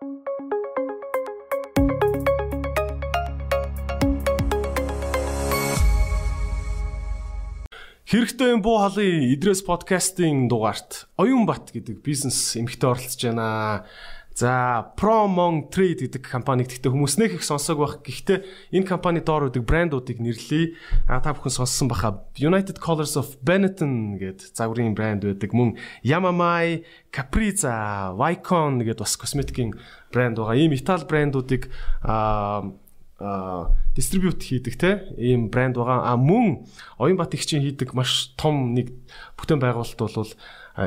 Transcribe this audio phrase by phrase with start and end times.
[0.00, 0.08] Хэрэгтэй
[8.56, 13.84] юм буу халын Идрээс подкастын дугаарт Оюун Бат гэдэг бизнес эмэгтэй оролцож байна.
[14.40, 18.00] За Promon Trade гэдэг компаниг гэхдээ хүмүүс нэх их сонсог байх.
[18.00, 20.80] Гэхдээ энэ компани доор үүдэг брэндуудыг нэрлэе.
[21.04, 25.52] А та бүхэн сонссон баха United Colors of Benetton гэдэг загварын брэнд байдаг.
[25.52, 29.76] Мөн Yamamai, Capriza, Vicon гэдэг бас косметикийн
[30.08, 30.56] брэнд байгаа.
[30.56, 31.68] Ийм Итали брэндуудыг
[32.00, 32.64] а
[33.92, 36.08] дистрибьют хийдэг те ийм брэнд байгаа.
[36.08, 36.64] А мөн
[36.96, 38.96] Оюнбат их чинь хийдэг маш том нэг
[39.36, 40.32] бүтээн байгуулалт бол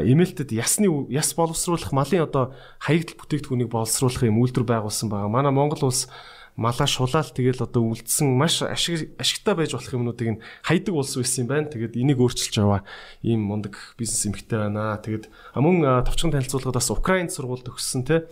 [0.01, 5.29] эмээлтэд ясны яс боловсруулах малын одоо хаягдл бүтээгдэхүүнийг боловсруулах юм үйлдвэр байгуулсан байгаа.
[5.29, 6.09] Манай Монгол улс
[6.55, 11.45] малаа шулаал тэгэл одоо үлдсэн маш ашиг ашигтай байж болох юмнуудыг нь хайдаг улс байсан
[11.45, 11.69] юм байна.
[11.69, 12.81] Тэгээд энийг өөрчилж яваа
[13.21, 14.97] ийм мундаг бизнес эмхтэй байна.
[14.97, 18.25] Тэгээд мөн товчхон танилцуулгад бас Украинд сургуульд төгссөн те.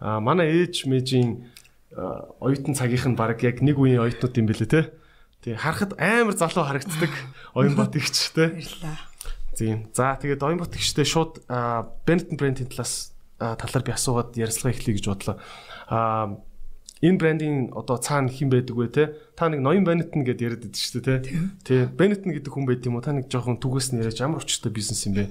[0.00, 1.48] А манай ээж мэжийн
[1.92, 4.80] оюутан цагийнх нь баг яг нэг үеийн оюутнууд юм бэлээ те.
[5.44, 7.12] Тий харахад амар залуу харагддаг
[7.56, 8.52] оюун бат ихч те.
[9.56, 9.88] Тийм.
[9.92, 15.06] За тэгээд оюун бат ихчтэй шууд Benetton брэндийн талаас талаар би асуугаад ярилцлага эхлэе гэж
[15.12, 15.36] бодлоо.
[15.92, 16.40] Аа
[17.02, 19.04] энэ брендийн одоо цаана хэн байдаг вэ те?
[19.36, 21.32] Та нэг ноён Benetton гэдээ яриад байдаг шүү дээ те.
[21.66, 21.80] Тий.
[21.90, 23.04] Benetton гэдэг хүн байд юм уу?
[23.04, 25.28] Та нэг жоохон түгээс нь яриач ямар өчтэй бизнес юм бэ?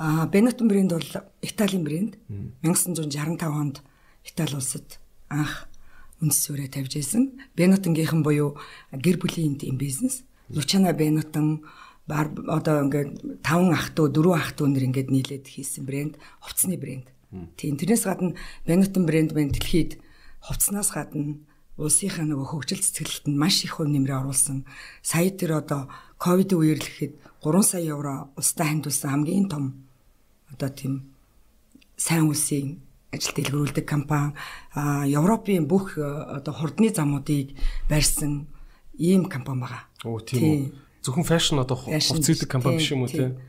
[0.00, 1.12] Аа Benetton брэнд бол
[1.44, 2.18] Италийн брэнд.
[2.64, 3.84] 1965 онд
[4.24, 5.70] Итали улсад анх
[6.24, 7.38] үндэс өрөө тавьж исэн.
[7.56, 8.56] Бенотонгийнхан буюу
[8.92, 10.24] гэр бүлийн тийм бизнес.
[10.48, 16.13] Бенотон бар одоо ингээд 5 ах トゥ 4 ах トゥ нэр ингээд нийлээд хийсэн брэнд,
[16.41, 17.07] хувцсны брэнд.
[17.57, 19.97] Тийм тэрнээс гадна Бенотон брэнд мэн дэлхийд
[20.45, 21.41] хувцснаас гадна
[21.75, 24.63] улсынхаа нөгөө хөгжил цэцгэлэлтэнд маш их хувь нэмрээ оруулсан.
[25.03, 29.83] Сая тэр одоо ковид үеэр л гэхэд 3 сая евро улстай хандуулсан хамгийн том
[30.47, 31.11] одоо тийм
[31.99, 32.79] сайн үлсийн
[33.11, 34.35] ажил дэлгэрүүлдэг компани
[34.71, 37.55] а Европын бүх э, одоо хурдны замуудыг
[37.89, 38.47] барьсан
[38.95, 39.83] ийм компани байгаа.
[40.07, 40.85] Оо тийм үү.
[41.00, 43.40] Зөвхөн фэшн одоо хувцсэлэг компани биш юм уу тийм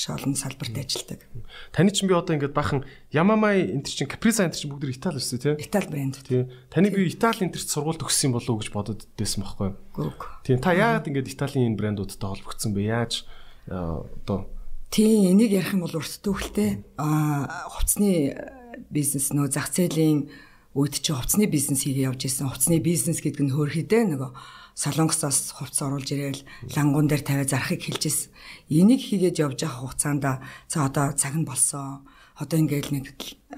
[0.00, 1.26] маш олон салбарт ажилладаг.
[1.72, 5.36] Таны чинь би одоо ингээд бахан Yamamai энэ чинь Capriza энэ чинь бүгд Итали шүү
[5.36, 5.60] дээ тийм.
[5.60, 6.16] Итали брэнд.
[6.24, 6.48] Тийм.
[6.70, 10.14] Таны би Итали энэ сургууль төгссөн болов уу гэж бодод байсан байхгүй юу?
[10.46, 10.62] Тийм.
[10.62, 12.80] Та яагаад ингээд Италийн энэ брэндуудтай холбогдсон бэ?
[12.86, 13.26] Яаж
[13.66, 14.46] э, одоо
[14.90, 18.34] Тийм энийг ярих юм бол урт төвхөлтэй а хувцсны
[18.90, 20.30] бизнес нөө зах зээлийн
[20.74, 22.50] үед чи хувцсны бизнес хийгээ явж исэн.
[22.50, 24.30] Хувцсны бизнес гэдэг нь хөөрхөдөө нөгөө
[24.80, 26.40] солонгосоос хувцс оруулж ирээл
[26.72, 28.32] лангуун дээр тавиа зарахыг хэлж исэн.
[28.72, 30.24] Энийг хийгээд явж байгаа хугацаанд
[30.72, 32.08] за одоо цаг нь болсон.
[32.40, 33.06] Одоо ингээл нэг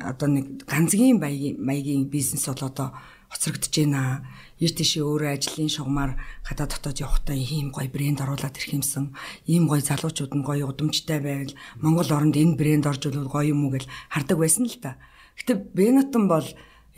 [0.02, 2.88] одоо нэг ганцгийн маягийн маягийн бизнес бол одоо
[3.30, 4.26] хоцрогдож байна.
[4.58, 9.14] Эрт тийшээ өөрөө ажлын шугамар гадаа дотоод явахдаа ийм гоё брэнд оруулаад ирэх юмсан.
[9.46, 13.66] Ийм гоё залуучууд нь гоё удамжтай байвал Монгол оронд энэ брэнд орж ирвэл гоё юм
[13.66, 14.98] уу гэж хардаг байсан л та.
[15.38, 16.46] Гэтэ Бенетон бол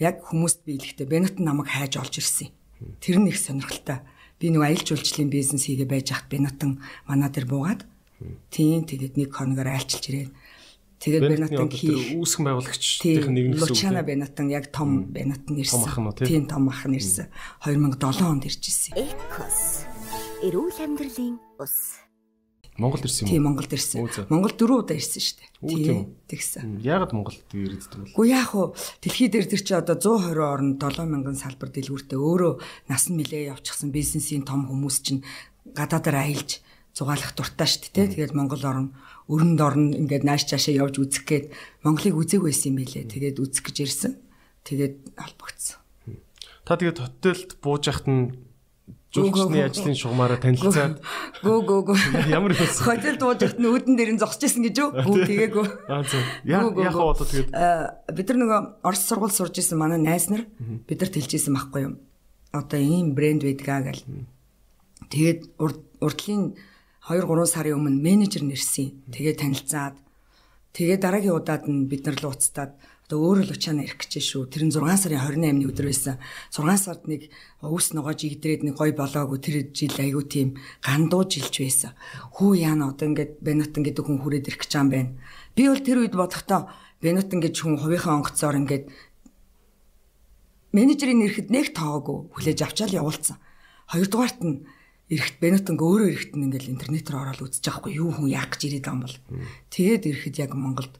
[0.00, 2.48] яг хүмүүст биелэхдээ Бенетон намайг хайж олж ирсэн.
[3.00, 4.04] Тэр нь их сонирхолтой.
[4.38, 7.82] Би нэг аялал жуулчлалын бизнес хийгээ байж хат Бенетон манаа дээр буугаад
[8.50, 10.30] тийм тэгээд нэг хоногоор айлчилж ирээд
[11.00, 15.86] тэгээд Бенетон хий үүсгэн байгуулагчдын нэг нь Лучана Бенетон яг том Бенетон ирсэн.
[16.22, 17.30] Тийм том ах нь ирсэн.
[17.62, 18.94] 2007 онд ирж ирсэн.
[20.44, 22.03] Эрүүл амьдралын ус
[22.76, 23.30] Монголд ирсэн юм?
[23.30, 24.02] Тийм Монголд ирсэн.
[24.26, 25.50] Монгол дөрөв удаа ирсэн шүү дээ.
[25.62, 26.82] Тийм тэгсэн.
[26.82, 28.18] Яагаад Монголд ирээддэг вэ?
[28.18, 28.74] Уу яах вэ?
[28.98, 32.52] Дэлхий дээр тэр чи одоо 120 орнд 7000 салбар дэлгүүртээ өөрөө
[32.90, 35.22] нас нь нилээ явчихсан бизнесийн том хүмүүс чинь
[35.70, 38.10] гадаадаар аялж зугаалах дуртай шүү дээ.
[38.18, 38.86] Тэгээд Монгол орн
[39.30, 41.46] өрөнд орн ингээд нааш цаашаа явж үзэх гээд
[41.86, 43.06] Монголыг үзег байсан юм билэ.
[43.06, 44.12] Тэгээд үзэх гэж ирсэн.
[44.66, 45.78] Тэгээд албагдсан.
[46.66, 48.43] Та тэгээд хотелд бууж яхад нь
[49.14, 50.98] Жуулчны ажлын шугамаараа танилцаад
[51.46, 51.98] гөө гөө гөө
[52.34, 52.66] ямар бэ?
[52.66, 54.90] Хотел дуужихт нь үүдэн дээр нь зогсож исэн гэж үү?
[55.06, 55.66] Гүү тэгээгүй.
[55.86, 56.22] Аа зөв.
[56.42, 57.54] Яг одоо тэгээд
[58.10, 61.94] бид нар нөгөө Орос сургууль сурж исэн манай найз нар бидэрт хэлжсэн байхгүй юу?
[62.50, 64.02] Одоо ийм брэнд байдгаа гэл.
[65.14, 65.62] Тэгээд
[66.02, 66.58] урдлын
[67.06, 69.14] 2 3 сарын өмнө менежер нэрсэн.
[69.14, 69.94] Тэгээд танилцаад
[70.74, 74.48] тэгээд дараагийн удаад нь бид нар л ууцтаад одоо өөрөө л учаана ирэх гэж шүү.
[74.48, 76.16] Тэр нь 6 сарын 28-ны өдөр байсан.
[76.48, 77.28] 6 сард нэг
[77.60, 80.48] өвс ногоож игдрээд нэг гой болоогүй тэр жил айгүй тийм
[80.80, 81.92] гандуу жилч байсан.
[82.32, 85.12] Хүү яана одоо ингээд Бенатон гэдэг хүн хүрээд ирэх гэж юм байна.
[85.52, 86.72] Би бол тэр үед бодохдоо
[87.04, 88.88] Бенатон гэж хүн хувийнхаа онгоцоор ингээд
[90.72, 93.36] менежерийн нэрэхэд нэг тоогүй хүлээж авчаал явуулсан.
[93.92, 94.64] Хоёрдугаарт нь
[95.12, 98.60] эрэхт Бенатонг өөрөө эрэхт нь ингээл интернетээр ороод үзэж байгаа хгүй юу хүн яах гэж
[98.64, 99.18] ирээд байгаа юм бол.
[99.68, 100.94] Тэгээд эрэхэд яг Монголд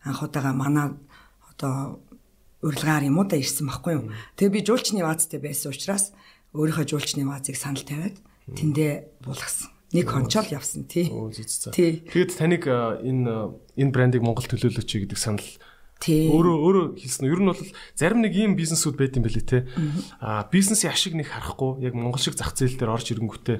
[0.00, 0.96] анх удаага манай
[1.60, 2.00] одоо
[2.64, 4.04] урилгаар юм уу да ирсэн байхгүй юу.
[4.40, 6.16] Тэгээ би жуулчны ваазтай байсан учраас
[6.56, 8.16] өөрийнхөө жуулчны ваазыг санал тавиад
[8.48, 9.68] тэндээ буулгасан.
[9.92, 11.12] Нэг хончоол явсан тий.
[12.08, 15.44] Тэгээд таныг энэ энэ брендийг Монгол төлөөлөөч гэдэг санал.
[16.00, 17.28] Өөрөө өөрөө хэлсэн.
[17.28, 17.60] Ер нь бол
[17.92, 19.68] зарим нэг ийм бизнесүүд байт юм бэлээ те.
[20.22, 23.58] Аа бизнесийн ашиг нэг харахгүй яг Монгол шиг зах зээл дээр орж ирэнгүүтээ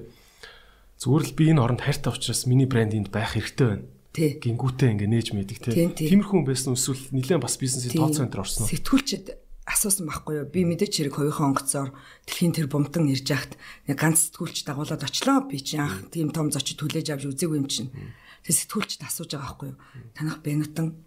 [1.00, 3.84] зүгээр л би энэ оронд хайртай учраас миний брэнд энд байх хэрэгтэй байна.
[4.10, 4.42] Тий.
[4.42, 5.70] Гингүүтээ ингээ нээж мэдэг те.
[5.70, 6.08] Тийм, тийм.
[6.18, 8.72] Тиймэрхүү хүн байсан эсвэл нэлээд бас бизнесийн тооцоо энэ төр орсон уу?
[8.74, 9.26] Сэтгүүлчд
[9.70, 10.46] асуусан байхгүй юу?
[10.50, 11.94] Би мэдээч хэрэг хоёрхан онгоцоор
[12.26, 13.54] дэлхийн тэр бумтан ирж яхад
[13.86, 15.46] нэг ганц сэтгүүлч дагуулад очлоо.
[15.46, 17.94] Би чи анх тийм том зочид хүлээж авч үзээгүй юм чинь.
[18.42, 19.78] Тэг сэтгүүлчд асууж байгаа байхгүй юу?
[20.10, 21.06] Танах Бенутан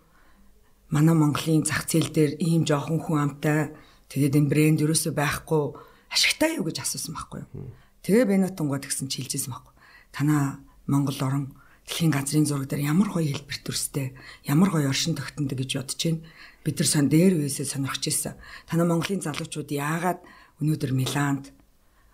[0.88, 3.75] манай Монголын зах зээл дээр ийм жоохон хүн амтай
[4.07, 5.63] тэгээд энэ брэнд ерөөсөө байхгүй
[6.07, 7.73] ашигтай юу гэж асуусан байхгүй юу?
[8.06, 9.73] Тэгээ Бенутангоо тэгсэн чи хэлжсэн байхгүй.
[10.13, 11.45] Танаа Монгол орон
[11.88, 14.15] дэлхийн газрын зураг дээр ямар гоё хэлбэр төрстэй,
[14.47, 16.24] ямар гоё оршин тогтнод гэж бодож байна.
[16.63, 18.39] Бид нар сон дээр үесээ сонирхож ирсэн.
[18.71, 20.24] Танаа Монголын залуучууд яагаад
[20.63, 21.51] өнөөдөр Миланд,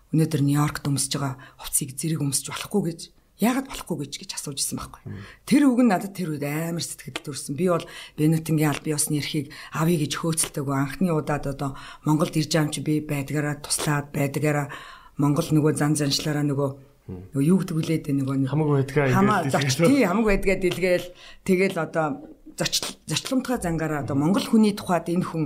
[0.10, 3.00] өнөөдөр Нью-Йоркт өмсөж байгаа хувцсыг зэрэг өмсөж болохгүй гэж
[3.40, 5.02] яагаад болохгүй гэж гэж асууж исэн байхгүй.
[5.48, 7.56] Тэр үг нь надад тэр үед амар сэтгэл төрсэн.
[7.56, 7.86] Би бол
[8.20, 12.74] Бенетингийн аль бие усны эрхийг авъя гэж хөөцөлтөөгөө анхны удаад одоо Монголд ирж байгаа юм
[12.76, 14.68] чи би байдгаараа туслаад байдгаараа
[15.16, 20.06] Монгол нөгөө зан заншлаараа нөгөө нөгөө юу гэдэг үлээд нөгөө нэг Хамаг байдгаа хамаа тий
[20.06, 21.08] хамаг байдгаа дэлгээл
[21.44, 22.06] тэгэл одоо
[22.56, 25.44] зочломтгой зангаараа одоо монгол хүний тухайд энэ хүн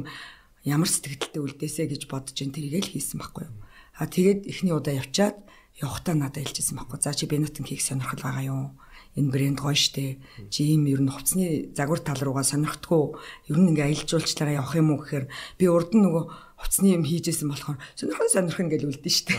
[0.68, 3.56] ямар сэтгэлдээ үлдээсэ гэж бодож ин тэрийг л хийсэн байхгүй юу.
[4.00, 5.38] А тэгээд эхний удаа явчаад
[5.78, 7.00] явахтаа надад хэлчихсэн байхгүй.
[7.02, 8.66] За чи Бенутин хийх сонирхол байгаа юу?
[9.14, 10.18] Энэ брэнд гоё штэ.
[10.50, 13.18] Чи ийм ер нь хувцсны загвар тал руугаа сонирхдгоо
[13.50, 15.26] ер нь ингээ аялжуулчлаараа явах юм уу гэхээр
[15.62, 16.24] би урд нь нөгөө
[16.58, 19.34] хувцсны юм хийжсэн болохоор сонирхон сонирхон гэж үлдэн штэ.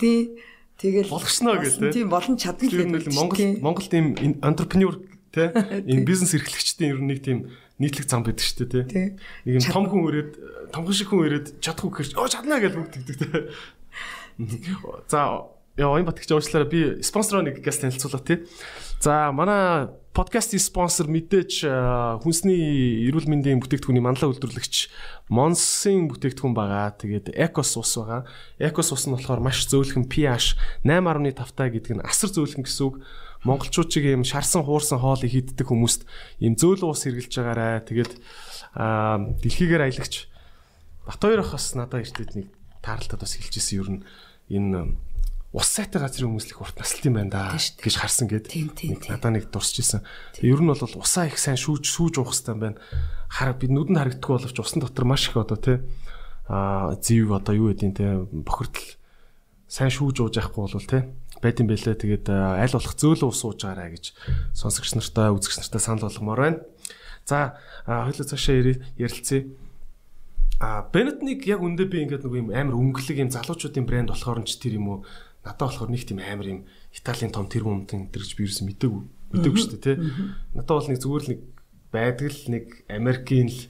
[0.00, 0.36] Тий.
[0.82, 1.94] Тэгэл Болгосноо тий.
[1.94, 3.54] Тийм болон чадна гэдэг Монгол тий.
[3.62, 4.98] Монголд ийм entrepreneur
[5.30, 5.54] те
[5.90, 7.38] энэ бизнес эрхлэгчдийн ер нь нэг тийм
[7.78, 8.84] нийтлэг зам байдаг шүү дээ.
[8.90, 9.06] Тий.
[9.46, 10.30] Нэг юм том хүн ирээд
[10.74, 13.30] томхон шиг хүн ирээд чадахгүй гэхэрч оо чаднаа гэж бүгдэгдэг те.
[15.12, 15.46] За
[15.78, 18.42] яа энэ батгч уучлаарай би спонсороо нэг газ танилцуулаа тий.
[19.02, 21.66] За манай подкастын спонсор мэдээж
[22.22, 24.94] хүнсний эрүүл мэндийн бүтээгдэхүүний манлай үйлдвэрлэгч
[25.26, 26.94] Монсын бүтээгдэхүүн байгаа.
[27.02, 28.30] Тэгээд Ecos ус байгаа.
[28.62, 30.54] Ecos ус нь болохоор маш зөөлхөн pH
[30.86, 33.02] 8.5 таа гэдэг нь асар зөөлхөн гэсэн үг.
[33.42, 36.06] Монголчууд чиг юм шарсан хуурсан хоолыг хийддэг хүмүүст
[36.38, 37.82] ийм зөөлөн ус хэрглэж байгаарэ.
[37.90, 38.12] Тэгээд
[39.42, 40.30] дэлхийгээр аялагч
[41.10, 42.54] Батбаяр ах бас надад иртэд нэг
[42.86, 44.00] таарлалтад бас хэлжсэн ер нь
[44.46, 44.94] энэ
[45.52, 49.44] ус сайтай газрын хүмүүслэх урт насалт юм байна да гэж харсан гээд тийм, нэг нэг
[49.52, 50.00] дурсчихсан.
[50.40, 52.80] Ер нь бол усаа их сайн шүүж сүүж уух хэрэгтэй юм байна.
[53.28, 55.84] Хар бид нүдэнд харагддаг боловч усан дотор маш их одоо тий
[56.48, 58.96] а зэв одоо юу гэдیں те бохирдол
[59.68, 61.12] сайн шүүж ууж яахгүй бол те
[61.44, 64.04] байд юм бэлээ тэгээд аль болох зөөлөн ус ууж байгаарэ гэж
[64.56, 66.58] сонсогч нартай үзэгч нартай санал болгомоор байна.
[67.28, 68.62] За а, хоёулаа цаашаа
[68.96, 69.46] ярилцъя.
[70.62, 74.46] А Бенетник яг үндэ би ингээд нэг юм амар өнгөлөг юм залуучуудын брэнд болохоор нь
[74.46, 74.98] ч тэр юм уу
[75.44, 76.60] надад болохоор нэг тийм амар юм
[76.94, 79.02] Италийн том тэр юмтын тэр гэж би юусэн мэдээгүй
[79.32, 79.96] мэдээгүй шүү дээ тий.
[80.54, 81.40] Надад бол нэг зүгээр л нэг
[81.92, 83.60] байдаг л нэг Америкийн л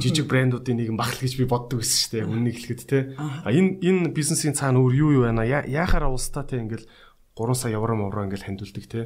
[0.00, 2.24] жижиг брэндуудын нэг багт гэж би боддог байсан шүү дээ.
[2.28, 3.02] Үннийг хэлэхэд тий.
[3.16, 5.44] А энэ энэ бизнесийн цаана өөр юу юу байна?
[5.46, 6.84] Я- Яахаар улстай тий ингээл
[7.36, 9.04] 3 сая евро мовро ингээл хандуулдаг тий.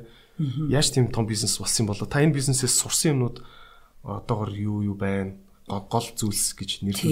[0.71, 2.07] Яаж тийм том бизнес болсон юм болоо?
[2.11, 3.43] Та энэ бизнесээс сурсан юмнууд
[4.03, 5.35] одоогор юу юу байна?
[5.69, 7.07] Гол зүйлс гэж нэрлэв.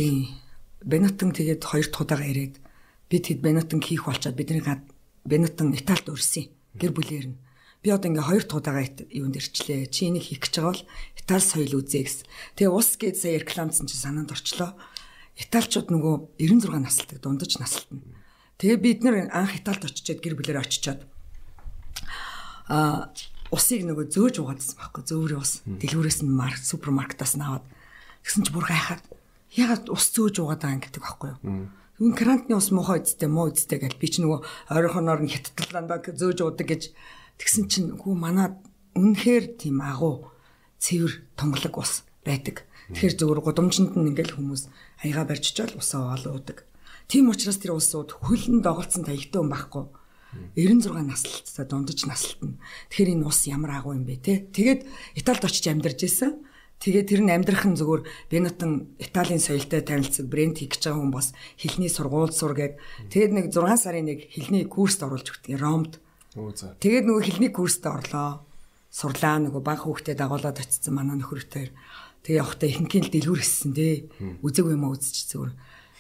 [0.85, 2.59] Бенатон тэгээд хоёр дахь удаага ирээд
[3.09, 4.83] би тэгэд Бенатон хийх болчоод бидний гад
[5.25, 7.39] Бенатон Италид өрсөн гэр бүлээр нь.
[7.83, 8.45] Би одоо ингээ хоёр
[8.83, 9.91] ит- юунд ирчлээ.
[9.91, 10.85] Чи энийг хийх гэж байгаа бол
[11.19, 12.27] Итали соёл үзье гэсэн.
[12.59, 14.75] Тэгээ ус гээд сая рекламцсан чи санаанд орчлоо.
[15.39, 18.03] Италичууд нөгөө 96 насалдаг дундаж насалтна.
[18.63, 21.03] Тэгээ бид нэр анх Италид очичоод гэр бүлээр очичоод
[22.71, 23.11] а
[23.51, 27.67] усыг нөгөө зөөж угаадсан байхгүй зөөврийн ус дэлгүүрээс нь марк супермаркетаас нь аваад
[28.25, 29.03] тэгсэн чи бүр гайхаад
[29.53, 31.41] ягаад ус зөөж угаад байгаа юм гэдэг байхгүй юу
[32.03, 34.43] Юун крантны ус муухай үсттэй муу үсттэй гэл би чи нөгөө
[34.75, 36.91] ойрхоноор нь хятадлан баг зөөж уудаг гэж
[37.39, 38.59] тэгсэн чинь хүү манаа
[38.99, 40.27] үнэхээр тийм агуу
[40.83, 44.67] цэвэр тонголог ус байдаг тэгэхээр зөвөр гудамжинд нь ингээл хүмүүс
[45.07, 46.67] аяга барьж чаал усаа олоодаг
[47.07, 49.87] тийм учраас тэр усууд хөлн доголцсон таягтай юм байхгүй
[50.57, 52.57] 96 наслалттай дундаж насалтна.
[52.89, 54.41] Тэгэхээр энэ ус ямар агуу юм бэ те.
[54.49, 54.89] Тэгээд
[55.21, 56.41] Италид очиж амьдарч исэн.
[56.83, 61.15] Тэгээд тэр нь амьдрах нь зүгээр Бенатон Италийн соёлтой танилцсан брэнд хийх гэж байгаа хүн
[61.15, 62.75] бас хэлний сургууль сур гээд
[63.07, 66.03] тэгээд нэг 6 сарын нэг хэлний курст оруулж өгдөг Ромд.
[66.83, 68.43] Тэгээд нөгөө хэлний курст орлоо.
[68.91, 71.71] Сурлаа нөгөө баг хүүхдэд дагуулад очсон манай нөхөртэй.
[72.27, 73.97] Тэгээ явахдаа ихэнхийн л дэлгүүр хийсэн дээ.
[74.43, 75.53] Үзэг юм уу үзчих зүгээр.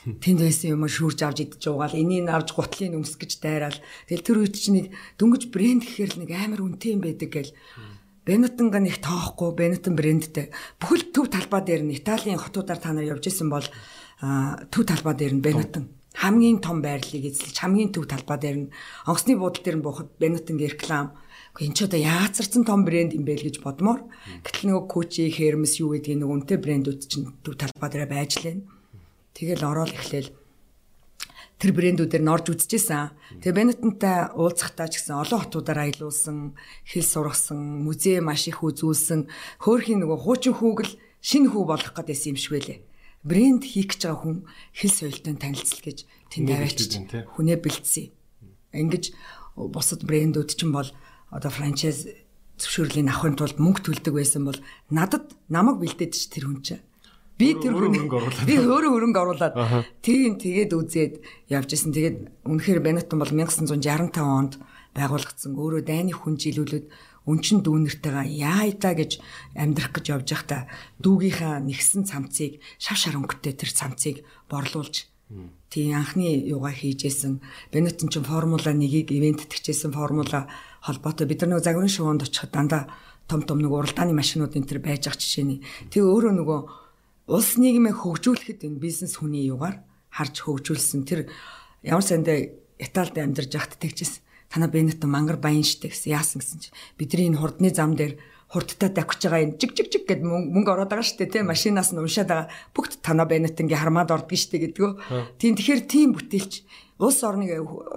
[0.22, 3.78] Тэнд байсан юм шүүрж авч идэж уугаал энийг авч гутлын өмс гэж дайраал.
[4.10, 7.54] Тэгэл тэр үед чинь нэг дөнгөж брэнд гэхээр л нэг амар үнэтэй юм байдаг гэл.
[8.26, 10.54] Бенетонга нэг тоохгүй Бенетон брэндтэй.
[10.78, 13.66] Бүхэл төв талбай дээр нь Италийн хотуудаар та нар явж исэн бол
[14.70, 18.72] төв талбай дээр нь Бенетон хамгийн том байрлалыг эзлэж хамгийн төв талбай дээр нь
[19.08, 21.16] онгоцны буудлын дээр нь буухад Бенетонгийн реклам
[21.52, 24.08] Гэхдээ эн ч одоо яацарсан том брэнд юм бэ л гэж бодмоор.
[24.40, 28.64] Гэтэл нөгөө Кучи, Hermes юу гэдгийг нөгөө үнэтэй брэндүүд чинь төв талбай дээр байж лээ.
[29.36, 30.32] Тэгэл ороод эхлээл
[31.62, 33.14] тэр брэндүүдээр норж үзчихсэн.
[33.38, 39.30] Тэгээ Бенетонтай уулзахтаа ч гэсэн олон хотуудаар аялуулсан, хэл сургасан, музей маш их үзүүлсэн.
[39.62, 42.82] Хөөхийн нөгөө хуучин хүүгэл шинэ хүү болох гэдээсэн юм шиг байлээ.
[43.22, 44.36] Брэнд хийх гэж байгаа хүн
[44.74, 45.98] хэл соёлтой танилцал гэж
[46.34, 46.90] тэнд аваачиж
[47.30, 48.10] хүнээ бэлдсэн.
[48.74, 49.04] Ингэж
[49.54, 50.90] бусад брэндүүд ч юм бол
[51.30, 52.10] одоо франчайз
[52.58, 54.58] зөвшөөрлийн авахын тулд мөнгө төлдөг байсан бол
[54.90, 56.82] надад намайг бэлдээд ч тэр хүн чинь
[57.38, 59.54] Би тэр хөрөнгө оруулаад би өөрөө хөрөнгө оруулаад
[60.04, 61.14] тийм тэгээд үзээд
[61.48, 61.92] явж исэн.
[61.96, 64.60] Тэгээд үнэхээр Бенетон бол 1965 онд
[64.92, 65.56] байгуулагдсан.
[65.56, 66.86] Өөрөө дайны хүн жилүүлээд
[67.26, 69.22] өнчин дүүнэртэйгээ яайта гэж
[69.54, 70.62] амьдрах гэж явж байхдаа
[71.00, 75.06] дүүгийнхаа нэгсэн цамцыг шав шар өнгөтэй тэр цамцыг борлуулж
[75.70, 77.40] тийм анхны юугаа хийжсэн.
[77.72, 80.50] Бенетон ч формула 1-ийг ивент тгчээсэн формула
[80.82, 82.90] холбоотой бид нар нэг загварын шувуунд очиход дандаа
[83.30, 85.64] том том нэг уралдааны машинууд энэ төр байж ах жишээний.
[85.88, 86.60] Тэгээ өөрөө нөгөө
[87.26, 91.20] улс нийгмээ хөгжүүлэхэд энэ бизнес хүний югаар харж хөгжүүлсэн тэр
[91.82, 92.50] ямар сандаа
[92.82, 94.22] Италид амьдарч байхад тэгчихсэн.
[94.50, 98.18] Танаа Бенето мангар баян штэ гэсэн яасан гэсэн чи бидний энэ хурдны зам дээр
[98.52, 102.02] хурдтай давхиж байгаа энэ жиг жиг жиг гэд мөнгө ороод байгаа штэ тий машинаас нь
[102.02, 104.90] уншаад байгаа бүгд танаа Бенетонгийн хармаад ордгоо штэ гэдгөө.
[105.40, 106.52] Тийм тэгэхээр тийм бүтээлч
[107.02, 107.50] улс орныг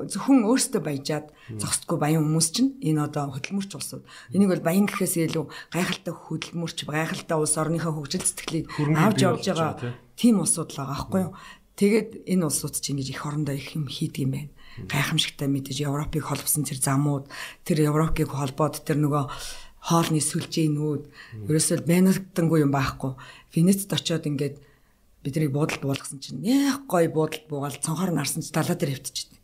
[0.10, 1.30] зөвхөн өөртөө баяжаад
[1.62, 4.04] зогсдгүй баян хүмүүс чинь энэ одоо хөдөлмөрч улсууд.
[4.34, 8.66] Энийг бол баян гэхээс илүү гайхалтай хөдөлмөрч гайхалтай улс орныхоо хөгжил сэтгэлийг
[8.98, 11.34] авч явж байгаа тийм улсууд л байгаа байхгүй юу?
[11.76, 14.52] Тэгээд энэ улсууд чинь ингэж их орондоо их юм хийдэг юм байна.
[14.90, 17.28] Гайхамшигтай мэдээж Европыг холбосон тэр замууд,
[17.68, 19.24] тэр Европыг холбоод тэр нөгөө
[19.86, 21.04] хоолны сүлжээнүүд
[21.46, 23.14] ерөөсөө бэнартангүй юм байхгүй.
[23.54, 24.58] Венецд очиод ингээд
[25.26, 29.42] биднийг буудалд буулгасан чинь нэх гой буудалд буугаал цонхоор нарсан чи далаа дээр хөвтчихсэн.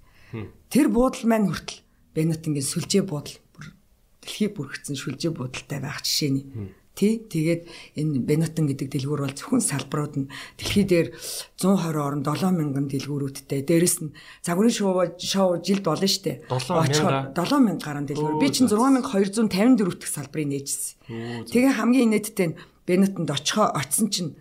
[0.69, 1.81] Тэр буудал маань хүртэл
[2.13, 3.73] Бенатингийн сүлжээ буудал бүр
[4.21, 6.45] дэлхий бүрхсэн сүлжээ буудалтай байх жишээний.
[6.91, 7.23] Тий.
[7.23, 11.15] Тэгээд энэ Бенатон гэдэг дэлгүүр бол зөвхөн салбарууд нь дэлхий дээр
[11.55, 13.63] 120 орн 7000 дэлгүүрүүдтэй.
[13.63, 14.11] Дээрэс нь
[14.43, 16.43] загварын шоу шоу жилд болно штэ.
[16.51, 18.43] 7000 7000 гаруй дэлгүүр.
[18.43, 21.47] Би чинь 6254 дэх салбарыг нээжсэн.
[21.47, 24.35] Тэгээ хамгийн инээдтэй нь Бенатонд очихоо очсон чинь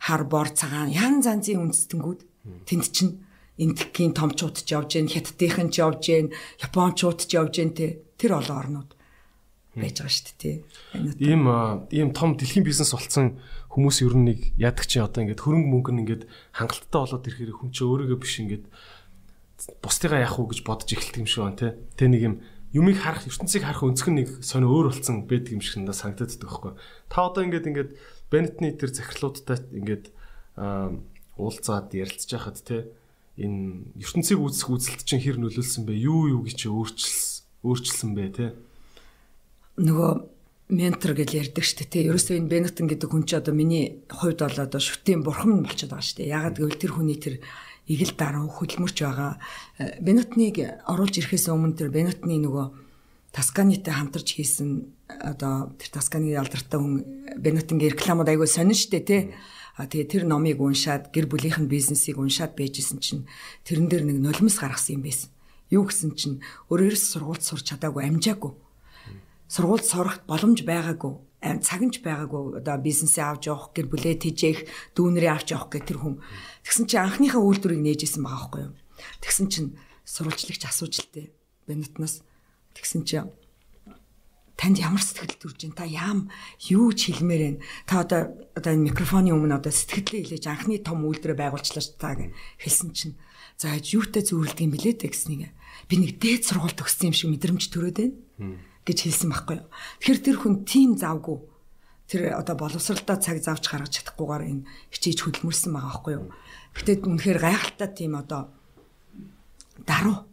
[0.00, 2.20] хар бор цагаан ян занзын үндэстэнгүүд
[2.64, 3.20] тэнд чинь
[3.60, 6.28] энтхийн томчууд ч явж гэн хятадын ч явж гэн
[6.64, 8.90] японочууд ч явж гэн те тэр олон орнууд
[9.76, 10.56] байж байгаа шүү дээ тий.
[11.20, 11.44] Ийм
[11.92, 13.38] ийм том дэлхийн бизнес болцсон
[13.70, 16.22] хүмүүс ер нь нэг яадаг чи одоо ингээд хөрөнгө мөнгө нь ингээд
[16.58, 18.64] хангалттай болоод ирэхээр хүн чи өөрийгөө биш ингээд
[19.84, 21.72] бусдыгаа яах уу гэж бодож эхэлдэг юм шиг байна тий.
[21.94, 22.34] Тэ нэг юм
[22.74, 26.34] юмыг харах ертөнцийг харах өнцг нь нэг сонио өөр болсон байдаг юм шиг надад санагдаад
[26.34, 26.72] байгаа байхгүй.
[27.06, 27.90] Та одоо ингээд ингээд
[28.30, 30.14] Бенетны тэр захирлуудтай ингээд
[31.36, 32.86] уулзаад ярилцж байхад те
[33.40, 35.94] энэ ертөнцийг үүсэх үзэлт чинь хэр нөлөөлсөн бэ?
[35.98, 38.46] Юу юу гэж өөрчилсөн өөрчилсөн бэ те?
[39.80, 40.12] Нөгөө
[40.70, 42.06] ментор гэж ярьдаг шүү дээ те.
[42.08, 46.06] Ерөөсөө энэ Бенетон гэдэг хүн чи одоо миний хувьд бол одоо шүтийн бурхан болчиход байгаа
[46.06, 46.34] шүү дээ.
[46.36, 47.34] Ягаад гэвэл тэр хүний тэр
[47.90, 49.32] игэл даруй хөдөлмөрч байгаа.
[49.98, 50.56] Бенетныг
[50.86, 52.66] оруулж ирэхээс өмнө тэр Бенетны нөгөө
[53.30, 56.94] Тасканитай хамтарч хийсэн одоо тэр Тасканы алдартай хүн
[57.38, 59.34] Бенатингийн рекламууд айгүй сонин штэ тий.
[59.78, 63.24] А тэгээ тэр номыг уншаад гэр бүлийнх нь бизнесийг уншаад байжсэн чинь
[63.64, 65.30] тэрэн дээр нэг нулимс гаргасан юм байсан.
[65.70, 68.52] Юу гэсэн чинь өөрөөс сургуульд сурч чадаагүй амжаагүй.
[69.46, 75.56] Сургуульд сурах боломж байгаагүй цагнч байгаагүй одоо бизнесээ авч явах гэр бүлээ тэжээх дүүнэрээ авч
[75.56, 76.20] явах гэх тэр хүн
[76.60, 78.74] тэгсэн чинь анхныхаа үйлдвэрийг нээжсэн байгаа байхгүй юу
[79.24, 79.68] тэгсэн чинь
[80.04, 81.26] сурвалжлагч асууж л тээ
[81.64, 82.20] бенетнаас
[82.80, 83.20] Тэгсэн чи
[84.60, 85.76] танд ямар сэтгэл төрж байна?
[85.76, 86.28] Та яам
[86.68, 87.60] юу ч хэлмээр байна?
[87.88, 88.20] Та одоо
[88.52, 92.90] одоо энэ микрофоны өмнө одоо сэтгэлээ хэлээж анхны том үйлдвэрээ байгуулчлаа ш та гэж хэлсэн
[92.92, 93.16] чинь
[93.56, 95.52] за юутай зөвлөдөг юм блэ тэгснийг
[95.88, 97.96] би нэг дээд сургууль төгссөн юм шиг мэдрэмж төрөөд
[98.36, 99.68] байна гэж хэлсэн байхгүй юу.
[100.00, 101.38] Тэгэхээр тэр хүн тийм завгүй
[102.08, 106.26] тэр одоо боловсралдаа цаг завж гаргаж чадахгүйгээр энэ хичээж хөдөлмөрсөн байгаа байхгүй юу.
[106.76, 108.50] Гэтэ үнэхээр гайхалтай тийм одоо
[109.88, 110.29] даруй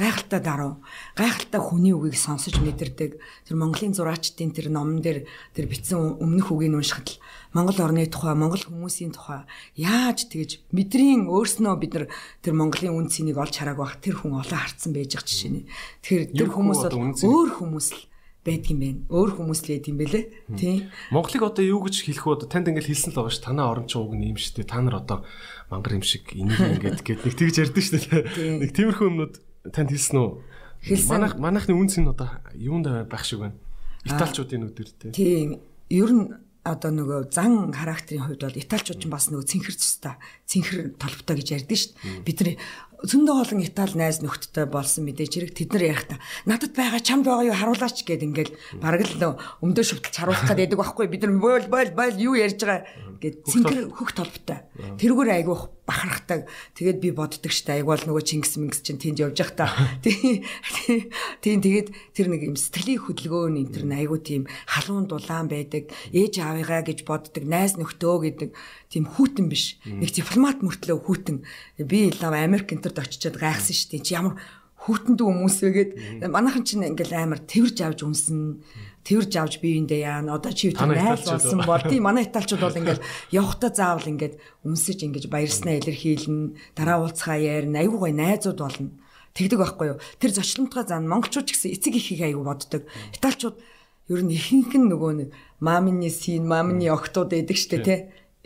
[0.00, 0.80] гайхалтай даруй
[1.12, 6.80] гайхалтай хүний үгийг сонсож мэдэрдэг тэр Монголын зураачдын тэр номон дээр тэр бичсэн өмнөх үгийг
[6.80, 7.20] уншихад л
[7.52, 9.44] Монгол орны тухай Монгол хүмүүсийн тухай
[9.76, 12.06] яаж тэгэж мэдрийн өөрснөө бид нар
[12.40, 15.68] тэр Монголын үн цэнийг олж хараагүй бах тэр хүн олон харцсан байж байгаа жишээ нь
[16.00, 18.00] тэгэхээр тэр хүмүүс бол өөр хүмүүс л
[18.40, 19.00] байдаг юм байна.
[19.12, 20.24] Өөр хүмүүс л байд юм бэлээ.
[20.56, 20.88] Тийм.
[21.12, 22.48] Монголыг одоо юу гэж хэлэх вэ?
[22.48, 23.44] Танд ингээл хэлсэн л байгаа ш.
[23.44, 24.72] Танаа орон чинь уг нь юм шүү дээ.
[24.72, 25.28] Та нар одоо
[25.68, 28.64] мангар юм шиг энийг ингээд гээд нэг тэгж ярьдэн дээ.
[28.64, 29.34] Нэг тиймэрхүү юмнууд
[29.68, 30.30] танд хэлсэн үү?
[30.80, 31.10] Хэлсэн.
[31.12, 33.56] Манайх манайхны үнц нь одоо юунд байх шиг байна?
[34.08, 35.12] Италичуудын өдөр тий.
[35.12, 35.60] Тийм.
[35.92, 36.24] Ер нь
[36.64, 40.16] одоо нөгөө зан характерын хувьд бол италичууд ч бас нөгөө цэнхэр цустай
[40.48, 42.24] цэнхэр толботой гэж ярьдэн шүү дээ.
[42.24, 42.56] Бид нар
[43.00, 47.24] зөндөө олон Итали найз нөхдөдтэй болсон мэдээж хэрэг тэд нар ярих та надад байгаа чамд
[47.24, 51.66] байгаа юу харуулаач гэд ингээл бараг л өмдөө шүтэлж харуулах гэдэг байхгүй бид нар бойл
[51.72, 52.84] бойл бойл юу ярьж байгаа
[53.20, 54.64] гэд цэнгэр хөх толботой.
[54.96, 56.48] Тэрүүгээр айгуух бахархдаг.
[56.72, 59.68] Тэгээд би боддог штэ айгуул нөгөө Чингис Мингс чинь тэнд явж явах та.
[61.44, 65.92] Тийм тэгээд тэр нэг юм сэтгэлийн хөдөлгөөн энэ тэр айгуу тийм халуун дулаан байдаг.
[66.16, 68.50] Ээж аавыгаа гэж боддог найз нөхдөө гэдэг
[68.88, 69.76] тийм хүүтэн биш.
[69.84, 71.44] Нэг дипломат мөртлөө хүүтэн.
[71.84, 74.00] Би лав Америк энтерд очичоод гайхсан дээ.
[74.00, 74.40] Чи ямар
[74.80, 75.90] хүүтэнд хүмүүс вэ гээд
[76.32, 78.64] манайхан чинь ингээл амар тэрж авч үнсэн
[79.04, 80.36] тэрж авч биеиндээ яана?
[80.36, 84.98] Одоо чи тэр найз болсон бол тийм манай италчууд бол ингээл явхдаа заавал ингээд үнсэж
[85.08, 88.92] ингэж баярснаа илэрхийлнэ дараа уулзхаа ярина айгуу гой найзууд болно.
[89.32, 90.02] Тэгдэг байхгүй юу?
[90.18, 92.84] Тэр зочлонтгой зан монголчууд ч гэсэн эцэг ихийг айгуу боддог.
[93.14, 93.56] Италчууд
[94.10, 95.28] ер нь ихэнх нь нөгөө нэг
[95.62, 97.98] мамины син мамины октод байдаг штэ тий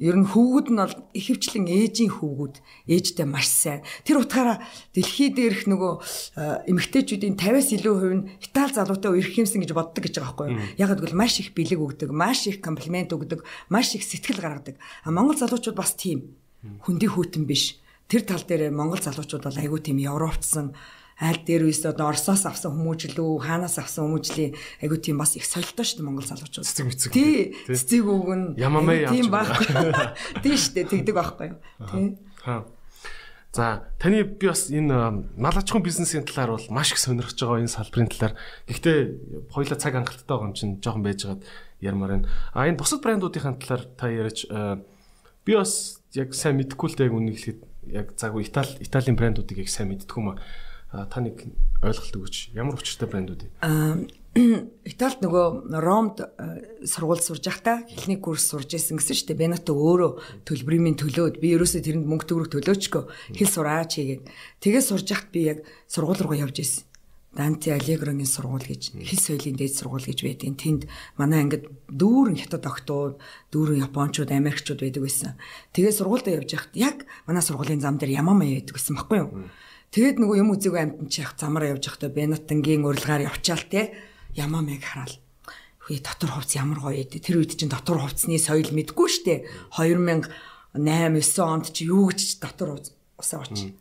[0.05, 2.61] Ер нь хөвгүүд нь бол ихэвчлэн ээжийн хөвгүүд
[2.93, 3.81] ээжтэй маш сайн.
[4.05, 4.61] Тэр утгаараа
[4.93, 5.93] дэлхий дээрх нөгөө
[6.37, 10.47] э, эмэгтэйчүүдийн 50-аас илүү хувь нь Итали залуутай үерх юмсан гэж боддог гэж байгаа байхгүй
[10.53, 10.61] юу?
[10.77, 14.77] Яг гэвэл маш их бэлэг өгдөг, маш их комплимент өгдөг, маш их сэтгэл гаргадаг.
[14.77, 16.37] А Монгол залуучууд бас тийм
[16.85, 17.81] хүндий хүйтэн биш.
[18.05, 20.77] Тэр тал дээр Монгол залуучууд бол айгүй тийм европцсан
[21.21, 25.87] аль дээр үс одоо Оросоос авсан хүмүүжлүү хаанаас авсан хүмүүжлийн айгу тийм бас их солилдоо
[25.87, 26.67] шүү дээ Монгол залуучууд.
[26.67, 27.13] Цэцэг мэцэг.
[27.15, 27.55] Тий.
[27.71, 29.95] Цэцэг үг нь тийм байхгүй.
[30.43, 31.59] Тий шүү дээ тэгдэг байхгүй юу.
[31.87, 32.19] Тий.
[33.55, 37.63] За таны би бас энэ мал аж ахуйн бизнесийн талаар бол маш их сонирхож байгаа
[37.63, 38.35] энэ салбарын талаар.
[38.67, 38.99] Гэхдээ
[39.55, 41.47] хоёулаа цаг хангалттай байгаа юм чинь жоохон байжгаад
[41.79, 42.29] ярмаар байна.
[42.51, 47.39] А энэ бусад брэндуудын талаар та яриач би бас яг сайн мэдэхгүй л дээ үнийг
[47.39, 47.61] хэлэхэд
[47.95, 50.43] яг заагүй Итали Италийн брэндуудыг яг сайн мэддэг юм аа
[51.11, 51.47] та нэг
[51.83, 52.55] ойлголт өгөөч.
[52.55, 53.51] Ямар учиртай брэндүүд вэ?
[54.91, 56.19] Италид нөгөө Ромд
[56.83, 59.39] сургууль сурж байхдаа эхний курс сурж исэн гэсэн дээ.
[59.39, 64.27] Бенато өөрөө төлбөрийн төлөөд би ерөөсөө тэрэнд мөнгө төгрөг төлөөчгөө хэл сураач хийгээд.
[64.59, 66.83] Тэгээ сурж байхад би яг сургууль руу явж исэн.
[67.35, 70.83] Данти Аллегрогийн сургууль гэж хэл соёлын дээд сургууль гэж байдیں۔ Тэнд
[71.19, 73.19] манай ангид дүүрэн хятад октод,
[73.51, 75.35] дүүрэн японочууд, америкчууд байдаг байсан.
[75.75, 76.97] Тэгээ сургуультай явж байхад яг
[77.27, 79.51] манай сургуулийн зам дээр ямамаа байдаг гэсэн баггүй юу?
[79.95, 83.95] Тэгэд нөгөө юм үзээгүй амтан чих замаараа явж байхдаа Бенатангийн урилгаар явчаал те
[84.35, 85.23] ямаа мэг хараал.
[85.87, 87.23] Хөөе дотор хувцс ямар гоё ээ.
[87.23, 89.47] Тэр үед чинь дотор хувцсны соёл мэдгүй штэ.
[89.79, 90.27] 2008
[90.75, 93.79] 9 онд чи юу гэж дотор хувцс усаа очив.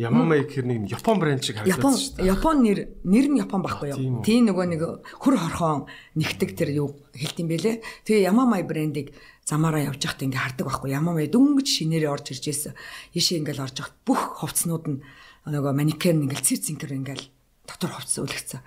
[0.00, 2.26] Ямамай гэхэр нэг Япон брэнд шиг харагдаж шүү дээ.
[2.26, 4.24] Япон нэр нэр нь Япон байхгүй юу?
[4.26, 4.82] Тийм нөгөө нэг
[5.20, 5.86] хөр хорхон
[6.18, 7.76] нэгтэг тэр юу хэлт юм бэлээ.
[8.08, 10.90] Тэгээ Ямамай брэндийг замаараа явж байхад ингээ хардаг байхгүй.
[10.94, 12.72] Ямамай дөнгөж шинээрээ орж ирж байсан.
[13.16, 15.02] Ийшээ ингээл орж байхад бүх хувцснууд нь
[15.50, 17.24] нөгөө манекен ингээл цэр цэнкэр ингээл
[17.66, 18.62] дотор хувцс үлгцсэн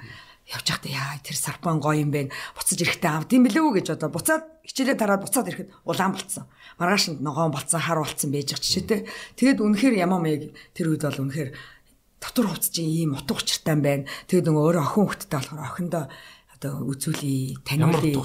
[0.46, 2.30] явж байхдаа яа тэр сарпан гоё юм бэ?
[2.54, 6.46] Буцаж ирэхдээ авд юм билүү гэж одоо буцаад хичээлээ тараад буцаад ирэхэд улаан болцсон.
[6.78, 9.02] Маргаашнд ногоон болцсон хар болцсон байж байгаа жишээтэй
[9.42, 11.50] тэгэд үнэхээр ямаа мэг тэр үед бол үнэхээр
[12.22, 14.06] дотор хувцс чинь ийм утга учиртай юм байна.
[14.30, 16.04] Тэгэд нөгөө өөрөө охин хөлттэй болохоор охиндоо
[16.56, 18.16] одоо үзүүлээ таниулъя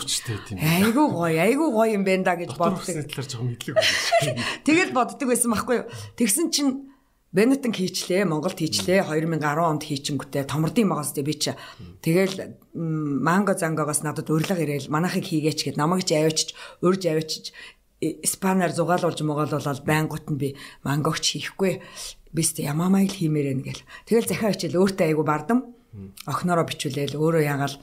[0.56, 5.26] айгуу гоё айгуу гоё юм байна да гэж боддог талаар жоохон мэдлэг байна тэгэл боддог
[5.28, 6.90] байсан байхгүй юу тэгсэн чинь
[7.30, 9.06] Бенетон хийчлээ, Монголд хийчлээ.
[9.06, 11.54] 2010 онд хийчингүүтээ томордын магаас би чи
[12.02, 17.54] тэгэл манго зангогоос надад урилга ирээл манахыг хийгээч гэд намайг ч аваачч, урьж аваачч
[18.00, 20.48] Испанаар зугаалуулж могололол байнгут нь би
[20.82, 21.84] мангогч хийхгүй.
[22.32, 23.84] Бист ямаамай л хиймээрэн гэл.
[24.08, 25.76] Тэгэл захиа хичээл өөртөө айгу бардам.
[26.24, 27.76] Охноороо бичүүлээл өөрөө ягаал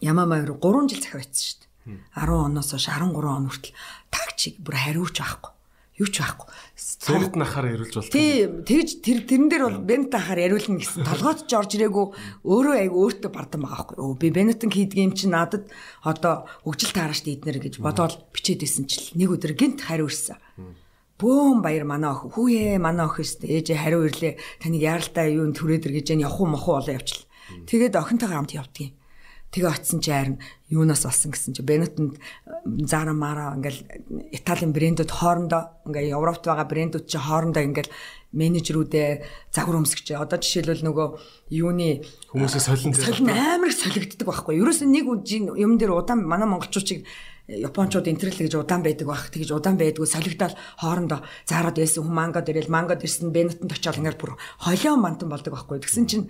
[0.00, 2.00] ямаамай руу 3 жил захиа бичсэн шүү дээ.
[2.16, 3.76] 10 оноос хойш 13 он хүртэл
[4.12, 5.52] тагчиг бүр хариуч байхгүй
[5.98, 6.46] юу ч байхгүй.
[7.10, 8.14] Бент нахаар яриулж болтой.
[8.14, 12.06] Тий, тэгж тэр тэрэн дээр бол бент нахаар яриулна гэсэн толгойд ч орж ирээгүй
[12.46, 13.96] өөрөө айгу өөртөө бардан байгаа байхгүй.
[13.98, 15.66] Өө би бенетэн хийдэг юм чинь надад
[16.06, 20.38] одоо хөгжил таараш дийднэр гэж бодоол бичээд исэн чил нэг өдөр гинт хариу ирсэн.
[21.18, 23.54] Бөөм баяр манай охин хүүе манай охин шүү дээ.
[23.58, 24.38] Ээжээ хариу ирлээ.
[24.62, 27.26] Таныг яаралтай юу түрээдэр гэж яах явах уу мохоо болоо явчихлаа.
[27.66, 28.94] Тэгээд охинтойгоо хамт явдгийн.
[29.48, 30.36] Тэгээ очисон чи харин
[30.68, 32.20] юунаас болсон гэсэн чи Бенетонд
[32.84, 33.80] Zara Mara ингээл
[34.36, 37.88] Италийн брэндүүд хоорондоо ингээл Европт байгаа брэндүүд чи хоорондоо ингээл
[38.36, 39.08] менежерүүдээ
[39.48, 40.12] загвар өмсгч.
[40.12, 41.08] Одоо жишээлбэл нөгөө
[41.56, 44.60] юуны хүмүүсээ солин солин амар солигддог байхгүй.
[44.60, 45.08] Ерөөс нь нэг
[45.56, 47.08] юм дээр удаан манай монголчуудыг
[47.48, 49.32] японочууд интернет гэж удаан байдаг байх.
[49.32, 54.20] Тэгэж удаан байдгүй солигдоод хоорондоо заарад байсан хүмүүс манго дэрэл манго дэрсэн Бенетонд очиод ингээл
[54.20, 55.80] бүр холио мантан болдог байхгүй.
[55.80, 56.28] Тэгсэн чинь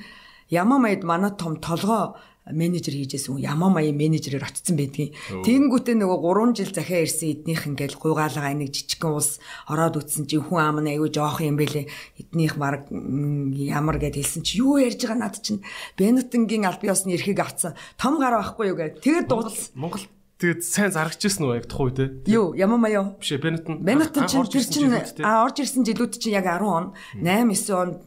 [0.48, 2.16] Ямаа маяд манай том толгоо
[2.52, 5.14] менежер хийжсэн ямаа маяа менежерээр очсон байдгийн.
[5.44, 10.40] Тэгэнгүүтээ нөгөө 3 жил захиа ирсэн эднийх ингээл гуйгаалгаа нэг жижигхэн ус ороод үтсэн чи
[10.40, 11.88] хүн аам нь аягүй жоох юм бэлээ.
[12.18, 15.64] Эднийх баг ямар гэд хэлсэн чи юу ярьж байгаа над чинь
[15.96, 17.76] Бенетингийн аль биосны эрхийг авцсан.
[18.00, 19.00] Том гар байхгүй юу гэд.
[19.04, 19.76] Тэгээд дуудсан.
[19.76, 20.04] Монгол
[20.38, 22.04] Тэгээд сайн зарагчсэн уу яг тухай те?
[22.30, 23.18] Юу, Ямама юу?
[23.18, 23.82] Биш Бенетон.
[23.82, 27.98] Бенетон чинь тэр чинь орж ирсэн жилүүд чинь яг 10 он, 8 9 онд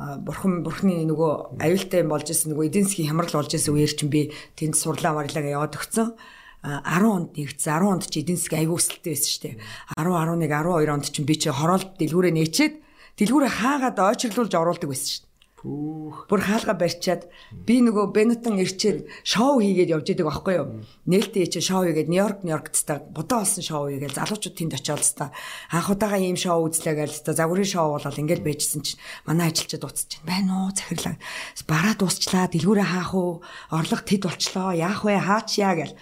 [0.00, 4.32] бурхан бурхны нөгөө аюултай болж исэн нөгөө эдийн засгийн хямрал болж исэн үеэр чинь би
[4.56, 6.16] тэнд сурлаа варлага яваад өгсөн.
[6.64, 9.56] 10 онд нэгдсэн 10 онд чи эдийн засгийн аюул өсөлттэй байсан шүү дээ.
[10.00, 12.74] 10 11 12 онд чинь би чи хороолт дэлгүүрээ нээчээд
[13.20, 15.29] дэлгүүрээ хаагаад ойчрлуулж оруулдаг байсан шүү
[15.60, 16.24] Пүүх.
[16.24, 20.80] Бүр хаалга барьчаад би нөгөө Бенетон ирчээр шоу хийгээд явж идэг байхгүй юу?
[21.04, 25.36] Нээлттэй чи шоу хийгээд Нью-Йорк, Нью-Йоркт та будаа болсон шоу хийгээл залуучууд тэнд очиод та
[25.68, 29.84] анх удаага ийм шоу үзлээ гээл та загварын шоу болол ингээл байжсэн чинь манай ажилчид
[29.84, 30.16] уцаж.
[30.24, 31.20] Байна уу захирлаа.
[31.68, 33.44] Бараа дуусчлаа, дэлгүүрээ хаах уу?
[33.68, 34.72] Орлого тэд болчлоо.
[34.72, 35.20] Яах вэ?
[35.20, 35.92] Хаач яа гээл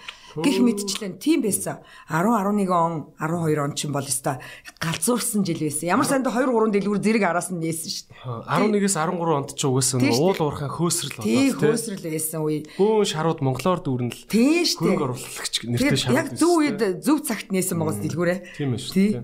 [0.44, 1.81] гих мэдчлэн тийм байсан.
[2.09, 4.38] 10 11 он 12 он ч юм бол өста
[4.79, 5.87] галзуурсан жил байсан.
[5.88, 8.46] Ямар санд 2 3 дэлгүүр зэрэг араас нь нээсэн шүү дээ.
[8.46, 12.59] 11-ээс 13 онд ч угаасан уул уурхай хөөсрөл болоод тийм хөөсрөл байсан үе.
[12.79, 14.24] Бөөн шарууд монголоор дүүрнэл.
[14.27, 14.96] Тийм шүү дээ.
[14.98, 16.18] Хөрөнгө оруулагч нэртэй шарууд.
[16.18, 18.38] Яг зөв үед зөв цагт нээсэн Монгол дэлгүүрээ.
[18.57, 19.22] Тийм шүү дээ.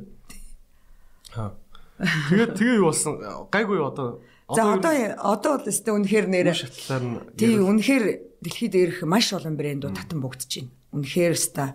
[1.39, 1.53] Аа.
[2.29, 3.19] Тэгээд тэгээ юу болсон?
[3.51, 4.21] Гайгүй одоо
[4.53, 8.05] За одоо одоо бол өстэй үнэхээр нэр шатлаар нь тий үнэхээр
[8.45, 10.69] дэлхийд ирэх маш олон брэндүүд татан богдож байна.
[10.95, 11.75] Үнэхээр өстэй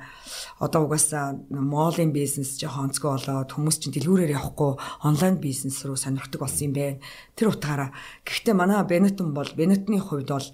[0.64, 6.40] одоо угаасаа молын бизнес жоохон онцгой болоод хүмүүс чинь дэлгүүрээр явахгүй онлайн бизнес руу сонирхдаг
[6.40, 7.04] болсон юм байна.
[7.36, 7.92] Тэр утгаараа
[8.24, 10.48] гэхдээ манай Бенетон бол Бенетны хувьд бол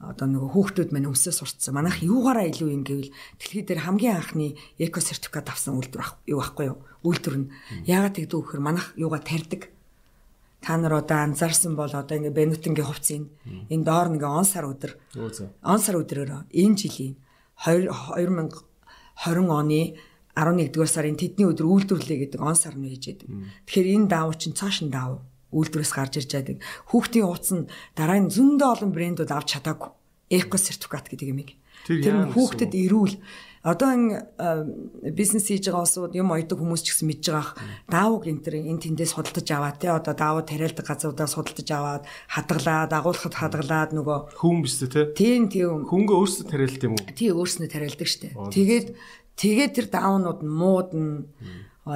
[0.00, 1.76] одоо нөгөө хүүхдүүд мань өмсөө сурцсан.
[1.76, 6.66] Манайх юугаараа илүү юм гэвэл дэлхий дээр хамгийн анхны эко сертификат авсан үйлдвэр юу байхгүй
[6.72, 6.80] юу?
[7.04, 7.50] Үйлдвэр нь.
[7.84, 9.68] Яагаад тэгдэг вэ гэхээр манайх юугаа тарьдаг
[10.60, 13.28] та нар одоо анзаарсан бол одоо ингээ Бенутингийн хувцсыг
[13.72, 17.16] энэ доор ингээ он сар өдөр он сар өдрөөр энэ жилийн
[17.66, 19.82] 2020 оны
[20.34, 23.28] 11-р сарын тэдний өдөр үйлдвэрлэе гэдэг он сар нь хийж яадаг.
[23.66, 25.20] Тэгэхээр энэ даав чинь цааш нь даав
[25.52, 26.56] үйлдвэрээс гарч ирж яадаг.
[26.88, 27.68] Хүүхдийн хувцс нь
[27.98, 29.90] дараа нь зөндөө олон брэндүүд авч чадаагүй.
[30.30, 31.42] Эко сертификат гэдэг юм.
[31.84, 33.18] Тэр хүүхдэд ирүүл
[33.60, 37.54] одоо энэ бизнес хийж байгаа улсууд юм ойдог хүмүүс ч гэсэн мэдж байгаа
[37.92, 42.92] даавууг энэ төр энэ тэндээс судалдаж аваад те одоо даавуу тариалдаг газруудаа судалдаж аваад хадгалаад
[42.96, 45.12] агуулхад хадгалаад нөгөө хүн биш те?
[45.12, 45.84] Тийм тийм.
[45.84, 47.04] Хөнгө өөрсдөө тариалдаг юм уу?
[47.12, 48.32] Тий өөрснөө тариалдаг штэ.
[48.48, 48.86] Тэгээд
[49.36, 51.28] тэгээд тэр даавнууд нь муудна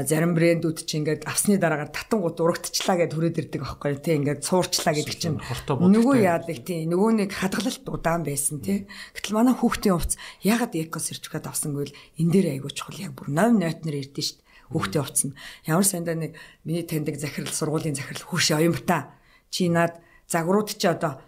[0.02, 4.90] зарим брэндүүд чи ингээд авсны дараагаар татангууд урагтчлаа гэд хүрээд ирдэг аахгүй тий ингээд цуурчлаа
[4.90, 6.82] гэдэг чинь нөгөө яадаг тий.
[6.90, 8.90] Нөгөө нэг хадгалалт удаан байсан тий.
[9.14, 12.98] Гэтэл манай хүүхдийн хувцс ягаад эко сертификат авсангүй л энэ дээр айгуу чухал.
[12.98, 14.42] Яг бүр 8 нойтнэр ирдэ штт
[14.74, 15.36] хүүхдийн хувцс нь.
[15.70, 16.34] Ямар сандаа нэг
[16.66, 19.14] миний таньдаг захирал сургуулийн захирал хүүш оюумта
[19.54, 21.22] чи над загварууд чи одоо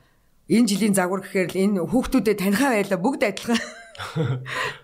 [0.50, 3.60] энэ жилийн загвар гэхээр энэ хүүхдүүдэд танихаа байла бүгд адилхан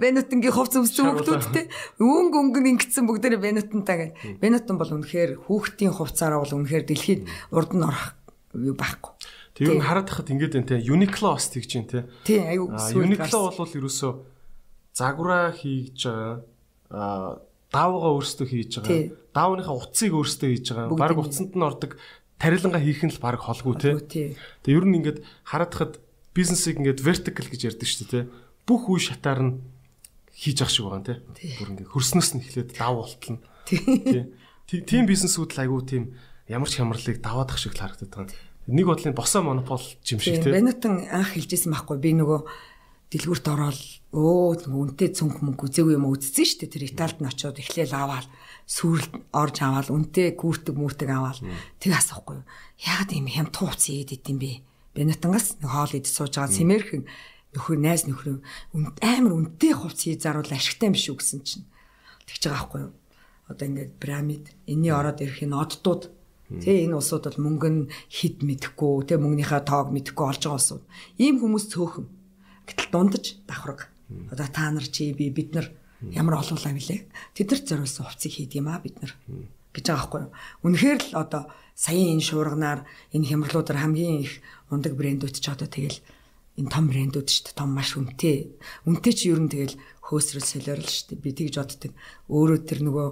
[0.00, 1.68] Бенутонгийн хувц өмссөн хүүхдүүдтэй
[2.00, 4.12] өнгө өнгө ингэсэн бүгдээрээ Бенутонтаа гэх.
[4.40, 7.22] Бенутон бол үнэхээр хүүхдийн хувцаараа бол үнэхээр дэлхийд
[7.52, 8.16] урд нь орох
[8.56, 9.12] юу байхгүй.
[9.52, 10.80] Тэг юм хараад тахад ингэж байна те.
[10.80, 12.00] Uniqlo бас тэгж байна те.
[12.24, 14.12] Тийм айгу Uniqlo бол ерөөсөө
[14.96, 17.36] загвараа хийж байгаа
[17.68, 19.12] даавгаа өөрсдөө хийж байгаа.
[19.36, 20.96] Даавныхаа утсыг өөрсдөө хийж байгаа.
[20.96, 22.00] Бараг утсанд нь ордог
[22.40, 23.90] тарилангаа хийх нь л баг холгүй те.
[24.64, 25.92] Тэг ер нь ингэж хараад тахад
[26.32, 29.52] бизнесийг ингэж vertical гэж ярьдаг шүү дээ те бүх үе шатаар нь
[30.32, 31.54] хийж ах шиг байгаа тий.
[31.58, 33.42] Бүр ингээ хөрснөөс нь эхлээд дав болтолно.
[33.66, 34.80] Тий.
[34.86, 36.04] Тийм бизнесүүд л айгүй тийм
[36.48, 38.50] ямар ч хямралыг даваад ах шиг л харагдаад байгаа.
[38.66, 40.52] Нэг бодлын босоо монопол юм шиг тий.
[40.52, 42.40] Бенетон анх хэлжсэн байхгүй би нөгөө
[43.12, 43.80] дэлгүүрт ороод
[44.16, 46.72] өө үнтэй цүнх мөнгө үзээгүй юм үзсэн шүү дээ.
[46.72, 48.28] Тэр Италид нь очиод эхлээл аваад
[48.64, 51.44] сүрэлд орж аваад үнтэй гүртэг мүртэг аваад
[51.76, 52.48] тэг асахгүй юу.
[52.80, 54.64] Яг ийм хямд тууц ийдэд юм бэ.
[54.96, 57.04] Бенетонгаас хоол идэж сууж байгаа сэмэрхэн
[57.52, 58.40] нөхөр найз нөхөр
[59.04, 61.66] амар үнэтэй хувц хий заруул ашигтай юм шүү гэсэн чинь.
[62.24, 62.92] Тэгж байгаа байхгүй юу?
[63.52, 66.02] Одоо ингээд пирамид энэний ороод ирэх энэ оддууд.
[66.64, 70.84] Тий энэ улсууд бол мөнгө нь хид мэдэхгүй тий мөнгөнийхөө тоог мэдэхгүй олж байгаа улсууд.
[71.20, 72.06] Ийм хүмүүс цөөхөн.
[72.68, 73.92] Гэтэл дундаж давхраг.
[74.32, 75.68] Одоо та нар чи би бид нар
[76.10, 79.12] ямар олуулаа вүлээ тэдэрт зориулсан хувцсыг хийд юм а бид нар.
[79.72, 80.32] Гэж байгаа байхгүй юу?
[80.66, 81.42] Үнэхээр л одоо
[81.76, 82.80] саяын энэ шуурганаар
[83.14, 86.00] энэ хямралуудаар хамгийн их ундаг брэндүүд ч одоо тэгэл
[86.62, 87.58] энэ том брэндүүд шүү дээ.
[87.58, 88.54] Том маш үнэтэй.
[88.86, 91.18] Үнэтэй чи ер нь тэгэл хөөсрөл солиорл шүү дээ.
[91.18, 91.92] Би тэгж боддог.
[92.30, 93.08] Өөрөө тэр нөгөө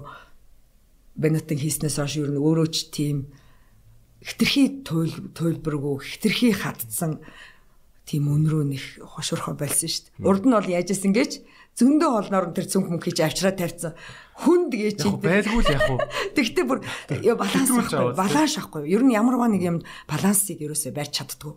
[1.19, 3.27] Бенетин хийснээс хойш ер нь өөрөө ч тийм
[4.23, 7.19] хитрхи туйл туйлбаргүй хитрхи хатцсан
[8.07, 10.23] тийм өнрөө нэг хошорхоо болсон шүү дээ.
[10.23, 11.31] Урд нь бол яажсэн гэж
[11.75, 13.95] зөндөө холноор тэр цүнх мөнх хийж авчраа тавьсан.
[14.39, 15.99] Хүнд гэж чинь байлгүй л яг уу.
[16.35, 16.79] Тэгтээ бүр
[17.35, 17.71] баланс.
[18.15, 18.87] Баланс авахгүй.
[18.87, 21.55] Ер нь ямарваа нэг юм балансыг ерөөсөө барьж чаддгүй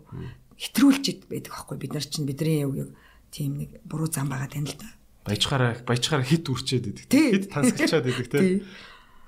[0.59, 2.91] хэтрүүлчихэд байдаг аахгүй бид нар чинь бидний яг
[3.31, 4.87] тийм нэг буруу зам байгаа тань л да.
[5.25, 7.07] Баяжгаараа баяжгаараа хит үрчээд идэг.
[7.11, 8.63] Хит тансагчаад идэг те.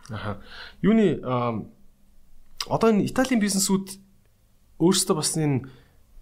[0.10, 0.40] Аха.
[0.82, 1.20] Юуны
[2.68, 4.00] одоо энэ Италийн бизнесүүд
[4.80, 5.68] өөрсдөө бас энэ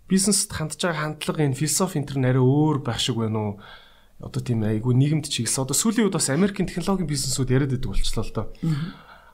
[0.10, 3.54] бизнест хандж байгаа хандлага энэ философи энэ төр нэрээ өөр байх шиг байна уу?
[4.20, 5.68] одоо тийм айгүй нийгэмд чиглэсэн.
[5.68, 8.48] Одоо сүүлийн үед бас Америкийн технологийн бизнесүүд яриад байдаг болчихлоо л доо.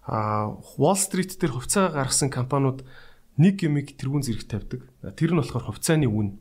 [0.09, 2.81] Аа Wall Street дээр хувьцаа гаргасан компаниуд
[3.37, 4.81] нэг гэмиг тэрүүн зэрэг тавьдаг.
[5.15, 6.39] Тэр нь болохоор хувьцааны үн.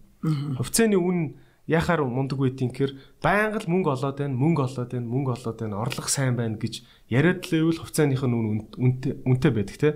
[0.59, 1.39] Хувьцааны үн
[1.71, 5.79] яхаар мундаг байдгийг гэхээр байнга л мөнгө олоод байна, мөнгө олоод байна, мөнгө олоод байна,
[5.79, 9.91] орлого сайн байна гэж яриад л байвал хувьцааных нь үн үнэтэй үнэтэй байдаг те.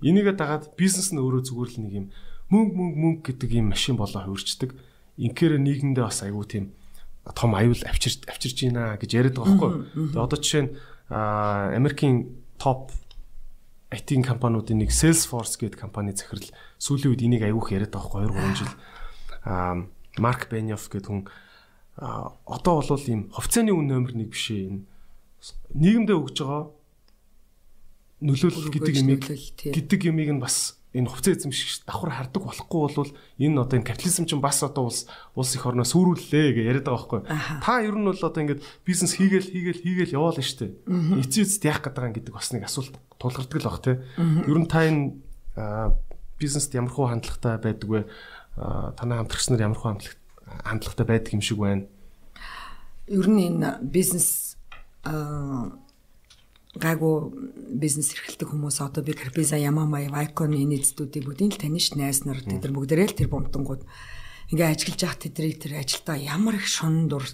[0.00, 2.06] Энийгээ дагаад бизнес нь өөрөө зүгээр л нэг юм
[2.48, 4.72] мөнгө мөнгө мөнгө гэдэг юм машин болоо хувирчдаг.
[5.20, 6.64] Инхээр нийгэмдээ бас айгүй тийм
[7.36, 10.16] том аюул авчирч авчирч байна гэж яриад байгаа байхгүй.
[10.16, 10.70] Тэгээ одоо жишээ нь
[11.12, 12.16] Америкийн
[12.56, 12.88] топ
[13.88, 16.44] IT компаниудын нэг Salesforce гэдэг компани захирал
[16.76, 18.72] сүүлийн үед энийг аюух яриад байгаа 2 3 жил.
[19.44, 19.88] Аа
[20.20, 21.24] Марк Беньоф гэдэг хүн
[21.98, 24.84] одоо бол ийм хувьцааны үн номер 1 биш ээ.
[25.72, 26.70] Нийгэмдээ өгж байгаа
[28.20, 29.22] нөлөөлөл гэдэг юмыг
[29.72, 34.26] гэдэг юмыг нь бас энэ хувьцаа эзэмших давхар хардаг болохгүй бол энэ одоо энэ капитализм
[34.26, 35.06] чинь бас одоо улс
[35.38, 37.20] улс их орноо сүрүүллээ гэж яриад байгаа байхгүй.
[37.62, 40.74] Та ер нь бол одоо ингээд бизнес хийгээл хийгээл хийгээл яваал нь штэ.
[41.22, 44.02] Эцээ эцэд яах гэдэг юм гэдэг бас нэг асуулт тулгардаг л баг те.
[44.18, 45.14] Ер нь та энэ
[46.42, 48.02] бизнест ямар хуу хандлагатай байдаг вэ?
[48.58, 50.02] танай хамтрагч нар ямар хөө
[50.66, 51.86] хандлагатай байдаг юм шиг байна.
[53.06, 54.58] Ер нь энэ бизнес
[56.76, 57.16] гайгүй
[57.80, 62.44] бизнес эрхэлдэг хүмүүс одоо би Карпиза, Ямамай, Вайкон энэ эзэдүүдийг бүгдийг л таних найз нар
[62.44, 63.88] тэд нар бүгдээрээ л тэр бомтонгууд.
[64.52, 67.24] Ингээ ажиллаж явах тэдрийг тэр ажилдаа ямар их шунан дур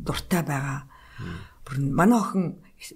[0.00, 0.88] дуртай байгаа.
[1.68, 2.44] Бүр манай охин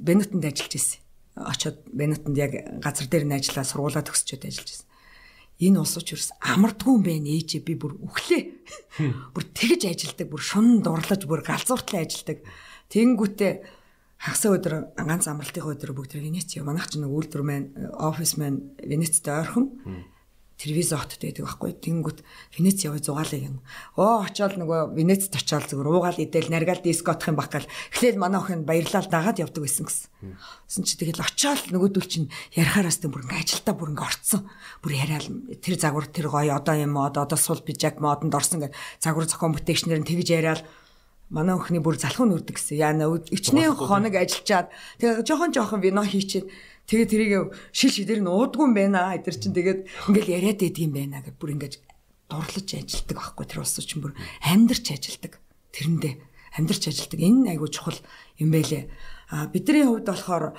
[0.01, 1.01] Бенетонд ажиллаж ирсэн.
[1.37, 4.89] Очоод Бенетонд яг газар дээр нь ажиллаа сургуулаа төгсчөөд ажиллаж ирсэн.
[5.61, 8.41] Энэ улсууч ерөөс амардгүй юм байна ээжээ би бүр өглөө
[9.37, 12.41] бүр тэгж ажилдаг бүр шунан дурлаж бүр галзууртлаа ажилдаг.
[12.89, 13.53] Тэгэнгүүтээ
[14.23, 18.71] хагас өдөр ганц амралтын өдөр бүгд Венец яа манайх ч нэг үйлдвэр маань офис маань
[18.79, 19.67] Венецтэй ойрхон
[20.63, 21.75] телевиз хотод байдаг байхгүй.
[21.83, 22.19] Тэнгүүт
[22.55, 23.59] Венец яваа зугаалаа юм.
[23.99, 27.67] Оо очиод нөгөө Венецд очиод зүгээр уугаал идэл наргаал дискотх юм бахгаал.
[27.91, 30.39] Эхлээл манай охин баярлал дагаад явдаг байсан гэсэн.
[30.71, 34.47] Тэсэн чи тэгэл очиод нөгөөдөл чинь ярихаараас тэ бүр ингээ ажилдаа бүр ингээ орцсон.
[34.87, 35.27] Бүр яриад
[35.59, 39.59] тэр загвар тэр гоё одоо юм мод одоо сул пижак модонд орсон гэ загвар зохион
[39.59, 40.63] бүтээгчнэр нь тэгж яриад
[41.33, 42.77] манай өхний бүр залхуу нүрдэг гэсэн.
[42.77, 44.69] Яна ичнээ хоног ажиллаад
[45.01, 46.47] тэгээ жоохон жоохон вино хийчихэд
[46.87, 47.33] Тэгээ тэрийг
[47.71, 49.15] шил шидэр нь уудгүй юм байна.
[49.15, 51.75] Эдэр чинь тэгээд ингээл яриад идэг юм байна гэж бүр ингээд
[52.27, 55.39] дурлаж ажилтдаг байхгүй тэр улс чинь бүр амьдарч ажилтдаг.
[55.73, 56.15] Тэрэндээ
[56.59, 57.21] амьдарч ажилтдаг.
[57.23, 57.97] Энэ айгуу чухал
[58.37, 58.91] юм байлээ.
[59.31, 60.59] А бидний хувьд болохоор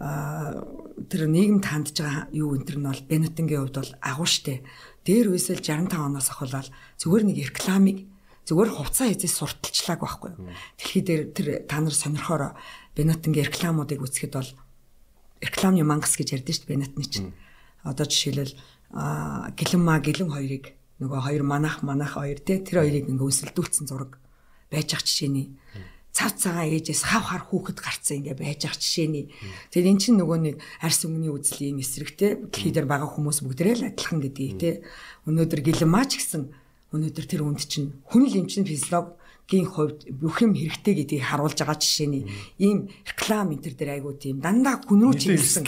[0.00, 4.66] тэр нийгэмд хандж байгаа юу энэ нь бол Бенетингийн хувьд бол агуу штэ.
[5.06, 6.66] Дээр үесэл 65 оноос ахвал
[6.98, 8.09] зүгээр нэг рекламыг
[8.50, 10.30] зүгээр хувцас эзэс сурталчлааг байхгүй.
[10.74, 12.58] Дэлхий дээр тэр та нар сонирхоор
[12.98, 14.50] Бенетингийн рекламуудыг үзэхэд бол
[15.38, 17.30] рекламны мангас гэж ярьдэн шүү дээ Бенатны чинь.
[17.86, 18.58] Одоо жишээлбэл
[19.54, 24.18] гэлэн ма гэлэн хоёрыг нөгөө хоёр манах манах хоёр те тэр хоёрыг ингээ өсөлдүүлсэн зураг
[24.68, 25.54] байж ах жишээний
[26.12, 29.30] цав цагаан ээжээс хав хар хүүхэд гарцсан ингээ байж ах жишээний.
[29.70, 33.88] Тэгэхээр эн чинь нөгөө нэг арс өмнөний үзлийн эсрэгтэй дэлхий дээр байгаа хүмүүс бүгдээ л
[33.94, 34.70] адилхан гэдгийг те.
[35.30, 36.50] Өнөөдөр гэлэн маач гэсэн
[36.90, 41.26] өнөөдөр тэр үнд чинь хүн л юм чинь физиолог гийн хувьд бүх юм хэрэгтэй гэдгийг
[41.26, 42.24] харуулж байгаа жишээний
[42.62, 45.66] ийм реклам энэ төр дээр айгуу тийм дандаа хүн рүү чиглэсэн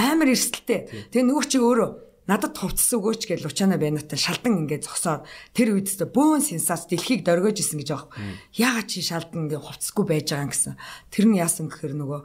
[0.00, 1.12] амар эрсдэлтэй.
[1.12, 1.90] Тэгээ нөгөө чи өөрөө
[2.24, 7.26] надад хувцас өгөөч гэж Лучана Бенатаа шалдан ингээд зогсоод тэр үед тест бөөн сенсац дэлхийг
[7.26, 8.08] дөргиж исэн гэж аах.
[8.56, 10.74] Яагаад чи шалдан ингээд хувцасгүй байж байгаа юм гэсэн.
[11.12, 12.20] Тэр нь яасан гэхээр нөгөө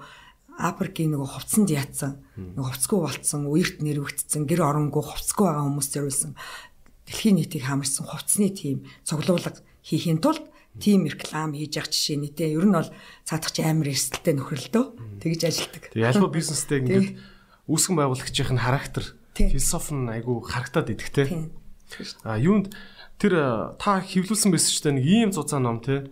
[0.58, 2.18] Африкийн нөгөө хувцсанд яатсан.
[2.34, 6.34] Нөгөө хувцсгүй болцсон, үерт нэрвэгдсэн, гэр оронгүй хувцсгүй байгаа хүмүүс зориулсан.
[7.08, 10.44] Дэлхийн нийтийг хамарсан хувцсны тим цуглуулга хийхийн тулд
[10.80, 12.52] тийм реклам хийж явах жишээ нь те.
[12.54, 12.92] Ер нь бол
[13.26, 14.86] цаадах чи амар эрсдэлтэй нөхрөлдөө
[15.24, 15.84] тэгж ажилтдаг.
[15.96, 17.08] Тэг ялбаа бизнестэй ингээд
[17.66, 21.50] үүсгэн байгуулагчийн характер, философи нь айгүй харагтаад идэх те.
[22.24, 22.76] А юунд
[23.18, 26.12] тэр та хөвлүүлсэн байсан ч нэг ийм зузаан ном те.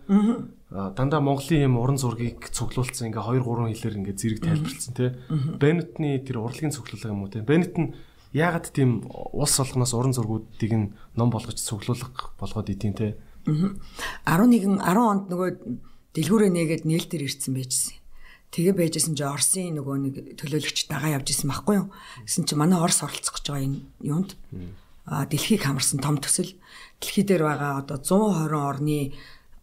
[0.72, 5.16] Дандаа Монголын юм уран зургийг цуглуулсан ингээ 2 3 хэлээр ингээ зэрэг тайлбарлсан те.
[5.62, 7.46] Беннетны тэр урлагийн цуглуулга юм уу те.
[7.46, 7.94] Беннет нь
[8.36, 13.16] яагаад тийм улс олгоноос уран зургуудыг нь ном болгож цуглуулга болгоод идэв те.
[14.28, 15.50] 11 10 онд нөгөө
[16.12, 17.96] дэлгүүрээ нээгээд нээлтээр ирсэн байжсэн.
[18.52, 21.88] Тэгээ байжсэн чи Орсын нөгөө нэг төлөөлөгч дагаа явж исэн байхгүй юу?
[22.28, 24.32] Гэсэн чи манай Орос оролцох гэж байгаа энэ юунд
[25.06, 26.56] а дэлхийг хамарсан том төсөл
[27.00, 29.00] дэлхий дээр байгаа одоо 120 орны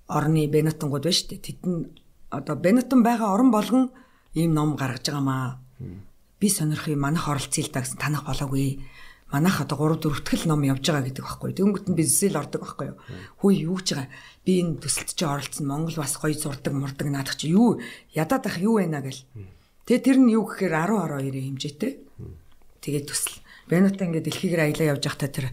[0.07, 1.41] орны Бенетонгууд байна шүү дээ.
[1.41, 1.89] Тэд нь
[2.31, 3.91] одоо Бенетон байгаа орон болгон
[4.37, 5.59] ийм ном гаргаж байгаамаа.
[6.43, 8.83] Би сонирхъя манайх оролцъё л да гэсэн танах болоогүй
[9.31, 11.51] манайх одоо 3 4 тгэл ном явж байгаа гэдэг байхгүй.
[11.55, 12.99] Тэнгүүт нь бизнесэл ордог байхгүй юу.
[13.39, 14.09] Хөөе юу гэж байгаа.
[14.45, 17.79] Би энэ төсөлт чи оролцсон Монгол бас гоё зурдаг мурдаг наадах чи юу
[18.13, 19.23] ядаад ах юу байна гэл.
[19.87, 21.93] Тэгээ тэр нь юу гэхээр 10 12-ийн хэмжээтэй.
[22.83, 23.39] Тэгээ төсөл
[23.71, 25.47] Бенута ингээд дэлхийгээр аялаа явж байхдаа тэр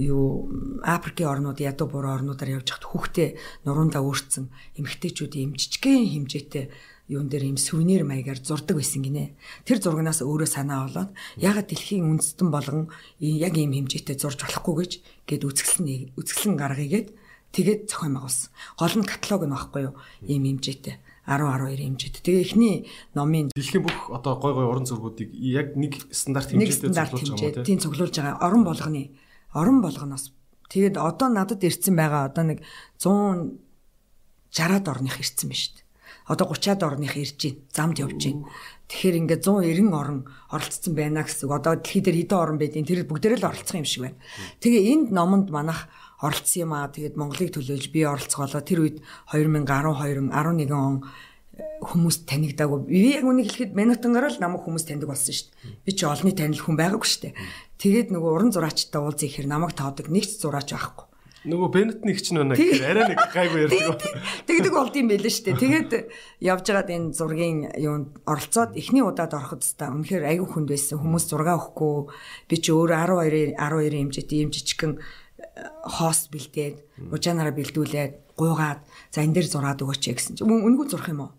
[0.00, 0.48] юу
[0.84, 3.28] Африкийн орнууд ядуу буруу орнуудаар явж байхад хүүхдээ
[3.64, 6.68] нурундаа өөрцсөн эмэгтэйчүүд юм жижигхэн хэмжээтэй
[7.08, 9.36] юун дээр юм сүвнэр маягаар зурдаг байсан гинэ.
[9.68, 12.88] Тэр зургнаас өөрөө санаа болоод ягаад дэлхийн үндэстэн болгон
[13.20, 14.92] яг ийм хэмжээтэй зурж болохгүй гэж
[15.28, 17.08] гээд үзэсгэлэн үзэсгэлэн гаргыгээд
[17.52, 18.48] тэгээд зохион байгуулсан.
[18.80, 19.94] Гол нь каталог нь багхгүй юу?
[20.24, 20.96] Ийм хэмжээтэй.
[21.24, 22.22] 10 12 хэмжээтэй.
[22.24, 22.76] Тэгээ эхний
[23.16, 27.78] номын дэлхийн бүх одоо гой гой уран зургуудыг яг нэг стандарт хэмжээтэй цуглуулж байгаа тийм
[27.80, 28.40] цуглуулж байгаа.
[28.44, 29.02] Орон болгоны
[29.56, 30.36] орон болгоноос
[30.68, 32.58] тэгээд одоо надад ирсэн байгаа одоо нэг
[33.00, 33.56] 100
[34.54, 35.84] 60-аад орных ирсэн ба шүү дээ
[36.26, 37.60] одоо 30-аад орных ирж байна.
[37.72, 38.48] Замд явж байна.
[38.88, 41.52] Тэгэхээр ингээд 190 орн оролцсон байна гэсэн.
[41.52, 44.16] Одоо дэлхий дээр хэдэн орн байдیں۔ Тэр бүгдээрээ л оролцсон юм шиг байна.
[44.64, 46.92] Тэгээ энд номонд манах оролцсон юм аа.
[46.92, 48.62] Тэгээд Монголыг төлөөлж би оролцголоо.
[48.62, 48.96] Тэр үед
[49.32, 51.02] 2012 11 он
[51.56, 52.78] э, хүмүүс танигдаагүй.
[52.86, 55.82] Би яг үнийг хэлэхэд минутангаар л намайг хүмүүс таньдаг болсон шүү дээ.
[55.86, 57.34] Би ч олонний танил хүн байгаагүй шүү дээ.
[57.80, 61.14] Тэгээд нөгөө уран зураачтай уулзъя гэхээр намайг тоодог нэгч зураач байхгүй.
[61.44, 64.16] Нөгөө Бенетний ч нэг гэхээр арай нэг гайгүй ярьдаг.
[64.48, 65.60] Тэгдэг болд юм байл шүү дээ.
[65.60, 65.90] Тэгээд
[66.40, 71.04] явж байгаад энэ зургийн юунд оролцоод эхний удаад ороход та үнэхээр аягүй хүнд байсан.
[71.04, 72.16] Хүмүүс зураг өгөхгүй.
[72.48, 74.92] Би ч өөрөө 12 12 хэмжээтэй юм жижигхэн
[75.84, 78.80] хост бэлдээд, ужаанаараа бэлдүүлээд, гуугаад
[79.14, 81.32] за энэ дээр зураад өгөөч гэсэн чинь үнгүй зурх юм уу?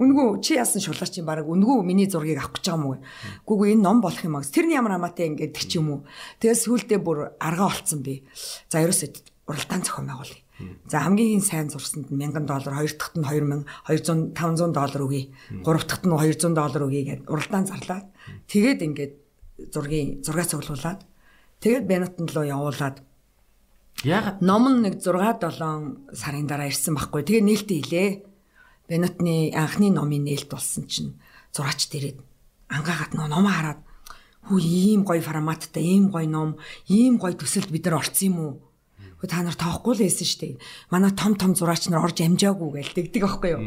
[0.00, 2.98] Үнгүү чи яасан шулаач юм баг үнгүү миний зургийг авах гэж байгаа юм уу?
[3.44, 4.48] Гүгүү энэ ном болох юм аа.
[4.48, 6.00] Тэрний ямар хамаатай ингээд ч юм уу.
[6.40, 8.24] Тэгээс сүулдэ бүр аргаа олцсон би.
[8.72, 10.40] За ерөөсөө уралдаан зохион байгуулъя.
[10.88, 15.28] За хамгийн сайн зурсанд 1000 доллар, хоёр дахьт нь 2000, 200 500 доллар өгье.
[15.64, 18.06] Гурав дахьт нь 200 доллар өгье гэд уралдаан зарлаад
[18.48, 19.12] тэгээд ингээд
[19.68, 21.00] зургийн зургаа цуглуулад
[21.60, 23.04] тэгээд Бенатон руу явуулаад
[24.04, 27.22] Ягаад ном нь нэг 6 7 сарын дараа ирсэн байхгүй.
[27.24, 28.10] Тэгээ нээлттэй хэлээ.
[28.88, 31.20] Бенатны анхны номын нээлт болсон чинь
[31.52, 32.30] зураач дээрээ
[32.70, 33.80] ангаагаад ном хараад
[34.46, 38.54] хүү ийм гоё форматтай, ийм гоё ном, ийм гоё төсөлд бид нар орсон юм уу?
[39.28, 40.54] та нар тоохгүй л байсан шүү дээ.
[40.88, 43.62] Манай том том зураач нар орж амжаагүй гээл дэгдэг аахгүй юу?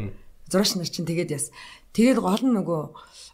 [0.50, 1.54] Зураач нар чинь тэгээд яс.
[1.94, 2.82] Тэгээд гол нь нөгөө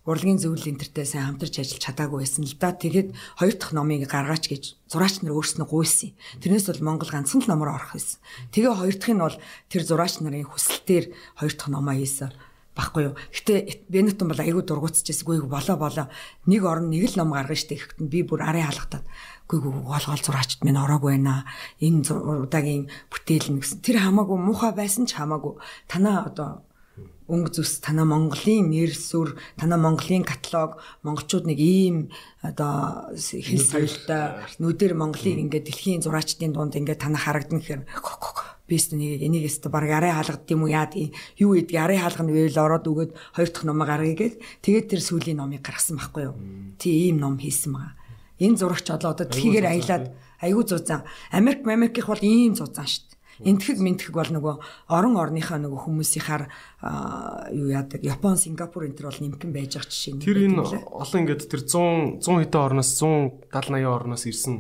[0.09, 2.73] урлагийн зөвлөл энтертэй сайн хамтарч ажиллаж чадаагүй байсан л да.
[2.73, 6.17] Тэгээд хоёр дахь номыг гаргаач гэж зураач нар өөрснөө гуйсан.
[6.41, 8.19] Тэрнээс бол Монгол ганцхан л номоор орох байсан.
[8.55, 9.37] Тэгээ хоёр дахь нь бол
[9.69, 11.05] тэр зураач нарын хүсэлтээр
[11.37, 12.33] хоёр дахь номоо хийсэн
[12.81, 13.15] баггүй юу.
[13.35, 15.27] Гэтэ Бенетон бол айгүй дургуутчихсэн.
[15.27, 16.07] Үгүй болоо болоо.
[16.47, 19.05] Нэг орн нэг л ном гаргана штэ гэхэд би бүр арын халахтаад
[19.51, 21.45] үгүй гол гол зураачд минь ороогүй байна.
[21.83, 22.07] Энэ
[22.47, 23.83] удаагийн бүтээл нь гэсэн.
[23.83, 25.59] Тэр хамаагүй муухай байсан ч хамаагүй.
[25.91, 26.63] Танаа одоо
[27.31, 31.97] өнгө зүс танаа Монголын нэр сүр танаа Монголын каталог монголчууд нэг ийм
[32.43, 37.87] одоо хэл соёлтой нүдэр Монголыг ингээд дэлхийн зураачдын дунд ингээд танаа харагдана гэхээр
[38.71, 42.59] бист нэг энийг өстө баг арай хаалгад юм уу яад юу гэдэг арай хаалганы väйл
[42.59, 46.39] ороод өгөөд хоёр дахь номоо гаргая гээд тэгээд тэр сүүлийн номыг гаргасан байхгүй юу.
[46.79, 47.99] Тий ийм ном хийсэн байгаа.
[48.39, 51.03] Энэ зурагч одоо дэлхийгээр аялаад аягүй зузаан.
[51.35, 53.10] Америк Америкийнх бол ийм зузаан шүү
[53.41, 53.51] дээ.
[53.51, 54.55] Энтгэг мэнтгэг бол нөгөө
[54.93, 56.43] орон орныхаа нөгөө хүмүүсийнхаар
[57.57, 60.23] юу яадаг Япон, Сингапур энэ төр бол нэмхэн байж байгаа жишээ нь.
[60.23, 64.57] Тэр энэ олон ингээд тэр 100 100 хэдэн орноос 170 80 орноос ирсэн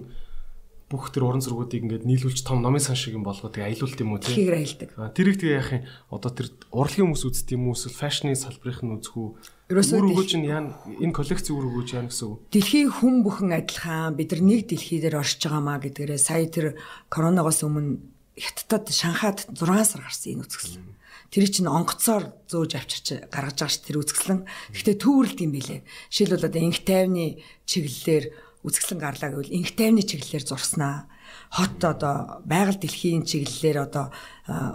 [0.90, 4.10] бүх тэр уран зургуудыг ингээд нийлүүлж том номын сан шиг юм болгоод тэгээ аялуулт юм
[4.10, 4.34] уу тийм.
[4.34, 4.90] Тэрийг аялдаг.
[5.14, 8.94] Тэрийг тэгээ яах юм одоо тэр урлагийн хүмүүс үзт юм уу эсвэл фэшны салбарынх нь
[8.98, 9.28] үзэх үү?
[9.70, 12.42] Үр өгөөж нь яа энэ коллекцийн үр өгөөж яа гэсэн үг.
[12.50, 16.66] Дэлхийн хүн бүхэн адилхан бид нар нэг дэлхий дээр оршиж байгаамаа гэдгээрээ сая тэр
[17.06, 18.02] коронавигоос өмнө
[18.36, 20.86] хятадд Шанхайд 6 сар гарсан энэ үзэсгэлэн.
[21.30, 24.40] Тэр чинь онгоцоор зөөж авчирч гаргаж байгаа ш тэр үзэсгэлэн.
[24.74, 25.86] Гэхдээ төвөрлөлт юм билэ.
[26.10, 28.24] Жишээлбэл одоо инх тайвны чиглэлээр
[28.66, 31.06] үзэсгэлэн гарлаа гэвэл инх тайвны чиглэлээр зурснаа
[31.50, 34.12] хот одоо байгаль дэлхийн чиглэлээр одоо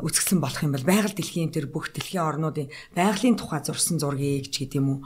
[0.03, 4.65] үзэсгэлэн болох юм бол байгаль дэлхийн тэр бүх дэлхийн орнуудын байгалийн тухай зурсан зургийг ч
[4.65, 4.99] гэдэм үү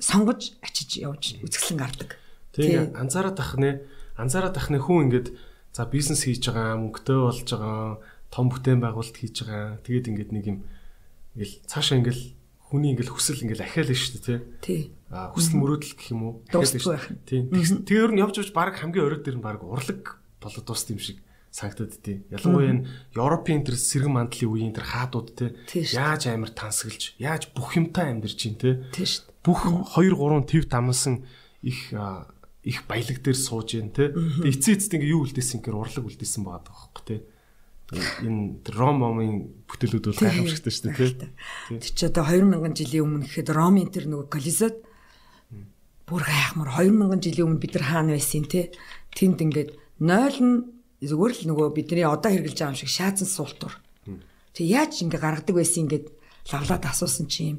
[0.00, 2.10] сонгож очиж явж үзэсгэлэн гардаг.
[2.56, 3.70] Тэгээ анзаараад ах нэ
[4.16, 5.28] анзаараад ах нэ хүн ингээд
[5.72, 10.44] за бизнес хийж байгаа мөнгөтэй болж байгаа том бүтээн байгуулалт хийж байгаа тэгээд ингээд нэг
[10.48, 10.58] юм
[11.36, 12.22] ингээл цаашаа ингээл
[12.72, 14.80] хүний ингээл хүсэл ингээл ахиална шүү дээ тий.
[15.12, 16.32] А хүсэл мөрөөдөл гэх юм уу?
[16.48, 17.20] Ахиална шүү.
[17.28, 17.40] Тий.
[17.44, 21.20] Тэгэхээр нь явж явж баг хамгийн оройд дэр нь баг урлаг болоод дууст юм шиг
[21.52, 22.24] санагдаад тий.
[22.32, 25.52] Ялангуяа энэ Европын тэр сэргэн мандлын үеийн тэр хаадууд тий.
[25.92, 28.80] Яаж амар тансаглаж, яаж бүх юмтай амьдарч чинь тий.
[28.88, 29.28] Тий шүү.
[29.44, 29.68] Бүх
[30.00, 31.28] 2 3 төв дамсан
[31.60, 31.92] их
[32.62, 34.14] их баялаг дээр сууж जैन тий.
[34.14, 37.20] Тэгээ эцээ эцэд ингээ юу үлдээсэн гэхээр урлаг үлдээсэн байгаа байхгүй тий.
[38.22, 41.30] Энэ Ром момын бүтээлүүд бол гайхамшигтай шүү дээ тий.
[41.82, 44.76] Тэг чи одоо 2000 жилийн өмнө гэхэд Ромын тэр нөгөө Колизод
[46.06, 48.70] бүр гайхмар 2000 жилийн өмнө бид нар хаана байсан тий.
[49.10, 50.54] Тэнд ингээд 0 нь
[51.02, 53.74] зүгээр л нөгөө бидний одоо хэрглэж байгаа юм шиг шаацсан суултур.
[54.54, 56.06] Тэг яаж ингэ гаргадаг байсан ингээд
[56.46, 57.58] лавлаад асуусан чи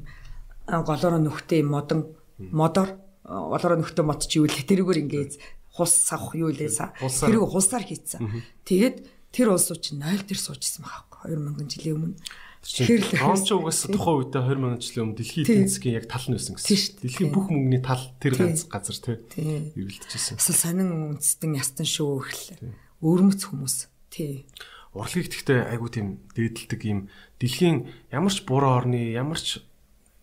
[0.64, 5.32] голоороо нүхтэй модон модор олороо нөхтөө мод чи юу л тэрүүгээр ингээд
[5.74, 8.44] хус савх юу лээсаа тэрийг хулсаар хийцэн.
[8.68, 8.96] Тэгээд
[9.32, 12.20] тэр улсууд чинь 0 дээр суужсэн байгаа байхгүй 2000 жилийн өмнө.
[12.64, 16.36] Тэгэхээр он ч угаас тухайн үедээ 20 жилийн өмнө дэлхийн эдийн засгийн яг тал нь
[16.36, 16.96] байсан гэсэн чинь.
[17.04, 18.96] Дэлхийн бүх мөнгөний тал тэр ганц газар
[19.28, 19.72] тий.
[19.76, 20.40] Эвлэлдэжсэн.
[20.40, 22.72] Асал сонин үндэстэн ястан шүү гэхлээ.
[23.04, 23.76] Өөрмөц хүмүүс
[24.08, 24.48] тий.
[24.96, 29.60] Урлагийг гэхдээ айгуу тийм дээдэлдэг юм дэлхийн ямар ч буруу орны ямар ч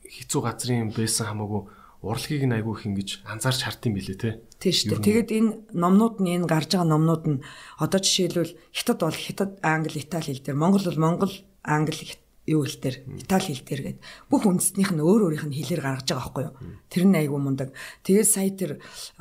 [0.02, 1.70] хэцүү газрын байсан хамаагүй
[2.02, 4.30] урлагийг нь айгүй их ингэж анзаарч хард юм билээ те.
[4.58, 5.06] Тийм шүү дээ.
[5.06, 7.44] Тэгээд энэ номнууд нь энэ гарч байгаа номнууд нь
[7.78, 12.18] одоо жишээлбэл хятад бол хятад, англи, итали хэл дээр, монгол бол монгол, англи,
[12.50, 14.00] юу хэл дээр, итали хэл дээр гээд
[14.34, 16.56] бүх үндэстнийх нь өөр өөрийнх нь хэлээр гаргаж байгаа байхгүй юу.
[16.90, 17.70] Тэр нь айгүй мундаг.
[18.02, 18.72] Тэгээд сая тэр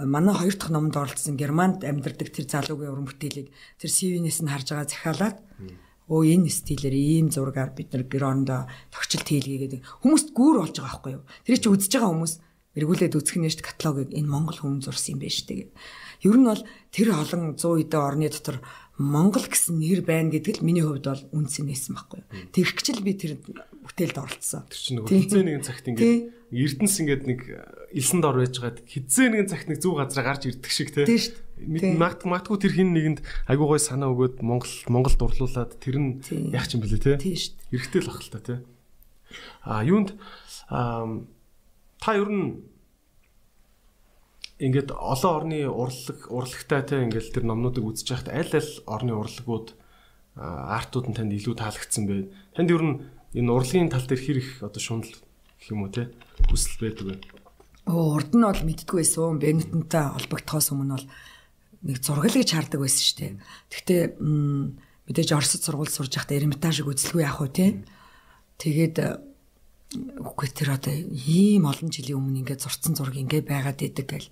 [0.00, 4.72] манай хоёр дахь номонд оролцсон германд амьдардаг тэр залуугийн уран бүтээлийг тэр CV-нээс нь харж
[4.72, 5.38] байгаа захиалаад
[6.08, 11.12] өө энэ стилээр ийм зургаар бид нар герондо тогтчл хийлгээгээд хүмүүст гүүр болж байгаа байхгүй
[11.14, 11.24] юу.
[11.46, 12.34] Тэр чинь үзэж байгаа хүмүүс
[12.78, 15.70] эргүүлээд үзэх нь шүү каталогийг энэ Монгол хүн зурсан юм байна шүү дээ.
[16.22, 16.62] Ер нь бол
[16.94, 18.58] тэр олон 100 эдэн орны дотор
[19.00, 22.20] Монгол гэсэн нэр байна гэдг л миний хувьд бол үнсэн нээсэн байхгүй.
[22.52, 24.68] Тэгвчл би тэр бүтээлд оролцсон.
[24.68, 27.40] Тэр чинь нөгөө хизээ нэгэн цагт ингээд Эрдэнэс ингээд нэг
[27.96, 31.06] элсэнд ор байж байгаад хизээ нэгэн цагт нэг зүг газараа гарч ирдэг шиг тий.
[31.96, 36.20] Магт магтгүй тэр хин нэгэнд айгуу гой санаа өгөөд Монгол Монгол дурлуулад тэр нь
[36.52, 37.40] яг ч юм бэлээ тий.
[37.72, 38.58] Хэрэгтэй л ах л та тий.
[39.64, 40.12] А юунд
[42.00, 42.64] та ер нь
[44.60, 49.68] ингээд олон орны урлаг урлагтай те ингээл тэр номнуудыг үзэж байхад аль аль орны урлагууд
[50.36, 52.28] артууд нь танд илүү таалагдсан бэ?
[52.56, 52.96] Танд ер нь
[53.36, 56.12] энэ урлагийн тал дээр хэр их одоо шунал гэх юм уу те
[56.48, 57.16] хүсэл байдаг вэ?
[57.88, 59.40] Оо урд нь бол мэддгүй байсан.
[59.40, 61.08] Бенетэнтэй холбогдохоос өмнө бол
[61.84, 63.32] нэг зургал гэж хардаг байсан шүү дээ.
[63.72, 64.02] Гэхдээ
[65.08, 67.66] мэдээж Оросд сургууль сурж байхдаа Эрмитажиг үзэлгүй яах вэ те?
[68.60, 68.96] Тэгээд
[69.90, 74.28] үгүй тэр одоо ийм олон жилийн өмнө ингээд зурцсан зураг ингээд байгаад идэг гэл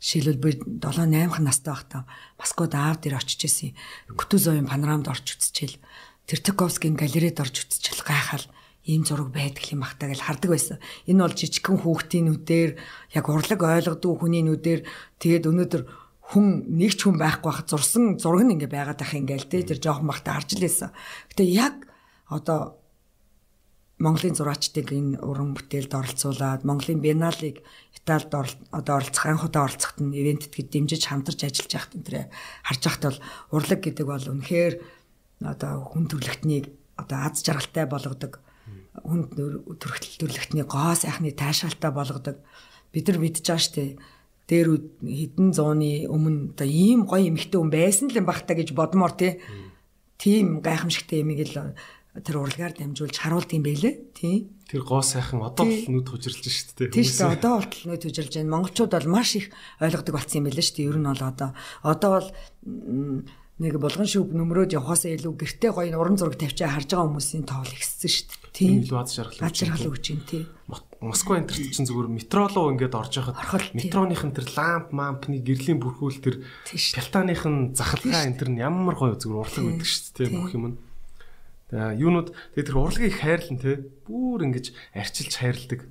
[0.00, 0.50] шилбэл би
[0.80, 2.02] 7 8 настай байхдаа
[2.40, 3.76] Москвад аав дээр очиж исэн.
[4.16, 5.78] Кутузовын панорамд орж үзчихэл
[6.26, 8.46] тэр Таковскийн галерейд орж үзчихэл гайхал
[8.82, 10.78] ийм зураг байдаг юм бахтаа гэж хардаг байсан.
[11.06, 12.70] Энэ бол жижигхэн хүүхдийн нүдээр
[13.14, 14.82] яг урлаг ойлгодог хүний нүдээр
[15.22, 15.82] тэгээд өнөөдөр
[16.34, 19.78] хүн нэг ч хүн байхгүй хахад зурсан зураг нь ингээ байгаад ах ингээл тэ тэр
[19.78, 20.90] жоохон бахта харж лээсэн.
[21.30, 21.86] Гэтэ яг
[22.26, 22.81] одоо
[24.02, 27.62] Монголын зураачдыг энэ уран бүтээлд оролцуулаад Монголын биеналыг
[27.94, 28.34] Италид
[28.74, 32.24] одоо оролцох анхудаа оролцоход нь ивентэд гээд дэмжиж хамтарч ажиллаж байхад энэ төрөө
[32.66, 33.20] харж байхад бол
[33.54, 34.74] урлаг гэдэг бол үнэхээр
[35.46, 36.66] одоо хүн төрөлхтнийг
[36.98, 38.42] одоо аз жаргалтай болгодог
[39.06, 39.20] хүн
[39.78, 42.36] төрөлхтөл төрөлхтний гоо сайхны таашаалтай болгодог.
[42.92, 43.90] Бид нар мэдж байгаа шүү дээ
[44.50, 44.68] дээр
[45.00, 49.16] хэдэн зууны өмнө одоо ийм гоё эмэгтэй хүн байсан л юм бах та гэж бодмоор
[49.16, 49.40] тий
[50.20, 51.72] тийм гайхамшигтай эмэг л
[52.12, 54.12] тэр урлагаар дамжуулж харуулд юм байлээ.
[54.12, 54.52] Тий.
[54.68, 56.92] Тэр гоо сайхан одоо л нүд хужирлж шүү дээ.
[56.92, 57.40] Тий шүү.
[57.40, 58.52] Одоо бол нүд хужирлж байна.
[58.52, 59.48] Монголчууд бол маш их
[59.80, 60.88] ойлгодог болсон юм байлээ шүү дээ.
[60.92, 61.50] Ер нь бол одоо
[61.80, 62.28] одоо бол
[63.62, 67.72] нэг булган шүүп нөмрөөд явахаасаа илүү гэрте гоё уран зураг тавьчаа харж байгаа хүмүүсийн тоол
[67.72, 68.52] ихссэн шүү дээ.
[68.52, 69.44] Тийм илүү аз жаргал.
[69.48, 70.42] Аз жаргал өгч юм тий.
[71.00, 75.78] Москва энтерт чинь зүгээр метро руу ингээд орж байхад метроных нь тэр ламп мампны гэрлийн
[75.78, 76.36] бүрхүүл тэр
[76.68, 80.28] пялтааных нь захалгаа энэ тэр ямар гоё зүгээр урлаг өгдөг шүү дээ.
[80.32, 80.76] Бүх юм нь
[81.72, 85.88] юунууд тэгээ тэр урлагийг хайрлан те бүр ингэж арчилж хайрладаг.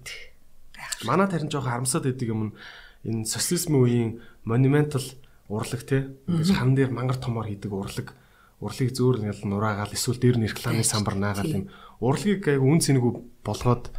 [1.09, 2.53] Манай тарин жоох харамсаад идэг юм
[3.01, 4.11] энэ социализмын үеийн
[4.45, 5.05] монументал
[5.49, 8.13] урлаг те ингэж хан дээр мангар томоор хийдэг урлаг
[8.61, 11.65] урлагийг зөөр ингээл нураагаал эсвэл дээр нь рекламын самбар наагаал юм
[11.97, 13.89] урлагийг айгу үн цэнэгүй болгоод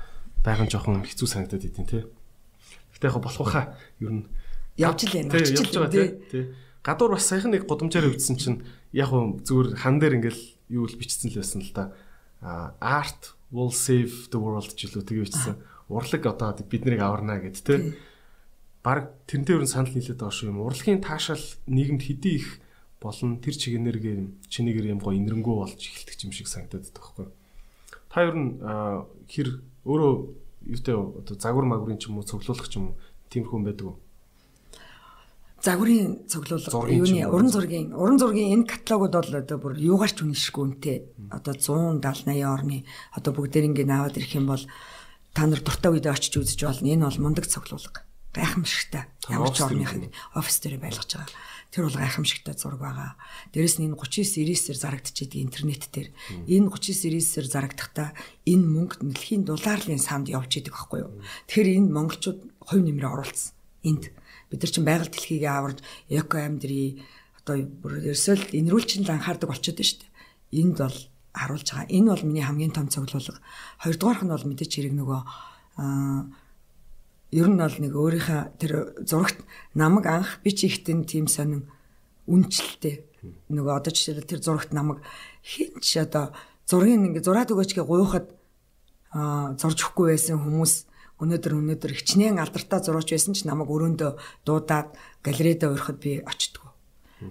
[0.46, 2.06] байгаа нь жоохон хэцүү санагдаад идэв те.
[2.94, 4.24] Гэтэ яг болох баха ер нь
[4.78, 5.34] явж л байна.
[5.34, 6.54] Явж байгаа те.
[6.82, 8.62] Гадуур бас саяхан нэг гудамжаар өвдсөн чинь
[8.94, 11.94] яг зүгээр хан дээр ингээл юу л бичсэн л байсан л да.
[12.78, 15.56] Art will save the world ч илүү тэгээ бичсэн.
[15.88, 17.94] Урлаг одоо бид нарыг аварна гэд тэ.
[18.82, 20.66] Бараг тэрнтэй өрн санал нийлээд байгаа шүү юм.
[20.66, 22.58] Урлагийн таашаал нийгэмд хэдий их
[22.98, 27.28] болон тэр чигнэргээр чинээгээр юм гоо инэрэнгүү болж эхэлдэг юм шиг санагдаад байгаа байхгүй.
[28.10, 28.50] Та ер нь
[29.30, 29.48] хэр
[29.86, 30.12] өөрөө
[30.66, 32.98] юутай одоо загвар магврын ч юм уу цоглуулах ч юм уу
[33.30, 33.96] тиймэрхүү юм байдаг уу?
[35.62, 40.96] Загварын цуглуулга юуны уран зургийн уран зургийн энэ каталогууд бол одоо бүр юугаарч үнэлшгүй үнэтэй.
[41.30, 42.78] Одоо 170 80 орны
[43.14, 44.64] одоо бүгдээр ингэ наваад ирэх юм бол
[45.30, 46.90] та нар дуртай үедээ очиж үзэж болно.
[46.90, 48.02] Энэ бол мундаг цуглуулга.
[48.34, 49.06] Гайхамшигтай.
[49.30, 49.94] Ямар ч орных
[50.34, 51.30] офис дээр байлгаж байгаа.
[51.70, 53.14] Тэр бол гайхамшигтай зураг байгаа.
[53.54, 56.10] Дээрэс нь энэ 39 90-ээр зарагдчихэдэг интернет дээр.
[56.50, 58.08] Энэ 39 90-ээр зарагдахдаа
[58.48, 61.12] энэ мөнгө дэлхийн дулаарлын санд явж идэг байхгүй юу?
[61.48, 63.52] Тэгэхээр энэ монголчууд хувь нэмрээ оруулсан?
[63.84, 64.04] Энд
[64.52, 65.78] бид нар чинь байгаль дэлхийг аварж
[66.12, 67.00] эко амьдрий
[67.40, 70.12] одоо бүр ерөөсөө инрүүлчин л анхаардаг болчиход байна шүү дээ.
[70.60, 70.98] Энд бол
[71.32, 71.88] харуулж байгаа.
[71.88, 73.40] Энэ бол миний хамгийн том цуглуулга.
[73.80, 75.20] Хоёрдугаарх нь бол мэдээч хэрэг нөгөө
[77.32, 78.72] ер нь бол нэг өөрийнхөө тэр
[79.08, 79.40] зурагт
[79.72, 81.72] намайг анх би ч ихтэн тийм сонин
[82.28, 83.08] үнчлэлтэй.
[83.48, 85.00] Нөгөө одоо жишээлбэл тэр зурагт намайг
[85.40, 86.36] хинч одоо
[86.68, 88.28] зургийг ингээ зураад өгөөчгээ гуйхад
[89.16, 90.91] аа зурж өгөхгүй байсан хүмүүс
[91.22, 94.10] өнөөдөр өнөөдөр хичнээн алдартай зураач байсан ч намайг өрөөндөө
[94.42, 96.74] дуудаад галерейд өрөхөд би очтгоо.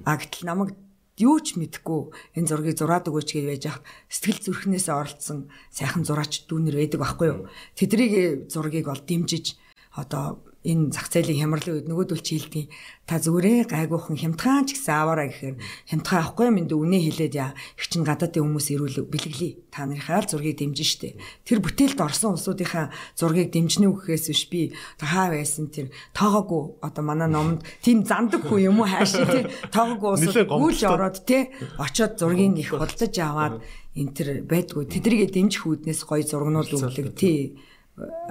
[0.07, 0.79] А гэтэл намайг
[1.19, 6.47] юу ч мэдэхгүй энэ зургийг зураад өгөөч гэж байж хах сэтгэл зүрхнээсээ оролцсон сайхан зураач
[6.47, 7.39] дүүнэр байдаг байхгүй юу.
[7.75, 9.59] Тэдрийг зургийг бол дэмжиж
[9.91, 12.65] одоо энэ зах зээлийн хямралын үед нөгөөдөл чи хэлдэг
[13.09, 15.57] та зүгээрээ гайгуухан хямдхан ч гэсэн аваараа гэхээр
[15.89, 17.57] хямдхан авахгүй юм дэ үнэ хэлээд яа.
[17.81, 21.17] Их чин гадаадын хүмүүс ирүүл бэлгэлээ та нарынхаа зургийг дэмжин штэ.
[21.49, 24.61] Тэр бүтээлд орсон улсуудынхаа зургийг дэмжнэ үхэхээс биш би
[25.01, 26.77] хаа байсан тэр тоогоогүй.
[26.85, 28.87] Одоо манай номонд тийм зандаг хүн юм уу?
[28.87, 31.49] Хаашаа тий тоогоогүй улсууд гүйлж ороод тий
[31.81, 33.65] очоод зургийг их худалдаж аваад
[33.97, 34.85] энэ тэр байдгүй.
[34.87, 37.57] Тэдрийг дэмжих үүднээс гоё зургнууд өглөг тий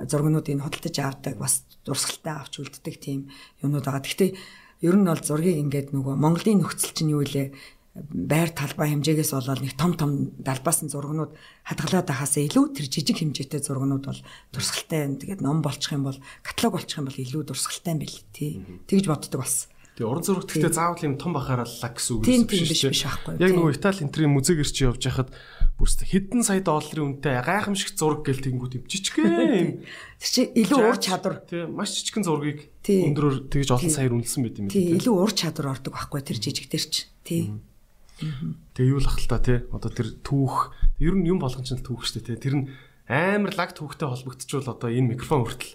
[0.07, 3.31] зургнуудыг худалдаж авдаг бас дурсгалтай авч үлддэг тийм
[3.63, 4.03] юмнууд байгаа.
[4.03, 4.31] Гэхдээ
[4.87, 7.55] ер нь бол зургийг ингээд нөгөө Монголын нөхцөл чинь юу вэ?
[7.91, 11.35] байр талбай хэмжээгээс болоод нэг том том далбаасан зургнууд
[11.67, 14.21] хадгалаад байхаас илүү тэр жижиг хэмжээтэй зургнууд бол
[14.55, 15.11] дурсгалтай.
[15.19, 18.63] Тэгээд ном болчих юм бол каталог болчих юм бол илүү дурсгалтай юм байл тий.
[18.87, 19.70] Тэгж боддог болсон.
[20.01, 23.37] Тэгээ уран зурагт гэхдээ заавал юм том бахаараа лаг гэсэн үг биш биш аахгүй.
[23.37, 25.29] Яг нөгөө Итали энтрийн музейг ирч явж байхад
[25.77, 29.85] бүрстэ хэдэн сая долларын үнэтэй гайхамшигт зураг гэл тэнгүүд юм жижигхэн.
[30.25, 31.45] Тэр чи илүү ур чадвар.
[31.45, 34.89] Тий, маш жижигхэн зургийг өндрөөр тэгж олон саяар үнэлсэн байт юм тий.
[34.89, 37.05] Тий, илүү ур чадвар ордог байхгүй тэр жижиг тэр чи.
[37.21, 37.53] Тий.
[38.73, 39.61] Тэгээ юу л ах л та тий.
[39.69, 42.41] Одоо тэр түүх ер нь юм болгон ч түүх штэ тий.
[42.41, 42.65] Тэр нь
[43.11, 45.75] амар лаг түүхтэй холбогдчихвол одоо энэ микрофон хүртэл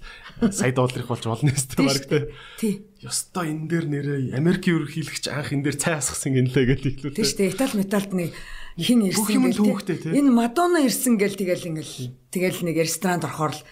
[0.52, 2.24] сая долларыг болж болно өстэй баг тий.
[2.60, 2.74] Тий.
[3.06, 7.16] Ёстой энэ дээр нэрээ Америкийн ерөнхийлөгч анх энэ дээр цай асгасан гинлээ гэж хэлүүлээ.
[7.16, 8.36] Тий штэ Итали металд нэг
[8.76, 13.64] хин ирсэн гэл энэ Мадонна ирсэн гэл тэгэл ингээл тэгэл нэг ресторанд орохоор л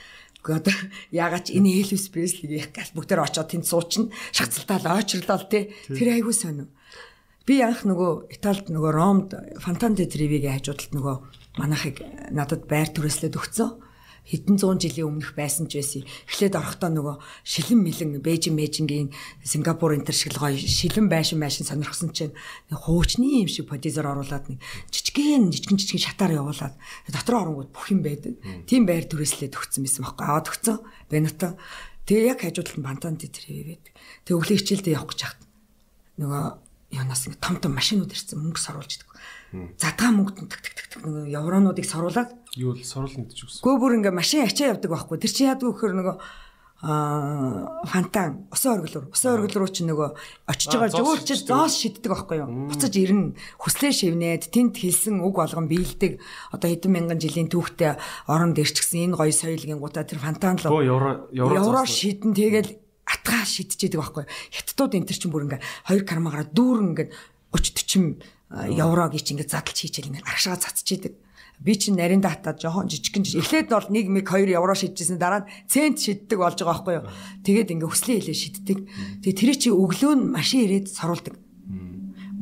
[0.48, 0.76] одоо
[1.12, 6.20] ягаад ч энэ Элвис Преслиг их гал бүгдээр очоод тэнд суучна шахацалтаа ойчрлол тий тэр
[6.20, 6.68] айгүй сонио
[7.48, 11.16] би анх нөгөө Италид нөгөө Ромд Фантанте Тревигийн хажуудалд нөгөө
[11.60, 11.98] манайхыг
[12.32, 13.83] надад байр түрээслээд өгцөө
[14.24, 16.08] хэдэн зуун жилийн өмнөх байсан ч байсан.
[16.28, 19.12] Эхлээд орохдоо нөгөө шилэн мэлэн Бээжин Мэжингийн
[19.44, 22.36] Сингапур энэ төр шиг гоё шилэн байшин байшин сонирхсан чинь
[22.72, 24.60] хуучны юм шиг подизер оруулаад нэг
[24.90, 26.76] жижигэн жижигэн жижигэн шатаар явуулаад
[27.12, 28.40] дотроо оронгууд бүх юм байдаг.
[28.64, 30.78] Тийм байр түрээслээд өгсөн байсан байхгүй аваад өгцөө.
[31.12, 31.48] Бенато.
[32.08, 33.86] Тэгээ яг хажуудлын бантан тэр байд.
[34.24, 35.42] Тэгээ өглөө хичээлдээ явах гэж хахад
[36.20, 36.44] нөгөө
[36.94, 39.13] юунаас ингэ том том машинууд ирсэн мөнгө саруулж идэг
[39.78, 43.62] задгаа тэг нэг евронуудыг соруулаад юу л соруулна гэж үгсэн.
[43.62, 45.18] Гөө бүр ингээ машин ачаа явдаг байхгүй.
[45.22, 46.16] Тэр чинь яадаг вөхөр нөгөө
[46.84, 50.10] аа фантан усан оргил руу усан оргил руу чинь нөгөө
[50.52, 52.68] очиж байгаа жуурч зоос шиддэг байхгүй юу.
[52.68, 53.40] Буцаж ирнэ.
[53.56, 56.20] Хүслээ шивнээд тэнд хэлсэн үг болгон биелдэг.
[56.52, 57.96] Одоо хэдэн мянган жилийн түүхтэй
[58.28, 62.76] оронд ирчихсэн энэ гоё соёлын гутаа тэр фантан л евро евро шидэн тэгэл
[63.08, 64.26] атгаа шидчихэдэг байхгүй.
[64.52, 67.10] Хятадууд энэ төр чинь бүр ингээ хоёр кармагаараа дүүрэн ингээ
[67.56, 68.20] 30 40
[68.54, 71.14] еврог ич ингээд задлж хийчихэл ингээд аргашгаа цацчихийдэг.
[71.64, 73.46] Би чинь нарийн датаа жоохон жижигхэн жижиг.
[73.46, 77.06] Эхлээд бол 1 мэг 2 евро шийдчихсэн дараа нь цент шиддэг болж байгаа байхгүй юу.
[77.46, 78.78] Тэгээд ингээд хүслээ хэлээ шиддэг.
[79.24, 81.40] Тэгээд тэр чи өглөө нь машин ирээд саруулдаг.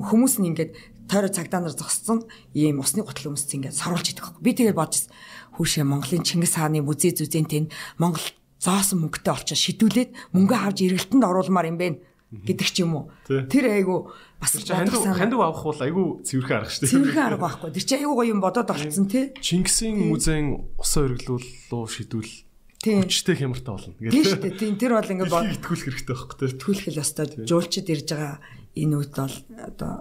[0.02, 0.72] Хүмүүс нь ингээд
[1.12, 4.42] тойроо цагдаа нар зогссон ийм усны гутал өмсц ингээд саруулж идэг байхгүй.
[4.42, 5.12] Би тэгээд бодчихсон.
[5.60, 7.68] Хүүшээ Монголын Чингис хааны музей зүзэн тэнд
[8.00, 8.24] Монгол
[8.64, 11.88] зоосон мөнгөтэй олчоо шидүүлээд мөнгө авч эргэлтэнд оруулмаар юм бэ
[12.32, 13.04] гэдэг ч юм уу.
[13.28, 16.92] Тэр айгу бас хандив хандив авах бол айгу цэвэрхэн арга шүү дээ.
[16.98, 17.70] Цэвэрхэн арга байхгүй.
[17.78, 19.30] Тэр чинь айгу гоё юм бодоод олцсон тий.
[19.38, 20.48] Чингисийн музейн
[20.82, 22.34] усан өргөлүүлөө шидвэл
[22.82, 24.12] хүчтэй хямртай болно гэдэг.
[24.18, 24.58] Тийм шүү дээ.
[24.58, 26.50] Тийм тэр бол ингээд бод итгүүлэх хэрэгтэй байхгүй тий.
[26.58, 27.26] Итгүүлэх л ёстой.
[27.46, 28.36] Жуулчид ирж байгаа
[28.74, 29.94] энэ үед бол одоо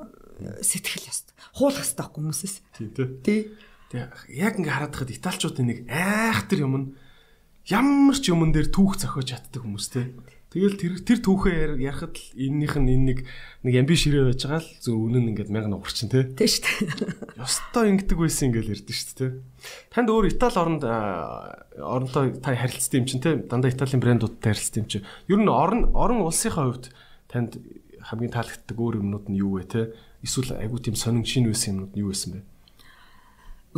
[0.65, 1.35] сэтгэл ёстой.
[1.53, 2.57] Хуулах ёстой байхгүй хүмүүсээс.
[2.81, 2.89] Тий
[3.21, 3.41] тий.
[3.93, 4.03] Тий.
[4.33, 6.87] Яг ингээд хараад хахад италчуудын нэг айхтар юм нь
[7.69, 10.17] ямар ч юмн дээр түүх зохиож чаддаг хүмүүс тий.
[10.51, 13.19] Тэгэл тэр тэр түүхээ ярихад л эннийх нь энэ нэг
[13.63, 16.27] нэг амби ширээ байж байгаа л зөв үнэн ингээд мянган уурчин тий.
[16.27, 17.39] Тий шүү дээ.
[17.39, 19.31] Ёстой ингэдэг байсан ингээл ярьдэн шүү дээ.
[19.95, 23.39] Танд өөр Итали оронд оронтой та харилцсан юм чинь тий.
[23.47, 25.07] Дандаа Италийн брэндуудтай харилцсан юм чинь.
[25.31, 26.91] Ер нь орон орон улсынхаа хувьд
[27.31, 27.63] танд
[28.11, 29.87] хамгийн таалагддаг өөр юмнууд нь юу вэ тий?
[30.27, 32.41] Эсвэл айгуу тийм сонин шин байсан юмнууд нь юу байсан бэ?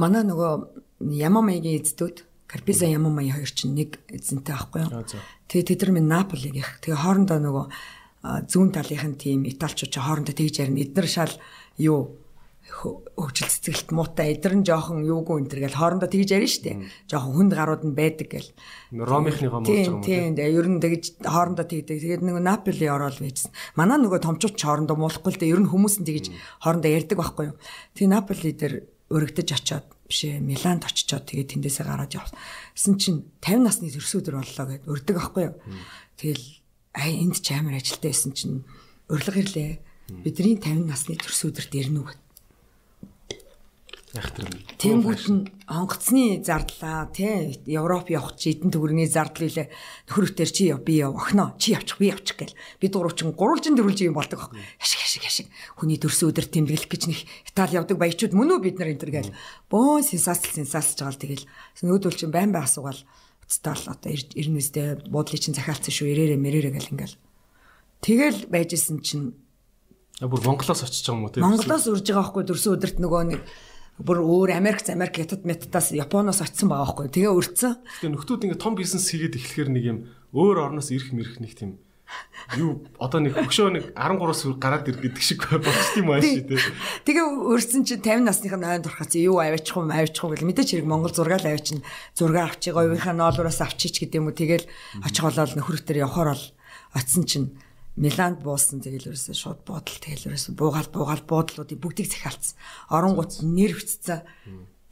[0.01, 0.81] Манай нөгөө
[1.21, 5.09] Ямамагийн эздүүд Карпиза Ямамай хоёр чинь нэг эзэнтэй аахгүй юу?
[5.49, 6.71] Тэгээ тэд нар минь Наполиг их.
[6.85, 7.67] Тэгээ хоорондоо нөгөө
[8.23, 10.85] зүүн талынхын тим италчууд хоорондоо тэгж ярина.
[10.85, 11.33] Эднэр шал
[11.81, 12.21] юу
[12.73, 16.73] хөгжил цэцгэлт муутай эдэр нь жоохон юугүй энэ төр гэл хоорондоо тэгж ярина штэ.
[17.11, 18.51] Жоохон хүнд гарууд нь байдаг гэл.
[18.95, 20.05] Ромынхныгоо муулж байгаа юм.
[20.05, 20.53] Тийм тийм.
[20.53, 22.01] Ер нь тэгж хоорондоо тэгдэг.
[22.01, 23.53] Тэгээд нөгөө Наполи ороод байжсан.
[23.77, 25.53] Манай нөгөө томчууд хоорондоо муулахгүй л дээ.
[25.53, 26.27] Ер нь хүмүүс нь тэгж
[26.63, 27.57] хоорондоо ярьдаг байхгүй юу.
[27.99, 28.75] Тэгээ Наполи дээр
[29.13, 34.85] өргөдөж очоод бишээ Миланд очичоод тэгээд тэндээсээ гараад явсан чинь 50 насны төрсөдөр боллоо гэд
[34.87, 35.57] өрдөг аахгүй юу.
[36.19, 36.45] Тэгэл
[36.95, 38.65] ай энд ч амар ажилтаа байсан чинь
[39.09, 39.73] урилга ирлээ.
[40.23, 42.15] Бидний 50 насны төрсөдөрт ирнэ үү вэ?
[44.13, 49.73] Тэнгүүд нь онгоцны зардлаа тий Европ явах чи эдэн төгрөгийн зардал үлээ.
[49.73, 52.53] Нөхөрөөр чи яв би яв охноо чи явчих би явчих гэл.
[52.77, 54.53] Бид гурвчин гурвалжин дөрвөлжин юм болдог аах.
[54.77, 55.47] Яшиг яшиг яшиг.
[55.81, 59.13] Хүний төрсөн өдөр тэмдэглэх гэж нэг Итали явдаг баячууд мөн үү бид нар энэ төр
[59.17, 59.33] гэл.
[59.73, 61.49] Бөөн сенсацл сенсацлж байгаа л тэгэл.
[61.81, 63.01] Нүүдүүл чин байн бай асуугаал
[63.49, 67.17] уцтаал одоо ирнэ үстэй буудлын чин захиалцсан шүү ирээрэ мэрээрэ гэл ингээл.
[68.05, 69.41] Тэгэл байжсэн чин
[70.21, 71.33] бүр Монголоос очиж байгаа юм уу?
[71.33, 73.41] Тий Монголоос урж байгаа байхгүй дөрсөн өдөрт нөгөө нэг
[74.03, 77.09] бүр өөр Америк, Америк хятад метадаас Японоос очсон байгаа байхгүй.
[77.15, 77.79] Тэгээ өрцөн.
[78.03, 79.99] Тэгээ нөхдүүд ингээ том бизнес хийгээд эхлэхээр нэг юм
[80.35, 81.79] өөр орноос ирэх мэрэх нэг тийм
[82.59, 86.61] юу одоо нэг хөшөө нэг 13-аас гараад ир гэдэг шиг болчих юм аа шүү дээ.
[87.09, 90.89] Тэгээ өрсөн чинь 50 насных нь ойн дурхац юу аваачих юм аваачих гэл мэдээч хэрэг
[90.89, 91.81] Монгол зургаал аваачин
[92.13, 94.69] зураг авчиг оюуныхаа ноолоороос авчиж гэдэг юм уу тэгэл
[95.01, 96.45] очих болол нөхрөтөр явахаар бол
[96.93, 97.49] очсон чинь
[97.97, 102.57] Миланд буусан тэгэл ерөөсөө шууд буудал тэгэл ерөөсөө буугаал буугаал буудлуудыг бүгдийг захиалцсан.
[102.89, 104.25] Оронгууд нэр хвцсэн.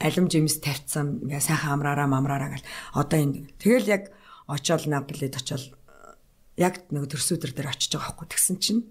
[0.04, 1.24] Алим жимс тавьцсан.
[1.40, 2.68] Сайхан амраараа мамраараа гэл.
[2.92, 4.02] Одоо энэ тэгэл яг
[4.44, 5.72] очоод Наполид очоод
[6.60, 8.84] яг нэг төрсөн өдөр дээр очиж байгаа хөөхгүй тэгсэн чинь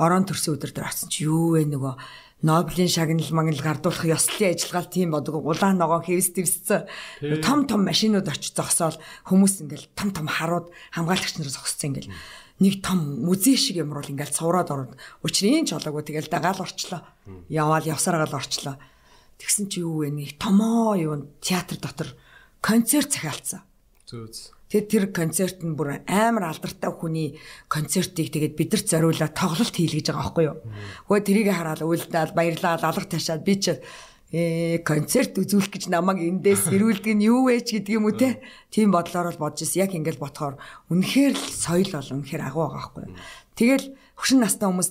[0.00, 1.94] орон төрсөн өдөр дээр очсон чи юу вэ нөгөө
[2.42, 6.90] Нобелийн шагнал магнал гардуулах ёслолын ажиллагаал тийм бодог улаан ногоо хэвс твсцэн
[7.38, 8.98] том том машинууд очиж зогсоол
[9.30, 12.10] хүмүүс ингээл том том харууд хамгаалагч нар зогсцсон ингээл
[12.62, 14.94] нэг том музей шиг юм бол ингээл цувраад орно.
[15.26, 17.02] Ч болоогүй тэгэл дагаал орчлоо.
[17.50, 18.78] Яваал явсараагаал орчлоо.
[19.42, 22.14] Тэгсэн чи юу вэ нэг томоо юу театр дотор
[22.62, 23.66] концерт захиалцсан.
[24.06, 24.54] Зөө зөө.
[24.72, 27.36] Тэгээд тэр концерт нь бүр амар алдартай хүний
[27.68, 30.56] концертыг тэгээд бидэрт зориулаад тоглолт хийлгэж байгаа байхгүй юу.
[31.12, 33.76] Хөөе тэрийг хараад үйлдэл баярлаад алга ташаад би ч
[34.32, 38.40] э концерт үзүүлэх гэж намайг эндээс ирүүлдэг нь юу вэ ч гэдэг юм уу те.
[38.72, 39.84] Тийм бодлоор л бодож ирсэн.
[39.84, 40.56] Яг ингээл бодохоор
[40.88, 43.04] үнэхээр л соёл бол үнэхээр агуу байгаа байхгүй.
[43.52, 44.90] Тэгэл хөшин настай хүмүүс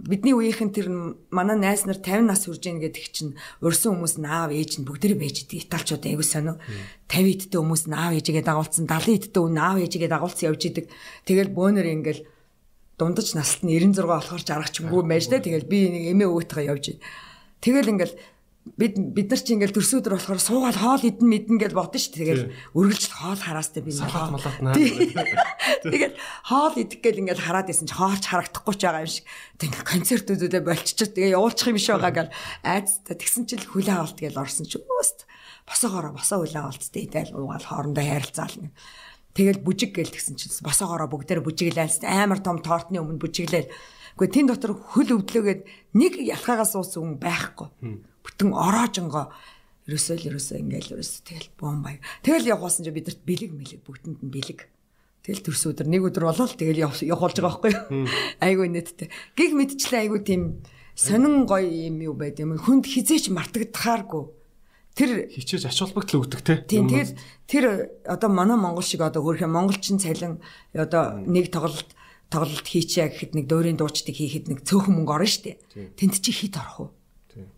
[0.00, 0.88] бидний үеийнхэн тэр
[1.28, 5.20] манай найз нар 50 нас хүрж ийн гэдэг чинь урьсан хүмүүс наав ээж нь бүгдээрээ
[5.20, 5.68] байж идэг.
[5.68, 6.56] Италичууд айгуу сонио.
[7.12, 10.86] 50 идтэй хүмүүс наав ээжигээ дагуулсан, 70 идтэй хүн наав ээжигээ дагуулсан явж идэг.
[11.28, 12.22] Тэгэл бөөнөр ингээл
[12.96, 15.44] дундаж наст нь 96 болохоор жаргачгүй байж тэ.
[15.44, 16.96] Тэгэл би нэг эмээ өвөтгөө явж.
[17.60, 18.14] Тэгэл ингээл
[18.76, 22.14] бид бид нар чи ингээл төрсөдөр болохоор суугаад хоол идэн мэдэн гэж бодсон шүү.
[22.18, 22.44] Тэгэл
[22.74, 24.74] үргэлж хоол хараастай би салат малат наа.
[24.74, 29.24] Тэгэл хоол идэх гээл ингээл хараад исэн чи хоолч харагдахгүй ч байгаа юм шиг.
[29.56, 31.14] Тэг ингээл концертүүдээ болчихчих.
[31.14, 32.30] Тэгээ явуулчих юм биш байгаа гал
[32.66, 35.18] айцтай тэгсэн чил хүлээ авалт гээл орсон чи өөст
[35.68, 38.56] босоогоороо босоо хүлээ авалттай идэл уугаал хоорондоо хайрцаал.
[39.36, 43.70] Тэгэл бүжиг гээл тэгсэн чи босоогоороо бүгдээр бүжиглээл амар том тортны өмнө бүжиглээл.
[44.18, 47.68] Гэхдээ тэн дотор хөл өвдлөөгээд нэг ялхаагаас уусан хүн байхгүй
[48.28, 49.32] бүтэн ороожонго
[49.88, 51.96] ерөөсөө л ерөөсөө ингээл ерөөсөө тэгэл бомбай.
[52.20, 54.68] Тэгэл явуулсан чи бидэрт бэлэг мэлэг бүгдэнд нь бэлэг.
[55.24, 58.08] Тэгэл төрс өдөр нэг өдөр болол тэгэл явуулж байгаа байхгүй юу?
[58.44, 59.08] Айгу нэттэй.
[59.32, 60.60] Гих мэдчлээ айгу тийм
[60.92, 62.56] сонин гоё юм юу байд юм.
[62.60, 64.24] Хүнд хизээч мартагдахааргүй.
[64.92, 66.64] Тэр хичээж ач холбогдол өгдөг те.
[66.64, 67.14] Тийм тэгэл
[67.46, 67.64] тэр
[68.02, 70.42] одоо манай монгол шиг одоо хөрхөө монголчин цалин
[70.74, 71.94] одоо нэг тоглолт
[72.28, 75.62] тоглолт хийчээ гэхэд нэг дөөрийн дуучдыг хийхэд нэг цөөхөн мөнгө орно штэ.
[75.94, 76.90] Тэнд чи хит орох уу?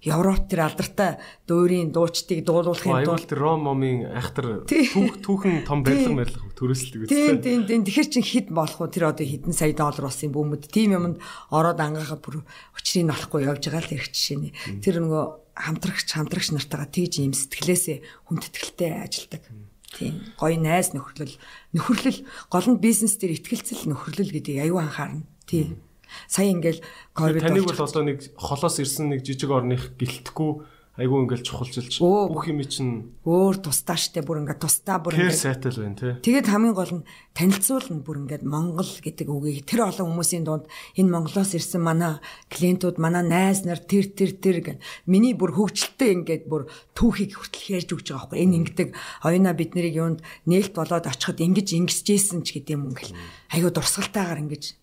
[0.04, 1.18] Европ тэр алдартай
[1.48, 7.16] дуурийн дуучдыг дуулуулахын тулд тэр Ром момын айхтар түүх түүхэн том барилга барилга төрөсөлдөг үстэй.
[7.16, 8.92] Тийм тийм тийм тэгэхэр чин хэд болох вэ?
[8.92, 11.18] Тэр одоо хэдэн сая доллар болсон бөмбөд тийм юмд
[11.50, 12.44] ороод ангахад бүр
[12.76, 14.48] өчрийг нь олохгүй явж байгаа л эрх жишээ нэ.
[14.84, 15.24] Тэр нөгөө
[15.56, 19.42] хамтрагч хамтрагч нартайгаа тэгж юм сэтгэлээсээ хүндэтгэлтэй ажилдаг.
[19.90, 21.36] Тийм гоё найз нөхөрлөл.
[21.74, 22.22] Нөхөрлөл.
[22.48, 25.26] Гол нь бизнес дээр ихтгэлцэл нөхөрлөл гэдгийг аюу анхаарна.
[25.50, 25.82] Тийм
[26.26, 26.80] Сая ингээл
[27.14, 32.02] ковид таныг бол одоо нэг холоос ирсэн нэг жижиг орных гэлтэхгүй айгүй ингээл чухалчилж.
[32.02, 36.12] Бүх юм чинь өөр тусдаа штэ бүр ингээд тусдаа бүр ингээд сайтай л байна тий.
[36.20, 39.64] Тэгээд хамгийн гол нь танилцуулна бүр ингээд Монгол гэдэг үгийг.
[39.64, 40.68] Тэр олон хүмүүсийн дунд
[41.00, 42.20] энэ Монголоос ирсэн манай
[42.52, 44.78] клиентууд манай найз нар тэр тэр тэр гэн.
[45.08, 48.44] Миний бүр хөвгчлөлтөө ингээд бүр түүхийг хүртэл ярьж өгч байгаа байхгүй.
[48.44, 48.90] Энэ ингээд
[49.24, 53.16] оюуна бид нарыг юунд нээлт болоод очиход ингэж ингэсжсэн ч гэдэг юм ингээл
[53.56, 54.79] айгүй дурсгалтайгаар ингэж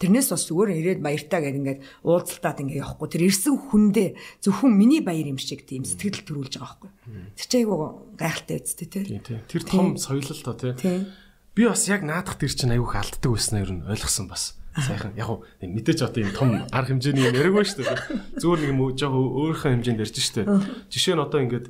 [0.00, 3.08] Тэрнээс бас зүгээр ирээд баяртаа гэдэг ингээд уулзалтаад ингээд явахгүй.
[3.12, 4.08] Тэр ирсэн хүндээ
[4.40, 6.90] зөвхөн миний баяр юм шиг тийм сэтгэл төрүүлж байгаа байхгүй.
[7.36, 9.20] Тэр чинь айгуу гайхалтай үсттэй тий.
[9.20, 11.04] Тэр том соёлол тоо тий.
[11.52, 14.56] Би бас яг наадах тэр чинь айгуух алддаг байсан ер нь ойлгосон бас.
[14.72, 18.40] Сайхан яг уу мэдээж одоо юм том арга хэмжээний юм яриаггүй шүү дээ.
[18.40, 20.48] Зүгээр нэг юм жоох өөрийнхөө хэмжээнд ярьж шүү дээ.
[20.88, 21.66] Жишээ нь одоо ингээд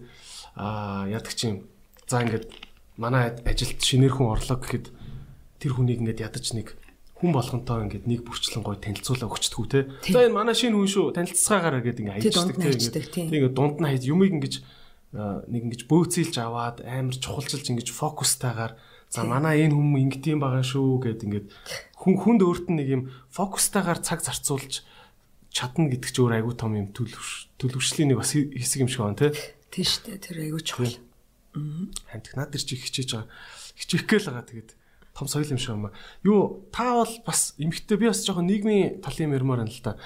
[0.55, 1.67] аа яадаг чинь
[2.07, 2.47] за ингээд
[3.01, 4.87] манай ажилд шинээр хүн орлоо гэхэд
[5.59, 6.77] тэр хүнийг ингээд ядаж нэг
[7.21, 9.81] хүн болгонтой ингээд нэг бүрчлэн гой танилцуулаа өгчдөг үү те.
[10.09, 13.05] За энэ манай шинэ хүн шүү танилцсаагаараа гэдэг ингээд аялждаг те.
[13.05, 14.57] Тэг ингээд дунд нь хайж юмыг ингээд
[15.13, 21.03] нэг ингэж бөөцөөлж аваад амар чухалчилж ингэж фокустайгаар за манай энэ хүмүүс ингэдэм байгаа шүү
[21.03, 21.47] гэд ингээд
[21.99, 23.03] хүн хүнд өөрт нь нэг юм
[23.35, 24.87] фокустайгаар цаг зарцуулж
[25.51, 29.19] чадна гэдэг чинь өөр айгүй том юм төлөвш төлөвшлийн нэг бас хэсэг юм шиг байна
[29.19, 29.35] тий.
[29.75, 30.97] Тийм шүү дээ тэр айгүй чухал.
[32.07, 33.29] Хантик наад тэр чи хичээж байгаа.
[33.75, 34.71] Хичээх гээл байгаа тэгээд
[35.15, 35.97] том соёл юм шиг юм аа.
[36.25, 39.97] Юу та бол бас эмгтээ би бас жоохон нийгмийн талын ярмаар байна л да.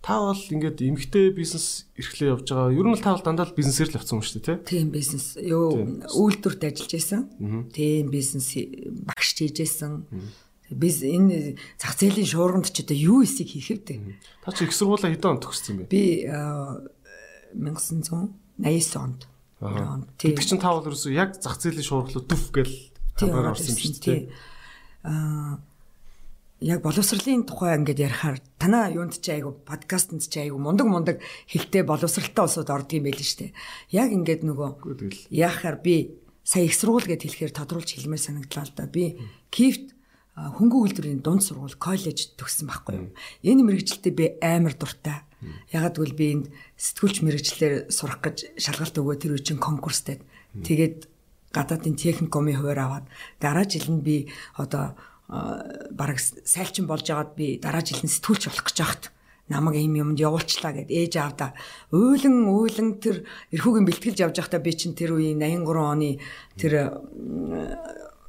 [0.00, 2.72] Та бол ингээд эмгтээ бизнес эрхлээ явж байгаа.
[2.72, 4.80] Ер нь л та бол дандаа бизнесээр л явцсан юм шүү дээ, тий?
[4.80, 5.36] Тийм бизнес.
[5.36, 7.28] Юу үйлдвэрт ажиллаж байсан.
[7.68, 8.48] Тийм бизнес
[9.04, 10.08] багш хийж байсан.
[10.70, 14.16] Biz энэ зах зээлийн шуурганд ч одоо юу эсийг хийх вэ?
[14.40, 15.90] Та чи их сургуулаа хэдэн онд төгссөн бэ?
[15.90, 16.24] Би
[17.58, 19.26] 1989 онд.
[20.16, 20.38] Тийм.
[20.38, 22.72] Тэг чин та бол ерөөсөө яг зах зээлийн шуургалууд төв гэл
[23.18, 24.30] хамгаар орсон юм шүү дээ.
[25.02, 25.60] Аа
[26.60, 31.16] яг боловсролын тухай ингээд ярихаар танаа юунд ч айгу подкастэнд ч айгу мундаг мундаг
[31.48, 33.56] хэлтэй боловсралтай улсууд ордог юм байл нь штэ.
[33.88, 38.84] Яг ингээд нөгөө яахаар би сая их сургууль гэд хэлэхээр тодруулж хэлмээр санагдлаа л да.
[38.84, 39.16] Би
[39.48, 39.96] кифт
[40.36, 43.08] хөнгөн үйлдвэрийн дунд сургууль коллеж төгссөн байхгүй юу.
[43.40, 45.24] Энэ мэрэгжилтэд би амар дуртай.
[45.72, 46.46] Ягаад гэвэл би энд
[46.76, 50.20] сэтгүүлч мэрэгчлэр сурах гэж шалгалт өгөө тэр үе чинь конкурстэй.
[50.52, 51.08] Тэгээд
[51.52, 53.06] гадаадын техникумын хуваар аваад
[53.40, 54.94] дараа жил нь би одоо
[55.28, 59.04] бараг сайлчин болж агаад би дараа жил нь сэтгүүлч болох гэж байхад
[59.50, 61.54] намайг ийм юмд явуулчлаа гэд ээж аавда
[61.90, 66.10] уйлан уйлан тэр эрхүүгийн бэлтгэлж явж байхдаа би чинь тэр үеийн 83 оны
[66.54, 67.02] тэр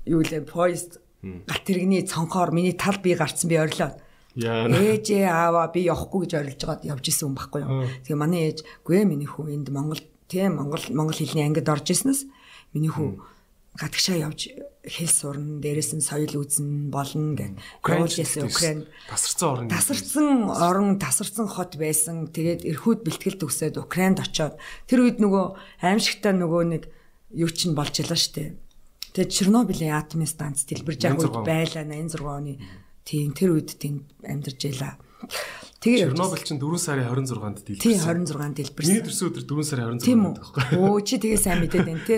[0.05, 3.93] юу лээ поезд Галт тэрэгний цонхоор миний тал би гарцсан би орилоо.
[4.33, 7.85] Ээжээ аава би явахгүй гэж орилж байгаад явж исэн юм баггүй юу.
[8.01, 12.25] Тэгээ манай ээж гүй миний хүү энд Монгол тийм Монгол монгол хэлний ангид орж ирснээс
[12.73, 13.19] миний хүү
[13.79, 14.51] гадагшаа явж
[14.83, 17.55] хэл сурна, дээрэс нь соёл үзнэ болно гэх.
[17.79, 19.67] Украинээс Украин тасарсан орн.
[19.71, 22.27] Тасарсан орн, тасарсан хот байсан.
[22.35, 24.59] Тэгээд эрхүүд бэлтгэл төгсөөд Украинд очоод
[24.91, 25.45] тэр үед нөгөө
[25.87, 26.83] аимшигтай нөгөө нэг
[27.31, 28.59] юу ч нь болж ялаа штэ
[29.11, 32.55] Тэгээд Чернобылийн атомын станц дэлбэрж явах үед байлаа 86 оны.
[33.03, 34.95] Тийм тэр үед тэнд амьдарч байлаа.
[35.81, 37.81] Тэгээ Чернобыль чинь 4 сарын 26-нд дэлбэрсэн.
[37.81, 38.89] Тийм 26-нд дэлбэрсэн.
[38.93, 40.63] Миний төрсөн өдөр 4 сарын 26-нд байхгүй.
[40.77, 42.17] Өө чи тэгээ сайн мэдээд байна те.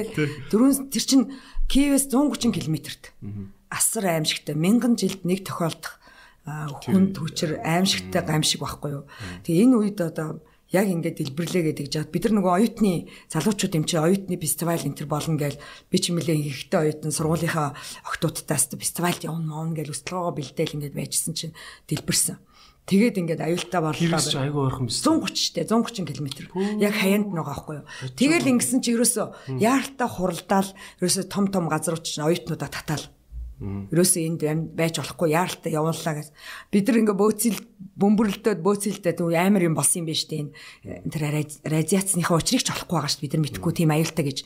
[0.52, 1.26] 4 тэр чинь
[1.72, 3.16] Киевээс 130 км-т.
[3.72, 5.96] Асар аимшигтай мянган жилд нэг тохиолдох
[6.44, 9.04] хүнд хүчээр аимшигтай гамшиг байхгүй юу.
[9.48, 10.44] Тэгээ энэ үед одоо
[10.76, 14.98] яг ингээд дэлбэрлээ гэдэг жаад бид нар нөгөө оюутны залуучууд юм чи оюутны фестивал энэ
[14.98, 17.78] төр болно гээл би ч лээ ихтэй оюутан сургуулийнхаа
[18.10, 21.56] октоудтаас фестивальд явна моон гээл өсөлгөөгөө бэлдээл ингээд байжсэн чинь
[21.88, 22.42] дэлбэрсэн.
[22.84, 24.20] Тэгээд ингээд аюултай борлоо.
[24.20, 25.00] Чи айгүй ойрхон биз.
[25.00, 26.28] 130 штэ 130 км.
[26.84, 27.88] Яг хаяанд байгаа байхгүй юу.
[28.20, 30.70] Тэгэл ингэсэн чи ерөөсө яаралтай хуралдаал
[31.00, 33.08] ерөөсө том том газрууд чинь оюутнуудаа татаал
[33.64, 34.44] Ерөөсөө энд
[34.76, 36.28] байж болохгүй яаралтай явууллаа гэж.
[36.74, 37.60] Бид нар ингээ бөөцөл
[37.96, 40.32] бөмбөрлөлтөд бөөцөлтэй түр амар юм болсон юм байна шүү
[40.84, 41.08] дээ.
[41.08, 41.24] Тэр
[41.72, 43.24] радиацныхаа учрыг ч олохгүй байгаа дээ.
[43.24, 44.38] Бид нар мэдхгүй тийм аюултай гэж.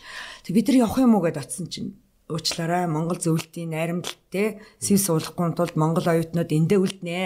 [0.46, 1.98] Тэг бид нар явах юм уу гэд очсон чинь
[2.30, 7.18] уучлаарай Монгол зөвлөлтийн найрамдалтай сэв суулгахгүй тулд Монгол оюутнууд эндээ үлднэ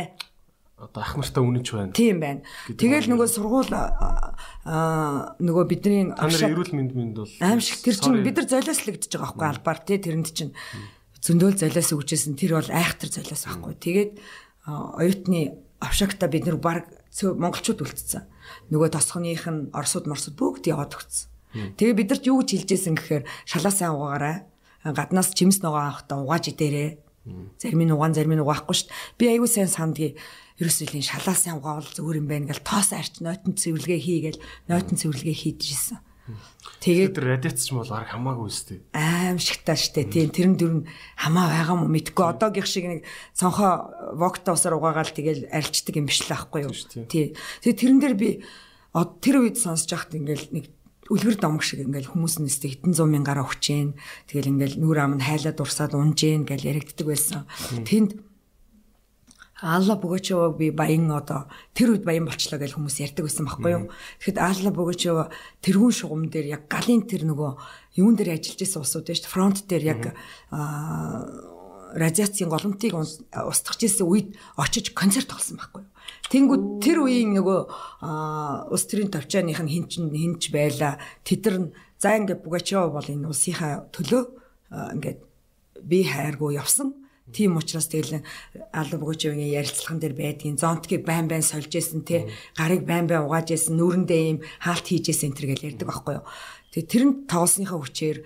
[0.81, 1.93] одоо ах нартай үнэнч байна.
[1.93, 2.41] Тийм байна.
[2.73, 8.41] Тэгэл нөгөө сургууль аа нөгөө бидний авшаа эрүүл мэнд мэнд бол аимшиг тэр чинь бид
[8.41, 10.53] нар золиослогдож байгаа байхгүй албаар тий тэрэнд чинь
[11.21, 13.73] зөндөөл золиос өгчээсэн тэр бол айхтар золиос байхгүй.
[13.77, 14.11] Тэгээд
[14.65, 16.89] оюутны авшагта бид нар баг
[17.21, 18.25] монголчууд үлдсэн.
[18.73, 21.29] Нөгөө тосхоных нь орсууд морсууд бүгд яваад өгсөн.
[21.77, 24.49] Тэгээ бид нарт юу гэж хэлжсэн гэхээр шалаа сайн угаагаарай.
[24.81, 26.97] Гаднаас чимс ногоо авахтаа угааж идээрээ.
[27.61, 29.17] Зарим нь угаан зарим нь угаахгүй шүү дээ.
[29.19, 30.17] Би аягүй сайн сандгийг
[30.61, 35.37] ерөөсөлийн шалаа сайн угаавал зүгээр юм байна гэл тоос арч нойтон цэвэрлэгээ хийгээл нойтон цэвэрлэгээ
[35.41, 35.99] хийжсэн.
[36.81, 38.79] Тэгээд радиац ч бол арга хамаагүй үстэй.
[38.93, 40.05] Аимшигтай штэ.
[40.09, 40.79] Тийм тэрэн дөрн
[41.17, 42.25] хамаа байгаа юм мэдгүй.
[42.25, 43.01] Одоогийнх шиг нэг
[43.33, 46.73] цонхоо вокта усаар угаагаал тэгэл арилчдаг юм биш л аахгүй юу.
[46.73, 47.33] Тий.
[47.33, 48.29] Тэгээд тэрэн дээр би
[48.93, 50.65] тэр үед сонсож байхад ингээл нэг
[51.11, 53.93] үлгэр домог шиг ингээл хүмүүс нэстэ хитэн 100 мянгаараа өгчээн.
[54.31, 57.45] Тэгэл ингээл нүүр ам нь хайлаад урсаад унжээн гэж яригддаг байсан.
[57.83, 58.15] Тэнд
[59.61, 61.45] Алла Богочова би баян одоо
[61.77, 63.83] тэр үед баян болчлоо гэж хүмүүс ярьдаг байсан байхгүй юу.
[64.17, 65.29] Тэгэхэд Алла Богочова
[65.61, 67.51] тэрүүн шугам дээр яг галын тэр нөгөө
[68.01, 70.01] юун дээр ажиллаж байсан усууд байж фронт дээр яг
[71.93, 75.91] радиацийн голомтыг устгах гэсэн үед очиж концерт олсон байхгүй юу.
[76.31, 77.59] Тэнгүүд тэр үеийн нөгөө
[78.71, 80.97] ус төрийн төвчааных нь хинч хинч байла.
[81.27, 84.23] Тэдэр нь за ингээд Богочова бол энэ усынхаа төлөө
[84.97, 85.19] ингээд
[85.83, 87.00] би хайргуу явсан
[87.31, 88.21] Тийм учраас тэгэл
[88.75, 93.55] алба бөгөөжийн ярилцлаган дээр байдгийн зонтгийг байн байн сольж исэн те гарыг байн байн угааж
[93.55, 96.25] исэн нүрэндээ ийм хаалт хийж исэн энэ төр гэж ярьдаг байхгүй юу.
[96.75, 98.17] Тэгээ тэр нь тоглосныхаа хүчээр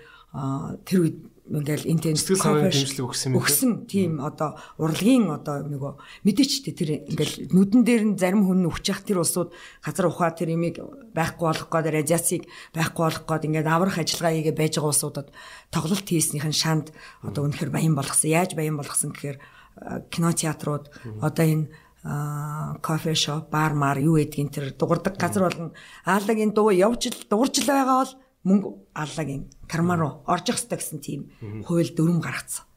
[0.86, 3.38] тэр үед ингээл энэ Сэтгэл санааны дэмжлэг өгсөн юм.
[3.38, 3.72] Өгсөн.
[3.86, 5.93] тийм одоо урлагийн одоо нөгөө
[6.26, 9.54] мэдээч тэр ингээл нүдэн дээр нь зарим хүн өвчих тэр улсууд
[9.86, 10.82] газар ухаа тэр имийг
[11.14, 15.28] байхгүй болох гээд радиацийг байхгүй болох гээд ингээд аврах ажиллагаа хийгээ байж байгаа улсуудад
[15.70, 16.89] тоглолт хийснийхэн шанд
[17.22, 18.34] одоо үнэхээр баян болгосон.
[18.34, 19.38] Яаж баян болгосон гэхээр
[20.10, 20.89] кино театрууд
[21.22, 21.70] одоо энэ
[22.82, 25.74] кофе шоп, бар мар юу гэдгийг тэр дуурдаг газар болгон
[26.06, 28.14] ааллагын дуу явж л дуурж л байгаа бол
[28.46, 31.22] мөнгө аллагийн карма руу орж явах хэрэгтэй гэсэн тийм
[31.66, 32.70] хууль дүрм гаргацсан.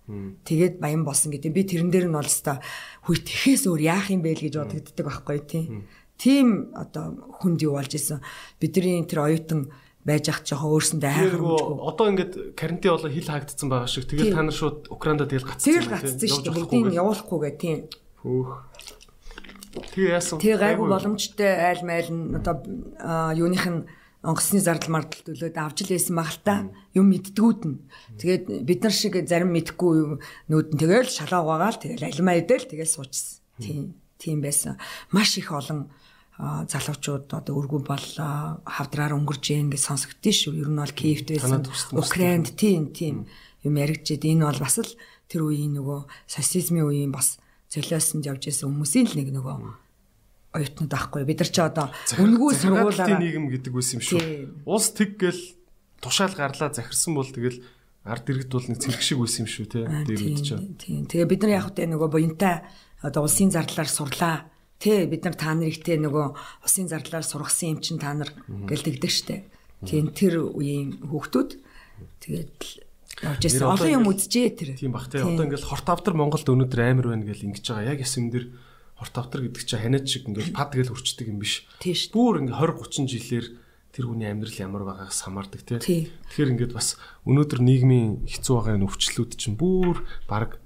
[0.49, 1.53] Тэгээд баян болсон гэдэг.
[1.53, 2.65] Би тэрэн дээр нь бол өстой
[3.05, 5.85] хүй тэхээс өөр яах юм бэ л гэж бодогддаг байхгүй тийм.
[6.17, 8.25] Тийм одоо хүнд юу болж исэн.
[8.57, 9.69] Бидний тэр оюутан
[10.09, 11.85] байж ах жоохон өөрсөндөө хайхрамжгүй.
[11.85, 14.09] Одоо ингээд карантин болоо хил хаагдсан байгаа шиг.
[14.09, 15.69] Тэгээд та нар шууд Украинд тэгэл гацсан.
[15.69, 16.57] Тэгэл гацсан шүү дээ.
[16.57, 17.79] Бүгдийг явуулахгүйгээ тийм.
[18.25, 18.51] Хөөх.
[19.93, 20.41] Тэгээ яасан?
[20.41, 22.57] Тэгээ гайгүй боломжтой айл майл нь одоо
[23.37, 23.85] юуных нь
[24.23, 26.55] онгоцны зардал мардал төлөөд авч л байсан баг л та
[26.95, 27.79] юм мэддгүүд нь.
[28.19, 30.19] Тэгээд бид нар шиг зарим мэдхгүй
[30.51, 33.39] нүүд нь тэгэл шалаа угаагаал тэгэл алимаа идэл тэгэл суучсан.
[33.63, 34.75] Тийм тийм байсан.
[35.15, 35.87] Маш их олон
[36.39, 38.07] залуучууд одоо өргөн бол
[38.67, 40.67] хавдраар өнгөрж ийн гэж сонсогдсон шүү.
[40.67, 41.67] Ер нь бол Киевт байсан.
[41.95, 43.31] Украинд тийм тийм
[43.63, 44.93] юм яригчээд энэ бол бас л
[45.31, 47.39] тэр үеийн нөгөө социализмын үеийн бас
[47.71, 49.88] золиосонд явж исэн хүмүүсийн л нэг нөгөө
[50.59, 51.87] оюутнууд байхгүй бид нар ч одоо
[52.19, 54.67] үнгүй сургуулаараа нийгэм гэдэг үс юм шүү.
[54.67, 55.43] Улс тэг гэл
[56.03, 57.63] тушаал гарлаа захирсан бол тэгэл
[58.05, 59.87] ард иргэд бол нэг цэрэг шиг үс юм шүү те.
[59.87, 60.49] Дэрүүд ч.
[60.81, 61.05] Тийм.
[61.07, 62.65] Тэгээ бид нар яг хөтэ нөгөө буянтай
[63.05, 64.49] одоо улсын зардлаар сурлаа.
[64.79, 66.27] Тэ бид нар та нарыгтэй нөгөө
[66.65, 69.37] улсын зардлаар сургасан юм чин та нар гэлдэгдэг штэ.
[69.85, 71.51] Тийм тэр үеийн хүүхдүүд
[72.23, 72.55] тэгээд
[73.23, 73.67] явж ирсэн.
[73.67, 74.71] Олон юм үзжээ тэр.
[74.79, 75.23] Тийм бах те.
[75.23, 77.91] Одоо ингээл хорт автар Монголд өнөөдөр амар байна гэж ингэж байгаа.
[77.95, 78.45] Яг ясэм дэр
[78.99, 81.65] хорт автар гэдэг чинь ханиад шиг ингээл пад гэл хүрчдэг юм биш.
[82.11, 83.47] Бүр ингээ 20 30 жилээр
[83.95, 85.79] тэр хүний амьдрал ямар байгааг самардаг тий.
[85.79, 90.61] Тэгэхээр ингээд бас өнөөдөр нийгмийн хэцүү байгаа энэ өвчлүүд чинь бүр баг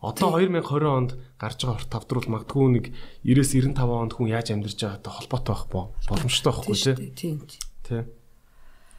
[0.00, 2.84] одоо 2020 онд гарч байгаа хорт автар бол магадгүй нэг
[3.24, 7.12] 90-95 онд хүн яаж амьдарч байгаатай холбоотой байх бо боломжтой байхгүй тий.
[7.12, 7.36] Тийм.
[7.84, 8.02] Тий.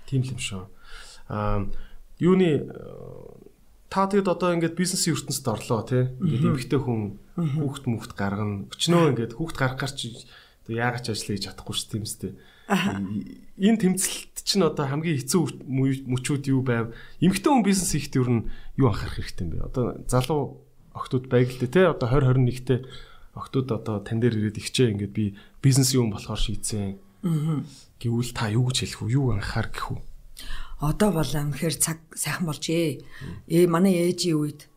[0.05, 0.63] Тийм л юм шүү.
[1.33, 1.65] Аа
[2.21, 2.69] юуны
[3.89, 6.05] та тэгэд одоо ингээд бизнесийн ертөнцид орлоо тий.
[6.21, 7.17] Ингээд эмэгтэй хүн
[7.57, 8.67] хүүхд мөхт гаргана.
[8.69, 10.25] Өчнөө ингээд хүүхд гарах гарч
[10.67, 12.31] яагаад ч ажил хийж чадахгүй шүү тийм үстэй.
[12.71, 15.67] Энэ тэмцэлт чинь одоо хамгийн хэцүү
[16.07, 16.95] мөчүүд юу байв?
[17.19, 18.47] Эмэгтэй хүн бизнес хийхдээ ер нь
[18.79, 19.67] юу анхаарах хэрэгтэй юм бэ?
[19.67, 20.63] Одоо залуу
[20.95, 22.79] охтууд байг л дээ те одоо 20 21-тэй
[23.35, 26.95] охтууд одоо тань дээр ирээд ихчээ ингээд би бизнес юм болохоор шийдсэн.
[27.99, 29.15] Гэвүүл та юу гэж хэлэх вэ?
[29.19, 29.99] Юу анхаар гэх вэ?
[30.79, 33.03] Одоо бол амхээр цаг сайхан болжээ.
[33.51, 34.70] Ээ манай ээжийн үед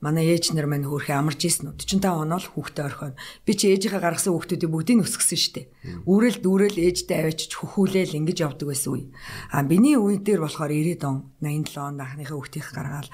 [0.00, 3.72] манай ээж нар маань хөөрхөө амарч ийсэн үү 45 оноо л хүүхдээ орхино би чи
[3.72, 5.62] ээжийнхээ гаргасан хүүхдүүдийг бүгдийг өсгсөн штэ
[6.08, 9.04] үүрэл дүүрэл ээжтэй аваачиж хөхүүлээл ингэж явдаг байсан үе
[9.52, 13.10] а биний үе дээр болохоор 90 он 87 он анхныхаа хүүхдийг гаргаал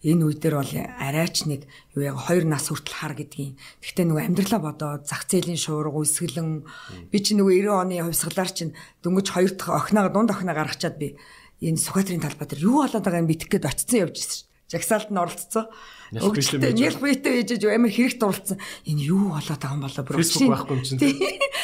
[0.00, 3.60] энэ үе дээр бол арайч нэг юу яг хоёр нас хүртэл хар гэдгийг.
[3.84, 6.64] Гэхдээ нөгөө амьдралаа бодоод зах зээлийн шуурга үсгэлэн
[7.12, 8.72] би чи нөгөө 90 оны хувьсгалаар чинь
[9.04, 11.20] дөнгөж хоёр дахь охиноо дунд охиноо гаргачаад би
[11.60, 14.40] энэ Сүхбаатарын талбай дээр юу болоод байгааг мэдэх гээд очсон явж ирсэн.
[14.72, 15.68] Жагсаалд нь оролцсон.
[16.10, 18.58] Нэл битээ ээжэж амар хэрэг дурлцсан.
[18.82, 20.18] Энэ юу болоод байгаа юм болоо бүр.
[20.18, 20.98] Facebook байхгүй юм чинь.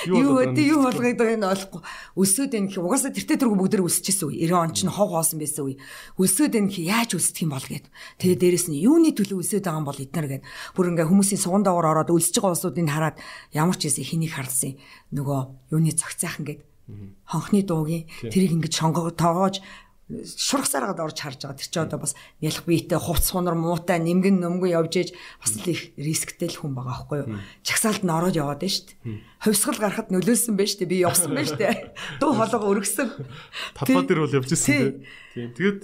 [0.06, 1.82] Юу өдөө юу болгоод байгаа нь ойлгохгүй.
[2.14, 4.46] Өсөөд энэ их угаасаа тэртээ тэргүй бүгд өсчихсэн үе.
[4.46, 5.82] 90 он чинь хог хоосон байсан үе.
[6.14, 7.90] Өсөөд энэ их яаж өсдөх юм бол гээд.
[8.22, 10.44] Тэгээ дээрэс нь юуны төлөө өсөөд байгаа юм бол эднэр гээд.
[10.78, 13.16] Бүр ингээ хүмүүсийн суган доогоор ороод өлсөж байгаа улсуудыг хараад
[13.50, 14.78] ямар ч юм хэнийг харлсан.
[15.10, 16.62] Нөгөө юуны цогцайхан гээд
[17.26, 19.58] хонхны дуугийн тэрийг ингэж шонгоо тоогоож
[20.06, 21.58] шургасаараад орж харж байгаа.
[21.58, 25.10] Тэр чинь одоо бас нялх биетэй хувц сунар муутай нэмгэн нөмгөн явж ээж
[25.42, 27.42] бас л их рисктэй л хүн байгаа байхгүй юу.
[27.66, 29.18] Чагсаалд нь ороод яваад байна шүү дээ.
[29.42, 30.92] Хувьсгал гарахад нөлөөсөн байна шүү дээ.
[30.94, 31.74] Би явсан байна шүү дээ.
[32.22, 33.08] Дуу хоолойгоо өргөсөн.
[33.74, 35.02] Талбай дээр бол явж ирсэн
[35.34, 35.50] тийм.
[35.58, 35.80] Тэгээд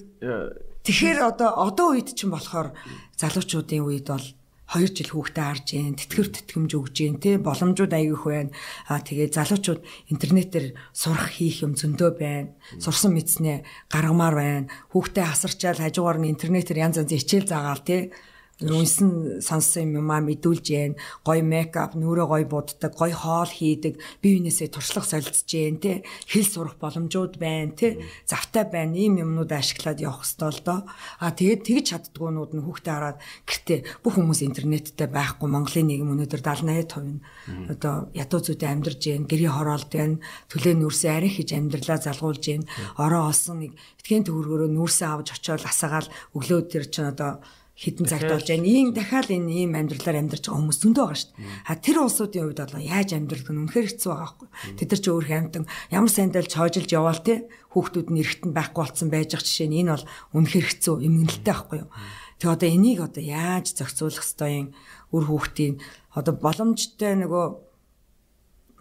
[0.83, 2.75] Тэгэхээр одоо одоо үед чинь болохоор
[3.15, 4.27] залуучуудын үед бол
[4.73, 8.51] 2 жил хүүхдээ харж гэн тэтгэр тэтгэмж өгж гэн те боломжууд аягих байна.
[8.89, 12.57] А тэгээ залуучууд интернетээр сурах хийх юм зөндөө байна.
[12.81, 14.73] Сурсан мэдснээ гаргамаар байна.
[14.97, 18.17] Хүүхдээ хасарчаал хажуугаар нь интернетээр янз янз хичээл заагаал те
[18.62, 24.42] үнсэн сонссон юм аа мэдүүлж जैन гой мейкап нүрээ гой буддаг гой хоол хийдэг бие
[24.42, 30.02] биенээсээ туршлага солилцож जैन те хэл сурах боломжууд байна те завтай байна ийм юмнууд ашиглаад
[30.02, 30.80] явах хэвээр л доо
[31.22, 36.42] а тэгээд тэгж чаддгуунууд нь хүүхдээ хараад гэртээ бүх хүмүүс интернеттэй байхгүй Монголын нийгэм өнөөдөр
[36.42, 40.18] 70 80% одоо ядуу зүйтэй амьдарч जैन гэрийн хороолт байна
[40.50, 42.66] төлөө нүрсээ арай хийж амьдралаа залгуулж जैन
[42.98, 48.29] ороо олсон нэг этгээний төгрөгөөрөө нүрсээ авч очиод асаагаал өглөө тэр чинь одоо хідэн цагт
[48.29, 48.69] болж байна.
[48.69, 51.49] Ийм дахиад энэ ийм амьдралаар амьдарч байгаа хүмүүс зөндөө байгаа шүү дээ.
[51.67, 54.49] А тэр улсуудын хувьд бол яаж амьдрах нь үнэхээр хэцүү байгаа байхгүй.
[54.77, 57.35] Тэд нар ч өөрх амтан ямар сайндал чойжилж яваал те
[57.73, 60.07] хүүхдүүд нь эрэхтэн байхгүй болсон байж байгаа жишээ нь энэ бол
[60.37, 61.91] үнэхээр хэцүү эмгэнэлтэй байхгүй юу.
[62.37, 64.69] Тэг одоо энийг одоо яаж зохицуулах ёстой юм
[65.17, 65.75] үр хүүхдийн
[66.13, 67.47] одоо боломжтой нөгөө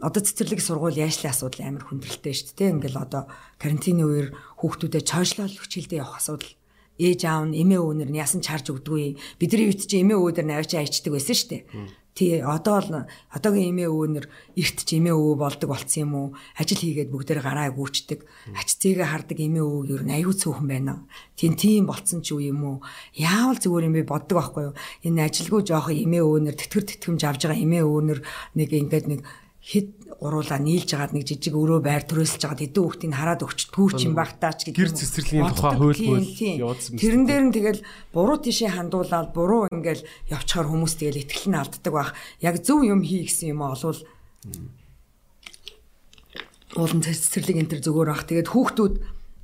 [0.01, 2.73] одоо цэцэрлэг сургууль яашлын асуудал амар хүндрэлтэй шүү дээ.
[2.73, 3.29] Ингээл одоо
[3.61, 4.27] карантины үеэр
[4.59, 6.51] хүүхдүүдэд чойшлол хичээлдээ явах асуудал
[6.99, 9.15] ээж аав нь эмээ өвнөр нь ясан чарж өгдөггүй.
[9.39, 11.63] Бидний үед чи эмээ өвдөр навч аячдаг байсан шүү дээ.
[12.11, 14.25] Тий одоо л одоогийн эмээ өвнөр
[14.59, 16.27] эрт ч эмээ өвөө болдог болцсон юм уу?
[16.59, 18.27] Ажил хийгээд бүгдээр гараа гүйчдэг.
[18.51, 21.07] Ач зээгээ хардаг эмээ өвөө юу н аюу цөөхөн байна.
[21.39, 22.77] Тийм тийм болцсон ч юу юм уу?
[23.15, 24.75] Яавал зүгээр юм бэ боддог байхгүй юу?
[25.07, 28.19] Энэ ажилгүй жоохон эмээ өвнөр тэтгэр тэтгэмж авж байгаа эмээ өвнөр
[28.59, 29.21] нэг ингээд нэг
[29.61, 33.99] хэд уруулаа нийлж агаад нэг жижиг өрөө байр төрөөсөлж агаад эдэн хүүхдийг хараад өгчдгүү ч
[34.09, 34.73] юм багтаач юм.
[34.73, 36.97] Гэр цэцэрлэгийн тухай хуйлбал явуулсан.
[36.97, 40.01] Тэрэн дээр нь тэгэл буруу тишээ хандуулаад буруу ингээл
[40.33, 42.11] явчихаар хүмүүс тэгэл итгэл нь алддаг байх.
[42.41, 44.01] Яг зөв юм хий гэсэн юм олвол
[46.73, 48.25] уулын цэцэрлэг энэ төр зүгээр бах.
[48.25, 48.95] Тэгээд хүүхдүүд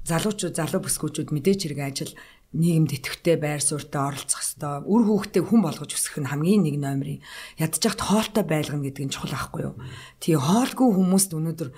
[0.07, 2.11] залуучууд залуу бүсгүүчүүд мэдээж хэрэг ажил
[2.55, 7.19] нийгэмд идэвхтэй байр суурьтай оролцох хэвээр үр хүүхдээ хүн болгож өсгөх нь хамгийн нэг номерын
[7.59, 9.75] ядчихт хоолтой байлгана гэдэг нь чухал байхгүй юу.
[10.23, 11.69] Тэгээ хоолгүй хүмүүст өнөөдөр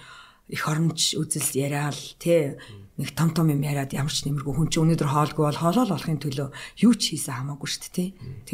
[0.49, 2.57] их оромж үзэл яриад тий
[2.97, 6.21] нэг том том юм яриад ямар ч нэмэргүй хүн чинь өнөөдөр хоолгүй бол хоолоо олохын
[6.21, 6.49] төлөө
[6.85, 8.09] юу ч хийсэн хамаагүй шүү дээ тий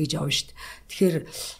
[0.05, 0.59] тэгж явна шүү дээ.
[0.91, 1.15] Тэгэхээр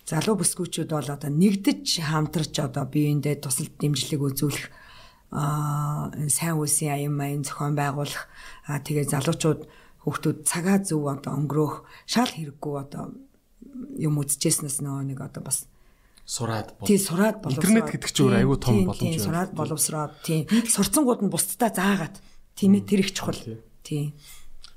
[0.08, 4.68] залуу бүсгүүчүүд бол одоо нэгдэж хамтарч одоо биеиндээ тусалд дэмжлэг үзүүлэх
[5.32, 8.28] аа сайн үсийн аян маян зохион байгуулах
[8.70, 9.66] аа тэгээ залуучууд
[10.06, 11.76] хүүхдүүд цагаа зөв одоо өнгөрөөх
[12.06, 13.18] шал хэрэггүй одоо
[13.97, 15.66] юм үзчихснээс нөө нэг одоо бас
[16.26, 19.26] сураад тий сураад боловсроод интернет гэдэг чинь өөр аюу том боломж байна.
[19.26, 22.16] Сураад боловсроод тий сурцсангууд нь бусдаа заагаад
[22.58, 23.38] тийм ээ тэр их чухал.
[23.86, 24.14] Тий.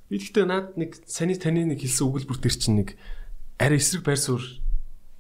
[0.09, 2.97] Би гэхдээ наад нэг саний таны нэг хэлсэн өгүүлбэр төр чинь нэг
[3.57, 4.61] арай эсрэг байр суурь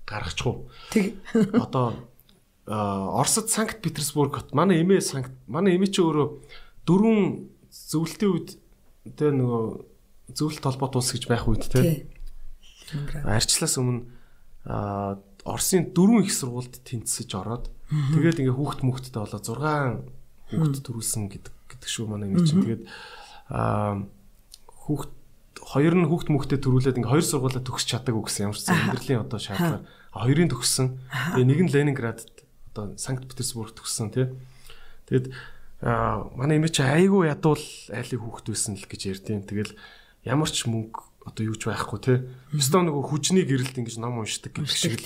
[0.04, 0.56] гаргачихгүй.
[0.92, 1.16] Тэг.
[1.64, 2.08] Одоо
[2.68, 6.28] Оросд Санкт Петербург хот манай эмээ Санкт манай эмээ чи өөрөө
[6.84, 8.48] дөрвөн зөвлөлтийн үед
[9.16, 9.64] тэ нөгөө
[10.34, 12.06] зөвлөлт холбоот улс гэж байх үед те.
[13.24, 14.08] Арчлаас өмнө
[15.48, 21.54] Оросын дөрвөн их сургуульд тэнцсэж ороод тэгээд ингээ хүүхд мөхтдээ болоо 6 хүүхд төрүүлсэн гэдэг
[21.72, 22.64] гэдэг шүү манай нэг чинь.
[22.64, 22.84] Тэгээд
[24.68, 25.12] хүүхд
[25.56, 28.44] хоёр нь хүүхд мөхтдээ төрүүлээд ингээ хоёр сургуулаа төгсч чадаагүй гэсэн.
[28.48, 30.86] Ямар ч амьдралын одоо шаардлага хоёрын төгссөн.
[31.36, 32.20] Тэгээд нэг нь Ленинград
[32.72, 34.28] одоо Санкт Петербург төгссөн тий.
[35.08, 35.32] Тэгээд
[35.80, 39.72] манай эмээ чи айгүй ядуул айлын хүүхд байсан л гэж ярьдیں۔ Тэгэл
[40.28, 42.14] ямар ч мөнгө одоо юуж байхгүй те.
[42.52, 45.00] Өстөө нөгөө хүчний гэрэлт ингэж ном уншдаг гэх шиг.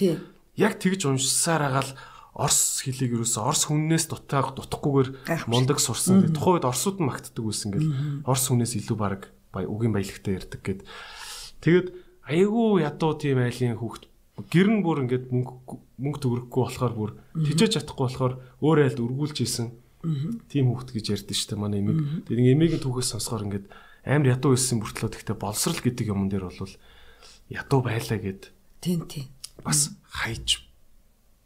[0.59, 1.91] Яг тэгж уншсаар агаал
[2.33, 5.09] Орс хэлийг юусэн Орс хүннээс дутааг дутахгүйгээр
[5.53, 6.33] мундаг сурсан.
[6.33, 7.93] Тухайн үед Орсууд нь магтдаг байсан гэл
[8.25, 10.81] Орс хүнээс илүү баг үгийн баялагтай ярьдаг гэд.
[11.61, 11.87] Тэгэд
[12.25, 14.09] айгүй ядуу тийм айлын хүүхд
[14.49, 19.37] гэр нь бүр ингээд мөнгө мөнгө төгрөхгүй болохоор бүр тижэж чадахгүй болохоор өөр айлд өргүүлж
[19.45, 19.77] исэн.
[20.49, 22.25] Тийм хүүхд гэж ярьдэн шүү дээ манай эмийг.
[22.27, 23.67] Тэгээд эмийг түүхээс сонсохоор ингээд
[24.03, 26.75] амар ядуу байсан бүртлөө тэгтээ боловсрал гэдэг юм дээр бол
[27.51, 28.51] ядуу байлаа гэд.
[28.83, 29.31] Тийм тийм.
[29.63, 30.67] Бас хайж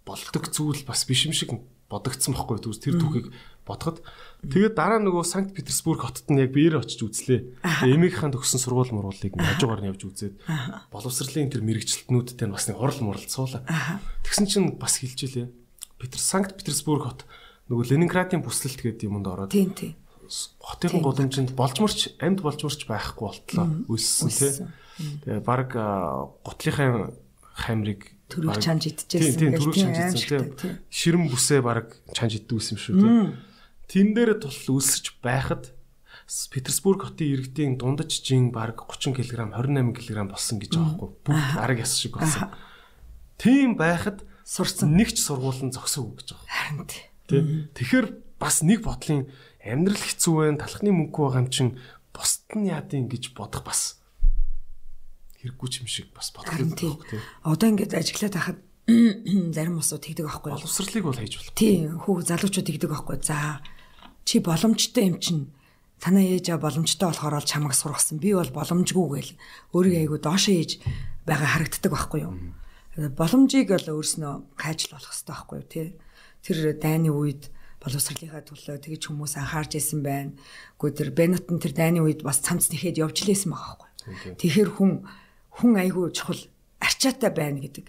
[0.07, 1.53] болдог зүйл бас биш юм шиг
[1.91, 3.27] бодогдсон байхгүй түр тэр түүхийг
[3.67, 4.01] бодоход
[4.43, 7.61] тэгээд дараа нөгөө Санкт Петербург хотод нь яг биеэр очиж үзлээ.
[7.85, 10.35] Эмийнхээ төгсөн сургууль муруулыг хажуугаар нь явж үзээд
[10.91, 13.67] боловсролын тэр мэрэгчлэтнүүдтэй бас нэг хурал мурал цуулаа.
[14.27, 15.47] Тэгсэн чинь бас хэлжээ лээ.
[15.99, 17.21] Петр Санкт Петербург хот
[17.71, 19.51] нөгөө Ленинградын бүслэлт гэдэг юмд ороод.
[19.51, 19.95] Тийм тийм
[20.61, 24.53] хотын гудамжинд болжморч амьд болжморч байхгүй болтлоо өссөн тий.
[25.24, 25.70] Тэгээ баг
[26.43, 27.12] готлынхаа
[27.57, 29.39] хамрыг төрөг чанж идчихсэн.
[29.39, 30.72] Тийм төрөг чанж идсэн тий.
[30.91, 33.12] Ширэн бүсээ баг чанж иддэг юм шүү тий.
[33.87, 35.72] Тэн дээр тул өсөж байхад
[36.27, 41.11] Петербург хотын иргэдийн дундаж жин баг 30 кг 28 кг болсон гэж байгаа байхгүй.
[41.22, 42.51] Бүгд арга яс шиг болсон.
[43.39, 46.51] Тийм байхад сурсан нэг ч сургууль нь зогсоогүй гэж байгаа.
[46.51, 47.07] Харин тий.
[47.79, 48.07] Тэгэхээр
[48.43, 49.31] бас нэг бодлын
[49.67, 51.69] амьдрал хэцүү байна, талхны мөнгө байгаа юм чин
[52.14, 54.01] бусд нь яадын гэж бодох бас
[55.43, 56.97] хэрэггүй юм шиг бас бодох юм тийм.
[57.43, 58.59] Одоо ингээд ажиглаад байхад
[59.57, 60.59] зарим усуд тэгдэг байхгүй юу?
[60.62, 61.55] Боловсрлыг бол хийж болох.
[61.59, 63.17] Тийм, хүү залуучууд тэгдэг байхгүй.
[63.27, 63.59] За
[64.23, 65.39] чи боломжтой юм чин
[65.99, 68.23] танаа ээж аа боломжтой болохоор л чамайг сургасан.
[68.23, 69.33] Би бол боломжгүй гээл
[69.75, 70.71] өөрийгөө айгу доошоо ээж
[71.27, 72.35] байгаа харагддаг байхгүй юу?
[73.19, 75.67] Боломжийг л өөрснөө хайжл болох хэрэгтэй байхгүй юу?
[75.67, 75.83] Тэ
[76.47, 77.51] тэр дайны үед
[77.87, 80.34] боловсролынхаа төлөө тэгж хүмүүс анхаарч исэн байна.
[80.82, 84.34] Гэхдээ тэр Бенот нь тэр дайны үед бас цамц нэхэд явж лээсэн байгаа байхгүй.
[84.43, 84.93] Тэгэхээр хүн
[85.55, 86.43] хүн айгүй чухал
[86.82, 87.87] арчаатай байна гэдэг.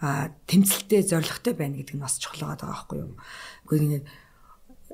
[0.00, 3.14] Аа тэмцэлтэй зоригтой байна гэдэг нь бас чухал байгаа байхгүй юу.
[3.68, 4.00] Гэхдээ ингэ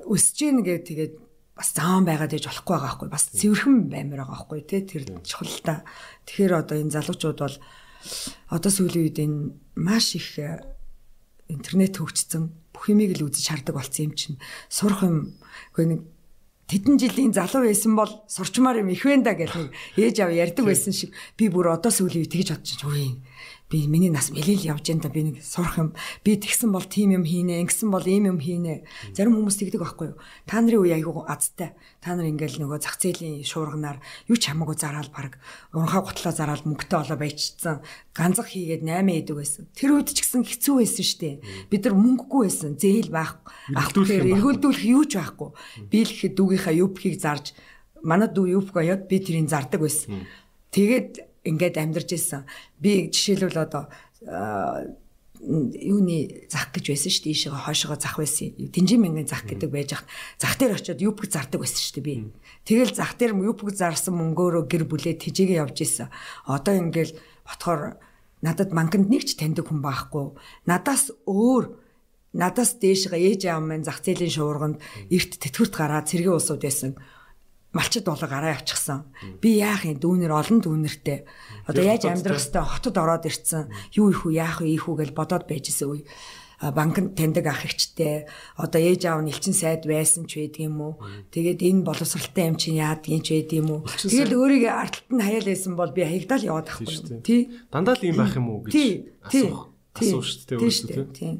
[0.05, 1.13] өсөж гин гэдэг тэгээд
[1.55, 5.53] бас заан байгаад ээж болохгүй байгаа байхгүй бас цэвэрхэн баймир байгаа байхгүй тий тэр чухал
[5.61, 5.73] та
[6.25, 7.57] тэгэхээр одоо энэ залуучууд бол
[8.49, 9.39] одоо сүүлийн үед энэ
[9.77, 10.57] маш их э,
[11.51, 12.49] интернет хөгжсөн
[12.89, 14.41] юмыг л үзэж хардаг болсон юм чинь.
[14.71, 15.37] Сурах юм
[15.75, 16.01] үгүй нэг
[16.71, 20.65] тэдэн жилийн залуу байсан бол сурчмаар юм их вэ да гэх нэг ээж аав ярьдаг
[20.65, 23.19] байсан шиг би бүр одоо сүүлийн үед тэгж бодчих үгүй
[23.71, 25.09] би миний нас мэлэл явж энэ да.
[25.09, 25.95] Би нэг сурах юм.
[26.27, 28.83] Би тэгсэн бол тим юм хийнэ ингэсэн бол ийм юм хийнэ.
[29.15, 30.19] Зарим хүмүүс тэгдэг байхгүй юу?
[30.43, 31.71] Та нарын үе айгуу азтай.
[32.03, 35.39] Та нар ингээл нөгөө зах зээлийн шуурганаар юу ч хамаагүй зараал баг
[35.71, 37.79] уранхаа гутлаа зараал мөнгөтэй олоо баяжчихсан
[38.11, 39.63] ганцах хийгээд 8 идэг байсан.
[39.71, 41.31] Тэр үед ч гэсэн хэцүү байсан штэ
[41.71, 42.75] бид нар мөнгөгүй байсан.
[42.75, 43.39] Зээл байх
[43.71, 45.49] ахтүхээр эргүүлдүүлэх юу ч байхгүй.
[45.87, 47.55] Би л ихэд дүүгийнхаа юпхийг зарж
[48.03, 50.27] манай дүү юпг оёод би тэрийг зардаг байсан.
[50.73, 52.45] Тэгээд ингээд амьдарч исэн.
[52.77, 53.89] Би жишээлбэл одоо
[55.41, 57.33] юуны зах гэж байсан шүү дээ.
[57.33, 58.53] Ийшээ хойшоо зах байсан.
[58.53, 60.05] Динжин мянган зах гэдэг байж хат.
[60.37, 62.15] Зах дээр очиод юпг зардаг байсан шүү дээ би.
[62.69, 66.13] Тэгэл зах дээр юпг зарсан мөнгөөрөө гэр бүлээ тижээгээ явж исэн.
[66.45, 67.97] Одоо ингээл ботхоор
[68.45, 70.37] надад банкнд нэг ч таньдаг хүн байхгүй.
[70.69, 71.73] Надаас өөр
[72.37, 74.77] надаас дээшгээ ээж аав маань зах зээлийн шуурганд
[75.09, 76.95] эрт тэтгэврт гараад цэргийн улсууд байсан
[77.71, 79.07] малчид болоо гараа явчихсан.
[79.39, 81.23] Би яах юм дүүнэр олон дүүнэртэй.
[81.67, 83.71] Одоо яаж амьдрах хэвээр хотод ороод ирцэн.
[83.95, 86.03] Юу их үү яах вэ их үү гэж бодоод байжсэн үе.
[86.61, 90.93] Банкнд таньдаг ах ихчтэй одоо ээж аав нь элчин сайд байсан ч байдаг юм уу.
[91.33, 93.81] Тэгээд энэ боловсралтай юм чинь яадгийн ч байдаг юм уу.
[93.89, 97.25] Тэгээд өөрийгөө арталт нь хаяал байсан бол би хаягдаал яваад ахгүй.
[97.25, 97.41] Тий.
[97.73, 98.77] Дандаа л юм байх юм уу гэж
[99.25, 101.31] асуух асуу шүү дээ өөрөөсөө тий.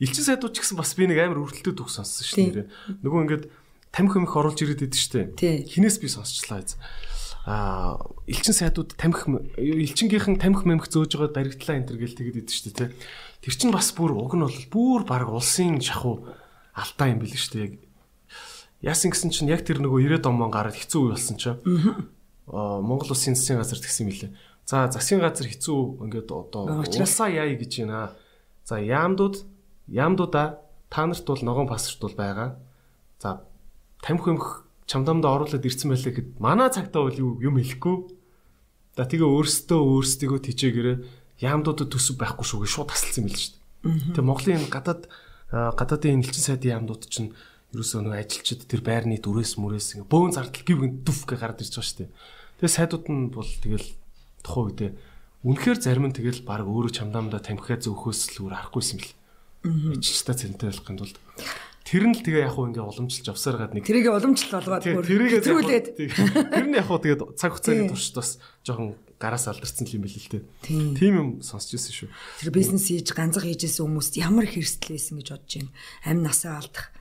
[0.00, 2.66] Элчин сайдууд ч гэсэн бас би нэг амар өртөлтөд үг сонссон шүү дээ.
[3.04, 3.44] Нөгөө ингээд
[3.98, 5.34] тамхи хэмх оруулж ирээд идэв штэ.
[5.34, 6.62] Хинээс би сонсчлаа.
[7.50, 7.98] Аа
[8.30, 9.26] элчин сайдууд тамхи
[9.58, 12.88] элчингийнхэн тамхи мэмх зөөж байгаа баригдлаа энэ төр гэл тэгэд идэв штэ тий.
[13.42, 16.30] Тэр чинь бас бүр уг нь бол бүр баг улсын шахуу
[16.78, 17.82] алдаа юм бэл штэ.
[18.86, 21.58] Яасан гэсэн чинь яг тэр нөгөө 90-ад он гараад хэцүү үе болсон чинь.
[22.46, 24.30] Аа Монгол улсын засгийн газар тэгсэн юм лээ.
[24.62, 28.14] За засгийн газар хэцүү ингээд одоо улсаа яая гэж байна.
[28.62, 29.42] За яамдууд
[29.90, 32.48] яамдуудаа та нарт бол ногоон паспорт бол байгаа.
[33.18, 33.42] За
[34.02, 34.46] тамхи хэмх
[34.88, 37.96] чамдамдаа оруулаад ирсэн байлаа гэхэд манай цагтаа бол юм хэлэхгүй.
[38.96, 40.96] За тэгээ өөрсдөө өөрсдийгөө тижээгээрээ
[41.44, 44.16] яамдуудад төсөв байхгүй шүү гэж шууд тасалсан юм л шүү дээ.
[44.16, 45.02] Тэгээ Монголын энэ гадаад
[45.52, 47.30] гадаадын элчин сайдын яамдууд чинь
[47.72, 51.78] ерөөсөө нэг ажилчид тэр байрны дүрээс мүрээс ингээ бөөн зардал гівгэн дүф гэ гараад ирж
[51.78, 52.10] байгаа шүү дээ.
[52.58, 53.88] Тэгээ сайдууд нь бол тэгэл
[54.42, 54.90] тухайн үедээ
[55.46, 59.14] үнэхээр зарим нь тэгэл баг өөрөө чамдаамдаа тамхиа зөөхөөс л үр харахгүйсэн бэл.
[59.94, 61.16] Иччтэй цэнтэй болохын тулд
[61.88, 65.86] Тэр нь л тэгээ яг хуу ингээ уламжилж авсаар гад нэг тэрийг уламжлалт болгоод тэрүүлээд
[65.96, 70.28] тэр нь яг хуу тэгээ цаг хугацааны туршид бас жоохон гараас алдарсан юм бэл л
[70.28, 70.44] дээ.
[70.68, 72.08] Тийм юм сонсч ирсэн шүү.
[72.44, 75.72] Тэр бизнес хийж ганцах хийжсэн хүмүүс ямар их хэрсэл байсан гэж бодож байна.
[76.04, 76.92] Амь насаа алдах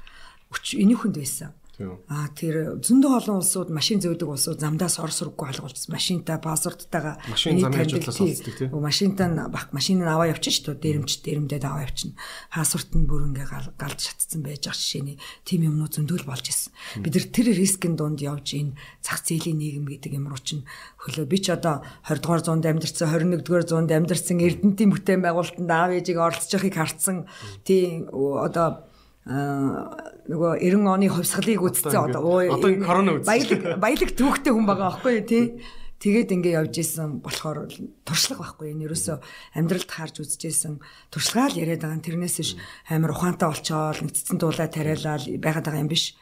[0.56, 1.52] өч энийхэнд байсан.
[1.78, 5.94] Аа тэр зөндөө олон улсууд машин зөөдөг улсууд замдаас ор сурггүй алгуулсан.
[5.94, 8.74] Машинтай пассвордтайгаа машин зам хажуудлаас олцдог тийм.
[8.82, 11.06] Машинтай бах машин нь аваа явчихна шүү дээ.
[11.06, 12.18] Дэрэмч дэрэмдээд аваа явчихна.
[12.50, 16.74] Пассворт нь бүр ингээ галж шатцсан байж байгаа жишээний тийм юмнууд зөндөл болж исэн.
[17.06, 18.74] Бид нар тэр рискийн дунд явж энэ
[19.06, 20.66] зах зээлийн нийгэм гэдэг юм руу чинь
[21.06, 25.70] хөлөө би ч одоо 20 дугаар зуунд амьдарсан 21 дугаар зуунд амьдарсан Эрдэнэтийн бүтээн байгуулалтанд
[25.70, 27.30] аав ээжийг оролцож байгааг харсан.
[27.62, 28.90] Тийм одоо
[30.28, 33.32] нөгөө 90 оны хувьсгалыг үзсэн одоо одоо корона үзсэн.
[33.32, 35.46] Баялаг баялаг түүхтэй хүн байгаа байхгүй тий.
[35.98, 37.74] Тэгээд ингээ явж исэн болохоор
[38.06, 39.18] туршлага байхгүй энэ ерөөсөө
[39.58, 40.78] амьдралд харж үзэжсэн
[41.10, 42.06] туршлагаа л яриад байгаа.
[42.06, 42.52] Тэрнээс ш
[42.86, 46.14] амар ухаантай болчоол нэгдсэн дуулаа тариалал байгаад байгаа юм биш.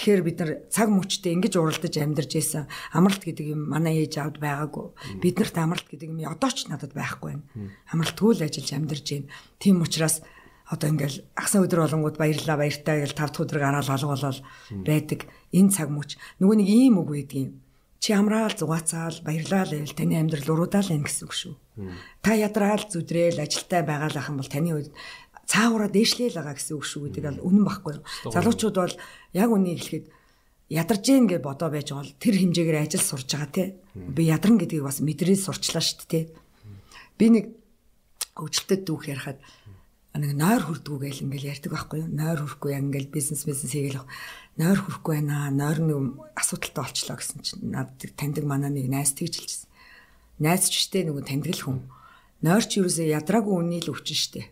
[0.00, 2.72] Тэгэхээр бид нар цаг мөчтэй ингэж уралдаж амьдарч исэн.
[2.96, 5.20] Амралт гэдэг юм манай ээж аавд байгаагүй.
[5.20, 7.44] Биднэрт амралт гэдэг юм одоо ч надад байхгүй байна.
[7.92, 9.28] Амралтгүй л ажиллаж амьдарч байна.
[9.60, 10.22] Тийм учраас
[10.68, 14.40] одоо ингээл агсан өдөр болонгууд баярлаа баяртай гэж 5 дахь өдөр гараал алга болол
[14.84, 15.20] байдаг.
[15.52, 16.20] Энэ цаг мөч.
[16.38, 17.50] Нөгөө нэг ийм үг байдгийн
[17.98, 21.54] чи амраал зугаацаал баярлаа л байвал таны амьдрал уруудаал юм гэсэн үг шүү.
[22.20, 24.92] Та ядраал зүдрээл ажилтай байгаалах юм бол таны үед
[25.48, 27.94] цаагаараа дээшлээл байгаа гэсэн үг шүү гэдэг бол үнэн баггүй.
[28.28, 28.94] Залуучууд бол
[29.32, 30.06] яг үнийг хэлэхэд
[30.68, 33.64] ядарч гин гэж бодоо байж байгаа бол тэр хэмжээгээр ажил сурж байгаа те.
[33.96, 36.24] Би ядарна гэдгийг бас мэдрээ сурчлаа шүү дээ
[37.18, 37.46] би нэг
[38.38, 39.42] өвчлөлтөд дүүх ярихад
[40.18, 42.10] нэг нойр хүрдгүү гэл ингээл ярьдаг байхгүй юу?
[42.10, 44.02] Нойр хүрхгүй яг ингээл бизнес бизнес хийгээл
[44.58, 45.48] нойр хүрхгүй байна.
[45.54, 49.70] Нойр нэг асуудалтай болчлоо гэсэн чинь надад таньдаг манай нэг найз тэгж хэлчихсэн.
[50.42, 51.78] Найз ч штэ нөгөө таньдаг л хүн.
[52.42, 54.42] Нойр ч юусоо ядраагүй үний л өвчин штэ.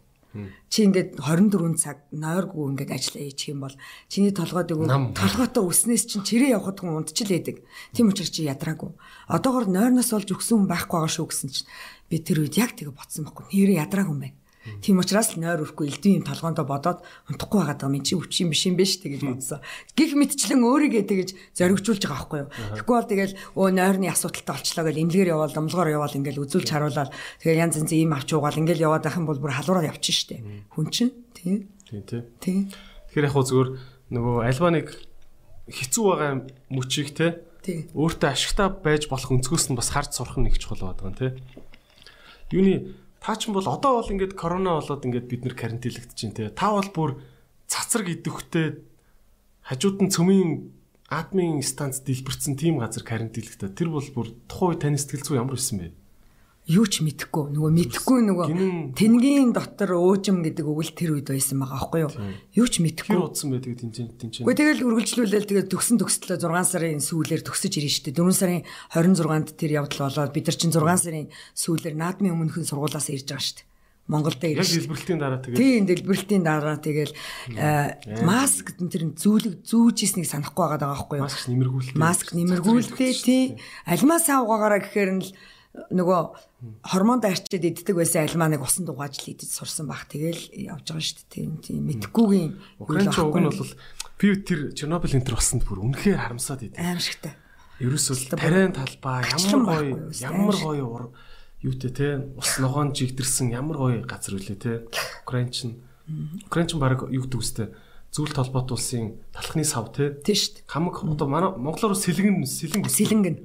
[0.69, 3.77] Чи ингээд 24 цаг нойргүй ингээд ажиллаа хийчих юм бол
[4.13, 7.65] чиний толгойд өгөө толгойтой өснөөс чинь чирээ явахд хүн унтчил байдаг.
[7.97, 8.93] Тийм учраас чи ядраагүй.
[9.33, 11.71] Одоогор нойрноос олж өгсөн хүн байхгүй байгаа шүү гэсэн чинь
[12.13, 13.49] би тэр үед яг тэгээ ботсон байхгүй.
[13.49, 14.37] Нэр ядраагүй юм байна
[14.83, 16.99] Тийм учраас л нойр өрөхгүй элдвийн юм толгоондоо бодоод
[17.31, 17.91] унтахгүй байгаа даа.
[17.91, 19.61] Min чи өвч юм биш юм биш тэгэж бодсон.
[19.95, 22.51] Гих мэтчлэн өөрийгөө тэгэж зоригжуулж байгаа байхгүй юу.
[22.75, 27.11] Тэгэхгүй бол тэгэл өө нойрны асуудалтай болчлоо гэж эмнэлгээр яваал, домлогоор яваал ингээл үзүүлж харуулаад
[27.43, 30.43] тэгээ янз янз ийм авч уугаал ингээл яваад байх юм бол бүр халуураар явчих штэ.
[30.75, 31.71] Хүн чинь тийм.
[31.87, 32.23] Тийм тий.
[32.43, 32.59] Тийм.
[33.13, 33.69] Тэгэхээр яг хөө зүгээр
[34.11, 34.87] нөгөө альва нэг
[35.71, 36.33] хэцүү байгаа
[36.71, 41.07] мөчийг те өөртөө ашигтай байж болох өнцгөөс нь бас харж сурах нь их чухал байдаг
[41.11, 41.27] нь те.
[42.55, 42.95] Юуны
[43.27, 46.55] та ч юм бол одоо бол ингээд корона болоод ингээд бид нэр карантинлэгдэж байна те.
[46.55, 47.11] Та бол бүр
[47.67, 48.87] цацраг идэвхтэй
[49.67, 50.71] хажууд нь цөмийн
[51.11, 53.75] админ станц дэлбэрсэн тийм газар карантинлэгдээ.
[53.75, 55.91] Тэр бол бүр тухайн үе таны сэтгэл зүй ямар байсан бэ?
[56.67, 57.55] Юу ч мэдэхгүй.
[57.55, 58.47] Нөгөө мэдэхгүй нөгөө
[58.99, 62.13] тэнгийн дотор уужим гэдэг үг л тэр үед байсан байгаа аахгүй юу?
[62.59, 63.15] Юу ч мэдэхгүй.
[63.15, 64.43] Хэр удсан байдаг тэнцэн тэнцэн.
[64.43, 68.63] Гэхдээ тэгэл үргэлжлүүлэл тэгээд төгсөн төгслөө 6 сарын сүүлээр төгсөж шүү дээ 4 сарын
[68.99, 73.47] 26-нд тэр явдал болоод бид нар чинь 6 сарын сүүлээр наадмын өмнөхөн сургуулаас ирж байгаа
[73.47, 73.75] шүү дээ
[74.07, 77.13] Монголд Яг ирж дэлбэрэлтийн дараа тэгээд Тийм дэлбэрэлтийн дараа тэгэл
[78.23, 81.27] маск тэр зүүлэг зүүжсэнийг санахгүй байгаа даа байхгүй юу?
[81.27, 81.99] Маск нэмэргүүлдэг.
[81.99, 83.45] маск нэмэргүүлтэй тий.
[83.83, 85.31] Альмаа савгаагаараа гэхээр нь л
[85.91, 86.21] нөгөө
[86.83, 91.05] хормонд арчид иддэг байсан альмаа нэг усан дугааж л идэж сурсан баг тэгэл явж байгаа
[91.05, 91.33] шүү дээ.
[91.33, 93.73] Тийм тийм мэдхгүйгийн Украинч уг нь бол
[94.19, 96.81] би тэр Чернобыль энэ төр болсонд бүр үнэхээр харамсаад идэв.
[96.81, 97.35] аимшигтай
[97.77, 101.05] Ерөөсөө тариан талбай ямар гоё ямар гоё ур
[101.61, 102.07] юутэй те
[102.37, 104.73] ус ногоон жигдэрсэн ямар гоё газар үлээ те.
[105.25, 105.77] Украинч нь
[106.49, 107.69] Украинч баг юу гэдэг үстэй
[108.15, 110.17] зүйл толгойт улсын талхны сав те.
[110.25, 113.37] Тийм шүү дээ хамаг одоо манай монголоор сэлгэн сэлэн сэлэнгэн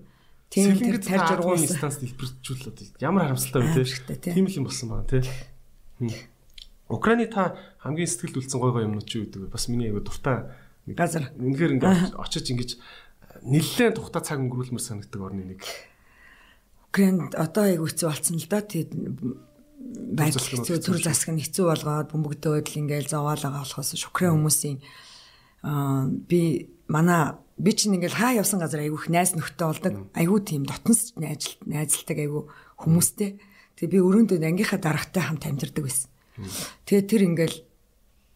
[0.51, 1.79] тийм тарж ургуулсан.
[1.79, 4.19] станц дэлбэржүүлээд ямар харамсалтай вэ те?
[4.19, 4.35] Тий.
[4.35, 5.23] тийм л юм болсон байна те
[6.91, 9.53] Украины та хамгийн сэтгэлд үлдсэн гоё гоё юмнууд чи юу гэдэг вэ?
[9.53, 10.51] Бас миний айгу дуртай
[10.91, 11.31] газар.
[11.39, 12.71] Үнэхээр ингээд очиж ингэж
[13.47, 15.63] нэлээд тухтай цаг өнгөрүүлмээр санагддаг орны нэг.
[16.91, 19.39] Украинд одоо айгу хэцүү болсон л да тийм
[20.19, 24.77] байдал хэцүү төр засаг нь хэцүү болгоод бөмбөгдөөд л ингээл зовоолага болохоос Украин хүмүүсийн
[25.63, 29.93] аа би манай би чинь ингээл хаа явсан газар айгүйх найз нөхдөд болдог.
[30.17, 32.43] Айгүй тийм дотнос найз найзалдаг айгүй
[32.81, 33.37] хүмүүстэй.
[33.77, 36.09] Тэгээ би өрөөндөө ангийнхаа дарагтай хамт амьдардаг байсан.
[36.89, 37.57] Тэгээ тэр ингээл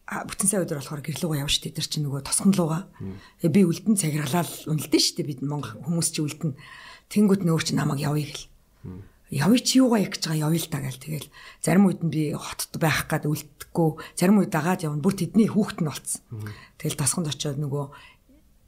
[0.06, 2.86] бүтэн сая өдөр болохоор гэрлүүгээ явж штэ тэр чинь нөгөө тосгон лууга
[3.42, 6.54] тэгээ би үлдэн цагиргалал үнэлдэн штэ бид монгол хүмүүс чи үлдэн.
[7.10, 8.46] Тэнгууд нөөр чи намайг явъя гэл.
[9.34, 11.02] Явъя чи юугаа их гэж байгаа явъя л та гэл.
[11.02, 11.28] Тэгэл
[11.58, 13.90] зарим үед нь би хотод байх гад үлдэхгүй.
[14.14, 15.02] Зарим үед дагаад явна.
[15.02, 16.22] Бүр тэдний хүүхэд нь болцсон.
[16.78, 17.84] Тэгэл тасгонд очиод нөгөө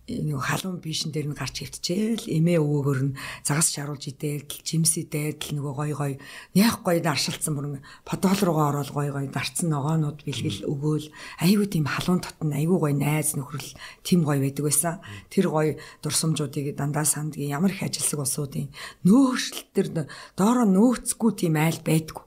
[0.09, 5.52] нэг халуун бишэн дээр нь гарч хөвтчихээл эмээ өвөөгөр нь загас шаруулж идээд жимс идээд
[5.52, 6.12] л нөгөө гой гой
[6.56, 11.12] яг гой даршилсан бүр подол руугаа ороод гой гой дарцсан ногоонууд бэлгэл өгөөл.
[11.44, 15.05] Айгүй тийм халуун татна айгүй гой найз нөхрөл тийм гой байдаг байсан.
[15.28, 18.72] Тэр гой дурсамжуудыг дандаа сандгийн ямар их ажилсаг усуудын
[19.05, 20.09] нөөшл тэр
[20.40, 22.24] доороо нөөцгүй тийм айл байдгүй.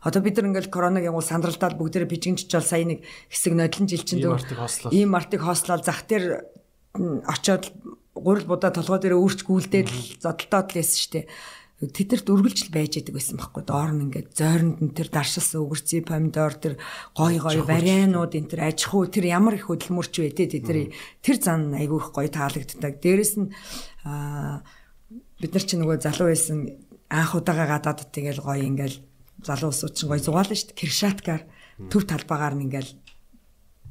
[0.00, 4.04] Одоо бид нар ингээл коронавигийн гол сандралдаад бүгдээрээ бижигнчж бол сая нэг хэсэг нодлон жил
[4.06, 4.92] чинь Ийм артыг хослол.
[4.94, 5.82] ийм мартыг хослол.
[5.82, 6.46] Зах дээр
[7.26, 7.72] очоод
[8.14, 11.20] гурил будаа толгой дээр өөрч гүйлдээд л зодолтоод л байсан штэ.
[11.78, 13.62] Тэдэрт үргэлжил байж идэг байсан байхгүй.
[13.62, 16.74] Доор нь ингээд зойронд нь тэр даршилсан өгөрцийн помидор тэр
[17.14, 20.90] гой гой варианууд энэ тэр аж ахуй тэр ямар их хөдөлмөрч вэ те тэр
[21.22, 22.98] тэр зан айгүй их гоё таалагддаг.
[22.98, 23.54] Дээрэс нь
[25.38, 26.66] бид нар чи нөгөө залуу байсан
[27.14, 28.98] анх удаага гадаад тэгэл гоё ингээл
[29.46, 30.80] залуу усууд чинь гоё зугаална шүү дээ.
[30.82, 31.42] Киршаткаар
[31.86, 32.90] төв талбаагаар нь ингээл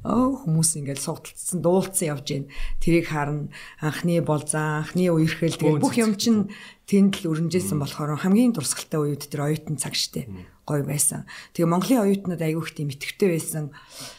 [0.08, 2.46] хүмүүс ингээл суугдалцсан дуулцсан явж гин.
[2.80, 3.52] Тэрийг харна.
[3.84, 6.48] Анхны болзан анхны үерхэл тэгээд бүх юм чинь
[6.88, 10.32] тэнд л өрнжсэн болохоор хамгийн дурсгалтай үед тэр оюутан цаг штэ.
[10.64, 11.28] Гоё байсан.
[11.52, 13.76] Тэгээ Монголын оюутнууд айгүйх тийм итгэвтэй байсан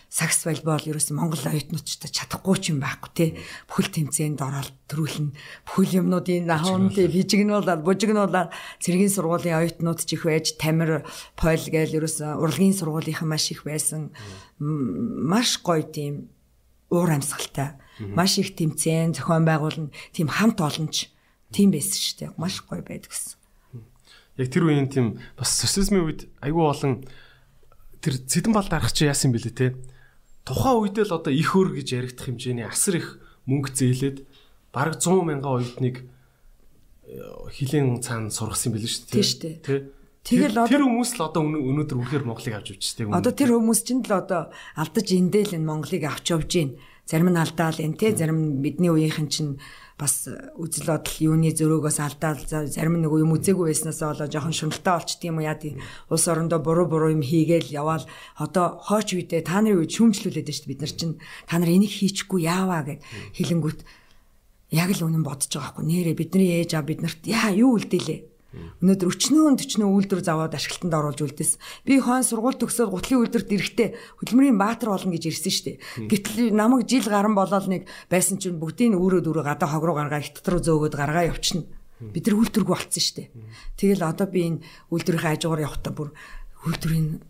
[0.09, 3.27] сакс волейбол ерөөсөн Монгол оюутнуудтай чадахгүй ч юм байхгүй те
[3.69, 5.37] бүхэл тэмцээнд ороод төрүүлнэ.
[5.69, 8.49] Бүхэл юмнуудын нахуун те бижигнуулаад бужигнуулаад
[8.81, 11.05] цэргийн сургуулийн оюутнууд ч их байж тамир
[11.37, 14.17] пол гээл ерөөсөн урлагийн сургуулийнхан маш их байсан.
[14.57, 16.33] Маш гоё тийм
[16.89, 17.77] уур амьсгалтай.
[18.01, 21.13] Маш их тэмцээн зохион байгуулна тийм хамт олонч
[21.53, 22.31] тийм байсан шүү дээ.
[22.41, 23.37] Маш гоё байдаг гэсэн.
[24.41, 27.05] Яг тэр үеийн тийм бас социализмын үед айгүй олон
[28.01, 29.77] тэр цэдэн бал дарах чи яасан бэлээ те.
[30.49, 34.19] Тухайн үед л одоо их өр гэж яригдах хэмжээний асар их мөнгө зээлээд
[34.73, 36.09] бараг 100 мянган оюутныг
[37.53, 39.57] хилийн цаана сургасан билээ шүү Тийм шүү дээ.
[39.65, 39.77] Тэ.
[40.29, 43.17] Тэгэл Тэр- хүмүүс л одоо өнөө- өнөөдөр үнэхээр Монголыг авч явчихдаг.
[43.17, 46.71] Одоо тэр хүмүүс чинь л одоо алдаж эндэл энэ Монголыг авч явж гин.
[47.09, 49.57] Зарим нь алдаал энэ те зарим бидний үеийнхэн чинь
[49.99, 54.95] бас үзэл бодол юуны зөрөөгөөс алдаал за- зарим нөгөө юм үзээгүй байснаас болоо жоохон шуналтай
[54.95, 55.47] болчт юм уу?
[55.51, 55.83] Яа тийм?
[56.07, 58.07] Улс орондоо буруу буруу юм хийгээл яваал.
[58.39, 61.19] Одоо хооч үедээ та нарын үед шүүмжлүүлээд байна шүү бид нар чинь.
[61.51, 63.03] Та нар энийг хийчихгүй яаваа гэд
[63.35, 63.81] хэлэнгүүт
[64.71, 65.85] яг л үнэн бодож байгаа хгүй.
[65.91, 70.97] Нэрэ бидний ээж аа бид нарт яа юу үлдээлээ Өнөөдөр өчнөө төчнөө үйлдвэр заваад ашиглалтанд
[70.97, 71.61] оруулж үлдээсэн.
[71.85, 73.89] Би хон сургууль төгсөөд гутлын үйлдвэрт ирэхдээ
[74.25, 75.77] хөдөлмөрийн баатар болно гэж ирсэн шүү дээ.
[76.09, 80.25] Гэтэл намайг жил гарan болоод нэг байсан чинь бүгдийг өөрөө дөрөв гадаа хог руу гаргаа
[80.25, 81.69] их дотор зөөгөөд гаргаа явчихна.
[82.01, 83.29] Бид нар үйлдвэргүй болцсон шүү дээ.
[83.77, 84.65] Тэгэл одоо би энэ
[84.97, 86.09] үйлдвэрийн хажуугаар явахдаа бүр
[86.65, 87.21] үйлдвэрийн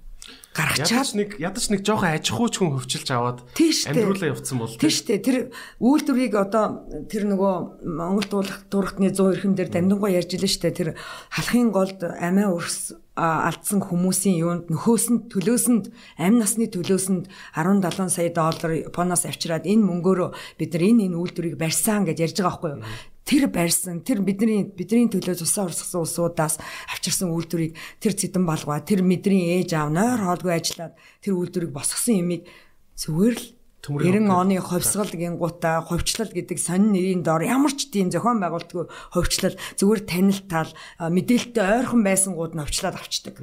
[0.58, 5.06] гаргачаад нэг ядаж нэг жоохон аж ахуйч хүн хөвчилж аваад амьдруулаа явцсан бол тийм шүү
[5.06, 5.22] дээ.
[5.22, 5.38] Тэр
[5.78, 7.54] үйлдвэрийг одоо тэр нөгөө
[7.86, 10.78] Монгол дуулах дурахтны 100 эрхэм дээр дамдангуй ярьж илэн шүү дээ.
[10.78, 10.90] Тэр
[11.30, 15.84] халахын голд амиа өрс алдсан хүмүүсийн юунд нөхөөсөнд төлөөсөнд
[16.22, 21.56] амь насны төлөөсөнд 17 сая доллар Японоос авчираад энэ мөнгөөрөө бид нар энэ энэ үйлдвэрийг
[21.58, 22.82] барьсан гэж ярьж байгаа байхгүй юу?
[23.28, 26.56] Тэр барьсан тэр бидний бидний төлөө тусаа урсгасан улсуудаас
[26.88, 32.24] авчирсан үйлдвэрийг тэр цэдэн балгаа тэр мэдрийн ээж аав нойр хоолгүй ажиллаад тэр үйлдвэрийг босгосон
[32.24, 32.48] юмыг
[32.96, 33.46] зүгээр л
[33.88, 38.84] 90 оны ховсгал гингуудаа ховчлал гэдэг сонин нэрийн доор ямар ч тийм зохион байгуулалтгүй
[39.14, 43.38] ховчлал зүгээр танилтал мэдээлэлтэй ойрхон байсан гууд нь ховчлаад авчдаг.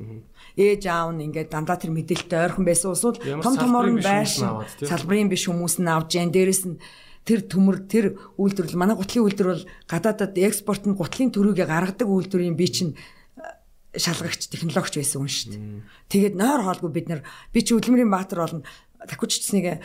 [0.60, 5.32] Ээж аав нь ингээд дандаа тэр мэдээлэлтэй ойрхон байсан усуд том томор нь байшин салбарын
[5.32, 6.78] биш хүмүүс нь авч जैन дээрэс нь
[7.26, 8.06] тэр төмөр тэр
[8.38, 13.98] үйлдвэрлэл манай гутлын үйлдвэр бол гадаадад экспорт нь гутлын төрөйг гаргадаг үйлдвэрийн би чинь э,
[13.98, 15.82] шалгагч технологич байсан хүн шүү дээ.
[16.14, 18.62] Тэгээд нойр хоолгүй бид нар би чи хөдөлмөрийн баатар болно
[19.10, 19.76] такучцсныг э,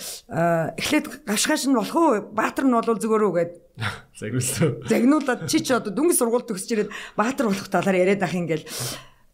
[0.77, 3.53] эхлээд гавшгааш нь болох уу баатар нь бол зүгээр үү гэд
[4.21, 4.69] загнуулсан.
[4.85, 8.69] Загнуулаад чи ч одоо дүнгийн сургууль төгсөж ирээд баатар болох талаар яриад ах ингээл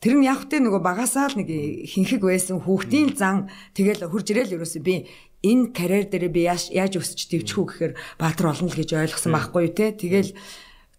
[0.01, 1.49] тэр нь яг хөтэ нөгөө багасаа л нэг
[1.89, 5.09] хинхэг байсан хүүхдийн зан тэгэл хурж ирээл ерөөсөө би
[5.47, 9.33] энэ карьер дээр би яаж яаж өсч дэвчих үү гэхээр баатар болно л гэж ойлгосон
[9.33, 9.95] байхгүй те.
[9.95, 10.35] Тэгэл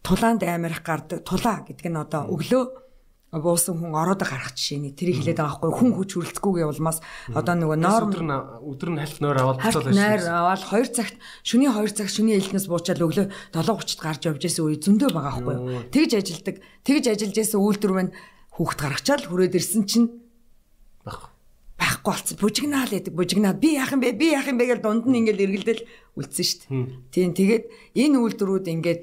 [0.05, 1.25] тулаанд амирах гардаг.
[1.27, 2.63] Тулаа гэдэг нь одоо өглөө
[3.35, 7.03] буусан хүн ороод гарах жишээний тэрийг хэлээд байгаа байхгүй хүн хүч хүрэлцэхгүйгээ улмаас
[7.35, 8.35] одоо нөгөө норм өдөр нь
[8.71, 9.99] өдөр нь хальт нойр аваад буцаад байсан.
[9.99, 14.63] Нойр аваад 2 цагт шөнийн 2 цагт шөнийн элнээс буучаад өглөө 7:30-д гарч явж исэн
[14.63, 15.55] үе зөндөө байгаа байхгүй.
[15.91, 16.55] Тэгж ажилдаг.
[16.87, 18.15] Тэгж ажиллаж исэн үйлдвэр маань
[18.57, 20.07] хүүхд гаргачаал хүрээд ирсэн чинь
[21.05, 21.37] байхгүй
[21.77, 22.37] байхгүй болсон.
[22.41, 24.17] Бужигнаал гэдэг бужигнаал би яах юм бэ?
[24.17, 25.81] Би яах юм бэ гэж дунд нь ингээд эргэлдэл
[26.17, 26.85] үлдсэн шүү дээ.
[27.13, 27.63] Тийм тэгээд
[27.93, 29.01] энэ үйлдвэрүүд ингээд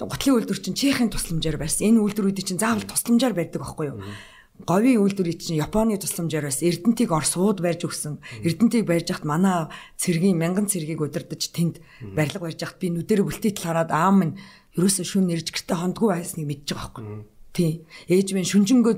[0.00, 1.92] гутлын үйлдвэр чинь Чехийн тусламжаар барьсан.
[1.92, 4.00] Энэ үйлдвэрүүдийг чинь заавал тусламжаар барьдаг байхгүй юу?
[4.62, 8.22] говийн үйлдвэрийг чинь Японы тусламжаар бас Эрдэнтийг Оросууд барьж өгсөн.
[8.46, 9.66] Эрдэнтийг барьж хахад манай
[9.98, 11.82] цэргийн мянган цэргийг удирдах тэнд
[12.14, 14.38] барилга барьж хахад би нүдэрэ бүлтийтэл хараад аав минь
[14.78, 17.31] ерөөсөө шүн нэрж гэрте хондгүй байсныг мэдж байгаа байхгүй.
[17.52, 17.84] Тийм.
[18.08, 18.94] Ээж минь шүнжэнгөө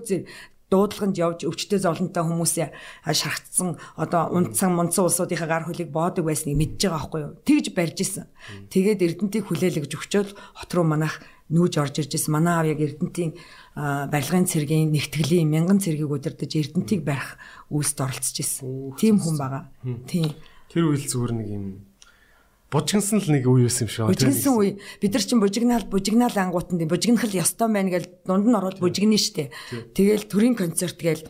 [0.74, 2.68] дуудлаганд явж өвчтөе зовлонтой хүмүүсээ
[3.06, 7.32] шархацсан одоо унтсан мунцсан улсуудынхаа гар хөлийг боодог байсныг мэдж байгаа байхгүй юу.
[7.47, 8.26] Тэгж барьж исэн.
[8.72, 11.22] Тэгээд Эрдэнтийг хүлээлгэж өгчөөл хот руу манах
[11.52, 12.35] нүүж орж ирж исэн.
[12.35, 13.36] Манай аав яг Эрдэнтийн
[14.10, 17.39] барилгын цэргийн нэгтгэлийн мянган цэргийг удирдах Эрдэнтийг барих
[17.70, 18.97] үйлсд оролцож исэн.
[18.98, 19.68] Тийм хүн байгаа.
[20.09, 20.32] Тийм.
[20.72, 21.64] Тэр үйл зүгээр нэг юм
[22.75, 24.13] бужигнсан л нэг үе байсан юм шиг байна.
[24.19, 24.71] Бужигнсан үе.
[24.99, 29.55] Бид нар чинь бужигнаал бужигнаал ангуутанд бужигнахал ёстой байна гэж дунд нь ороод бужигнэ штэ.
[29.95, 31.23] Тэгэл төрийн концерт гээл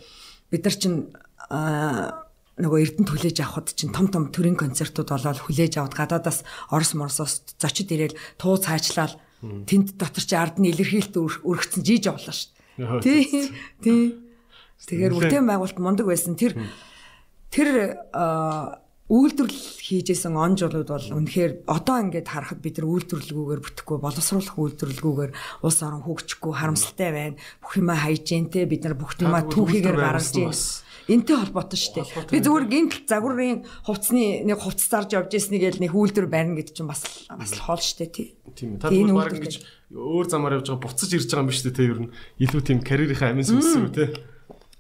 [0.49, 1.13] бид нар чинь
[1.53, 6.95] аа нөгөө эрдэнэ хүлээж авахд чинь том том төрийн концертууд болоод хүлээж аваад гадаадаас Орос
[6.95, 13.03] Моросоос зочид ирээл туу цаачлал тэнд дотор чи ард нь илэрхийлэлт өргөцсөн жийж авлаа шүү.
[13.03, 13.51] Тий.
[13.83, 14.23] Тий.
[14.87, 16.39] Тэгэхээр үртэн байгуулалт мундаг байсан.
[16.39, 16.55] Тэр
[17.51, 17.99] тэр
[19.05, 25.33] үйлдвэрлэл хийжсэн он жолууд бол үнэхээр одоо ингээд харахад бид нар үйлдвэрлэлгүйгээр бүтэхгүй боловсруулах үйлдвэрлэлгүйгээр
[25.61, 27.37] улс орон хөгжихгүй харамсалтай байна.
[27.61, 30.57] Бүх юмаа хайжэнтэй бид нар бүх юмаа түүхийгээр гаргаж байна.
[31.05, 32.33] Энтэй холбоотой шүү дээ.
[32.33, 36.73] Би зүгээр гинт загварын хувцсны нэг хувцас зарж явж ирснийг л нэг үйлдвэр барина гэдэг
[36.81, 38.29] чинь бас бас хоол шүү дээ тий.
[38.57, 38.81] Тийм.
[38.81, 39.61] Та бол баг ингэж
[39.93, 42.81] өөр замаар явж байгаа буцаж ирж байгаа юм биш үү те ер нь илүү тийм
[42.81, 44.05] карьерийнхаа амин сүнсэн үү те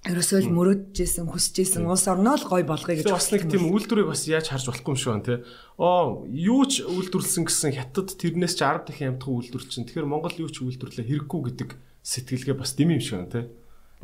[0.05, 4.29] ерөөсөө л мөрөджсэн хүсэжсэн улс орноо л гой болгоё гэж бас нэг тийм үйлдвэрийг бас
[4.29, 5.37] яаж харж болохгүй юм шиг байна те.
[5.81, 9.89] Оо юу ч үйлдвэрлсэн гэсэн хятад тэрнээс ч 10 дахин амтхан үйлдвэр чинь.
[9.89, 11.69] Тэгэхээр Монгол юу ч үйлдвэрлээ хэрэггүй гэдэг
[12.05, 13.43] сэтгэлгээ бас дэм юм шиг байна те.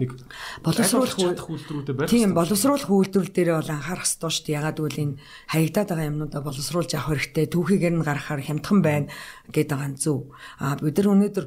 [0.01, 0.17] Нэг
[0.65, 2.09] боловсруулах үйлдвэрүүдэд барих.
[2.09, 4.57] Тийм боловсруулах үйлдвэрлэл дээр бол анхаарах ёстой шүү дээ.
[4.57, 5.19] Ягаад гэвэл энэ
[5.53, 7.45] хаягдаад байгаа юмнуудаа боловсруулж авах хэрэгтэй.
[7.53, 9.13] Түүхийгээр нь гаргахаар хямдхан байна
[9.53, 10.33] гэдэг байгаа нь зөв.
[10.57, 11.47] Аа бид нар өнөөдөр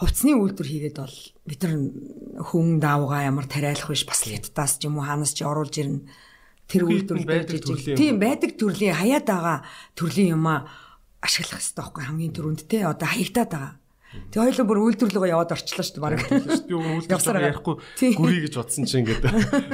[0.00, 1.74] хувцсны үйлдвэр хийгээд бол бид нар
[2.40, 6.08] хүн даавгаа ямар тариалах биш бас леттаас ч юм уу хаанаас ч оруулж ирнэ.
[6.64, 9.58] Тэр үйлдвэрлэл байдаг төрлийн тийм байдаг төрлийн хаяад байгаа
[9.92, 10.48] төрлийн юм
[11.20, 13.72] ашиглах хэрэгтэй байхгүй хамгийн түрүүнд те одоо хаягдаад байгаа.
[14.30, 16.22] Тэг хоёул бүр үйлдвэрлэгөө яваад орчлоо шүү дээ баг.
[16.64, 17.74] Би өөр үйлдвэрлэл ярихгүй.
[18.14, 19.26] Гүрий гэж бодсон чинь ингээд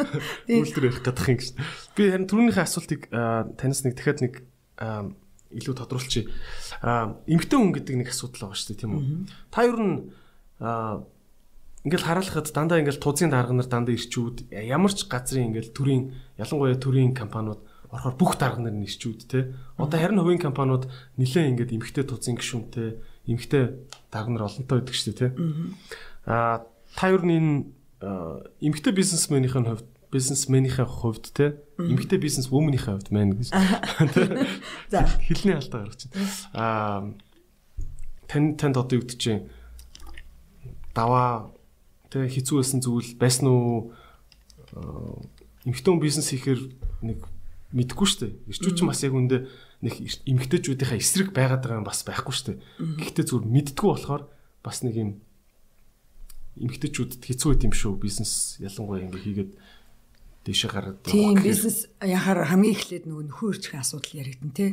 [0.49, 1.51] үйлдвэр ярих гэдэг юм гэж.
[1.95, 4.35] Би харин түрүүнийхээ асуултыг танаас нэг дахиад нэг
[4.81, 6.33] илүү тодруулчих.
[6.81, 9.05] Эмгтэн хүн гэдэг нэг асуудал байгаа шүү дээ тийм үү.
[9.53, 9.97] Та ер нь
[11.85, 16.02] ингээл хараалахад дандаа ингээл тузын дарга нар дандаа ирчүүд ямар ч газрын ингээл төрийн
[16.36, 19.57] ялангуяа төрийн компаниуд орохоор бүх дарга нар нь ирчүүд те.
[19.81, 20.86] Одоо харин хувийн компаниуд
[21.16, 23.65] нэлээ ингээд эмгтээ тузын гишүүнтэй эмгтээ
[24.12, 25.28] дарга нар олонтой байдаг шүү дээ те.
[26.28, 26.62] А
[26.94, 27.66] та юу энэ
[28.61, 33.51] эмгтэй бизнесменийхэн хувьд бизнесменийхэн хувьд те эмгтэй бизнес woman-ийн хувьд мэн гэж.
[34.93, 36.28] За хэлний алдаа гаргаж байна.
[36.55, 37.01] Аа
[38.31, 39.51] тань танд одоо юу гэдэг чинь
[40.94, 41.51] даваа
[42.11, 43.95] тэг хэцүү байсан зүйл байсан уу
[45.65, 46.61] эмгтэн бизнес хийхээр
[47.07, 47.24] нэг
[47.70, 48.35] мэдгүй шүү дээ.
[48.51, 49.47] Ирчүүч бас яг үндэ
[49.87, 49.95] нэг
[50.27, 52.59] эмгтэжүүдийнхаа эсрэг байгаад байгаа юм бас байхгүй шүү дээ.
[52.99, 54.23] Гэхдээ зүгээр мэддгүү болохоор
[54.66, 55.11] бас нэг юм
[56.59, 59.53] эмгтэжүүдэд хэцүү байт юм шүү бизнес ялангуяа ингэ хийгээд
[60.45, 64.70] дэшээ гараад Тийм бизнес яхаар хамгийн эхлээд нөгөө нөхөн өрчхийн асуудал яригдэн тий.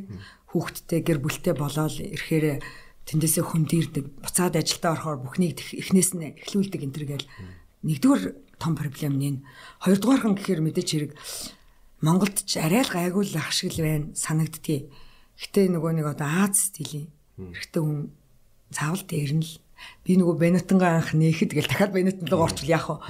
[0.49, 2.64] Хүүхдтэй гэр бүлтэй болоод ирэхээр
[3.07, 4.05] тэндээсээ хүндийрдэг.
[4.19, 7.27] Буцаад ажилдаа орохоор бүхнийг эхнээс нь эхлүүлдэг энэ төр гээл
[7.88, 8.23] нэгдүгээр
[8.59, 9.43] том проблем нь.
[9.79, 11.11] Хоёрдугаарх нь гэхээр мэдээч хэрэг
[12.03, 14.91] Монголд ч арай л гайгүй л ах шиг л байна санагдтыг.
[15.39, 17.09] Гэтэ нөгөө нэг одоо Аз стилийн
[17.39, 18.13] эрэгтэй хүн
[18.69, 19.53] заавал дээр нь л
[20.05, 23.01] би нөгөө Бенетонга анх нээхэд гэл дахиад Бенетон руу орчвол яах вэ?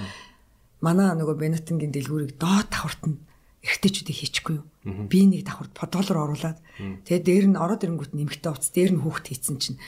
[0.84, 3.20] Манай нөгөө Бенетонгийн дэлгүүрийг доод давхурт нь
[3.64, 4.66] эрэгтэйчүүдийг хийчихгүй юу?
[4.88, 6.60] Би нэг давхурт подолоор оруулаад
[7.04, 9.80] тэгээ дээр нь ороод ирэнгүүт нэмэгтэй уц дээр нь хүүхд хийцэн чинь.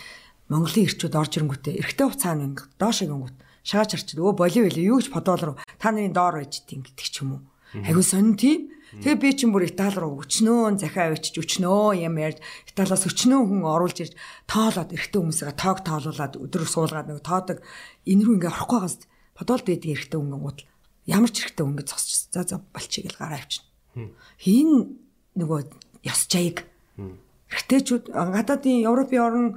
[0.51, 4.99] Монголын эрчүүд орж ирэнгүүтээ эрэгтэй уцаа нь доош ирэнгүүт шааж харчид өө боли байли юу
[4.99, 7.41] гэж подол руу та нарын доор байж тийм гэдэг ч юм уу.
[7.85, 8.73] Айгуу сонин тийм.
[8.89, 13.61] Тэгээ би чинь бүр Итали руу өчнөө захиа авчиж өчнөө юм ярьж Италиас өчнөө хүн
[13.69, 14.13] оруулж ирж
[14.49, 17.61] тоолоод эрэгтэй хүмүүсээ тоог тоолуулаад өдөр суулгаад нэг тоодог.
[18.09, 18.97] Энэ рүү ингээ орохгүй байгаас
[19.37, 20.65] подолд байдаг эрэгтэй хүн гутал
[21.05, 23.68] ямар ч эрэгтэй ингээ зогсож за за болчих гэл гараа авчна.
[24.37, 24.99] Хин
[25.39, 25.59] нөгөө
[26.09, 26.63] ёс жаяг
[27.49, 29.47] эрэгтэйчүүд гадаадын Европын орн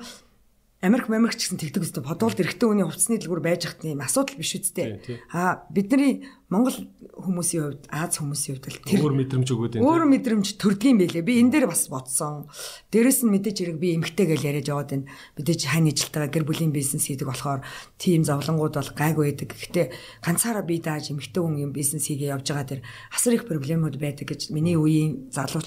[0.82, 4.34] Америк Америк ч гэсэн тэгдэг үстэй бодвол эрэгтэй хүний хувцсны дэлгүүр байж хат юм асуудал
[4.34, 4.98] биш үстэй.
[5.30, 6.90] Аа бидний Монгол
[7.22, 9.86] хүмүүсийн хувьд Аз хүмүүсийн хувьд тэр өөр мэдрэмж өгөөд энэ.
[9.86, 11.22] Өөр мэдрэмж төрдгийм байлээ.
[11.22, 12.50] Би энэ дээр бас бодсон.
[12.90, 15.06] Дээрэс нь мэдээж хэрэг би эмгтэй гэж яриад яваад байна.
[15.38, 17.62] Мэдээж хань ижилтайгаа гэр бүлийн бизнес хийдэг болохоор
[18.02, 19.54] тийм зовлонгууд бол гайгүй байдаг.
[19.54, 19.86] Гэхдээ
[20.26, 22.82] ганцаараа би дааж эмгтэй хүн юм бизнес хийгээ явж байгаа тэр
[23.14, 25.62] асар их проблемууд байдаг гэж миний үеийн залуу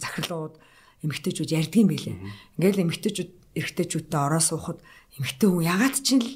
[0.00, 0.56] захирлууд
[1.04, 2.16] эмгтэйчүүд ярьдгийм байлээ.
[2.56, 4.78] Ингээл эмгтэйчүүд эрэгтэйчүүдтэй ороо суухад
[5.16, 6.28] эмэгтэй хүн ягаад ч л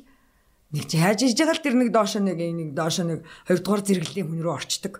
[0.72, 4.28] нэг чи хайж иж байгаа л тэр нэг доошо нэг нэг доошо нэг хоёрдугаар зэрэглэлийн
[4.30, 4.94] хүн рүү орчдөг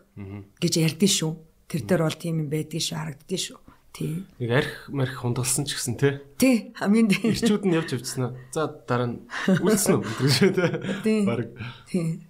[0.60, 1.32] гэж ярьдэн шүү.
[1.70, 3.58] Тэр дээр бол тийм юм байдгийн шүү харагддгийн шүү.
[3.90, 4.12] Тий.
[4.42, 6.18] Нэг арх марх хундалсан ч гэсэн тий.
[6.38, 6.56] Тий.
[6.74, 7.34] Хамгийн дээр.
[7.34, 8.32] Ирчүүд нь явж явцсан аа.
[8.50, 10.50] За дараа нь үлдсэн үү гэдэг шүү
[11.06, 11.20] тий.
[11.26, 11.50] Бараг.
[11.86, 12.22] Тий.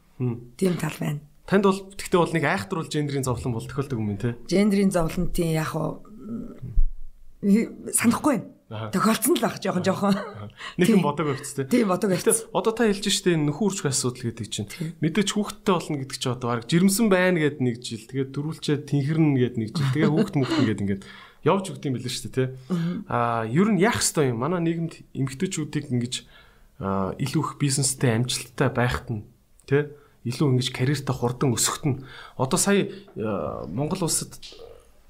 [0.57, 1.21] Тийм тал байна.
[1.49, 4.37] Танд бол тэгтээ бол нэг айхтар бол гендрийн зовлон бол тохиолдог юм тий.
[4.49, 6.05] Гендрийн зовлон тий яг уу
[7.41, 10.15] санахгүй байна Тохиолдсон л ах жоохон жоохон.
[10.79, 11.67] Нэг юм бодог байвцтэй.
[11.67, 12.47] Тийм бодог байвц.
[12.55, 14.71] Одоо та хэлж штэ нөхөн үржих асуудал гэдэг чинь.
[15.03, 18.07] Мэдээч хүүхдтэй болно гэдэг чинь одоо баг жирэмсэн байна гэд нэг жил.
[18.07, 19.91] Тэгээд дөрвөлчээ тэнхэрнэ гэд нэг жил.
[19.91, 21.03] Тэгээд хүүхд мөхтөн гэд ингээд
[21.43, 22.49] явж өгд юм билээ штэ тий.
[23.11, 24.39] Аа ер нь яах хэвээр юм.
[24.39, 26.15] Манай нийгэмд эмгтээчүүдийг ингэж
[26.79, 29.27] илүү их бизнестэй амжилттай байхад нь
[29.67, 29.91] тий
[30.25, 32.05] илүү ингэж карьертаа хурдан өсөхт нь
[32.37, 32.89] одоо сая
[33.67, 34.37] Монгол улсад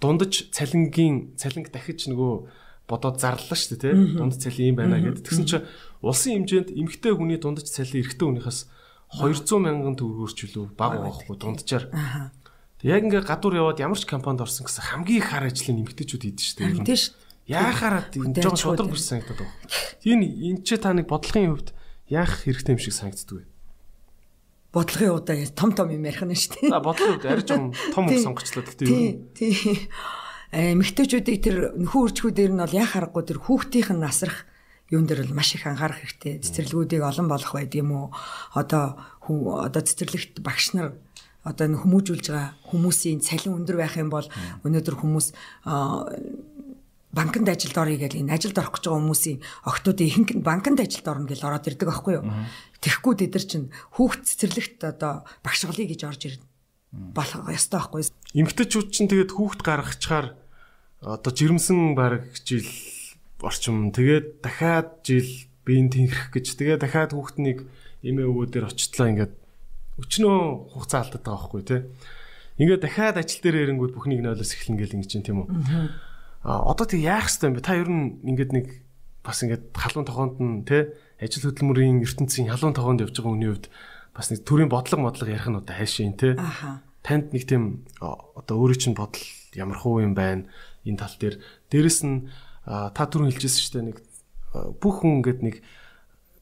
[0.01, 2.47] дундаж цалингийн цалинг дахиж нөгөө
[2.91, 4.19] бодоод зарлаа шүү дээ тий.
[4.19, 5.23] Дунд цалин юм байна гэдэг.
[5.23, 5.67] Тэгсэн чинь
[6.03, 8.61] улсын хэмжээнд эмгтэй хүний дундаж цалин эрэгтэй хүнийхээс
[9.15, 11.85] 200 мянган төгрөгөөр ч үлээ баг байхгүй дунджаар.
[12.83, 16.43] Яг ингээ гадуур яваад ямар ч компанид орсон гэсэн хамгийн их хар ажлын эмгтэйчүүд хийдэж
[16.43, 16.83] шүү дээ.
[16.83, 17.15] Тийм шүү.
[17.51, 19.55] Яахаараа энэ жоо шудраг биш санагдаад байна.
[20.03, 21.71] Тийм энэ ч та нэг бодлогын хувьд
[22.11, 23.51] яах хэрэгтэй юм шиг санагддаг вэ?
[24.73, 26.71] бодлогын удаа том том юм ярих нь шүү дээ.
[26.71, 29.19] А бодлогын хувьд арай жоохон том үг сонгочлоо гэхдээ юу.
[29.35, 29.91] Тийм.
[30.51, 34.51] Эмэгтэйчүүдийг тэр нөхөн үрчгүүдээр нь бол яа харахгүй тэр хүүхдийнх нь насрах
[34.91, 36.43] юун дээр бол маш их анхаарах хэрэгтэй.
[36.43, 38.07] Цэцэрлэгүүдийг олон болох байд юм уу?
[38.59, 38.99] Одоо
[39.31, 40.99] одоо цэцэрлэгт багш нар
[41.47, 44.27] одоо хүмүүжүүлж байгаа хүмүүсийн цалин өндөр байх юм бол
[44.67, 45.27] өнөөдөр хүмүүс
[47.15, 49.39] банкнд ажилд орё гэж энэ ажилд орох гэж байгаа хүмүүсийн
[49.71, 52.27] октоодын ихэнх нь банкнд ажилд орно гэж ороод ирдэг байхгүй юу?
[52.83, 56.45] Тэгэхгүй тэд нар чинь хүүхд цэцэрлэгт одоо багш голыг гэж орж ирнэ
[56.91, 58.03] болох ёстой байхгүй.
[58.35, 60.40] Эмэгтэйчүүд чинь тэгээд хүүхд гаргахчаар
[61.01, 62.69] одоо жирэмсэн баг жил
[63.41, 65.29] орчим тэгээд дахиад жил
[65.65, 67.65] биеийн тэнхрэх гэж тэгээд дахиад хүүхднийг
[68.05, 69.35] эмээ өвөө дээр очтлоо ингээд
[70.01, 70.37] өчнөө
[70.73, 71.81] хугацаа алдаад байгаа байхгүй тий.
[72.61, 75.49] Ингээд дахиад ажил дээр ирэнгүүд бүхнийг нойлоос эхлэн гэл ингэж чинь тийм үү.
[76.45, 77.65] А одоо тэг яах хэвтэй юм бэ?
[77.65, 78.67] Та ер нь ингээд нэг
[79.25, 83.67] бас ингээд халуун тохоонд нь тий ажил хөдөлмөрийн ертөнцийн халуун тохоонд явж байгаа хүний хувьд
[84.17, 86.37] бас нэг төрийн бодлого модлого ярих нь одоо хайшин тий.
[87.05, 89.25] Танд нэг тийм одоо өөрөө чинь бодол
[89.57, 90.49] ямар хуу юм байна
[90.85, 91.37] энэ тал дээр.
[91.71, 92.29] Дээрэс нь
[92.65, 93.99] та түрүүн хэлжсэн шүү дээ нэг
[94.83, 95.57] бүх хүн ингээд нэг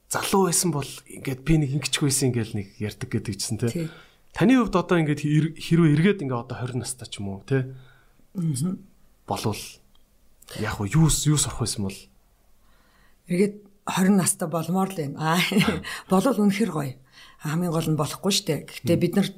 [0.09, 3.93] залуу байсан бол ингээд би нэг ингэчих байсан ингээл нэг ярьдаг гэдэг чинь тий.
[4.33, 5.25] Таны хувьд одоо ингээд
[5.61, 7.69] хэрвээ эргээд ингээд одоо 20 настай ч юм уу тий.
[9.29, 9.61] болвол
[10.57, 11.99] яг уу юу юу сурах байсан бол
[13.29, 15.37] эргээд 20 настай болмоор л байна.
[15.37, 15.41] Аа
[16.09, 16.97] болвол үнэхэр гоё.
[17.45, 18.61] Хамгийн гол нь болохгүй шүү дээ.
[18.65, 19.29] Гэхдээ бид нар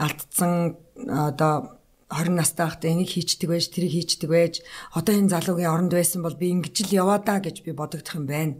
[0.00, 1.77] алдсан одоо
[2.08, 4.54] 20 настай байхдаа энийг хийчдэг байж, тэрийг хийчдэг байж,
[4.96, 8.24] одоо энэ залуугийн оронд байсан бол би ингэж л яваа даа гэж би бодогдох юм
[8.24, 8.56] байна.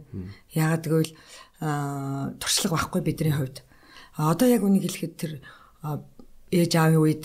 [0.53, 1.13] Яагаад гэвэл
[2.37, 3.65] туршлага байхгүй бидний хувьд.
[4.21, 5.33] Одоо яг үнийг хэлэхэд тэр
[6.53, 7.23] ээж аавын үед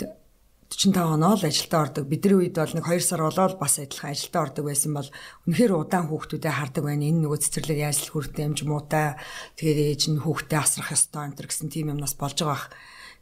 [0.65, 2.09] 45 оноо л ажилдаа ордог.
[2.09, 5.09] Бидний үед бол нэг 2 сар болоод бас адилхан ажилдаа ордог байсан бол
[5.45, 7.05] үнэхээр удаан хүүхдүүдэд хардаг байна.
[7.05, 9.15] Энэ нөгөө цэцэрлэг яаж л хүртээ амж муутай.
[9.55, 12.65] Тэгээд ээж нь хүүхдээ асрах ёстой энэ гэсэн тийм юмнаас болж байгаа бах.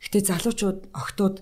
[0.01, 1.35] Гэтэ залуучууд, охтууд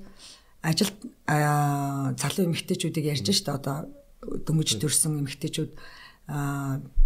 [0.61, 3.89] ажилд залуу эмэгтэйчүүдийг ярьж штэ одоо
[4.21, 5.73] дөнгөж төрсэн эмэгтэйчүүд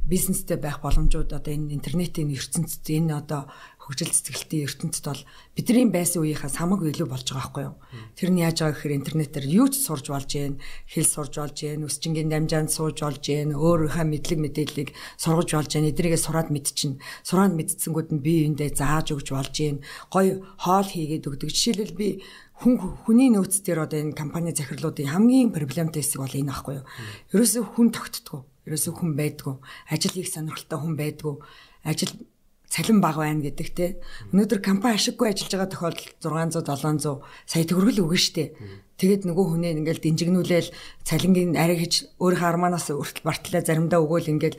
[0.06, 3.50] бизнестэй байх боломжууд одоо энэ интернетийн ертөнцид энэ одоо
[3.86, 5.24] хөгжил цэцгэлтийн ертөнцид бол
[5.58, 7.76] бидний байсан үеийнхээс хамаагүй илүү болж байгаа байхгүй юу.
[8.18, 10.58] Тэр нь яаж байгаа гэхээр интернетээр юу ч сурж болж гэн,
[10.90, 14.90] хэл сурж болж гэн, өсчингийн дамжаанд сууж болж гэн, өөрийнхөө мэдлэг мэдээллийг
[15.22, 16.98] сургаж болж гэн, эдрийгээ сураад мэдчин.
[17.26, 19.86] Сураад мэдсэнгүүд нь бие биендээ зааж өгч болж гэн.
[20.10, 21.50] Гой хоол хийгээд өгдөг.
[21.54, 22.10] Жишээлбэл би
[22.62, 26.88] хүн хүний нөөц дээр одоо энэ компани захирлуудын хамгийн проблемтай хэсэг бол энэ аахгүй юу.
[27.36, 28.48] Ерөөсөө хүн тогтдгоо.
[28.64, 29.56] Ерөөсөө хүн байдгүй.
[29.92, 31.36] Ажил хийх сонирхолтой хүн байдгүй.
[31.84, 32.12] Ажил
[32.72, 34.00] цалин бага байна гэдэг те.
[34.32, 38.46] Өнөөдөр компани ашиггүй ажиллаж байгаа тохиолдолд 600 700 сая төгрөгөл өгнө штэ.
[39.00, 40.70] Тэгээд нөгөө хүнээ ингээл динжигнүүлээл
[41.04, 44.58] цалингийн арай гэж өөрийнхөө арманаас өртөл бартлаа заримдаа өгөөл ингээл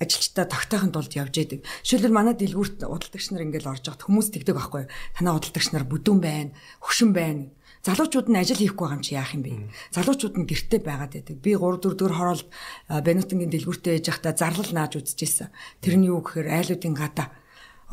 [0.00, 1.60] ажилчдаа тогтоохын тулд явж идэг.
[1.84, 4.84] Жишээлбэл манай дэлгүүрт удалдагч нар ингээл орж явахад хүмүүс тэгдэг байхгүй.
[5.16, 6.50] Танаа удалдагч нар бүдүүн байна,
[6.84, 7.48] хөшин байна.
[7.86, 9.70] Залуучууд нь ажил хийхгүй байгаа юм чи яах юм бэ?
[9.94, 11.36] Залуучууд нь гэртээ байгаад байдаг.
[11.38, 12.48] Би 3 4 дэх хороолт
[12.90, 15.54] Бенутингийн дэлгүүртээ яж байхдаа зарлал нааж үзчихсэн.
[15.78, 17.30] Тэр нь юу гэхээр айлуудын гадаа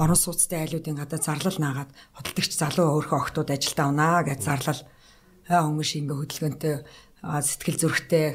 [0.02, 4.82] орон сууцтай айлуудын гадаа зарлал наагаад худалдагч залуу өөрхөн охтууд ажилдаа унаа гэж зарлал
[5.46, 6.76] хөнгөш ингээ хөдөлгөөнтэй
[7.22, 8.26] сэтгэл зүрхтэй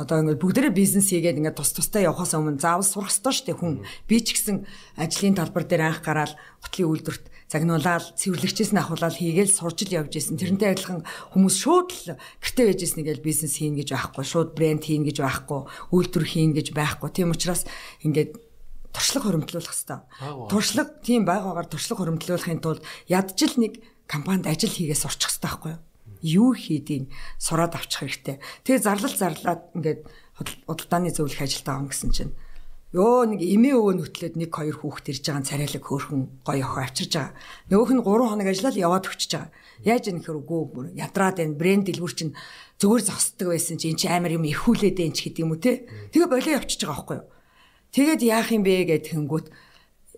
[0.00, 3.58] одоо ингээд бүгдээрээ бизнес хийгээд ингээд тус тустай явахаас өмнө заавал сурах ёстой шүү дээ
[3.60, 3.74] хүн.
[4.08, 4.64] Би ч гэсэн
[4.96, 6.32] ажлын талбар дээр анх гараад
[6.64, 10.38] гутлын үйлдвэрт загнуулаад цэвэрлэгчээс нь ахуулаад хийгээл сурж ил явж исэн.
[10.38, 11.02] Тэрнтэй адилхан
[11.34, 15.18] хүмүүс шууд л гэртээ байж исэн нэгэл бизнес хийн гэж байхгүй, шууд брэнд хийн гэж
[15.18, 15.60] байхгүй,
[15.90, 17.10] үйлдвэр хийн гэж байхгүй.
[17.10, 17.66] Тийм учраас
[18.06, 18.38] ингээд
[18.94, 19.98] туршлага хоригдлуулах хэрэгтэй.
[20.46, 25.82] Туршлага тийм байгаагаар туршлага хоригдлуулахын тулд ядчил нэг компанид ажил хийгээ сурчих хэрэгтэй байхгүй юу?
[26.22, 28.36] Юу хийдгийг сураад авчих хэрэгтэй.
[28.64, 30.00] Тэгээ зарлал зарлаад ингээд
[30.66, 32.32] худалдааны зөвлөх ажилд авах гэсэн чинь
[32.90, 37.12] ёо нэг эмээ өвөө нүтлээд нэг хоёр хүүхэд ирж байгаа царайлаг хөөхөн гоё охин авчирж
[37.14, 37.34] байгаа.
[37.70, 39.50] Нөгөөх нь 3 хоног ажиллаад яваад өчөж байгаа.
[39.86, 40.60] Яаж юм нөхөр үгүй
[40.98, 42.34] ядраад энэ брэнд дэлгүүр чинь
[42.82, 45.86] зүгээр зогсдог байсан чинь чи амар юм эрхүүлээд энэ ч гэдэг юм уу те.
[46.10, 47.26] Тэгээ болоо явчихж байгаа байхгүй юу.
[47.94, 49.46] Тэгээд яах юм бэ гэд хэнгүүт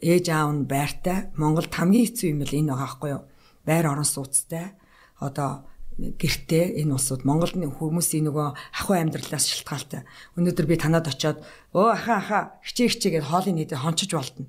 [0.00, 3.22] ээж аав нь байртай Монголд хамгийн хэцүү юм бол энэ байгаа байхгүй юу.
[3.68, 4.72] Байр орон сууцтай
[5.20, 5.68] одоо
[5.98, 8.48] гэртээ энэ улсууд Монголд хүмүүсийн нөгөө
[8.80, 10.06] ахуй амьдралаас шалтгаалтай.
[10.38, 11.44] Өнөөдөр би танад очиод
[11.76, 12.88] өө аха аха хичээ
[13.20, 14.48] хичээгээд хоолыг нийтээ хончиж болтно.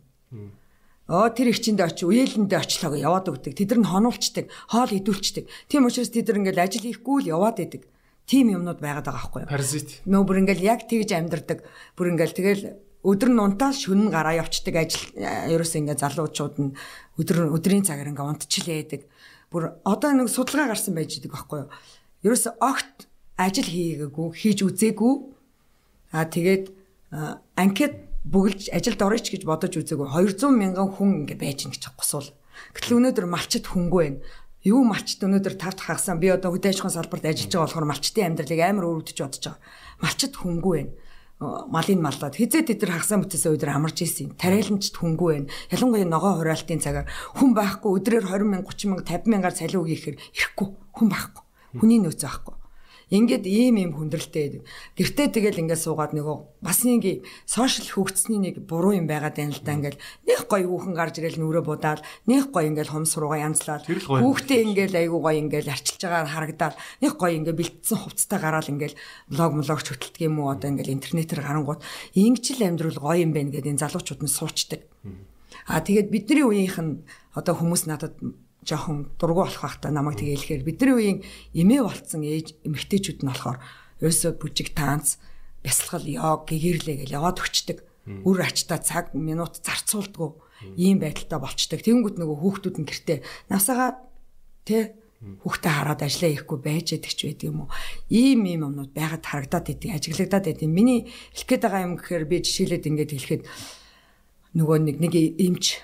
[1.12, 3.60] Оо тэр ихчэндээ очи үеэлэндээ очлоо яваад өгдөг.
[3.60, 5.52] Тэд нар хонуулцдаг, хоол идүүлцдэг.
[5.68, 7.84] Тийм учраас тэд нар ингээл ажил хийхгүй л яваад идэг.
[8.24, 9.52] Тим юмнууд байгаад байгаа байхгүй юу?
[9.52, 10.00] Паразит.
[10.08, 11.68] Нөө бүр ингээл яг тэгж амьдардаг.
[12.00, 12.64] Бүр ингээл тэгэл
[13.04, 16.72] өдөр нь унтаал шүн гараа явцдаг ажил ерөөсөө ингээ залуучууд нь
[17.20, 19.02] өдөр өдрийн цагаар ингээ унтчихлээдэг
[19.54, 21.70] бүр одоо нэг судалгаа гарсан байж идэг байхгүй юу.
[22.26, 23.06] Ерөөсө огт
[23.38, 25.14] ажил хийгээгүй, хийж үзээгүй.
[26.18, 26.66] Аа тэгээд
[27.54, 30.10] анкет бүгэлж ажилд орооч гэж бодож үзээгүй.
[30.10, 32.34] 200 мянган хүн ингэ байж гин гэж госвол.
[32.74, 34.26] Гэтэл өнөөдөр малчит хөнгөө байна.
[34.66, 38.26] Юу малчит өнөөдөр тавт хагасан би одоо хөдөө аж ахуйн салбарт ажиллаж байгаа болохоор малчтын
[38.32, 39.62] амьдралыг амар өөрөвдөж бодож байгаа.
[40.02, 40.92] Малчит хөнгөө байна
[41.68, 44.34] малын маллаад хизээ тэд нар хагасаа бүтээсээ өдөр амарч ийсэн.
[44.40, 45.52] Тариаланчд хөнгүү байна.
[45.70, 50.18] Ялангуяа ногоо хураалтын цагаар хүн байхгүй өдрөөр 20 мянга 30 мянга 50 мянгаар цалин өгөхээр
[50.18, 51.44] ирэхгүй хүн байхгүй.
[51.78, 52.63] Хүний нөөц байхгүй.
[53.12, 54.64] Ингээд ийм ийм хүндрэлтэй.
[54.96, 59.64] Гэртээ тэгэл ингээд суугаад нөгөө бас нэг сошиал хөгжсөний нэг буруу юм байгаад байна л
[59.66, 62.00] да ингээд нэг гоё хүүхэн гарч ирэл нүрээ будаад
[62.30, 67.14] нэг гоё ингээд хомс руугаа янзлаад хүүхдээ ингээд айгуу гоё ингээд арчилж байгаа харагдаад нэг
[67.20, 68.96] гоё ингээд бэлдсэн хувцастай гараал ингээд
[69.28, 71.82] блог блогч хөтэлдэг юм уу одоо ингээд интернетээр гарангууд
[72.16, 74.82] ингэжл амьдрал гоё юм байна гэдэг энэ залуучууд нь суучдаг.
[75.68, 77.04] А тэгээд бидний үеийнх нь
[77.36, 78.16] одоо хүмүүс надад
[78.66, 81.20] жоохон дургу болох байхдаа намайг тэгээ хэлэхээр бидний үеийн
[81.54, 83.60] эмээ болцсон ээж эмэгтэйчүүд нь болохоор
[84.02, 85.22] ерөөсөө бүжиг танц
[85.64, 87.80] бясалгал йог гэгэрлээ гэж яваад өчтдөг.
[88.28, 91.80] Үр ачта цаг минут зарцуулдгүү ийм байдалтай болчдөг.
[91.88, 94.04] Тэнгүүд нөгөө хүүхдүүд нь гэртээ насаага
[94.68, 97.72] тэ хүүхдээ хараад ажиллаа хийхгүй байж яддаг ч байдаг юм уу.
[98.12, 100.68] Ийм ийм юмнууд байгаад харагдаад идэв, ажиглагдаад идэв.
[100.68, 103.44] Миний хэлэх гээд байгаа юм гэхээр би жишээлээд ингэж хэлэхэд
[104.60, 105.80] нөгөө нэг нэг эмч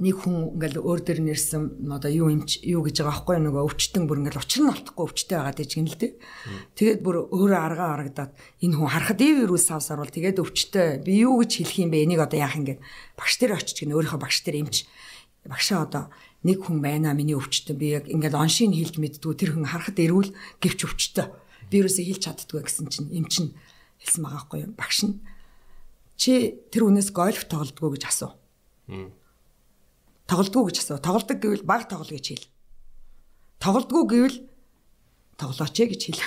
[0.00, 4.04] нэг хүн ингээл өөр дөр нэрсэн одоо юу юмч юу гэж байгаа байхгүй нөгөө өвчтөн
[4.08, 6.12] бүр ингээл учир нь олдохгүй өвчтэй байгаа гэж гин л дээ.
[6.72, 8.32] Тэгээд бүр өөрөө аргаа харагдаад
[8.64, 12.04] энэ хүн харахад ив вирус авсаар бол тэгээд өвчтэй би юу гэж хэлэх юм бэ?
[12.08, 12.64] Энийг одоо яах юм?
[12.72, 12.80] гээд
[13.20, 14.76] багш дээр очиж гин өөрийнхөө багш дээр эмч.
[15.44, 16.04] Багшаа одоо
[16.40, 17.76] нэг хүн байна миний өвчтөн.
[17.76, 19.32] Би яг ингээд оншийг хэлж мэддгүү.
[19.36, 20.32] Тэр хүн харахад эрүүл
[20.62, 21.26] гэвч өвчтөө
[21.72, 23.56] би юусоо хэлж чаддгүй гэсэн чинь эм чин
[24.04, 25.16] хэлсэн байгаа байхгүй багш нь
[26.20, 28.36] чи тэр хүнээс гольф тоглодгоо гэж асуу.
[30.26, 30.98] Тоглодгоо гэж асуу.
[31.02, 32.46] Тоглодог гэвэл баг тоглоё гэж хэл.
[33.58, 34.38] Тоглодгоо гэвэл
[35.38, 36.24] тоглооч ээ гэж хэл.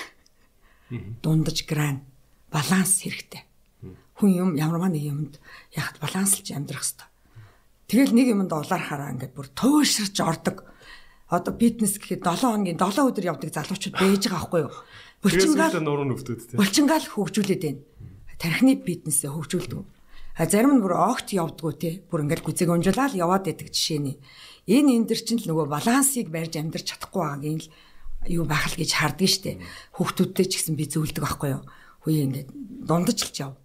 [1.24, 2.06] Дундаж гран
[2.52, 3.44] баланс хэрэгтэй.
[4.16, 5.34] Хүн юм ямарваа нэг юмд
[5.76, 7.10] яхад баланслж амьдрах хэрэгтэй.
[7.92, 10.64] Тэгэл нэг юмд улаархаараа ингээд бүр тууширч ордог.
[11.30, 14.74] Одоо фитнес гэхэд 7 хоногийн 7 өдөр явдаг залуучууд байж байгаа байхгүй юу?
[15.26, 16.58] Булчингаал нуруу нүвтүүд тийм.
[16.62, 17.82] Булчингаал хөгжүүлээд байна.
[18.38, 19.95] Тархины фитнесээ хөгжүүлдэг.
[20.36, 21.92] А зарим нь бүр огт явдггүй те.
[22.12, 24.20] Бүр ингээд гүзэг унжуулаад яваад байдаг жишээний.
[24.68, 27.70] Энэ энэ төр чинь л нөгөө балансыг барьж амьдрч чадахгүй байгаагийн л
[28.28, 29.64] юу байх л гэж харддаг штэ.
[29.96, 31.64] Хүүхдүүдтэй ч гэсэн би зөвлөдөг байхгүй юу.
[32.04, 32.50] Хөөе ингээд
[32.84, 33.56] дундажлж яв.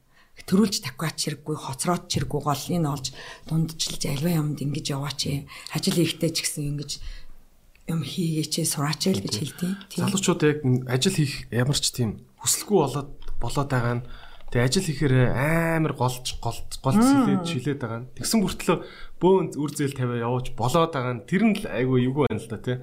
[0.41, 3.07] Төрүүлж таквач хэрэггүй, хоцроод ч хэрэггүй гол энэ олж
[3.51, 5.21] дундажлж альва юмд ингэж яваач.
[5.75, 6.91] Ажил хийхдээ ч гэсэн ингэж
[7.91, 9.71] юм хийгээч сураач л гэж хэлдэг.
[10.01, 13.11] Залуучууд яг ажил хийх ямар ч тийм хүсэлгүй болоод
[13.43, 14.07] болоод байгаа нь
[14.51, 18.11] Тэгээ ажил хийхээр амар голж голж голж хилээд шилээд байгаа нь.
[18.19, 18.79] Тэгсэн бүртлөө
[19.23, 22.51] бөөн үр зээл тавиа явууч болоод байгаа нь тэр нь л айгүй эвгүй байна л
[22.51, 22.77] да тий.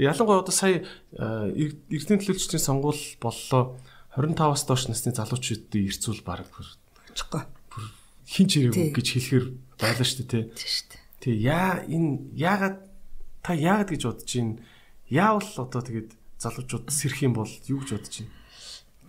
[0.00, 0.80] Тэгээ ялангуяа одоо сая
[1.12, 3.76] эрдэнэ төлөвчдийн сонгуул боллоо
[4.16, 6.48] 25-аас доош насны залуучуудын ирцүүл баг
[7.12, 7.44] очихгүй.
[8.24, 9.44] Хин ч ирээгүй гэж хэлэхэр
[9.76, 10.96] байлаа шүү дээ тий.
[11.20, 12.80] Тэг яа энэ яагаад
[13.44, 14.56] та яагаад гэж бодож байна?
[15.04, 16.10] Яавал одоо тэгээд
[16.40, 18.32] залуучууд сэрх юм бол юу гэж бодож байна?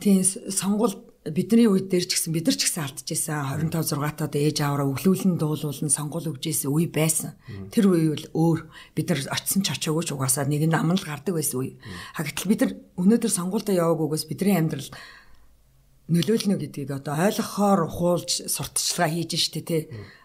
[0.04, 4.34] Тийм сонгуул бидний үед дээр ч гэсэн бид нар ч гэсэн алдчихсан 25 6 таад
[4.34, 7.38] ээж аваараа өглөөлн дуулуулн сонгол өгжсэн үе байсан.
[7.70, 8.60] Тэр үе бол өөр
[8.98, 11.78] бид нар очисон ч очоогүй ч угаасаа нэг нь амнал гардаг байсан үе.
[12.18, 14.90] Хагтал бид нар өнөөдөр сонгуультай яваагүйгээс бидний амьдрал
[16.10, 19.82] нөлөөлнө гэдгийг одоо ойлгохоор хуулж сурталчилгаа хийж штэ тий.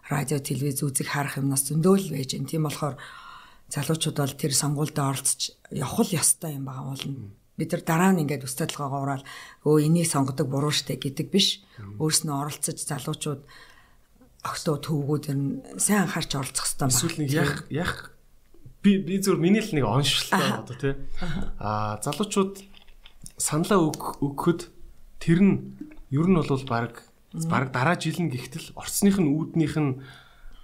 [0.09, 2.49] Радио, телевиз үзэг харах юмнаас зөндөөл байж гэн.
[2.49, 2.97] Тийм болохоор
[3.69, 8.23] залуучууд бол тэр сонгуультай оролцож явах л ёстой юм байгаа болно бид нар дараа нь
[8.25, 9.25] ингээд толгоогоо ураал
[9.65, 11.65] өө энийг сонгодог буруу штэ гэдэг биш.
[11.99, 13.43] Өөрснөө оролцож залуучууд
[14.45, 15.45] огтоо төвгүүд нь
[15.81, 16.95] сайн анхаарч оролцох хэрэгтэй байна.
[16.95, 17.93] Эсвэл нэг яг яг
[18.85, 20.95] би би зөв миний л нэг оншилттой одоо тий.
[21.59, 22.61] Аа залуучууд
[23.41, 23.81] саналаа
[24.21, 24.71] өгөхөд
[25.19, 25.55] тэр нь
[26.13, 27.09] ер нь бол баг
[27.51, 30.01] баг дараа жил нь гихтэл орцных нь үүднийх нь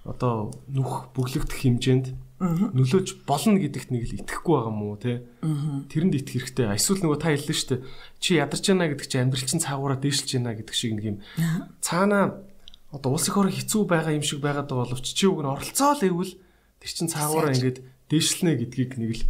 [0.04, 2.06] одоо нүх бүглэгдэх хэмжээнд
[2.42, 5.22] нөлөөж болно гэдэгт нэг л итгэхгүй байгаа мó те.
[5.40, 6.74] Тэрэнд итгэх хэрэгтэй.
[6.74, 7.80] Эсвэл нөгөө та хэллээ шүү дээ.
[8.18, 11.18] Чи ядарч байна гэдэг чи амьдрал чинь цаагаараа дээшилж байна гэдэг шиг нэг юм.
[11.78, 12.42] Цаана
[12.90, 15.94] одоо улс их орон хэцүү байгаа юм шиг байгаад байгаа боловч чи үг нь оролцоо
[15.94, 16.28] л эвгүй
[16.82, 17.78] тэр чин цаагаараа ингээд
[18.10, 19.24] дээшлэнэ гэдгийг нэг л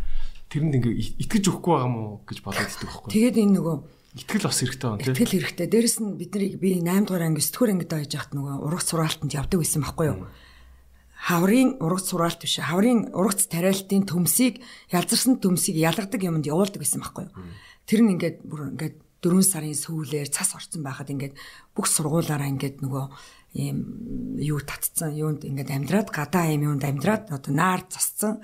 [0.50, 3.12] тэрэнд ингээд итгэж өгөхгүй байгаа мó гэж бодоод идэх байхгүй.
[3.12, 3.76] Тэгээд энэ нөгөө
[4.12, 5.16] Итгэл бас хэрэгтэй байна тийм.
[5.16, 5.66] Итгэл хэрэгтэй.
[5.72, 9.32] Дээрэс нь бидний би 8 дугаар анги 9 дугаар ангид байж хахад нөгөө ургац сураалтанд
[9.32, 10.28] явдаг байсан байхгүй юу?
[11.22, 14.58] Хаврын ургац сураалт биш хаврын ургац тариалтын төмсийг
[14.90, 17.34] ялзарсан төмсийг ялгадаг юмд явуулдаг гэсэн байхгүй юу.
[17.86, 21.38] Тэр нь ингээд бүр ингээд 4 сарын сүүлээр цас орсон байхад ингээд
[21.78, 23.06] бүх сургуулаараа ингээд нөгөө
[23.54, 23.78] ийм
[24.42, 28.42] юу татцсан юунд ингээд амьдраад гадаа ийм юунд амьдраад одоо наар засцсан.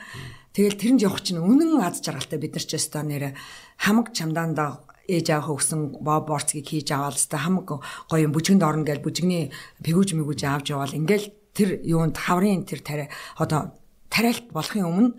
[0.54, 3.34] Тэгэл тэрэнд явах чинь үнэн аз жаргалтай бид нар ч өстой нэрэ
[3.82, 9.00] хамаг чамдаандаа ээж ааваа өгсөн боб борцгийг хийж аваад өстой хамаг гоё бүжгэнд орно гэж
[9.00, 9.48] бүжгний
[9.80, 13.74] пэгүүж мэгүүж авч яваал ингээл тэр юунд хаврын тэр тариа одоо
[14.06, 15.10] тариалт болохын өмнө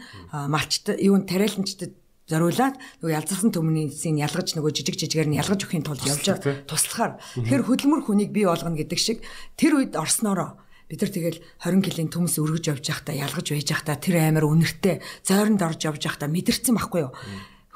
[0.48, 1.92] малчтай юунд тариаланчдад
[2.30, 6.30] зориулаад нөгөө ялзарсан төмнийсийг ялгаж нөгөө жижиг жижигээр нь ялгаж өгөхийн тулд явж
[6.70, 7.18] туслахаар.
[7.34, 9.26] Тэр хөдөлмөр хүнийг бий болгоно гэдэг шиг
[9.58, 13.98] тэр үед орсноороо бид нар тэгэл 20 кг төмс өргөж явж байхдаа ялгаж байж байхдаа
[13.98, 17.14] тэр амар үнэртэй зойронд орж явж байхдаа мэдэрсэн байхгүй юу?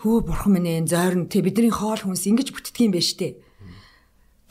[0.06, 3.42] Хөө бурхан минь энэ зойрон тэ бидний хоол хүнс ингэж бүтдгийм байж тээ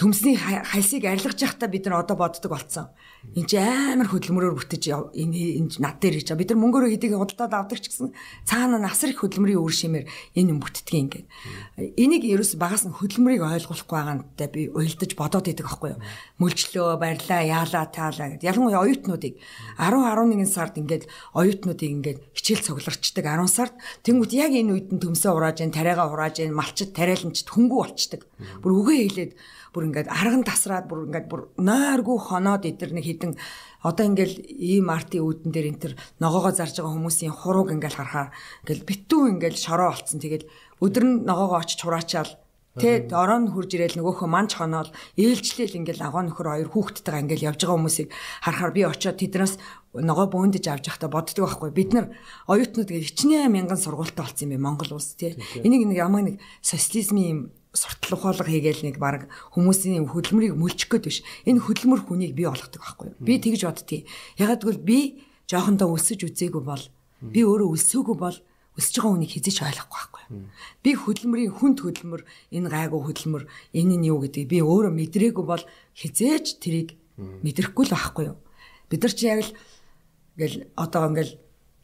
[0.03, 2.91] төмсний хальсыг арилгаж явахдаа бид нар одоо боддог болцсон
[3.23, 6.35] Энд чи амар хөдөлмөрөөр бүтэж энэ энэ над дээр гэж.
[6.35, 8.11] Бид нар мөнгөөрөө хэдийг худалдаад авдаг ч гэсэн
[8.43, 11.27] цаана насар их хөдөлмөрийн үр шимээр энэ юм бүтдэг ингээд.
[12.03, 16.03] Энийг ерөөс багаас нь хөдөлмөрийг ойлгуулахгүй байгаантай би уйлдаж бодоод идэг аахгүй юу.
[16.43, 18.43] Мөлчлөө барьлаа, яалаа, таалаа гэд.
[18.43, 19.39] Ялангуяа оюутнуудыг
[19.79, 21.07] 10 11 сард ингээд
[21.39, 26.43] оюутнуудыг ингээд хичээл цугларчдаг 10 сард тэнгууд яг энэ үед нь төмсөө урааж, тариагаа урааж,
[26.51, 28.27] малчд тариаланчд хөнгүү болчдаг.
[28.59, 29.33] Бүр үгээ хэлээд
[29.73, 33.33] бүр ингээд арган тасраад бүр ингээд бүр нойргүй хоноод эдэр нэг хідэн
[33.83, 38.31] одоо ингээл ийм артын үүдэн дээр энэ төр ногоогоо зарж байгаа хүмүүсийн хурууг ингээл харахаар
[38.63, 40.21] ингээл битүү ингээл шороо олцсон.
[40.23, 40.47] Тэгэл
[40.79, 42.33] өдөр нь ногоогоо очиж хураачаал.
[42.73, 44.89] Тэ ороо нь хурж ирээл нөгөөхөө манч хоноол
[45.21, 48.09] ээлжлээл ингээл агоо нөхөр хоёр хүүхдтэйгээ ингээл явж байгаа хүмүүсийг
[48.41, 49.55] харахаар би очиод тэднээс
[49.93, 51.69] ногоо бөөндөж авч явахдаа боддөг байхгүй.
[51.69, 52.07] Бид нар
[52.49, 54.65] оюутнууд гэж хичнээн мянган сургуультай болсон юм бэ?
[54.65, 60.55] Монгол улс тий энийг нэг ямар нэг социализмын суртал ухаалга хийгээл нэг баг хүмүүсийн хөдөлмөрийг
[60.57, 61.19] мөлчих гээд биш.
[61.49, 63.17] Энэ хөдөлмөр хүнийг бий болгодог байхгүй юу?
[63.21, 64.05] Би тэгж боддتي.
[64.37, 64.99] Ягаад гэвэл би
[65.49, 66.85] жоохондоо өсөж үзээгүй бол
[67.25, 68.37] би өөрөө өсөөгүй бол
[68.77, 70.23] өсөж байгаа хүнийг хизээч ойлгохгүй байхгүй.
[70.85, 72.23] Би хөдөлмөрийн хүнд хөдөлмөр
[72.57, 73.45] энэ гайгүй хөдөлмөр
[73.77, 75.65] энэ нь юу гэдгийг би өөрөө мэдрээгүй бол
[75.97, 78.37] хизээч тэрийг мэдрэхгүй л байхгүй юу.
[78.89, 79.53] Бид нар чи яг л
[80.37, 81.33] ингээл одоо ингээл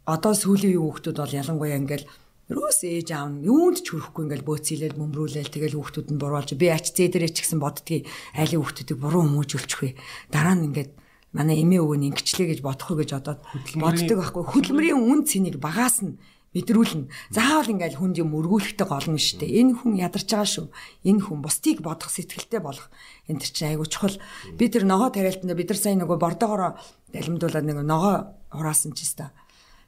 [0.08, 2.08] одоо сүүлийн үеийн хүүхдүүд бол ялангуяа ингээл
[2.48, 6.72] Рус ээж аав нь юунд ч хүрэхгүй ингээл бөөцөөлөл мөмрүүлэл тэгэл хүүхдүүд нь буруулж би
[6.72, 9.90] ач зээдэрээ ч гэсэн боддгийг айлын хүүхдүүдийг буруу хүмүүжүүлчих вэ.
[10.32, 10.96] Дараа нь ингээд
[11.36, 13.44] манай эмээ өвөө нь ингэчлээ гэж бодох уу гэж одоод
[13.76, 14.42] боддог байхгүй.
[14.48, 16.16] Хөдөлмөрийн үн цэнийг багаас нь
[16.56, 17.12] мэдрүүлнэ.
[17.36, 19.60] Заавал ингээл хүнд юм өргүүлэхтэй гол нь шүү дээ.
[19.60, 20.66] Энэ хүн ядарч байгаа шүү.
[21.04, 22.88] Энэ хүн бусдыг бодох сэтгэлтэй болох.
[23.28, 24.16] Төр чинь айгу чухал.
[24.56, 26.80] Би тэр ногоо тариалтанда бид нар сайн нөгөө бордоогоор
[27.12, 29.28] далимдуулаад нэг ногоо хураасан ч юм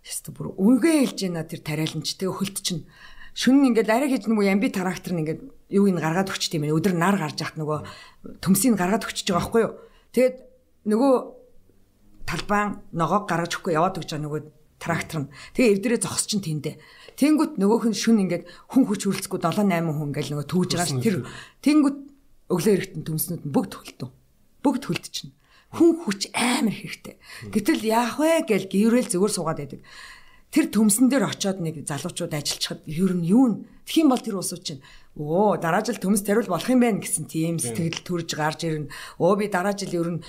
[0.05, 2.89] Яста бүр үнгээ хэлж байна тэр тариаланч тэгээ хөлт чинь.
[3.36, 5.40] Шүн ингээд арай хийж нөгөө ямби трактор нь ингээд
[5.77, 7.78] юу ин гаргаад өчт юм ээ өдөр нар гарч яхад нөгөө
[8.43, 9.72] төмсийг гаргаад өчөж байгаа байхгүй юу?
[10.10, 10.36] Тэгээд
[10.90, 11.12] нөгөө
[12.27, 14.40] талбайн ногоог гаргаж өгөхгүй яваад өгч байгаа нөгөө
[14.81, 16.81] трактор нь тэгээ эвдрээ зогс чинь тэндэ
[17.20, 20.89] тэнгүүт нөгөөх нь шүн ингээд хүн хүч хөрөлцөхгүй 7 8 хүн ингээд нөгөө түүж байгаа
[20.89, 21.16] ш тэр
[21.60, 21.98] тэнгүүт
[22.48, 24.09] өглөө эрэхтэн төмснүүд нь бүгд хөлтөө
[24.64, 25.36] бүгд хөлт чинь
[25.70, 27.16] хүн хүч амар хэрэгтэй.
[27.55, 29.82] Гэтэл яах вэ гэж гэрэл зүгээр суугаад байдаг.
[30.51, 33.55] Тэр төмсөн дээр очиод нэг залуучууд ажиллахад ер нь юу н
[33.90, 34.82] Тэгхийн бол тэр усууд чинь
[35.18, 38.90] оо дараа жил төмс тариул болох юм байна гэсэн тийм сэтгэл төрж гарч ирнэ.
[39.18, 40.22] Оо би дараа жил ер нь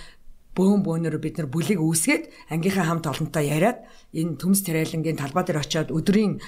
[0.58, 3.86] бөөн бөөнөр бид нар бүлийг үүсгээд ангийнхаа хамт олонтой яриад
[4.18, 6.42] энэ төмс тариалангийн талбай дээр очиод өдрийн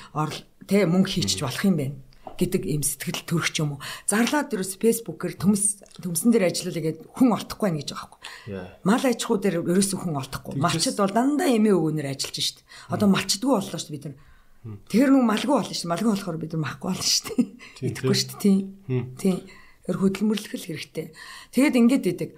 [0.65, 1.95] тэ мөнгө хийчих болох юм байна
[2.39, 3.83] гэдэг ийм сэтгэл төрөх юм уу.
[4.09, 8.21] Зарлаад ерөөс фэйсбүүкээр төмс төмсөн дээр ажиллалаа гэдэг хүн олдохгүй байх гэж байгаа байхгүй.
[8.83, 10.53] Мал аж ахуй дээр ерөөсөө хүн олдохгүй.
[10.59, 12.59] Малчд бол дандаа эмээ өвгөнөр ажиллаж шít.
[12.89, 14.17] Одоо малчдгүй боллоо шүү бид нар.
[14.87, 15.91] Тэр нэг малгүй болно шүү.
[15.91, 17.35] Малгүй болохоор бид нар махгүй болно шүү.
[17.83, 18.39] Идэхгүй шүү.
[18.39, 18.59] Тийм.
[19.19, 19.37] Тийм.
[19.83, 21.11] Тэр хөдөлмөрлөх л хэрэгтэй.
[21.51, 22.29] Тэгээд ингэж идэг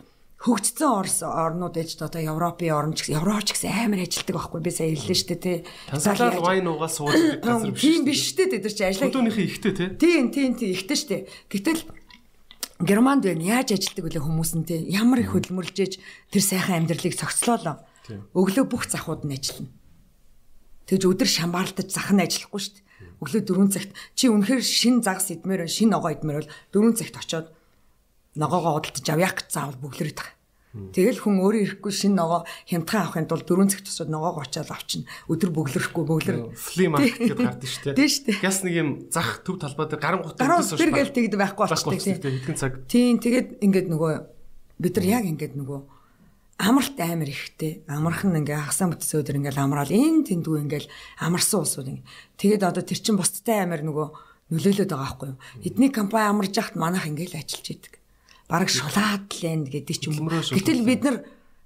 [0.45, 4.93] хөгжсөн орнууд ээж одоо Европын орн ч гэсэн Европч гэсэн амар ажилтдаг байхгүй би сая
[4.93, 5.57] хэллээ шүү дээ тий.
[5.89, 7.81] Танзаниад вайн уугаа суудаг газар биш.
[7.81, 9.09] Тийм биш шүү дээ тэд чи ажиллаа.
[9.09, 9.89] Хөдөөнийхөө ихтэй тий.
[9.97, 11.21] Тийм тийм тийм ихтэй шүү дээ.
[11.49, 11.81] Гэтэл
[12.77, 14.85] Германд байна яаж ажилтдаг вэ хүмүүс нь тий.
[14.85, 15.93] Ямар их хөдөлмөрлж ээж
[16.29, 17.81] тэр сайхан амьдралыг цогцлоолоо.
[18.37, 19.73] Өглөө бүх захууд нь ажиллана.
[20.85, 22.85] Тэгж өдөр шамбаарлаж зах нь ажиллахгүй шүү дээ.
[23.23, 26.51] Өглөө 4 цагт чи үнэхээр шин загас идмээр шин ногоо идмээр бол
[26.91, 27.47] 4 цагт очоод
[28.35, 30.35] ногоогоо худалдаж авъя гэж заавал бөглөрөд байгаа.
[30.75, 35.07] Тэгэл хүн өөрөө ирэхгүй шин ногоо хямдхан авахын тулд дөрөв цагт тусаад ногоог очиад авчин
[35.31, 36.51] өдөр бөглөрөхгүй бөглөр.
[36.51, 37.95] Фли маркет гэдэг гардаг шүү дээ.
[37.95, 38.43] Тийм шүү дээ.
[38.43, 40.79] Гяс нэг юм зах төв талбай дээр гаран гутаа дэс шүү.
[40.83, 42.19] Тэр гэл тэгд байхгүй болчихсон тийм.
[42.43, 42.73] Хэдэн цаг.
[42.91, 44.13] Тийм тэгээд ингээд нөгөө
[44.83, 45.79] бид нар яг ингээд нөгөө
[46.59, 47.71] амралт амар ихтэй.
[47.87, 50.91] Амархан ингээ хагасаа бүтсээ өдөр ингээл амраал энэ тэндүү ингээл
[51.23, 52.07] амарсан усууд ингээ.
[52.35, 54.07] Тэгээд одоо тэр чин бусдтай амар нөгөө
[54.51, 55.39] нөлөөлөд байгаа байхгүй юу.
[55.63, 57.95] Эдний компани амарж яхад манайх ингээл ажиллаж идэг
[58.47, 60.29] бараг шулаад лэнд гэдэг ч юм уу.
[60.29, 61.17] Гэтэл бид нар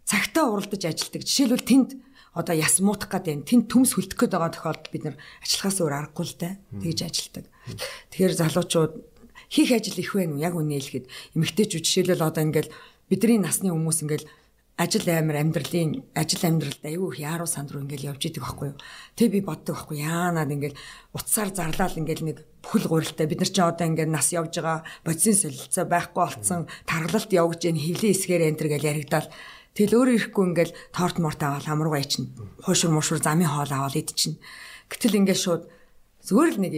[0.08, 1.24] цагтаа уралдаж ажилдаг.
[1.28, 1.90] Жишээлбэл тэнд
[2.34, 6.26] одоо яс муутах гэдэг тэнд төмс хөлдөх гээд байгаа тохиолдолд бид нар ажиллахаас өөр аргагүй
[6.26, 6.54] л дээ.
[6.82, 7.46] Тэгж ажилдаг.
[8.16, 8.94] Тэгэхээр залуучууд
[9.50, 10.44] хийх ажил их байна уу?
[10.46, 12.74] Яг үнэ хэлэхэд эмэгтэйчүүд жишээлбэл одоо ингээл
[13.10, 14.30] бидний насны хүмүүс ингээл
[14.80, 18.80] ажил амир амьдралын ажил амьдралд аюу их яаруу санд руу ингээл явж идэг байхгүй юу.
[19.18, 20.80] Тэг би боддог байхгүй яанаад ингээл
[21.12, 25.38] утсаар зарлал ингээл нэг бүхэл гурилтай бид нар ч одоо ингээл нас явж байгаа бодисын
[25.38, 29.28] солилцоо байхгүй болцсон таргалалт явж гэн хөвлийн эсгээр энтер гэж яригдал
[29.78, 32.34] Тэгэл өөрөө ирэхгүй ингээл торт морт аваад хамруугаа ичнэ.
[32.66, 34.42] Хуушур мушур замын хоол аваад идчихнэ.
[34.92, 35.64] Гэтэл ингээд шууд
[36.26, 36.74] зүгээр л нэг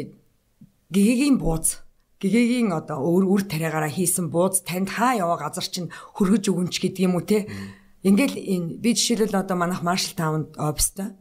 [0.91, 1.81] гэгээгийн бууз
[2.21, 5.89] гэгээгийн одоо өөр үр тариагаараа хийсэн бууз танд хаа яваа газар чинь
[6.19, 7.47] хөргөж өгөнч гэдэг юм уу те
[8.01, 11.13] Ингээл энэ би жишээлбэл одоо манайх Marshall Town офистай.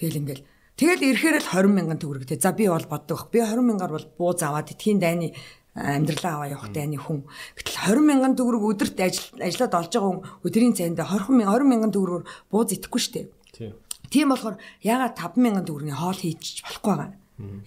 [0.00, 0.42] Тэгэл ингээл
[0.82, 2.42] тэгэл ирэхээр л 20 мянган төгрөг те.
[2.42, 3.30] За би бол боддог.
[3.30, 5.30] Би 20 мянгаар бол бууз аваад эдхийн дайны
[5.78, 7.22] амьдралаа аваа явах дайны хүн.
[7.54, 11.92] Гэтэл 20 мянган төгрөг өдөрт ажиллаад олж байгаа хүн өдрийн цайнд 20 мянган 20 мянган
[11.94, 13.26] төгрөгөөр бууз идэхгүй дээ.
[13.54, 13.72] Тийм.
[14.10, 17.10] Тийм болохоор ягаад 5 мянган төгрөгийн хоол хийчих болохгүй байгаа.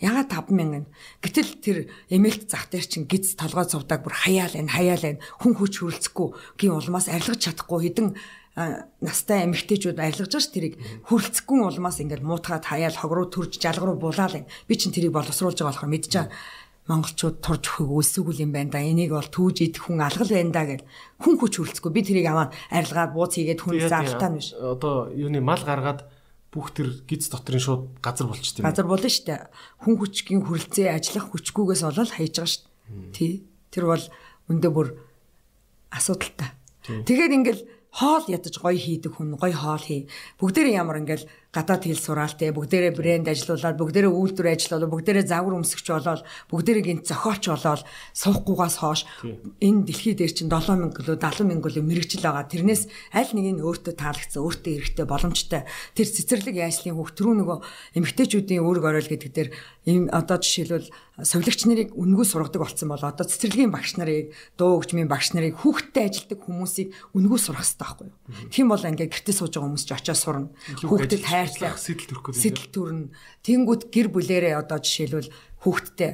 [0.04, 0.86] Ягаад 5 мянган.
[1.24, 1.78] Гэтэл тэр
[2.12, 6.30] эмээлт зах дээр чинь гиз толгой цувдаг бүр хаяал энэ хаяал энэ хүн хүч хөрөлцөхгүй
[6.60, 8.14] гин улмаас арилгаж чадахгүй хідэн
[8.56, 10.80] настай эмэгтэйчүүд арилгаж ш тэрийг
[11.11, 14.48] хүрлцэхгүй улмаас ингээд муутгаад хаяал хог руу төрж жалга руу булаал юм.
[14.68, 16.32] Би чинь тэрийг боловсруулж байгаа болохоор мэдж байгаа.
[16.88, 18.80] Монголчууд турж өгөх өсөөгөл юм байна да.
[18.80, 20.82] Энийг бол түүж идэх хүн алгал байна да гэж
[21.19, 21.91] хүн хүч хөрөлцөхгүй.
[21.91, 24.56] Би тэрийг аваад арилгаад бууц хийгээд хүн заалтаа нь биш.
[24.56, 26.07] Одоо юуны мал гаргаад
[26.53, 28.69] бүх тэр гиз дотрын шууд газар болчтой юм.
[28.72, 29.52] Газар болно дээ.
[29.84, 33.11] Хүн хүчгийн хүрлцээ ажиллах хүчгүйгээс болол хайж байгаа дээ.
[33.11, 33.34] Тий.
[33.73, 34.06] Тэр бол
[34.48, 34.88] өндөө бүр
[35.91, 36.53] асуудалтай.
[36.86, 37.64] Тэгээд ингээл
[37.96, 40.02] хоол ядаж гоё хийдэг хүн гоё хоол хий.
[40.40, 45.56] Бүгдээрээ ямар ингээл гадаад хэл сураал те бүгдээрээ брэнд ажиллуулаад бүгдээрээ үйлдвэр ажиллуулаад бүгдээрээ загвар
[45.64, 46.22] өмсгч болоод
[46.52, 49.07] бүгдээрээ гинт зохиолч болоод суухгүйгаас хойш
[49.64, 52.52] энэ дэлхий дээр чинь 7000 гэлөө 70000 гэлөө мэрэгжил байгаа.
[52.52, 52.84] Тэрнээс
[53.15, 55.64] аль нэг нь өөртөө таалагдсан, өөртөө эрэхтэй боломжтой.
[55.95, 57.57] Тэр цэцэрлэг яашлын хөх түрүү нөгөө
[58.03, 59.49] эмгтээчүүдийн үүрэг оройл гэдэг дээр
[59.88, 60.91] ийм одоо жишээлбэл
[61.23, 66.11] совилогч нарыг үнгүй сургадаг болсон бол одоо цэцэрлэгийн багш нарыг дуу хөгжмийн багш нарыг хүүхдтэй
[66.11, 68.52] ажилдаг хүмүүсийг үнгүй сургах хэрэгтэй байхгүй юу.
[68.52, 70.52] Тийм бол ингээд гэртээ сууж байгаа хүмүүс ч очиж сурна.
[70.84, 72.42] Хүүхдэд хайрлах сэтэл төрөх гэдэг.
[72.42, 73.14] Сэтэл төрнө.
[73.46, 75.30] Тэнгүүд гэр бүлэрээ одоо жишээлбэл
[75.62, 76.12] хүүхдтэй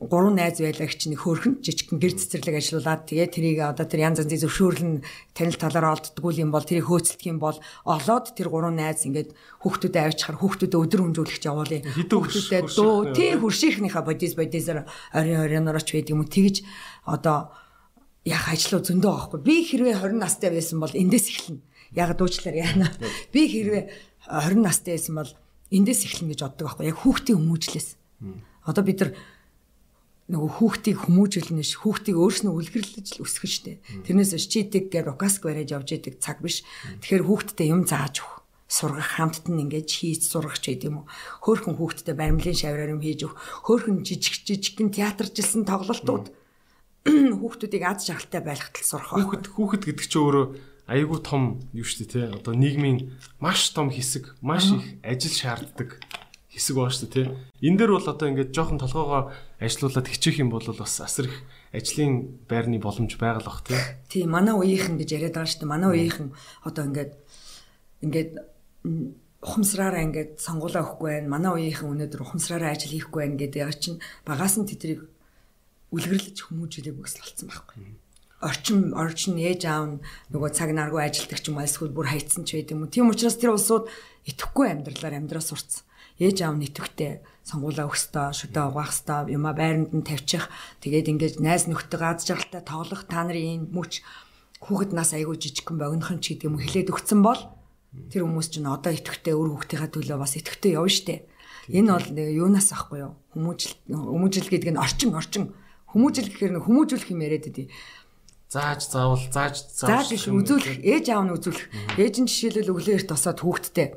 [0.00, 4.48] гурван найз байлагч нэг хөөрхөн жижигхэн гэр цэцэрлэг ажиллаулаад тэгээ тэрийг одоо тэр янз янзын
[4.48, 4.94] зөвшөөрлөн
[5.36, 10.00] танил талаараа олддггүй юм бол тэрийг хөөцөлдөх юм бол олоод тэр гурван найз ингээд хүүхдүүдэд
[10.00, 11.84] авчхаар хүүхдүүдэд өдөр хөнжүүлэх явуулъя.
[11.84, 16.64] Хүүхдүүдэд дөө тий хуршийнхнийхаа бодис бодисоор орин оринорооч байдаг юм уу тэгж
[17.04, 17.52] одоо
[18.24, 19.40] яг ажиллаа зөндөө байхгүй.
[19.44, 21.60] Би хэрвээ 20 настай байсан бол эндээс эхэлнэ.
[21.92, 22.88] Яг дуучлаар яана.
[23.36, 23.84] Би хэрвээ
[24.28, 25.32] 20 настай байсан бол
[25.70, 26.86] эндээс эхэлнэ гэж боддог байхгүй.
[26.90, 27.88] Яг хүүхдийн хүмүүжлээс.
[28.66, 29.12] Одоо бид нар
[30.30, 33.72] нөгөө хүүхдийг хүмүүжүүлнэ ш хүүхдийг өөрснөө үлгэрлэж өсгөн штэ.
[34.06, 36.62] Тэрнээс чидэг гэ рокаск бариад явж идэг цаг биш.
[37.02, 38.40] Тэгэхээр хүүхдтэй юм зааж өг
[38.70, 41.06] сургах хамтд нь ингээд хийж сургах ч гэдэм үү.
[41.42, 43.34] Хөөхөн хүүхдтэй баримлын шавраар юм хийж өг.
[43.66, 46.30] Хөөхөн жижиг жижигхэн театржилсан тоглолтууд
[47.42, 49.10] хүүхдүүдийг аз жаргалтай байлгахтал сурах.
[49.18, 50.46] Хүүхэд хүүхэд гэдэг чинь өөрөө
[50.90, 52.24] айгүй том юу шүү дээ тий.
[52.34, 56.02] Одоо нийгмийн маш том хэсэг, маш их ажил шаарддаг
[56.50, 57.26] хэсэг баа шүү дээ тий.
[57.62, 59.30] Энэ дээр бол одоо ингээд жоохон толгоогоо
[59.62, 61.38] ажилуулад хичээх юм бол бас асар их
[61.70, 63.78] ажлын байрны боломж байгаа л бах тий.
[64.10, 65.70] Тий, манай үеийнхэн гэж яриад байгаа шүү дээ.
[65.70, 66.28] Манай үеийнхэн
[66.66, 67.12] одоо ингээд
[68.02, 68.30] ингээд
[69.46, 71.30] ухамсараараа ингээд сонгуулаа өгөхгүй байна.
[71.30, 75.06] Манай үеийнхэн өнөөдөр ухамсараараа ажил хийхгүй байна гэдэг яг чинь багаас нь тэдрийг
[75.94, 77.78] үлгэрлэж хүмүүжүүлэх бүсэл болсон байхгүй
[78.40, 80.00] орчин орчин ээж аав
[80.32, 82.92] нөгөө цаг наргүй ажилдаг ч юм эсвэл бүр хайцсан ч байд юм уу.
[82.92, 83.92] Тийм учраас тэр улсууд
[84.24, 85.84] итгэхгүй амьдралаар амьдраа сурцсан.
[86.16, 90.48] Ээж аав нь итгэвтэй сонгуулаа өгөх ёстой, шүдэ угаах ёстой, юма байранд нь тавьчих.
[90.80, 94.00] Тэгээд ингээд найз нөхдөд аз жаргалтай тоглох та нарын энэ мүч
[94.64, 97.40] хүүхэд нас айгүй жижигхэн богинохон ч гэдэг юм хэлээд өгцөн бол
[98.12, 101.24] тэр хүмүүс чинь одоо итгэвтэй өр хүүхдийнхаа төлөө бас итгэвтэй явна штэ.
[101.72, 103.16] Энэ бол юунаас ахгүй юу?
[103.32, 105.44] Хүмүүжил хүмүүжил гэдэг нь орчин орчин
[105.90, 107.68] хүмүүжил гэхээр хүмүүжүүлэх юм яриад байдیں۔
[108.50, 111.66] Зааж заавал зааж зааж биш үзүүлэх ээж аав нь үзүүлэх.
[112.02, 113.94] Ээж нь жишээлбэл өглөөрт тосоод хүүхдтэй.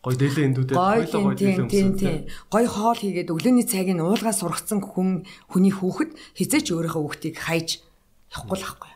[0.00, 0.76] Гой дээлээ эндүүдээ.
[0.80, 2.16] Хоёлоо гой дээлээ өмсөв
[2.48, 7.84] гой хоол хийгээд өглөөний цагийг уулгаас сургацсан хүн хүний хүүхэд хизээч өөрийнхөө хүүхдийг хайж
[8.32, 8.92] явахгүй л ахгүй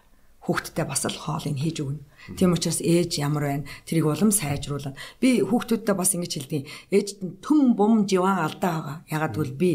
[0.47, 2.03] хүүхдтэй бас л хоолыг хийж өгнө.
[2.39, 3.69] Тийм учраас ээж ямар байна?
[3.83, 6.63] Тэрийг улам сайжруулаад би хүүхдүүдтэй бас ингэж хэлдэг
[6.95, 7.09] ээж
[7.43, 8.97] төм бум живан алдаа байгаа.
[9.11, 9.71] Ягаад гэвэл би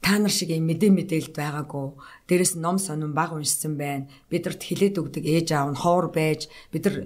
[0.00, 1.86] та нар шиг юм мэдээ мэдээлэлд байгаагүй.
[2.30, 4.08] Дээрэс нь ном сонин баг уншсан байна.
[4.30, 6.96] Бидэрт хилээд өгдөг ээж аав нь ховор байж бид нар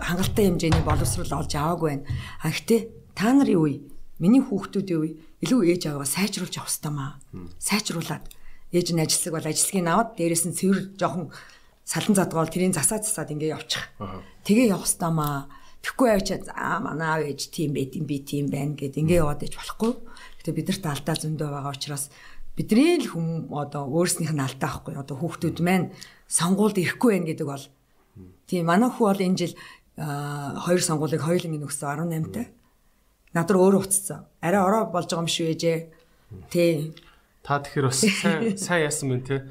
[0.00, 2.08] хангалттай хэмжээний боловсрол олж аваагүй байна.
[2.42, 2.80] А гэтээ
[3.14, 3.74] та нарын үе,
[4.18, 5.10] миний хүүхдүүдийн үе
[5.44, 7.12] илүү ээж аваа сайжруулж авах хэрэгтэй маа.
[7.60, 8.24] Сайжруулад
[8.72, 11.32] ээж нь ажилсаг бол ажилсгийг аваад дээрэс нь цэвэр жоохон
[11.84, 13.84] салан задгаал тэрийн засаа засаад ингээ явчих.
[14.44, 15.48] Тэгээ явах хэрэгтэй маа.
[15.80, 16.52] Тэгэхгүй авчаа за
[16.84, 19.92] манай аав ээж тийм байт юм би тийм байна гэд ингээ яваад ээж болохгүй.
[20.44, 22.12] Гэтэ бидэрт алдаа зөндөө байгаа учраас
[22.56, 25.92] бидний л хүм одоо өөрснийх нь алдаа байхгүй одоо хүүхдүүд маань
[26.30, 27.64] сонгуульд ирэхгүй байх гэдэг бол
[28.46, 29.54] тийм манай хүү бол энэ жил
[29.96, 32.46] хоёр сонгуулийг хоёулангийн өгсөн 18 таа.
[33.34, 34.26] Надар өөр уцсан.
[34.40, 35.78] Арай ороо болж байгаа юм шүү ээжээ.
[36.50, 36.94] Тий.
[37.44, 39.46] Та тэгэхээр бас сайн сайн яасан мэн те.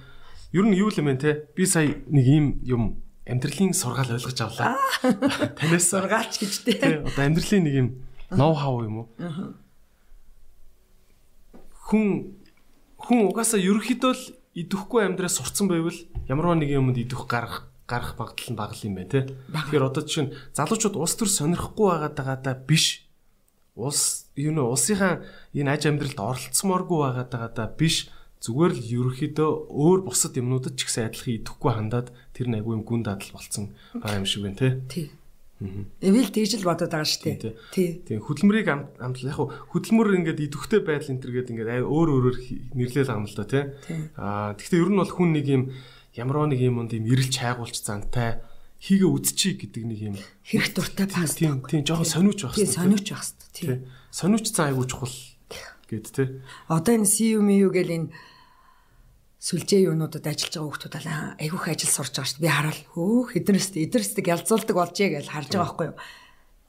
[0.52, 1.32] Ер нь юу л юм бэ те?
[1.54, 2.84] Би сая нэг ийм юм
[3.30, 4.76] амьдралын сургаал ойлгож авлаа.
[5.60, 7.06] Танаас сургаалч гэж те.
[7.06, 7.88] Одоо амьдралын нэг юм
[8.34, 9.08] ноу хав юм уу?
[11.88, 12.39] Хүн
[13.00, 14.24] хүн угаасаа ерөөхдөө л
[14.60, 15.96] идэхгүй амьдраа сурцсан байвал
[16.28, 19.22] ямар нэг юмд идэх гарах гарах багтал нь багл юм байна те.
[19.50, 23.10] Тэгэхээр одоо жишээ нь залуучууд улс төр сонирхгүй байгаад байгаадаа биш.
[23.74, 25.26] Улс юу нэ улсынхаа
[25.58, 28.14] энэ аж амьдралд оролцсомооргүй байгаад байгаадаа биш.
[28.40, 33.04] Зүгээр л ерөөхдөө өөр бусад юмнуудад ч ихсэн адилхан идэхгүй хандаад тэр нэг юм гүн
[33.04, 34.70] дадал болцсон байгаа юм шиг байна те.
[34.88, 35.06] Тий.
[35.60, 37.56] Эвэл тэгж л бодоод байгаа шүү дээ.
[37.76, 37.90] Тий.
[38.08, 39.40] Тийм хөдөлмөрийг амтлах яг
[39.76, 42.38] хөдөлмөр ингээд идэвхтэй байдал энэ төр гэдэг ингээд өөр өөрөөр
[42.80, 43.64] нэрлээл юм л да тий.
[44.16, 45.64] Аа тэгвэл ер нь бол хүн нэг юм
[46.16, 48.40] ямар нэг юм юм ирэлж хайгуулч зантай
[48.80, 50.16] хийгээ үдчий гэдэг нэг юм
[50.48, 51.44] хэрэг дуртай паст.
[51.44, 52.56] Тийм тийм жоохон сониуч байх.
[52.56, 53.84] Тийм сониуч байх хэрэгтэй.
[53.84, 53.92] Тийм.
[54.16, 55.12] Сониуч цаа айгуу чухал
[55.92, 56.40] гэд тий.
[56.72, 58.08] Одоо энэ CU MU гэл энэ
[59.40, 62.44] сүлжээ юунуудад ажиллаж байгаа хүмүүс алаа айгүйх ажил сурж байгаа шүү.
[62.44, 65.98] Би хараал хөөх эднэрс эднэрсдэг ялцуулдаг болжээ гэж харж байгаа байхгүй юу.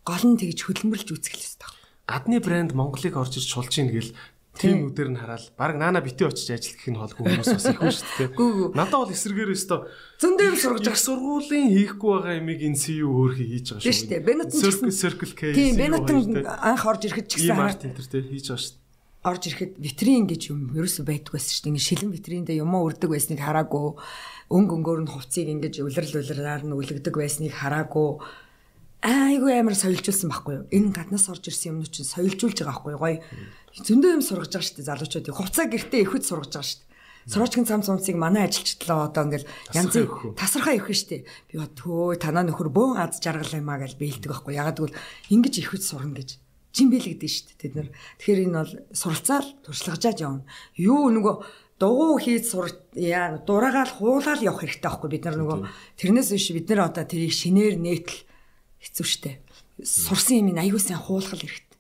[0.07, 1.71] Гол нь тэгж хөдөлмөрлж үзэх л хэрэгтэй.
[2.07, 4.15] Гадны брэнд Монголыг орж ирж шулж ийн гэл
[4.55, 7.79] тийм үдээр нь хараад баг наана битээ очиж ажил гэх нь холгүй хүмүүс бас их
[7.95, 8.75] шүү дээ.
[8.75, 9.77] Надад бол эсрэгээр өстө
[10.19, 14.11] Зөндөө юм сургаж их сургуулийн хийхгүй байгаа ямиг энэ CEO өөрхий хийж байгаа Тийм шүү
[14.11, 14.27] дээ.
[14.27, 14.95] Бенетон ч Circle гэсэн-
[15.39, 15.43] K.
[15.55, 16.67] Тийм, хоёр дээ.
[16.67, 18.75] анх орж ирэхэд ч ийм гэсэн арт энэ төр те хийж байгаа шүү.
[19.21, 21.73] Орж ирэхэд витрин гэж юм ерөөсөө байдаг байсан шүү дээ.
[21.77, 24.01] Ингээ шилэн витриндээ юмаа өрдөг байсныг хараагүй.
[24.49, 28.17] Өнгө өнгөөр нь хувцсыг ингэж улирал улираар нь үлгдэг байсныг хараагүй.
[29.05, 30.65] Айгүй амар соёлжуулсан байхгүй юу?
[30.73, 33.01] Энэ гаднаас орж ирсэн юмнууд чинь соёлжуулж байгаа байхгүй юу?
[33.01, 33.17] Гоё
[33.85, 35.27] зөндөө юм сургаж байгаа шүү дээ залуучууд.
[35.37, 36.89] Хувцаа гэртээ ихэд сургаж байгаа шүү дээ.
[37.29, 41.29] Сурвачгийн цам цумцыг манай ажилчлаа одоо ингээл янзын тасархаа нь штэ.
[41.49, 44.57] Би бод төө танаа нөхөр бөөн аз жаргал юмаа гэж бэлдэг байхгүй.
[44.57, 44.97] Ягаад гэвэл
[45.29, 46.41] ингэж ихэд сурна гэж
[46.75, 47.89] жимбэлэгдэн штэ тэд нар.
[48.19, 50.47] Тэгэхээр энэ бол суралцаал туршлагажаад явна.
[50.79, 51.35] Юу нөгөө
[51.81, 55.59] дугуй хийж сур яа дураагаал хуулаад явах хэрэгтэй байхгүй бид нар нөгөө
[55.97, 58.21] тэрнээс биш бид нар одоо тэрийг шинээр нээтэл
[58.85, 59.33] хэцүү штэ.
[59.81, 61.79] Сурсан юм аягүй сайн хуулах хэрэгтэй.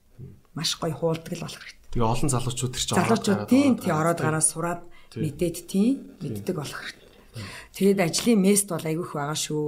[0.56, 1.80] Маш гоё хуулдаг л болох хэрэгтэй.
[1.90, 4.82] Тэгээ олон залуучууд тэр чинь Залуучууд тийм тий ороод гараад сураад
[5.14, 7.10] мэдээд тийм мэддэг болох хэрэгтэй.
[7.74, 9.66] Тэгээд ажлын мест бол айгүй их байгаа шүү.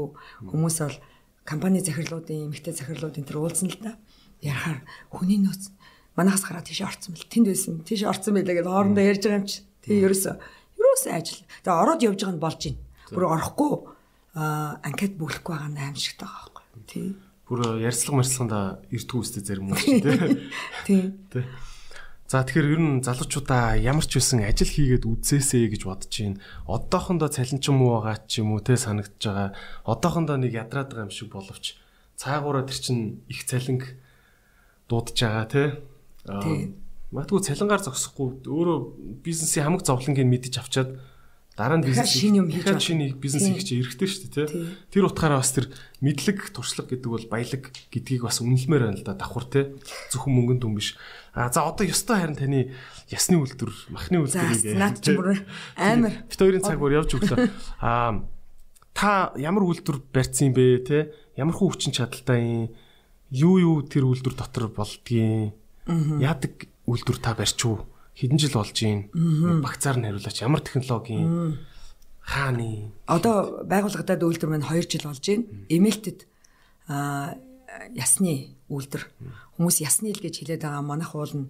[0.49, 0.99] Хүмүүс бол
[1.45, 3.99] компани захирлуудын, эмэгтэй захирлуудын тэр уулзсан л да.
[4.43, 5.71] Ярахаар хүний нөөц
[6.19, 7.31] манахаас гараад тийш орцсон бэл.
[7.31, 7.75] Тэнд байсан.
[7.87, 9.63] Тийш орцсон байлаа гэдээ хоорондоо ярьж байгаа юм чи.
[9.87, 10.35] Тэгээ ерөөсөө
[10.77, 11.43] ерөөсөө ажил.
[11.63, 12.81] Тэгээ ороод явж байгаа нь болж байна.
[13.13, 13.73] Бүр орохгүй
[14.35, 16.85] анкет бүглэхгүй байгаа нь аимшигтай байгаа байхгүй.
[16.91, 17.09] Тий.
[17.53, 20.01] бүр ярьцлага марцлаганда эртгүү үстэй зарим хүмүүс тий.
[20.89, 21.03] Тий.
[21.29, 21.45] Тий.
[22.33, 26.41] За тэгэхээр ер нь залуучуудаа ямар ч байсан ажил хийгээд үзээсэй гэж бодож байна.
[26.65, 29.49] Одоохондоо цалинчин муу байгаа ч юм уу те санагдаж байгаа.
[29.85, 31.77] Одоохондоо нэг ядраад байгаа юм шиг боловч
[32.17, 34.01] цаагаараа тэр чин их цалинг
[34.93, 35.49] дуудаж байгаа
[36.23, 36.77] Тий.
[37.13, 38.79] Магадгүй цалингаар зогсохгүй өөрөө
[39.25, 40.97] бизнесийн хамаг зовлонгийг мэдэж авчаад
[41.59, 43.53] дараа нь бизнес шинэ юм хийж шинэ бизнес Тий.
[43.53, 44.65] хийх чинь эрэхтэй шүү дээ Тий.
[44.65, 45.03] те.
[45.03, 45.69] Тэр утгаараа бас тэр
[46.01, 47.63] мэдлэг туршлага гэдэг бол баялаг
[47.93, 49.61] гэдгийг бас үнэлмээр байна л да давхар те.
[50.09, 50.97] Зөвхөн мөнгөнд дүн биш.
[51.37, 52.73] А за одоо ёстой харин таны
[53.13, 55.37] ясны үйлдвэр, махны За үйлдвэрийг наад чи бүр
[55.77, 57.51] амар Бит хоёрын цаг бүр явж өглөө.
[57.85, 58.25] Аа
[58.97, 61.13] та ямар үйлдвэр барьсан юм бэ те?
[61.37, 62.73] Ямар хүү хүчин чадалтай юм?
[63.33, 65.57] Юу юу тэр үйлдвэр дотор болдгийг?
[65.89, 67.89] Яадаг үйлдвэр та барьч уу?
[68.13, 69.09] Хэдэн жил болж юм?
[69.65, 70.45] Багцаар нь хариулаач.
[70.45, 71.57] Ямар технологийн?
[72.21, 72.93] Хааны?
[73.09, 75.49] Одоо байгууллагадад үйлдвэр маань 2 жил болж байна.
[75.73, 76.29] Эмээлтэд
[76.93, 77.41] аа
[77.97, 79.09] ясны үйлдвэр.
[79.57, 81.49] Хүмүүс ясны л гэж хэлээд байгаа манайх уул нь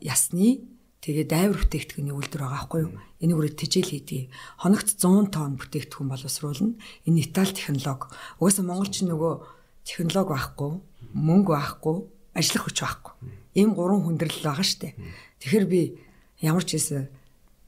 [0.00, 0.64] ясны
[1.04, 2.96] тэгээ дайвар бүтээгдэхүүний үйлдвэр байгаа байхгүй юу?
[3.20, 4.32] Энийг үрээ тижэл хийдэг.
[4.64, 6.80] Хоногт 100 тонн бүтээгдэхүүн боловсруулна.
[7.04, 8.08] Энэ Итали технологи.
[8.40, 9.32] Угаасаа монголч нөгөө
[9.84, 10.72] технологи байхгүй,
[11.12, 11.96] мөнгө байхгүй,
[12.34, 13.12] ажиллах хүч байхгүй.
[13.54, 14.96] Ийм гурван хүндрэл байгаа штэ.
[15.38, 15.80] Тэгэхээр би
[16.42, 17.08] ямар ч хэсэ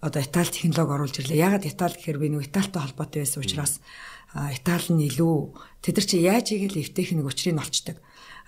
[0.01, 1.45] одоо Итали технологи оруулж ирлээ.
[1.45, 3.81] Ягаад Итали гэхээр би нэг Италитай холбоотой байсан учраас
[4.35, 5.37] Итали нь илүү
[5.81, 7.97] тэд нар чи яаж игээл эвтэхник учрыг олцдог.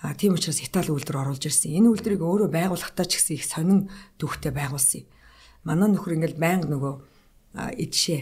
[0.02, 1.72] А тийм учраас Итали үйлдвэр оруулж ирсэн.
[1.72, 3.88] Энэ үйлдвэрийг өөрөө байгуулахтаа ч гэсэн их сонин
[4.20, 5.08] дүүхтэй байгуулсан юм.
[5.64, 6.94] Манай нөхөр ингээл байнга нөгөө
[7.56, 8.20] идшээ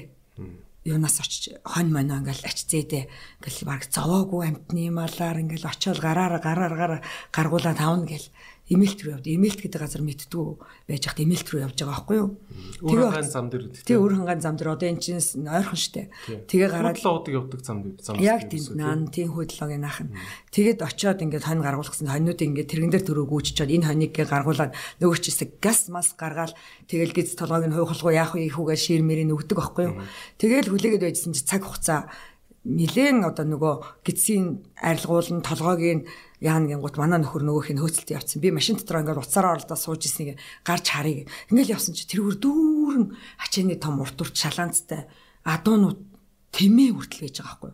[0.86, 3.04] юунаас очиж хонь моно ингээл ачцээдээ
[3.42, 7.02] ингээл баг зовоогүй амтны малаар ингээл очиод гараар гараар гараар
[7.34, 8.26] гаргуулаад авна гэл
[8.66, 9.26] имэйлт рүү явд.
[9.30, 10.46] Имэйлт гэдэг газар мэдтгүү
[10.90, 12.28] байж хат имэйлт рүү явж байгаа байхгүй юу?
[12.82, 13.86] Өөр хаан зам дээр үү?
[13.86, 16.10] Тэгээ өөр хангаан зам дээр одоо эн чинь ойрхон штэ.
[16.50, 18.18] Тэгээ гараад Худлаа удаг явдаг зам дээр зам.
[18.18, 20.10] Яг тийм наан тийм хөдөлгөөгийн наах нь.
[20.50, 24.74] Тэгэд очиод ингээд хонь гаргуулсан хоньнууд ингээд тэрэн дээр төрөө гүйчичээд энэ хоньыг гээ гаргуулад
[24.98, 26.54] нөгөө ч хэсэг газ мас гаргаал
[26.90, 30.02] тэгэл гиз толгойг нь хуйхалгуу яах вэ ихүүгээ ширмэрийг өгдөг байхгүй юу.
[30.42, 32.10] Тэгэл хүлээгээд байжсэн чи цаг хугацаа
[32.66, 36.06] нилээн одоо нөгөө гидсийн арилгуул нь толгойг нь
[36.42, 38.42] яана гингут манай нөхөр нөгөөх нь хөөцөлт явцсан.
[38.42, 41.30] Би машин дотор ингээд уцаараа оролдоо сууж ирснийг гарч харъя.
[41.48, 43.04] Ингээл явсан чи тэр бүр дүүрэн
[43.38, 45.06] ачааны том урт урт шалаанцтай
[45.46, 45.98] адуунууд
[46.50, 47.72] тэмээ хүртэл байж байгаа байхгүй.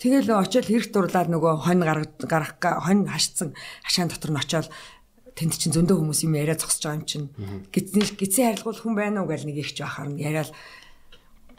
[0.00, 1.84] Тэгэл очиод хэрэг дурлаад нөгөө хонь
[2.24, 3.52] гарах га хонь хашцсан
[3.84, 4.72] хашаан дотор нь очиод
[5.36, 7.26] тэнд чинь зөндөө хүмүүс юм яриа зогсож байгаа юм чинь
[7.68, 10.50] гидсний гидсийн харилгуул хүн байна уу гэл нэг байхаар нь яриад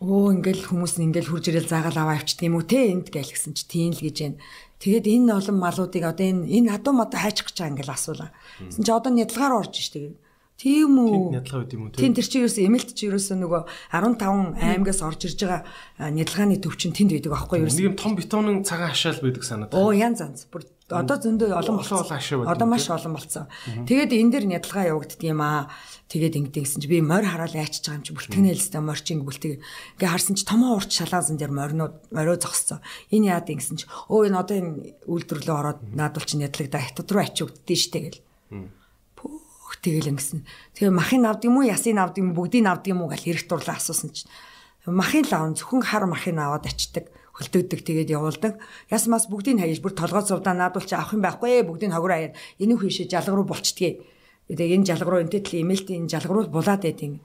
[0.01, 3.53] Оо ингээл хүмүүс ингээл хурж ирэл заагаал аваа авчдаг юм уу те энд гээл гисэн
[3.53, 4.41] чи тийм л гэж байна.
[4.81, 8.29] Тэгээд энэ олон малуудыг одоо энэ энэ адуу мада хайчих гэж байгаа ингээл асуулаа.
[8.65, 10.17] Гэсэн чи одоо нядлгаар орж штеп.
[10.57, 11.37] Тийм үү?
[11.37, 12.01] Нядлага байд юм уу те?
[12.01, 13.61] Тийм тэр чи ерөөсөө эмэлт чи ерөөсөө нөгөө
[13.93, 15.61] 15 аймагаас орж ирж байгаа
[16.13, 17.69] нядлгааны төв чинь тэнд байдаг аахгүй юу?
[17.69, 19.73] Нэг юм том бетонын цагаан хашаал байдаг санаад.
[19.73, 20.45] Оо янз янз.
[20.53, 23.45] Бүр одоо зөндөө олон Олон олон ашиг байдаг Одоо маш олон болцсон.
[23.87, 25.71] Тэгээд энэ дэр нядалгаа явагддаг юм аа.
[26.11, 29.63] Тэгээд ингэдэг гэсэн чи би морь хараал яачиж байгаа юм чи бүлтгэнэлстэй морчин бүлтэг.
[29.95, 32.83] Ингээ харсан чи томоо урт шалаазан дээр моринууд морио зогссон.
[33.15, 34.71] Энэ яад ингэсэн чи өө энэ одоо энэ
[35.07, 38.19] үйлдвэрлэлөө ороод наадвал чи нядлагдаа хятад руу ачигддээ штэ гэл.
[39.15, 40.43] Пүүх тэгэл ингэсэн.
[40.75, 43.79] Тэгээ махын авд юм уу ясыг авд юм бүгдийг авд юм уу гэл хэрэг дурлаа
[43.79, 44.27] асуусан чи.
[44.83, 48.59] Махын лавн зөвхөн хар махыг аваад ачдаг хөлтөөдөг тэгээд явуулдаг.
[48.91, 52.17] Яс мас бүгдийг хаяж бүр толгой зовдоо наадвал чи авах юм байхгүй ээ бүгдийг хогроо
[52.17, 52.37] хаяад.
[52.59, 54.03] Энийг хийшээ жалга руу болчдгийг.
[54.51, 57.23] Тэгээд энэ жалгаруу энтэй тэл имэйлтийн жалгаруу булаад байдیں۔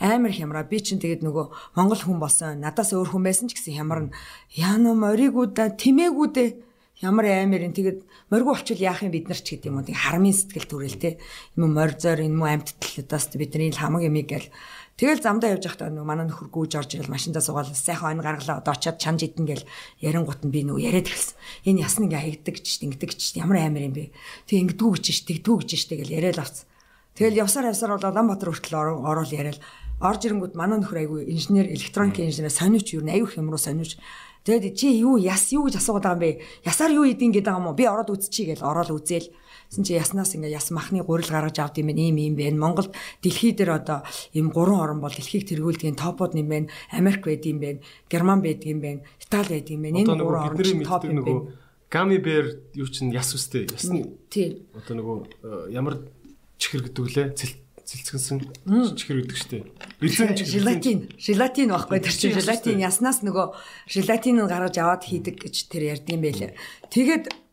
[0.00, 0.66] амар хямраа.
[0.66, 2.58] Би чинь тэгээд нөгөө монгол хүн болсон.
[2.58, 4.14] Надаас өөр хүн байсан ч гэсэн хямар нь
[4.58, 6.48] яана моригуда тимээгүүдээ
[7.06, 7.74] ямар амар юм.
[7.74, 9.86] Тэгээд моргу болчвол яах юм бид нар ч гэдэг юм уу.
[9.86, 11.22] Харамын сэтгэл төрөл те.
[11.54, 14.50] Юм морь зойр энэ муу амьдталтаас бидний хамаг юм гээл
[14.94, 18.62] Тэгэл замдаа явж байхдаа нөгөө манай нөхөр гүйж орж ирэл машиндаа суугаад сайхан ойн гаргалаа
[18.62, 19.66] одоо очиад чанж идэн гэл
[19.98, 21.34] ярингут нь би нөгөө яриад эхэлсэн.
[21.66, 24.14] Энэ ясна ингээ хаягдаг ч ингэдэг ч ямар амар юм бэ.
[24.46, 26.62] Тэг ингэдэггүй гэж ш тэгдэггүй гэж ш тэгэл яриад авц.
[27.18, 29.58] Тэгэл явсаар явсаар бол Улаанбаатар хүртэл орол яриад
[29.98, 33.98] орж ирэнгүүт манай нөхөр айгүй инженер электроник инженер сониуч юу айгүй хямруу сониуч
[34.44, 36.30] Тэгээд чи юу яс юу гэж асуугаад байгаа юм бэ?
[36.68, 37.72] Ясаар юу идэв гэдэг юм уу?
[37.72, 39.32] Би ороод үзчихье гэж ороод үзээл.
[39.74, 42.62] Син чи яснаас ингээ яс махны гурил гаргаж авд юм ийм ийм байна.
[42.62, 42.94] Монголд
[43.26, 46.66] дэлхий дээр одоо ийм гурван орн бол дэлхийг тэргүүлдэг топод юм байна.
[46.94, 47.82] Америк байд юм байна.
[48.06, 49.02] Герман байд юм байна.
[49.18, 49.98] Итали байд юм байна.
[49.98, 51.50] Энэ гурван орн чинь топ юм байна.
[51.90, 53.66] Гами бэр юу чинь яс үстэй.
[53.66, 54.14] Ясны.
[54.30, 54.62] Тийм.
[54.78, 56.06] Одоо нөгөө э, ямар
[56.62, 57.28] чихэр гэдэг лээ.
[57.34, 58.38] Цэлт цэлцгэнсэн
[58.96, 59.66] чихэр гэдэг штеп.
[60.00, 60.98] Эзэн желатин.
[61.20, 63.52] Желатин байхгүй тэр чинь желатин яснаас нөгөө
[63.90, 66.56] желатиныг гаргаж аваад хийдэг гэж тэр ярьдсан байлээ.
[66.88, 67.43] Тэгээд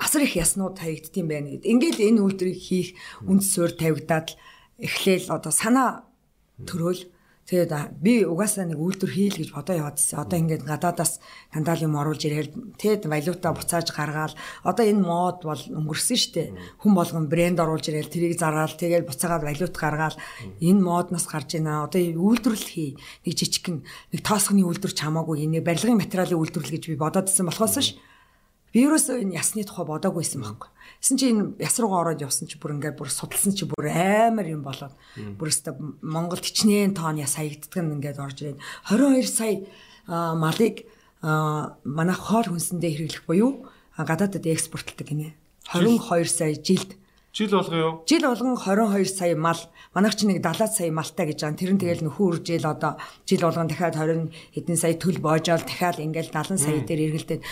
[0.00, 1.68] асар их яснууд хаягдтiin байна гэд.
[1.68, 2.88] Ингээд энэ үйлдвэрийг хийх
[3.28, 4.34] үнд суурь тавигдаад
[4.80, 6.08] эхлээл одоо санаа
[6.64, 7.04] төрөөл
[7.50, 10.22] Тэгээд би угаасаа нэг үйлдвэр хийл гэж бодоо яваадсэн.
[10.22, 11.18] Одоо ингээд гадаадаас
[11.50, 14.38] дандаа юм оруулж ирээл тэгэд валюта буцааж гаргаал.
[14.62, 16.54] Одоо энэ мод бол өнгөрсөн дээ.
[16.78, 18.70] Хүн болгон брэнд оруулж ирээл тэрийг заргаал.
[18.70, 20.14] Тэгээд буцаагаад валют гаргаал.
[20.62, 21.90] Энэ модноос гарч ийна.
[21.90, 22.94] Одоо үйлдвэрлэл хий.
[23.26, 27.82] Нэг жижигхэн нэг тоосхны үйлдвэр ч хамаагүй энэ барилгын материалын үйлдвэрлэл гэж би бодоодсэн болохоос
[27.82, 27.98] ш.
[28.70, 30.70] Би ерөөсөө энэ ясны тухай бодоагүйсэн байхгүй.
[31.02, 34.46] Тэсэн чи энэ яс руугаа ороод явсан чи бүр ингээд бүр судалсан чи бүр амар
[34.46, 35.74] юм болоод бүр өстө
[36.06, 39.66] Монголд хичнээн тоон яс хаягддаг нь ингээд орж ирээд 22 сая
[40.06, 40.86] малыг
[41.82, 43.66] манай хоол хүнсэндээ хэрэглэх буюу
[43.98, 45.34] гадаадад экспортлдог гинэ.
[45.74, 46.94] 22 сая жилд
[47.32, 47.92] Жил болгоо юу?
[48.10, 49.58] Жил болгон 22 сая мал.
[49.94, 51.58] Манайх чи нэг 70 сая малтай гэж байгаа.
[51.62, 56.02] Тэр нь тэгэл нөхөр жил одоо жил болгон дахиад 20 хэдэн сая төл боожоол дахиад
[56.02, 57.42] ингээл 70 сая дээр эргэлдээд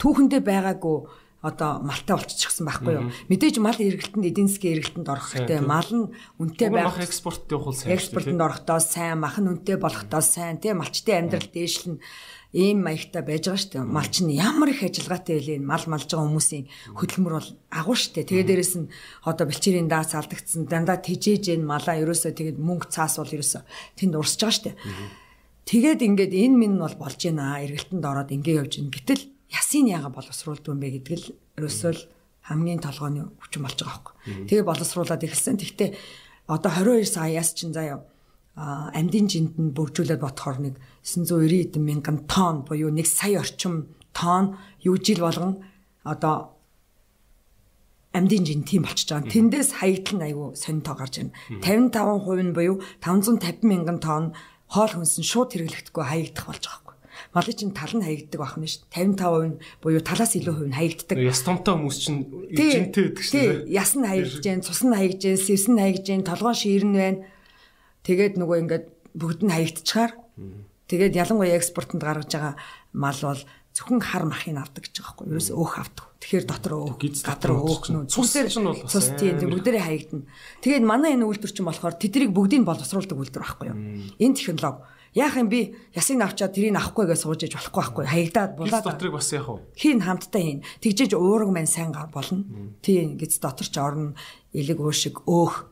[0.00, 0.98] түүхэндээ байгаагүй
[1.44, 3.12] одоо малтай болчихсон байхгүй юу.
[3.28, 5.60] Мэдээж мал эргэлтэнд эдийн засгийн эргэлтэнд орох хэрэгтэй.
[5.60, 6.08] Мал нь
[6.40, 6.96] үнэтэй байх.
[6.96, 7.92] Мах экспорт явуул сайн.
[7.92, 12.00] Экспортод орохдоо сайн, мах нь үнэтэй болохдоо сайн, тийм малчтын амьдрал дээшлэн
[12.56, 13.84] ийм маягтай байж байгаа шүү дээ.
[13.84, 15.60] Мал чинь ямар их ажиллагаатай вэ?
[15.60, 16.64] Мал малж байгаа хүмүүсийн
[16.96, 18.28] хөдөлмөр бол агуу шүү дээ.
[18.30, 18.88] Тэгээ дээрэс нь
[19.28, 23.62] одоо бэлчээрийн даац алдагдсан дандаа тижээж энэ малаа ерөөсөө тэгээд мөнгө цаас бол ерөөсөө
[23.98, 24.76] тэнд урсж байгаа шүү дээ.
[25.66, 27.58] Тэгээд ингээд энэ минь бол болж байна.
[27.58, 28.94] Эргэлтэнд ороод ингээд явж байна.
[28.94, 31.26] Гэтэл ясын яга боловсруулдаг юм бэ гэдэг л
[31.62, 32.02] ерөөсөө л
[32.50, 34.14] хамгийн толгойн хүчин болж байгаа байхгүй.
[34.50, 35.56] Тэгээ боловсруулаад эхэлсэн.
[35.62, 35.90] Тэгтээ
[36.50, 38.04] одоо 22 саяас чинь заяа
[38.54, 44.58] амьдын жинд нь бүржүүлээд бодохоор нэг 990 эдэн мянган тонн буюу 1 сая орчим тонн
[44.84, 45.64] юу жил болгон
[46.04, 46.54] одоо
[48.12, 49.32] амьдын жин тийм болчихж байгаа.
[49.32, 51.34] Тэндээс хаягдл нь айгүй сонирхоо гарч байна.
[51.64, 54.36] 55% нь буюу 550 мянган тонн
[54.70, 56.83] хоол хүнс нь шууд хэрэглэгдэхгүй хаягдах болж байгаа
[57.33, 58.87] малын чинь тал нь хаягддаг байх нь шүү.
[58.89, 61.17] 55% нь буюу талаас илүү хувь нь хаягддаг.
[61.19, 62.19] Яс томтой хүмүүс чинь
[62.53, 63.33] эжэнтэй гэдэг шүү.
[63.33, 66.85] Тий, яс нь хаягдж जैन, цус нь хаягдж जैन, сэвс нь хаягдж जैन, толгойн шиир
[66.85, 67.19] нь байна.
[68.05, 70.13] Тэгээд нөгөө ингээд бүгд нь хаягдчихаар.
[70.89, 72.55] Тэгээд ялангуяа экспортод гаргаж байгаа
[72.97, 73.41] мал бол
[73.77, 75.33] зөвхөн хар махыг авдаг гэж байгаа байхгүй юу?
[75.37, 76.05] Ерөөс өөх авдаг.
[76.19, 78.03] Тэгэхээр дотор өөх, гадар өөх нүү.
[78.09, 80.25] Цус дээр чинь бол цус тийм бүгдээрээ хаягдана.
[80.65, 83.77] Тэгээд манай энэ үйлдвэр чинь болохоор тэдрийг бүгдийг боловсруулдаг үйлдвэр байхгүй юу?
[84.17, 84.83] Энэ технологи
[85.14, 89.30] Яах юм би ясыг авчаад тэрийг авахгүйгээ сууж иж болохгүй байхгүй хаягдаад булаад дотрыг бас
[89.30, 89.62] яах вэ?
[89.78, 90.66] Хийн хамтдаа хийн.
[90.82, 92.42] Тэгжээж уураг маань сайн болно.
[92.82, 94.18] Тийм гэж дотор ч орно
[94.50, 95.70] элэг уушиг өөх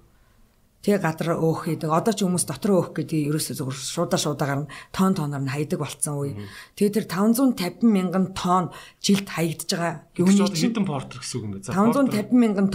[0.82, 1.90] тэг гадар өөх гэдэг.
[1.90, 5.78] Одоо ч хүмүүс дотор өөх гэдэг ерөөсөө зөвхөн шуудаа шуудаа гарна тон тоноор нь хайдаг
[5.78, 6.35] болцсон үе.
[6.74, 11.70] Тэгээ тэр 550 мянган тонн жилд хаягдж байгаа юуны хэдэн портер гэсэн үг юм бэ?
[11.70, 12.66] 550 мянган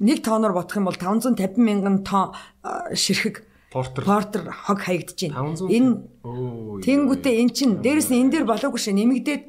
[0.00, 2.36] нэг тоноор бодох юм бол 550 мянган тонн
[2.92, 5.56] ширхэг Портер Портер хог хаягдж байна.
[5.56, 9.42] Энэ Тэнгүүтээ эн чин дээрэс нь энэ дээр болоогүй шээ нэмэгдээд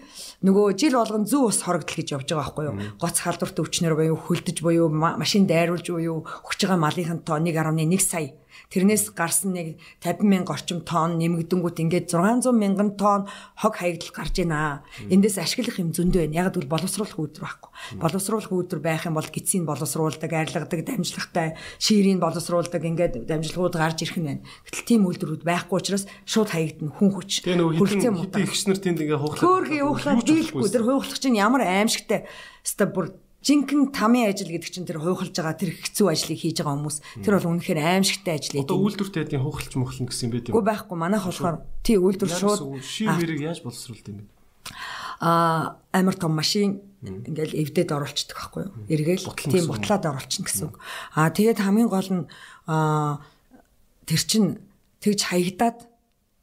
[0.47, 2.75] нөгөө жил болгон зүү ус хорогдол гэж явж байгаа байхгүй юу?
[2.97, 8.33] Гоц халдвартай өвчнөр буюу хөлдөж буюу машин дайруулж буюу өгч байгаа малынхан тоо 1.1 сая
[8.73, 14.41] Тэрнээс гарсан нэг 50 мянга орчим тонн нэмэгдэнгүүт ингээд 600 мянган тонн хог хаягдал гарч
[14.41, 14.81] байна.
[15.13, 16.49] Эндээс ашиглах юм зөндөө байна.
[16.49, 17.69] Яг гэвэл боловсруулах үйлдвэр байхгүй.
[18.01, 24.17] Боловсруулах үйлдвэр байх юм бол гидсийг боловсруулдаг, арилгадаг, дамжлагтай, шиирийг боловсруулдаг ингээд дамжлагууд гарч ирэх
[24.17, 24.45] нь байна.
[24.65, 27.45] Гэтэл тийм үйлдвэрүүд байхгүй учраас шууд хаягдана хүн хүч.
[27.45, 29.45] Хитэн хитэн ихснэр тэнд ингээд хуухлах.
[29.45, 30.65] Хөөргийн хуухлах дийлэхгүй.
[30.65, 32.25] Тэр хуухлах чинь ямар аимшигтай.
[32.65, 33.05] Хэвээ бүр
[33.43, 37.33] жинхэнэ тамийн ажил гэдэг чинь тэр хуухалж байгаа тэр хэцүү ажлыг хийж байгаа хүмүүс тэр
[37.37, 38.65] бол үнэхээр аимшигтай ажил ээ.
[38.65, 40.57] Одоо үйлдвэртэй хэдийн хуухалж мөхлөн гэсэн юм тийм үү?
[40.57, 44.31] Үгүй байхгүй манайх болохоор тий үйлдвэр шууд шив мэрийг яаж боловсруулт юм бэ?
[45.23, 48.73] а амар том машин ингээл эвдээд оруулцдаг байхгүй юу?
[48.91, 50.79] Эргээл тийм бутлаад оруулчихна гэсэн үг.
[51.15, 52.23] А тэгээд хамгийн гол нь
[52.67, 53.19] а
[54.07, 54.43] тэр чин
[54.99, 55.87] тэгж хаягдаад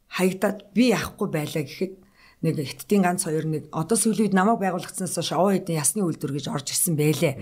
[0.08, 1.92] хаягдаад би яахгүй байлаа гэхэд
[2.40, 6.36] нэг хиттийн ганц хоёр нэг одоо сүүлийн үед намайг байгуулагдсанаас хойш овоо хэдэн ясны үйлдвэр
[6.40, 7.36] гэж орж ирсэн байлээ.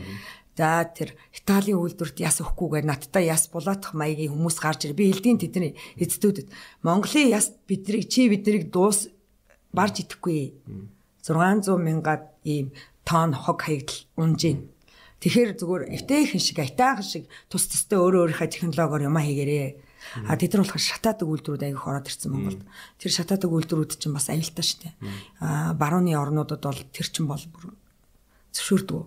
[0.58, 4.98] За тэр Италийн үйлдвэрт яс өгөхгүйгээр надтай яс булаатах маягийн хүмүүс гарч ир.
[4.98, 6.50] Би элдийн тэдний эцдүүдэд
[6.82, 9.06] Монголын яс биднийг чи биднийг дуус
[9.70, 10.58] барж идэхгүй.
[11.22, 12.74] 600 мянгаад ийм
[13.06, 14.66] тонн хог хаягдал унжийн.
[15.22, 19.87] Тэгэхээр зүгээр эвтэйхэн шиг айтаахан шиг тус тустай өөрөө өөрийнхөө технологиор юм хийгэрээ.
[20.28, 22.62] А тэд нар болохоор шатаадаг үйлдвэрүүд аявих ороод ирсэн Монголд.
[22.98, 24.94] Тэр шатаадаг үйлдвэрүүд чинь бас аюултай шүү дээ.
[25.42, 27.74] А барууны орнуудад бол тэр чинь бол бүр
[28.54, 29.02] зөвшөөрдөг.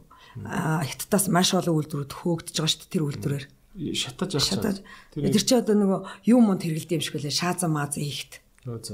[0.46, 3.46] А хятадаас маш олон үйлдвэрүүд хөөгдөж байгаа шүү дээ тэр үйлдвэрээр.
[3.96, 4.78] Шатаж шатаж.
[5.16, 8.44] Тэр чинь одоо нөгөө юм мод хэрэгэлдэм юм шиг үлээ шааза мааз хийхт.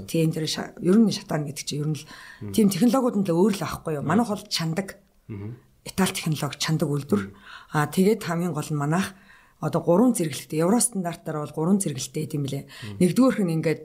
[0.08, 2.06] Тийм тэр ер нь шатаан гэдэг чинь ер нь л
[2.54, 4.06] тийм технологиуд нь л өөр л аахгүй юу.
[4.06, 5.02] Манайх бол чандаг.
[5.84, 7.34] Итали технологи чандаг үйлдвэр.
[7.74, 9.18] А тэгээд хамгийн гол нь манайх
[9.60, 12.64] одоо гурван зэрэглэлтэй евро стандартаар бол гурван зэрэглэлтэй гэм билээ.
[13.02, 13.82] Нэгдүгээрх нь ингээд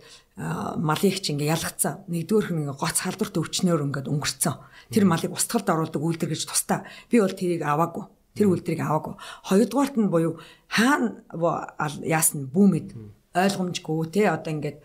[0.77, 2.05] малыг чи ингээд ялгцсан.
[2.13, 4.57] Нэгдүгээрх нь ингээд гоц халдварт өвчнөөр ингээд өнгөрцөн.
[4.93, 6.85] Тэр малыг устгалд оруулдаг үйлдвэр гэж тустай.
[7.09, 8.05] Би бол тэрийг аваагүй.
[8.37, 9.15] Тэр үйлдвэрийг аваагүй.
[9.49, 10.37] Хоёрдугаарт нь буюу
[10.69, 11.25] хаана
[12.05, 12.93] яасан бүүмэд
[13.33, 14.79] ойлгомжгүй те одоо ингээд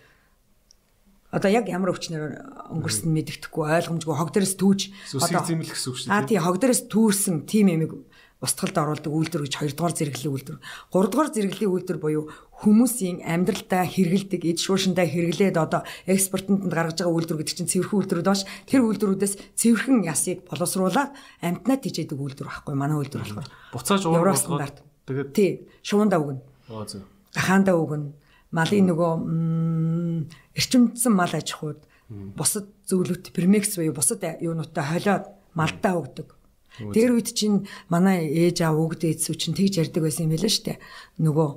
[1.28, 4.80] одоо яг ямар өвчнөр өнгөрсөн мэддэхгүй ойлгомжгүй хог дээрээс түүж
[5.20, 6.16] одоо зэмлэх гэсэн үг шүү дээ.
[6.16, 7.92] Аа тий хог дээрээс түүрсэн тим ямиг
[8.38, 10.60] устгалд оруулдаг үйлдвэр гэж хоёрдугаар зэрэглэлийн үйлдвэр.
[10.94, 12.24] Гуравдугаар зэрэглэлийн үйлдвэр буюу
[12.62, 18.30] хүмүүсийн амьдралдаа хэрэгэлдэг, эд шуушиндаа хэрэглээд одоо экспортонд гаргаж байгаа үйлдвэр гэдэг чинь цэвэрхэн үйлдвэрүүд
[18.30, 18.42] бааш.
[18.70, 21.12] Тэр үйлдвэрүүдээс цэвэрхэн ясыг боловсруулаад
[21.42, 23.50] амтнаа тижээдэг үйлдвэр байхгүй манай үйлдвэр болохоор.
[23.74, 24.86] Буцааж уур стандарт.
[25.10, 25.52] Тэгээд тий,
[25.82, 26.42] шуунда өгнө.
[26.70, 27.02] Аа зөв.
[27.34, 28.14] Гахаанда өгнө.
[28.54, 29.12] Малын нөгөө
[30.56, 36.37] эрчимдсэн мал аж ахуйд бусад зөвлөлт премекс буюу бусад юунуудтай холиод малдаа өгдөг
[36.78, 40.78] Тэр үед чинь манай ээж аав өгд эцүү чинь тэгж ярьдаг байсан юм байлаа штэ.
[41.18, 41.50] Нөгөө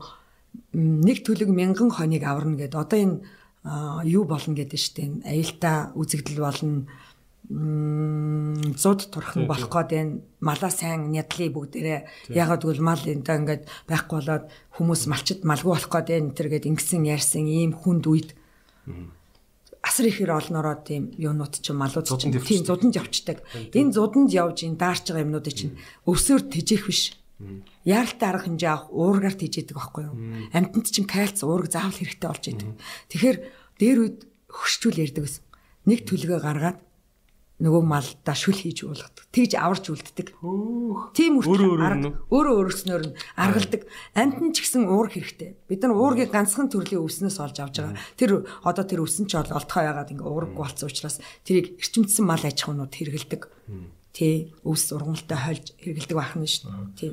[0.74, 3.16] нэг төлөг мянган хоног аварна гэд одоо энэ
[4.08, 5.22] юу болно гэдэг штэ.
[5.28, 6.88] Аюултай үзэгдэл болно
[7.50, 10.20] зуд турхан болох гээд байна.
[10.38, 14.44] Малаа сайн нядлыг бүгдээрээ ягаад гэвэл мал энэ ингээд байхгүй болоод
[14.78, 16.30] хүмүүс малчд малгүй болох гээд байна.
[16.30, 18.30] Тэр гээд ингэсэн ярьсан ийм хүнд үед
[19.80, 23.40] асар ихээр олноороо тийм юунууд ч малууд ч тийм зуданд явцдаг.
[23.72, 27.16] Энэ зуданд явж ин даарч байгаа юмнуудыг чинь өвсөөр тэжээх биш.
[27.88, 30.16] Яаралтай арга хэмжээ авах уургаар тэжээдэг байхгүй юу?
[30.52, 32.70] Амьтанд чинь кальц уураг заавал хэрэгтэй болж идэг.
[33.08, 33.36] Тэгэхээр
[33.80, 34.18] дээр үед
[34.52, 35.44] хөшчүүл ярьдаг гэсэн.
[35.88, 36.78] Нэг төлгөө гаргаад
[37.60, 39.28] нөгөө малдаа шүл хийж уулгадаг.
[39.28, 40.32] Тэгж аварч үлддэг.
[41.12, 43.84] Тийм үртэл арга өөрөө өөрснөөр нь аргалдаг.
[44.16, 45.60] Амтэн ч гэсэн уур хэрэгтэй.
[45.68, 48.00] Бид нар уургийг ганцхан төрлийн өвснөөс олж авч байгаа.
[48.16, 52.40] Тэр одоо тэр өвсөн ч бол олдохоо ягаад ингээ уург болцсон учраас тэрийг эрчимдсэн мал
[52.40, 53.42] аж ахуйнууд хэрэгэлдэг.
[54.16, 56.96] Тий, өвс ургамалтай хольж хэрэгэлдэг байх нь шүү дээ.
[56.96, 57.10] Тий.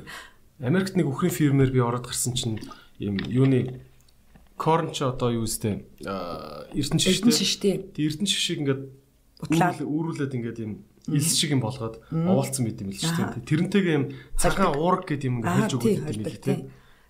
[0.64, 2.58] Америкт нэг үхрийн фирмээр би ороод гарсан чинь
[2.98, 3.84] юм юуны
[4.58, 7.94] корн ч одоо юу үстэй эрдэнэ шиштэй.
[7.94, 8.82] Тий эрдэнэ шишийг ингээд
[9.38, 10.72] бутлаад үүрүүлээд ингээд юм
[11.08, 13.48] илс шиг юм болгоод овоолцсон байт юм л шүү дээ.
[13.48, 14.06] Тэрнтэйгээ юм
[14.36, 16.60] цагаан уураг гэдэг юм ингээд хэлж өгöd юм л тийм.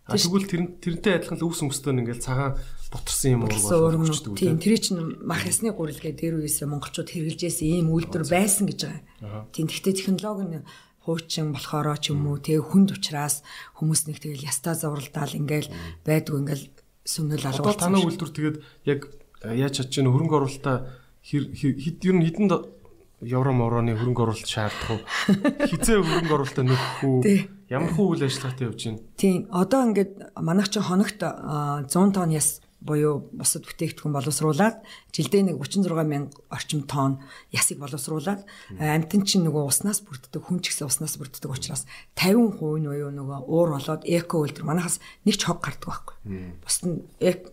[0.09, 2.57] А тэгвэл тэр тэрнтэй адилхан л өвс өмстөө ингээд цагаан
[2.89, 4.41] бутарсан юм уу болчихдог үү?
[4.41, 9.45] Тийм, тэр чинь мах ясны гурилгээ дээр үеэс монголчууд хэрэгжилжсэн ийм үйлдвэр байсан гэж байгаа.
[9.53, 10.65] Тийм, гэхдээ технологи нь
[11.05, 13.45] хуучин болохоороо ч юм уу тэгээ хүнд учраас
[13.77, 15.69] хүмүүс нэг тэгэл ястаа зуралдаал ингээл
[16.09, 16.65] байдгүй ингээл
[17.05, 17.69] сүнэл алгуулсан.
[17.69, 18.57] Одоо танай үйлдвэр тэгээд
[18.89, 19.01] яг
[19.45, 20.77] яаж чадж чинь хөрөнгө оруулалтаа
[21.29, 22.53] хэд ер нь хэдэнд
[23.21, 25.01] евро мороны хөрөнгө оруулалт шаардах уу?
[25.69, 27.21] Хизээ хөрөнгө оруулалтаа нөхөх үү?
[27.69, 29.01] Ямар хүү үйл ажиллагаатай явж байна?
[29.19, 29.39] Тийм.
[29.53, 35.91] Одоо ингээд манайх чинь хоногт 100 тонн яс буюу бусад бүтээгдэхүүн боловсруулад жилдээ нэг 36
[36.07, 37.19] мянга орчим тонн
[37.51, 38.47] ясыг боловсруулад
[38.79, 43.51] амтэн чинь нөгөө уснаас бүрддэг хүн ч гэсэн уснаас бүрддэг учраас 50% нь буюу нөгөө
[43.51, 46.17] уур болоод эко үйлдвэр манахаас нэг ч хог гардаг байхгүй.
[46.63, 47.03] Бусд нь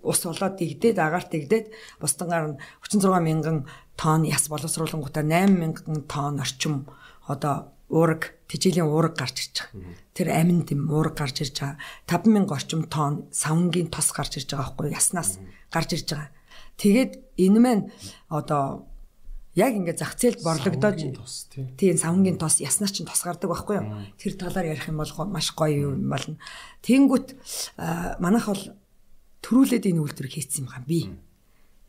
[0.06, 3.58] ус болоод дигдээд агаарт дигдээд бусдангаар нь 36 мянган
[3.98, 6.86] тонн яс боловсруулангуудаа 8 мянган тонн орчим
[7.26, 9.96] одоо уураг тэжээлийн уураг гарч ирж байгаа.
[10.12, 11.80] Тэр амин дэм уураг гарч ирж байгаа.
[12.12, 15.40] 5000 орчим тонн савнгийн тос гарч ирж байгаа байхгүй яснаас
[15.72, 16.30] гарч ирж байгаа.
[16.76, 17.84] Тэгээд энэ маань
[18.28, 18.92] одоо
[19.56, 21.00] яг ингээд зах зээлд борлогдоод
[21.80, 23.88] тийм савнгийн тос яснаас чинь тос гардаг байхгүй юу?
[24.20, 26.36] Тэр талаар ярих юм бол маш гоё юм болно.
[26.84, 27.28] Тэнгүүт
[28.20, 28.64] манайх бол
[29.40, 31.16] төрүүлээд энэ үйлдвэр хийцсэн юм хаа би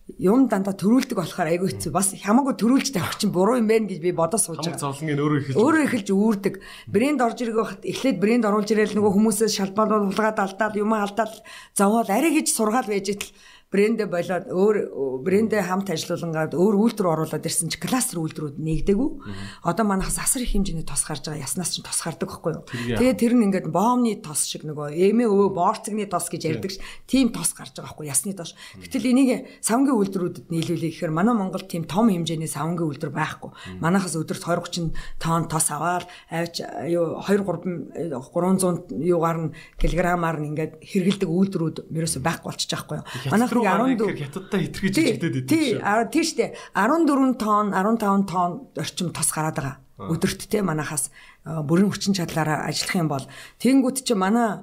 [0.07, 1.91] юм дандаа төрүүлдэг болохоор айгүй хэцүү.
[1.91, 4.79] Бас хамаагүй төрүүлж тавих чинь буруу юм байна гэж би бодож сууж байгаа.
[4.79, 6.55] Зовлонгийн өөрөө эхэлж өөрөө эхэлж үүрдэг.
[6.87, 11.33] Брэнд орж ирэх байхад эхлээд брэнд оруулж ирээл нөгөө хүмүүсээс шалбарууд хулгаад алдаад юм алдаад
[11.75, 13.35] зовоод арай гэж сургаал байж итэл
[13.73, 14.77] брэндэ болоод өөр
[15.27, 19.11] брэндэ хамт ажиллуулангаад өөр үйлдвэр оруулаад ирсэн чи кластер үйлдвэрүүд нэгдэгүү.
[19.67, 21.43] Одоо манайхаас асар их хэмжээний тос гарч байгаа.
[21.43, 22.65] Яснаас ч тос гардаг байхгүй юу?
[22.95, 26.79] Тэгээд тэр нь ингээд боомны тос шиг нөгөө эмээ өвөө боорцгны тос гэж ярьдаг ш.
[27.11, 28.55] Тим тос гарч байгаа байхгүй ясны тос.
[28.79, 33.51] Гэтэл энийг савнгийн үйлдвэрүүдэд нийлүүлэх гэхээр манай Монгол тийм том хэмжээний савнгийн үйлдвэр байхгүй.
[33.83, 36.61] Манайхаас өдөрт 20 30 тонн тос аваад авч
[36.91, 42.87] юу 2 3 300 юугаар нь килограммаар нь ингээд хэрэгэлдэг үйлдвэрүүд ерөөсөй байхгүй болчихж байгаа
[42.87, 43.33] байхгүй юу?
[43.33, 45.81] Манайх руу 14 хятадтай хитрхиж ижигдээд идэв шүү.
[45.81, 46.47] Тий, тий штэ.
[46.77, 49.77] 14 тонн, 15 тонн орчим тос гараад байгаа.
[49.97, 51.09] Өдөрт те манахаас
[51.43, 53.25] бүрэн хүчин чадлаараа ажиллах юм бол
[53.57, 54.61] тэнгуут чи манай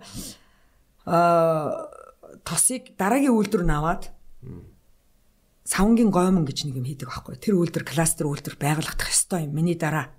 [1.09, 1.89] а
[2.45, 4.13] тосыг дараагийн үйлдвэр нь аваад
[5.65, 7.39] савнгийн гомон гэж нэг юм хийдэг байхгүй.
[7.39, 9.55] Тэр үйлдвэр кластер үйлдвэр байгуулагдах ёстой юм.
[9.55, 10.11] Миний дараа.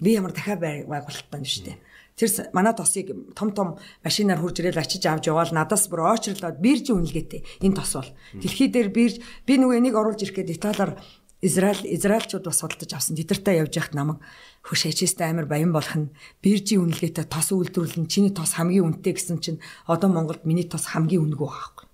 [0.00, 1.78] Би ямар дахиад байгуулалт байна шүү дээ.
[2.18, 6.98] Тэр манай тосыг том том машинаар хурж ирэл ачиж авч яваал надаас бүр очрлоод биржийн
[6.98, 8.10] үнэлгээтэй энэ тос бол
[8.42, 10.98] дэлхий дээр бирж би нөгөө энийг оруулж ирэхэд Италиар
[11.40, 13.14] Израиль Израильчууд бас судалдаж авсан.
[13.14, 14.18] Тэдэртэй явж яхад намайг
[14.66, 16.10] хөш ачистэ амир баян болох нь
[16.42, 21.22] биржийн үнэлгээтэй тос үйлдвэрлэн чиний тос хамгийн үнэтэй гэсэн чинь одоо Монголд миний тос хамгийн
[21.22, 21.86] үнэгүй байхгүй.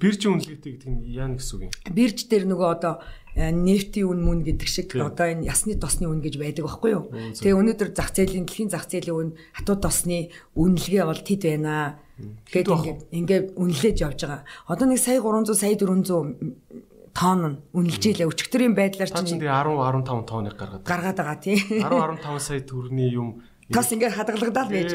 [0.00, 1.72] Биржийн үнэлгээтэй гэдэг нь яа гэсэн үг юм?
[1.92, 3.04] Бирж дээр нөгөө одоо
[3.34, 7.10] нефтийн үн мөн гэдэг шиг одоо энэ ясны тосны үн гэж байдаг байхгүй юу.
[7.34, 11.98] Тэгээ өнөөдөр зах зээлийн дэлхийн зах зээлийн үн хатуу тосны үнэлгээ бол тэд байна.
[12.46, 14.46] Гэт ингээд ингээд үнэлж явж байгаа.
[14.70, 20.30] Одоо нэг сая 300 сая 400 тонн үнэлж илээ өчтөрийн байдлаар чинь тэгээ 10 15
[20.30, 21.58] тонныг гаргаад гаргаад байгаа тий.
[21.58, 24.90] 10 15 сая төгрөний юм тос ингээд хадгалагдаад байж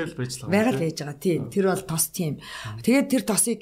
[0.47, 0.79] байгаа.
[0.79, 1.37] Байж байгаа тий.
[1.47, 2.39] Тэр бол тос тийм.
[2.83, 3.59] Тэгээд тэр тосыг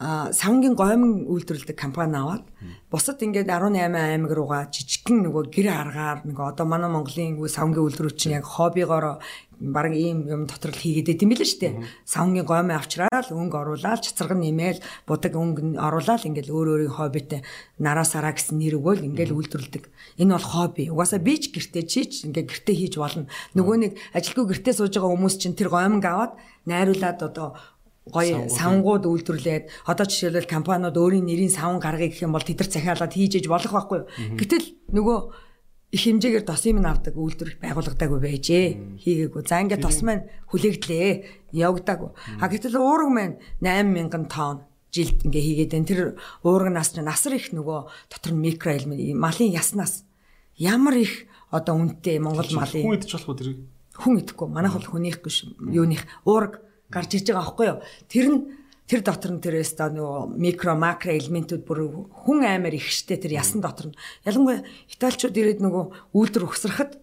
[0.00, 2.48] савнгийн гомн үйлдвэрлэдэг компани аваад
[2.88, 8.16] бусад ингээд 18 аймаг руугаа жижигхэн нөгөө гэр аргаар нөгөө одоо манай Монголын савнгийн үйлдвэрүүд
[8.16, 9.20] чинь яг хоббигоор
[9.60, 11.74] баг ийм юм дотор л хийгээд идэм билээ шүү дээ.
[12.08, 17.44] Савнгийн гомын авчраал өнгө оруулаад цацраг нэмэл будаг өнгө оруулаад ингээд өөр өөрийн хоббитэй
[17.76, 19.84] нараа сараа гэсэн нэр өгөөл ингээд үйлдвэрлэдэг.
[20.16, 20.88] Энэ бол хобби.
[20.88, 23.28] Угаасаа би ч гэртээ чийч ингээд гэртээ хийж болно.
[23.52, 26.32] Нөгөө нэг ажилгүй гэртээ сууж байгаа хүмүүс чинь тэр гомонг аваад
[26.64, 27.60] найруулад одоо
[28.10, 32.70] гоё савнгууд үйлдвэрлээд одоо жишээлбэл компаниуд өөрийн нэрийн савн гаргая гэх юм бол тэд нар
[32.70, 34.10] захиалаад хийж иж болох байхгүй юу.
[34.36, 35.18] Гэтэл нөгөө
[35.90, 38.66] их хэмжээгээр тосын минь авдаг үйлдвэр байгуулагдаагүй байжээ.
[39.02, 39.42] Хийгээгүй.
[39.42, 41.50] За ингээд тос маань хүлээгдлээ.
[41.50, 42.10] Явагдаагүй.
[42.38, 46.00] А гэтэл уураг маань 8000 тонн жилд ингээ хийгээд энэ тэр
[46.42, 50.02] уураг нас нь насар их нөгөө дотор нь микроэлемент малын яснаас
[50.58, 53.50] ямар их одоо үнэтэй Монгол малын хүн идэж болох уу тэр
[53.94, 57.78] хүн идэхгүй манайх бол хүнийх гэж юуных уураг гарч ирж байгаа байхгүй юу.
[58.10, 58.40] Тэр нь
[58.90, 63.62] тэр дотор нь тэр өстө нөгөө микро макро элементүүд бүр хүн аймаар ихштэй тэр ясан
[63.62, 66.98] дотор нь ялангуяа италичууд ирээд нөгөө үйлдвэр өгсрахад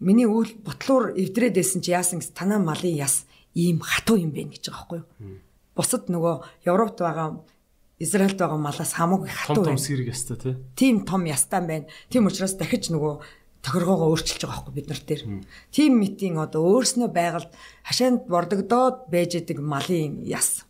[0.00, 3.24] миний үйл ботлуур эвдрээд байсан чи яасан гэс танаа малын яс
[3.56, 5.40] ийм хатуу юм бэ гэж байгаа байхгүй юу.
[5.72, 6.34] Бусад нөгөө
[6.68, 7.40] Европт байгаа
[8.00, 9.76] Израильд байгаа малаас хамаагүй хатуу байна.
[9.76, 10.54] Том том сэрэг ястай тий.
[10.76, 11.88] Тийм том ястай байна.
[12.08, 13.20] Тийм учраас дахиж нөгөө
[13.62, 15.22] тохиргоогоо өөрчилж байгаа байхгүй бид нар дээр.
[15.70, 17.52] Тим митинг одоо өөрснөө байгальд
[17.84, 20.64] хашаанд бордогдоод байж идэг малын яс.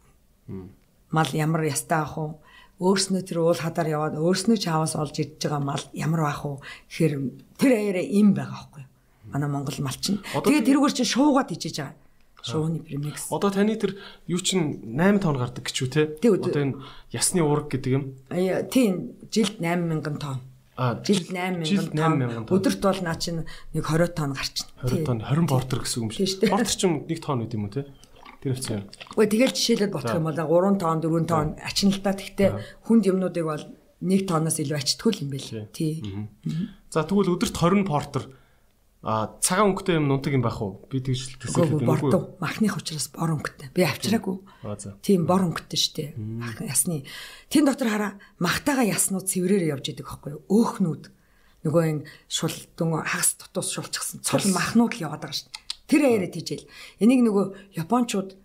[1.10, 2.42] Мал ямар ястай ах уу?
[2.82, 6.58] Өөрснөө тэр уул хадаар яваад өөрснөө чааваас олж идж байгаа мал ямар байх уу?
[6.90, 7.14] Тэгэхээр
[7.60, 8.84] тэр аяараа им байгаа байхгүй.
[9.30, 10.18] Манай Монгол мал чинь.
[10.34, 11.94] Тэгээд тэрүүгээр чинь шуугаад ичиж байгаа.
[12.40, 13.28] Шууны премикс.
[13.28, 16.08] Одоо таны тэр юу чин 8 тонн гардаг гэж үү те?
[16.24, 16.80] Одоо энэ
[17.12, 18.16] ясны уураг гэдэг юм.
[18.72, 20.40] Тийм жилд 8000 тонн
[20.80, 22.46] жилд 8000 тонн.
[22.48, 23.44] Өдөрт бол наа чинь
[23.76, 24.68] нэг 20 тонн гарчна.
[24.80, 26.40] 20 тонн 20 бортер гэсэн юм шиг.
[26.48, 27.84] Бортер чинь 1 тонн үт юм уу те?
[28.40, 28.80] Тэр хэвчээ.
[29.12, 32.16] Үгүй тэгэл жишээлээд бодох юм бол 3 тонн 4 тонн ачна л та.
[32.16, 32.50] Гэхдээ
[32.88, 33.64] хүнд юмнуудыг бол
[34.00, 35.68] 1 тонноос илүү ачтгүй юм байл.
[35.76, 36.00] Тий.
[36.88, 38.32] За тэгвэл өдөрт 20 портер
[39.00, 40.84] А цагаан өнгөтэй юм нунтаг юм байх уу?
[40.92, 42.36] Би тэгж төсөөлөд юм уу?
[42.36, 43.72] Махных учраас бор өнгөтэй.
[43.72, 44.44] Би авчираагүй.
[45.00, 46.04] Тийм бор өнгөтэй штэ.
[46.20, 47.08] Мах ясны.
[47.48, 50.44] Тэн дотор хараа махтаага яснууд цэврээр явж идэг байхгүй юу?
[50.52, 51.08] Өөхнүүд.
[51.64, 54.20] Нөгөө энэ шул дүн хагас дотоос шулчихсан.
[54.20, 55.56] Цол махнууд л яваад байгаа штэ.
[55.88, 56.68] Тэр аяараа тийжэл.
[57.00, 58.36] Энийг нөгөө японочууд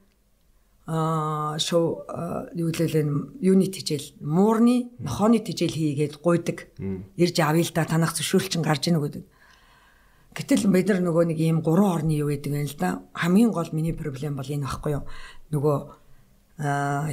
[0.88, 2.07] аа шоу
[2.56, 3.03] юу лээ
[3.44, 6.72] юуны тижэл муурны нохооны тижэл хийгээд гуйдаг.
[7.19, 9.35] Ирж авъя л да танах зөвшөөрөл чин гарч ийн гэдэг
[10.36, 12.99] Гэтэл бид нар нөгөө нэг ийм гурван орны юу гэдэг юм л да.
[13.16, 15.07] Хамгийн гол миний проблем бол энэ багхгүй юу.
[15.56, 15.78] Нөгөө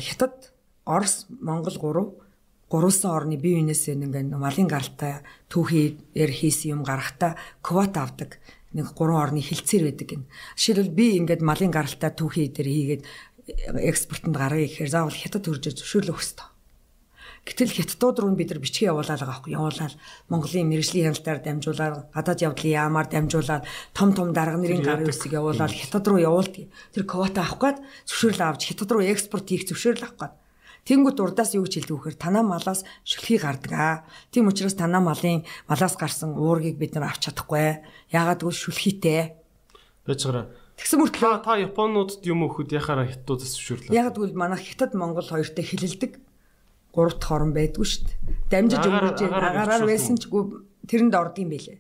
[0.03, 0.51] хятад,
[0.82, 2.09] Орос, Монгол гурав
[2.66, 5.23] гурван орны бие биенээсээ нэг малын гаралтай
[5.55, 8.43] түүхээр хийсэн юм гарахтаа квота авдаг
[8.74, 10.27] нэг гурван орны хилцээр байдаг гин.
[10.59, 13.03] Жишээлбэл би ингээд малын гаралтай түүхий дээр хийгээд
[13.86, 16.52] экспортод гаргая гэхээр заавал хятад төрж зөвшөөрлөх хэрэгтэй.
[17.43, 19.94] Гэтэл хятадууд руу бид нар бичгээ явуулаад байгаа байхгүй явуулаад
[20.31, 23.66] Монголын мэрэгжлийн хяналтаар дамжуулаад гадаад явдлын яамаар дамжуулаад
[23.98, 26.70] том том дарга нарын гарын үсэг явуулаад хятад руу явуулдаг.
[26.94, 30.35] Тэр квота авах гээд зөвшөөрөл авч хятад руу экспорт хийх зөвшөөрөл авах гээд
[30.82, 33.97] Тэнгүүд урдаас юу гэж хэлдэг вэхээр танаа малаас шүлхий гардаг аа.
[34.35, 37.86] Тийм учраас танаа малын малаас гарсан уургийг бид нар авч чадахгүй.
[38.10, 39.39] Яагаад гэвэл шүлхийтэй.
[40.02, 40.51] Бачгараа.
[40.74, 43.94] Тэгсэн мөртлөө Та Японуудад юм өгөхөд яхаараа хятадуудаас зөвшөөрлөө.
[43.94, 46.19] яагаад гэвэл манай Хятад Монгол хоёртой хилэлдэг.
[46.93, 48.16] Гурав дахь орн байдгүй шүү дээ.
[48.52, 51.78] Дамжиж өнгөрч агаараар байсан ч тэрэнд ордгийм байлээ.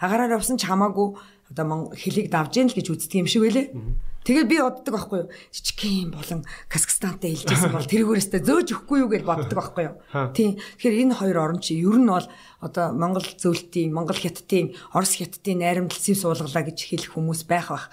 [0.00, 1.18] Агаараар явсан ч хамаагүй
[1.50, 3.74] одоо Монгол хэлийг давж яах л гэж үздэг юм шиг байлээ.
[4.20, 5.32] Тэгээд би боддог байхгүй юу?
[5.48, 9.96] Жижигхэн болон Казахстантай хэлжсэн бол тэргүүрээсээ зөөж өгөхгүй юу гэж боддог байхгүй юу?
[10.36, 10.60] Тийм.
[10.76, 12.28] Тэгэхээр энэ хоёр орн чи ер нь бол
[12.60, 17.88] одоо Монгол зөвлөлтийн, Монгол хятадын, Орос хятадын найрамдлын суулгалаа гэж хэлэх хүмүүс байх бах.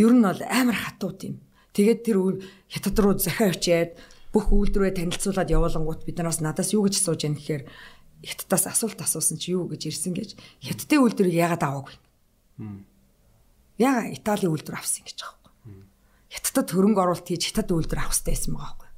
[0.00, 1.36] Ер нь бол амар хатууд юм.
[1.76, 2.40] Тэгээд тэр
[2.72, 4.00] хятад руу захиа очиад
[4.36, 7.64] бүх үйлдвэрээ танилцуулаад явуулангууд бид нараас надаас юу гэж сууж яах гэхээр
[8.20, 11.96] хятадаас асуулт асуусан чи юу гэж ирсэн гэж хятадын үйлдвэрийг яагаад аваагүй?
[13.80, 15.88] Яагаад Италийн үйлдвэр авсан гэж байгаа юм.
[16.28, 18.90] Хятадд хөрөнгө оруулалт хийж хятад үйлдвэр авах хэрэгтэй байсан байгаа байхгүй.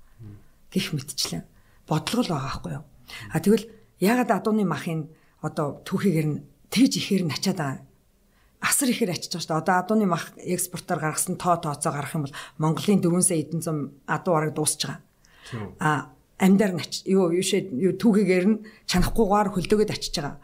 [0.74, 1.44] Гэх мэтчлэн
[1.86, 2.84] бодлого л байгаа байхгүй юу.
[3.30, 3.66] А тэгвэл
[4.02, 5.06] яагаад адууны махын
[5.38, 6.42] одоо түүхийгэр нь
[6.74, 7.86] тэгж ихээр нь ачаад байгаа.
[8.58, 9.62] Асар ихээр ачиж байгаа шүү дээ.
[9.62, 13.78] Одоо адууны мах экспортоор гаргасан тоо тооцоо гарах юм бол Монголын 4 сая эдэн зам
[14.06, 15.06] адуу арга дуусч байгаа.
[15.80, 18.56] А амьдар нь юу юу шээ юу түүхийгэр нь
[18.86, 20.36] чанахгүйгээр хөлдөөгд ачиж байгаа.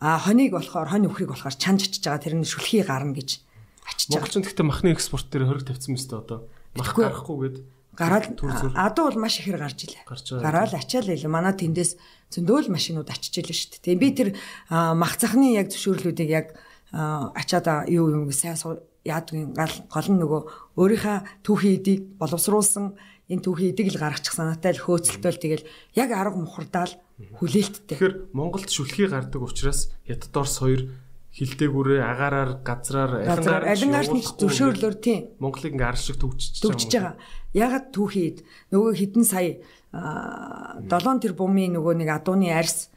[0.00, 2.24] А хоныг болохоор хонь өхрийг болохоор чанж ачиж байгаа.
[2.24, 3.44] Тэр нь шүлхий гарна гэж
[3.84, 4.24] ачиж байгаа.
[4.24, 6.48] Монголчин гэхдээ махны экспорт дээр хориг тавьсан мэт одоо.
[6.74, 7.56] Мах гарахгүйгээд
[7.92, 8.40] Гараад
[8.72, 10.08] адуу бол маш ихээр гарч илээ.
[10.40, 11.28] Гараад ачаал илээ.
[11.28, 12.00] Манай тэндээс
[12.32, 14.00] зөндөөл машинууд очиж илээ шүү дээ.
[14.00, 14.28] Би тэр
[14.72, 16.56] мах цахны яг зөвшөөрлүүдийг яг
[16.96, 18.56] ачаад юу юм сайн
[19.04, 20.42] яадгийн гол нь нөгөө
[20.80, 22.96] өөрийнхөө түүхийн эдийг боловсруулсан
[23.32, 25.64] энэ түүхийн эдийг л гаргачих санаатай л хөөцөлтөөл тэгэл
[25.96, 26.92] яг арга мухардаал
[27.40, 27.96] хүлээлттэй.
[27.96, 30.82] Тэгэхээр Монголд шүлхий гардаг учраас Хятад Орос хоёр
[31.32, 33.12] хилдээгүүрээ агаараар газраар
[33.64, 37.16] алингаар нь зөвшөөрлөөр тийм Монголыг ингээ арш шиг төвчж төгжиж байгаа.
[37.56, 39.56] Ягаад түүхийд нөгөө хідэн сая
[39.96, 42.92] 7 тэрбумын нөгөө нэг адууны арьс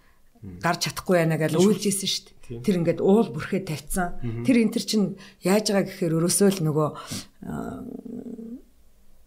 [0.59, 2.59] гарч чадахгүй байна гэж үйлжсэн шүү дээ.
[2.59, 4.19] Тэр ингээд уул бүрхээ тавьсан.
[4.43, 5.07] Тэр энэ төр чинь
[5.39, 6.89] яаж байгаа гэхээр өрөөсөө л нөгөө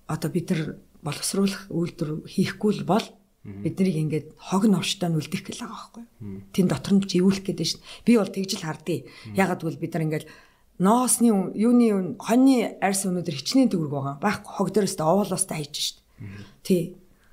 [0.08, 0.60] одоо бид нар
[1.02, 3.06] боловсруулах үйлдвэр хийхгүй л бол
[3.44, 6.04] биднийг ингээд хог новштой нь үлдэх гэл байгаа байхгүй.
[6.52, 8.04] Тэн дотор нь живүүлэх гэдэг дээ.
[8.04, 9.06] Би бол тэгж л хардъя.
[9.32, 10.26] Ягаад гэвэл бид нар ингээд
[10.78, 14.16] ноосны юуны хоньны арьс өнөдөр хичнээн төгрөг байгаа.
[14.20, 16.06] Баг хог дээрээс тэ овоолоостай хайж шүү дээ.
[16.62, 16.82] Тий.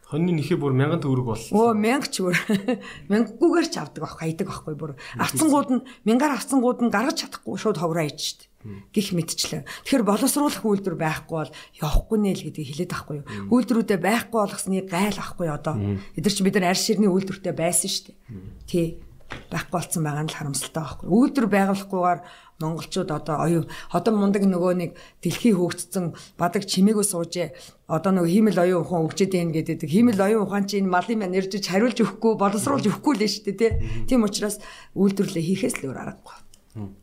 [0.06, 1.54] Хоньны нэхээ бүр 1000 төгрөг болсон.
[1.58, 2.38] Өө мянга ч бүр
[3.12, 7.82] мянгаггүйгээр ч авдаг байхгүй хайдаг байхгүй бүр авцсангууд нь мянгаар авцсангууд нь гаргаж чадахгүй шууд
[7.82, 8.46] ховроо штт
[8.94, 9.66] гих мэдчлээ.
[9.86, 13.28] Тэгэхээр боловсруулах үйлдвэр байхгүй бол явахгүй нэ л гэдгийг хэлээд байхгүй юу.
[13.54, 15.76] Үйлдвэрүүдээ байхгүй болгосны gaйл ахгүй одоо.
[16.18, 18.18] Эдгэр чи бид нар арьс ширний үйлдвэртэй байсан штт.
[18.66, 19.06] Тий.
[19.54, 21.08] Байхгүй болсон байгаа нь л харамсалтай байхгүй.
[21.14, 22.20] Үйлдвэр байгуулахгүйгээр
[22.60, 27.52] монголчууд одоо оюу одоо мундаг нөгөө нэг дэлхий хөөгдсөн бадаг чимээгүй суужээ
[27.92, 29.92] одоо нөгөө хиймэл оюун ухаан өгчээд байна гэдэг.
[29.92, 33.72] Хиймэл оюун ухаан чинь малын маань ирж хариулж өгөхгүй боловсруулж өгөхгүй л шүү дээ тий.
[34.08, 34.64] Тийм учраас
[34.96, 36.36] үйлдвэрлэлээ хийхээс л өөр аргагүй.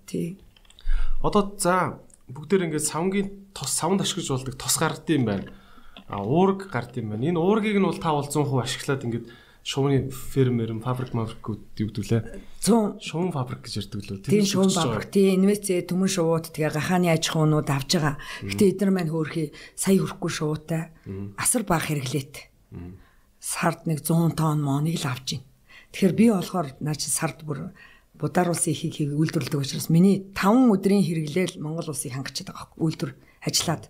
[0.09, 0.41] Тий.
[1.21, 2.01] Одоо за
[2.33, 5.53] бүгдээр ингээд савнгийн тос савнд ашиглаж болдог тос гардыг юм байна.
[6.09, 7.29] А уург гардыг юм байна.
[7.29, 9.27] Энэ уургийг нь бол та бол 100% ашиглаад ингээд
[9.63, 12.23] шувны фермер, фабрик, фабрикүүд югдүүлээ.
[12.63, 14.19] 100 Шувн фабрик гэж ярьдаг лөө.
[14.27, 18.17] Тийм шуун баврах, тийм инвестиц төмөн шувууд тэгээ гахааны аж ахуйнууд авж байгаа.
[18.43, 20.83] Гэтэ эдгээр маань хөөрхий сая хүрэхгүй шуутай.
[21.39, 22.51] Асар бага хэрэглээт.
[23.39, 25.43] Сард нэг 100 тонн моныг л авж гин.
[25.95, 27.71] Тэгэхээр би болохоор наа чи сард бүр
[28.23, 32.83] Будар улсын ихийг хийг үйлдвэрлэдэг учраас миний 5 өдрийн хэрэглээл Монгол улсыг хангачаад байгаа байхгүй
[32.87, 33.13] үйлдвэр
[33.43, 33.85] ажиллаад.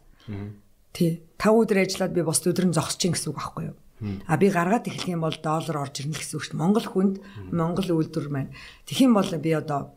[0.96, 1.20] Тий.
[1.36, 3.76] 5 өдөр ажиллаад би бос өдөр нь зогсож гин гэсэн үг байхгүй юу?
[4.26, 6.62] А би гаргаад эхлэх юм бол доллар орж ирнэ гэсэн үг шүү дээ.
[6.62, 7.14] Монгол хүнд
[7.54, 8.54] Монгол үйлдвэр маань.
[8.86, 9.94] Тэгэх юм бол би одоо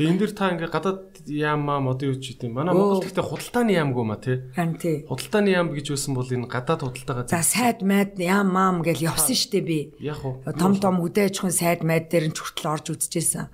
[0.00, 2.56] Тэгээ энэ дэр та ингээд гадаад яамаа модын үуч гэдэг юм.
[2.56, 4.36] Манай Монгол гэхдээ худалдааны яамгүй ма тий.
[4.54, 4.96] харин тий.
[5.04, 9.34] Худалдааны яам гэж байсан бол энэ гадаад худалдаагаа За сайд майд яам маам гэж явсан
[9.34, 9.92] штэ би.
[9.98, 13.50] яг уу Том том үдэ аж ахуйн сайд майд дээр нь хүртэл орж үзчихсэн.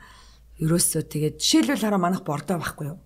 [0.60, 2.98] Ерөөсөө тэгээд жишээлбэл хараа манах бордоо байхгүй юу?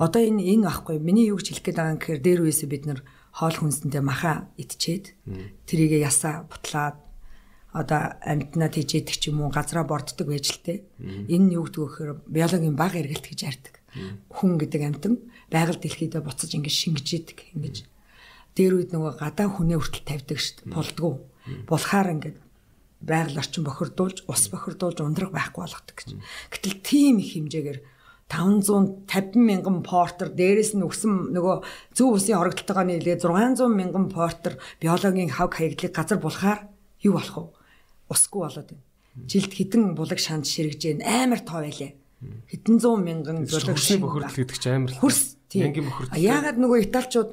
[0.00, 0.96] Одоо энэ энэ байхгүй?
[0.96, 3.00] Миний юу гэж хэлэх гээд байгаа юм гэхээр дээр үесээ бид нар
[3.32, 5.16] хоол хүнсэндээ маха идчихэд
[5.64, 7.00] тэрийг ясаа бутлаад
[7.72, 10.84] одоо амтнаа тижээдэг ч юм уу газраа борддог байж л те.
[11.00, 13.74] Энэ нь юу гэдэг вэ гэхээр биологийн баг эргэлт гэж ярьдаг.
[14.28, 15.14] Хүн гэдэг амтан
[15.48, 17.76] байгаль дэлхийдээ буцаж ингэж шингэж идэг ингэж.
[18.52, 20.76] Дээр үед нөгөө гадаа хүнээ хүртэл тавьдаг шүү дээ.
[20.76, 21.14] Болдгоо.
[21.64, 22.36] Булахаар ингэж
[23.00, 26.08] байгаль орчин бохирдуулж, ус бохирдуулж ундрах байхгүй болгодог гэж.
[26.52, 27.78] Гэтэл тийм их хэмжээгээр
[28.32, 31.56] 550 мянган портер дээрэс нь өгсөн нөгөө
[31.92, 36.72] зөв усын хоригдлтойгоо нийлээ 600 мянган портер биологийн хав хаягдлыг газар булахаар
[37.04, 37.44] юу болох вэ?
[38.08, 38.84] Усгүй болоод байна.
[39.28, 41.28] Жилд хідэн булаг шанд ширэгж байна.
[41.28, 41.92] Амар тоо байлаа.
[42.48, 45.36] Хэдэн зуун мянган булаг хөрсний бохирдол гэдэг чинь амар л хөрс
[45.84, 46.16] бохирдол.
[46.16, 47.30] А яагаад нөгөө италичууд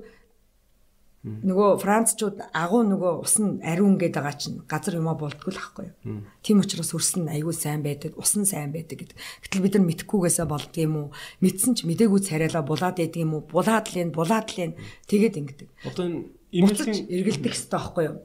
[1.20, 5.92] нөгөө францчууд агуу нөгөө ус нь ариун гэдэг байгаа чинь газар юмаа болдгоо л ахгүй
[5.92, 6.24] юу.
[6.40, 9.20] Тийм учраас хөрс нь аягүй сайн байдаг, ус нь сайн байдаг гэдэг.
[9.44, 11.08] Гэтэл бид нар мэдхгүйгээсээ болдго юм уу?
[11.44, 13.44] Мэдсэн ч мдээгүй царайлаа булаад байдаг юм уу?
[13.44, 14.80] Булаад л энэ, булаад л энэ
[15.12, 15.68] тэгээд ингэдэг.
[15.92, 16.20] Одоо энэ
[16.56, 18.18] имэйлтийн эргэлдэх хэрэгтэй байхгүй юу?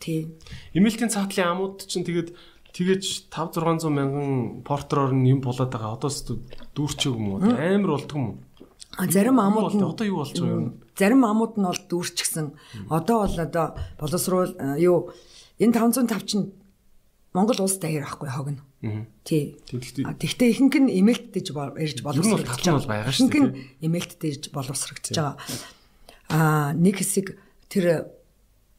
[0.00, 0.24] Тийм.
[0.72, 2.32] Имэйлтийн цаатлын амууд чинь тэгээд
[2.72, 6.00] тэгэж 5 600 мянган портроор нь юм болоод байгаа.
[6.00, 6.10] Одоо
[6.74, 7.44] дүүрчээг юм уу?
[7.44, 8.36] Амар болдго юм уу?
[9.06, 10.87] Зарим амууд нь одоо юу болж байгаа юм?
[10.98, 12.52] Зарим амууд нь бол дүүрчихсэн.
[12.90, 13.66] Одоо бол одоо
[14.02, 14.52] боловсруул
[14.82, 15.14] юу
[15.62, 16.52] энэ 505 чинь
[17.32, 18.66] Монгол улс даяар ахгүй хогно.
[19.22, 19.62] Тий.
[19.70, 23.10] Тэгвэл ихэнх нь эмээлтдэж ирж боловсрогдож байгаа.
[23.14, 23.50] Ихэнх нь
[23.82, 25.36] эмээлтдэж боловсрогдож байгаа.
[26.28, 27.38] Аа нэг хэсэг
[27.70, 28.10] тэр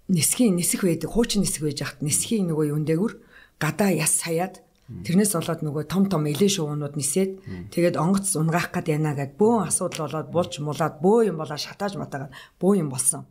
[0.09, 3.13] нисхийн нисэх байдаг, хуучин нисэх байж хат нисхийн нөгөө юун дээгүр
[3.61, 8.97] гадаа яс хаяад Тэрнээс болоод нөгөө том том элен шуунууд нисээд тэгээд онгоц унгаах гээд
[8.97, 13.29] яана гэд бөөн асуудал болоод булж мулаад бөө юм болоо шатааж матаагаад бөө юм болсон.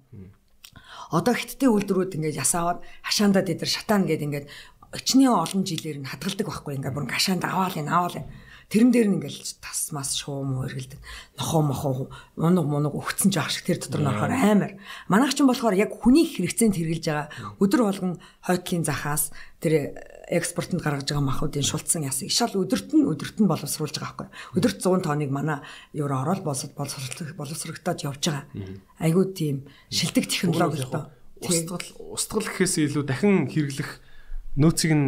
[1.10, 4.46] Одоо хиттийн үйлдвэрүүд ингээд ясаагаад хашаандаа дээр шатаана гэд ингээд
[4.94, 8.30] өчнөө олон жилээр нь хадгалдаг байхгүй ингээд бүр гашаанд аваал энэ аваал энэ
[8.68, 11.00] Тэрэн дээр нь ингээл тас мас шуум өргөлдөг.
[11.40, 14.72] Нохоо мохоо унаг мунаг өгцөн жаах шиг тэр дотор нь орохоор амар.
[15.08, 17.32] Манайх ч болохоор яг хүний хэрэгцээнд хэрглэж байгаа.
[17.64, 19.32] Өдөр болгон хойтлын захаас
[19.64, 19.96] тэр
[20.28, 24.60] экспортод гаргаж байгаа махуудын шулцсан ясыг шал өдөрт нь өдөрт нь боловсруулж байгаа байхгүй.
[24.60, 25.64] Өдөрт 100 тонныг манай
[25.96, 28.44] евро ороод болсод боловсрогдоод явж байгаа.
[29.00, 31.08] Айгуу тийм шилдэг технологи л доо.
[31.40, 33.90] Устгал устгал гэхээс илүү дахин хэрэглэх
[34.58, 35.06] нөөцийг нь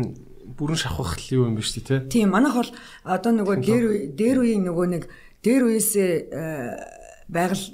[0.57, 2.01] бүрэн шавхах юу юм биш үү те.
[2.09, 2.73] Тийм манайх бол
[3.05, 3.85] одоо нөгөө дээр
[4.17, 5.05] дээр үеийн нөгөө нэг
[5.45, 6.13] дээр үеэсээ
[7.29, 7.67] байгаль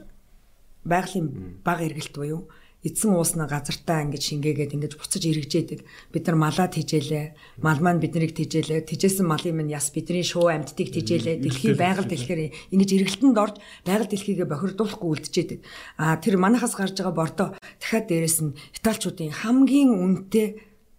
[0.85, 2.48] байгалийн баг эргэлт буюу
[2.86, 5.80] эзэн уусна газартаа ингэж шингээгээд ингэж буцаж эргэжээдэг.
[6.14, 7.58] Бид нар малаа тижээлээ.
[7.66, 8.86] Мал маань биднийг тижээлээ.
[8.86, 11.42] Тижээсэн малын минь яс бидний шуу амьдтыг тижээлээ.
[11.42, 15.66] Дэлхийн байгаль дэлхээр ингэж эргэлтэнд орж байгаль дэлхийгээ бохирдуулахгүй үлдчихэд.
[15.98, 17.48] А тэр манахаас гарч байгаа бордоо
[17.82, 20.46] дахиад дээрэс нь италчуудын хамгийн үнэтэй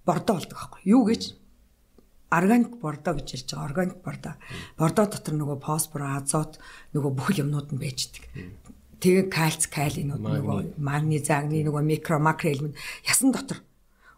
[0.03, 1.23] бордоо болдог байхгүй юу гэж
[2.29, 4.33] органик бордоо гэж ярьж байгаа органик бордоо.
[4.75, 6.59] Бордоо дотор нөгөө фосфор, азот
[6.91, 8.23] нөгөө бүхэл юмнууд нь байждаг.
[8.97, 12.75] Тэгээ кальц, калинууд нөгөө магниз, агни нөгөө микро, макро элемент
[13.05, 13.61] ясан дотор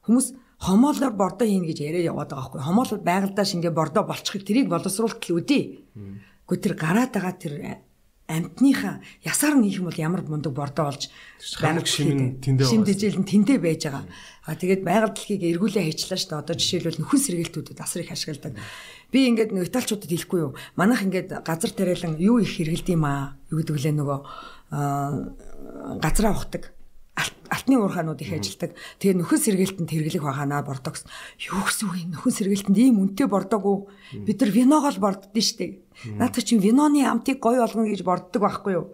[0.07, 2.61] хүмүүс хомоолоор бордоо хийн гэж яриад яваад байгаа байхгүй.
[2.67, 5.63] Хомоол байгальдаа шингээ бордоо болчихыг тэрийг боловсруулалт л үдээ.
[6.47, 7.53] Гэхдээ тэр гараад байгаа тэр
[8.29, 11.09] амтныхаа ясаар нь хийх юм бол ямар мундаг бордоо болж
[11.57, 14.05] байгаль шим тэндээ шим дэжэл нь тэндээ байж байгаа.
[14.45, 16.41] А тэгээд байгаль дэлхийг эргүүлээ хийчлаа шүү дээ.
[16.45, 18.53] Одоо жишээлбэл нөхөн сэргээлтүүдэд асар их ашигладаг.
[19.09, 20.53] Би ингээд нэг италчуудад хэлэхгүй юу.
[20.77, 23.33] Манайх ингээд газар тариалан юу их хэрэгэлдэм аа.
[23.49, 24.19] Юу гэдэг лээ нөгөө
[25.97, 26.69] газраа ухдаг
[27.49, 28.75] алтны уурхаанууд их ажилдаг.
[28.99, 31.05] Тэгээ нөхөн сэргээлтэнд хэрэглэх байгаанаа бордогс.
[31.39, 32.09] Юу гэсэн үг юм?
[32.15, 33.89] Нөхөн сэргээлтэнд ийм үнэтэй бордог уу?
[34.13, 35.83] Бид нар виногол борддоо штэ.
[36.17, 38.93] Наадах чинь виноны амтыг гоё болгоно гэж борддог байхгүй юу?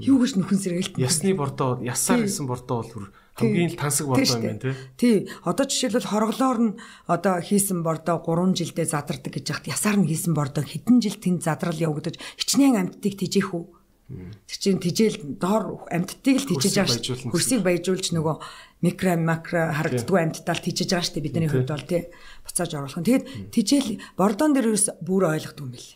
[0.00, 1.04] Юу гэж нөхөн сэргээлтэнд.
[1.04, 4.74] Ясны бордоо, ясаар гэсэн бордоо бол хамгийн л тансаг бордоо юм байна тий.
[4.96, 5.16] Тий.
[5.44, 6.72] Одоо жишээлбэл хорглоор нь
[7.08, 11.44] одоо хийсэн бордоо 3 жилдээ задардаг гэж яхад ясаар нь хийсэн бордоо хэдэн жил тэнд
[11.44, 13.64] задрал явагдаж хичнээн амттыг тижээх үү?
[14.10, 17.30] Тэр чинь тижэл доор амьдтыг л тижэж байгаа шүү.
[17.30, 18.36] Хөрсийг баяжуулж нөгөө
[18.82, 22.10] микро макро харагддгүй амьдтал тижэж байгаа шүү бидний хувьд бол тий
[22.42, 23.06] буцааж оруулах нь.
[23.06, 23.24] Тэгээд
[23.54, 25.90] тижэл бордон дээр ерөөс бүр ойлгохгүй юм бэл.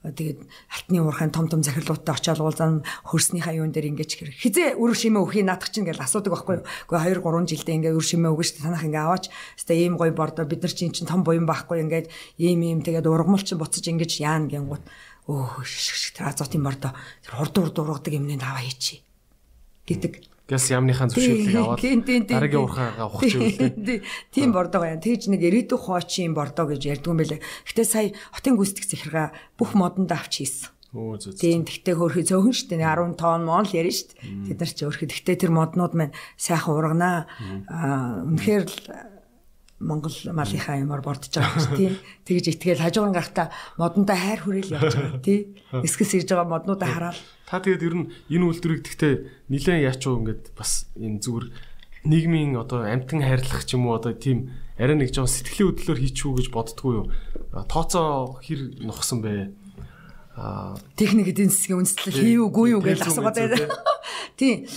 [0.00, 4.32] Тэгээд алтны уурхайн том том захирлуудтай очиад уулзан хөрснийхаа юун дээр ингэж хэрэг.
[4.32, 6.66] Хизээ өр шимээ өхий наадах чинь гэж асуудаг байхгүй юу?
[6.88, 9.28] Гэхдээ 2 3 жилдээ ингээ өр шимээ өгөж танах ингээ аваач.
[9.60, 12.08] Хэвээ ийм гоё бордоо бид нар чинь том буян байхгүй ингээд
[12.40, 14.84] ийм ийм тэгээд ургамал чинь буцаж ингэж яана гэнгүүт
[15.30, 16.92] өөх шиш тэр азотын бордоо
[17.22, 19.06] тэр хурд хурд ургадаг юмныг аваа хийчи
[19.86, 20.26] гэдэг.
[20.50, 21.78] Гэс ямныхаа зөвшөөрлийг аваад
[22.26, 24.02] дараагийн урхаагаа ухаж ивэл
[24.34, 24.98] тийм бордоо байна.
[24.98, 27.40] Тэгж нэг ирээдүйн хоочийн бордоо гэж ярьдгүй юм байлээ.
[27.70, 30.74] Гэтэ сая хотын гүйцэтгэх захиргаа бүх модонд авч хийсэн.
[30.90, 31.38] Өө зөө.
[31.38, 34.26] Тийм тэгтээ хөөрхий зөөхөн шүү дээ 10 тонн мон л ярина шүү дээ.
[34.50, 37.30] Тэд нар ч өөрхий тэгтээ тэр моднууд маань сайхан урганаа.
[37.70, 38.74] Аа үнэхээр л
[39.80, 41.90] Монгол малынхаа юмар бордож байгаа юм тий.
[42.28, 43.48] Тэгж итгээл хажууган гарахта
[43.80, 45.56] модонтой хайр хүрээл явж байгаа тий.
[45.72, 49.14] Эсгэс ирж байгаа моднуудаа хараад та тэгээд ер нь энэ үйлдвэрийг гэхдээ
[49.48, 51.46] нилээн яач уу ингээд бас энэ зүгээр
[52.06, 56.32] нийгмийн одоо амтан хайрлах ч юм уу одоо тийм арай нэг жоо сэтгэлийн хөдлөлөөр хийчихүү
[56.44, 57.06] гэж боддгоо юу.
[57.66, 59.50] Тооцоо хэр нухсан бэ?
[60.36, 63.72] Аа техник эдийн засгийн үндэслэл хийвгүй юу гэж асуугаад байна.
[64.36, 64.68] Тийм.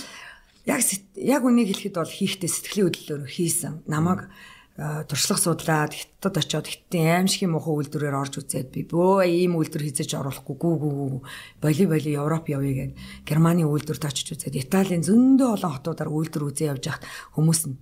[0.64, 0.80] Яг
[1.20, 3.84] яг үнийг хэлэхэд бол хийхдээ сэтгэлийн хөдлөлөөр хийсэн.
[3.84, 9.22] Намайг mm -hmm туршлага судлаад хятад очиод хиттийн аимшиг муухай үйлдвэрээр орж үзээд би бөө
[9.22, 11.22] ийм үйлдвэр хийцэж оруулахгүй гүү гүү
[11.62, 12.92] боли боли Европ явъя гэд
[13.22, 17.06] Германы үйлдвэрт очиж үзээд Италийн зөндөө олон хотуудаар үйлдвэр үзээ явж хахад
[17.38, 17.78] хүмүүс нь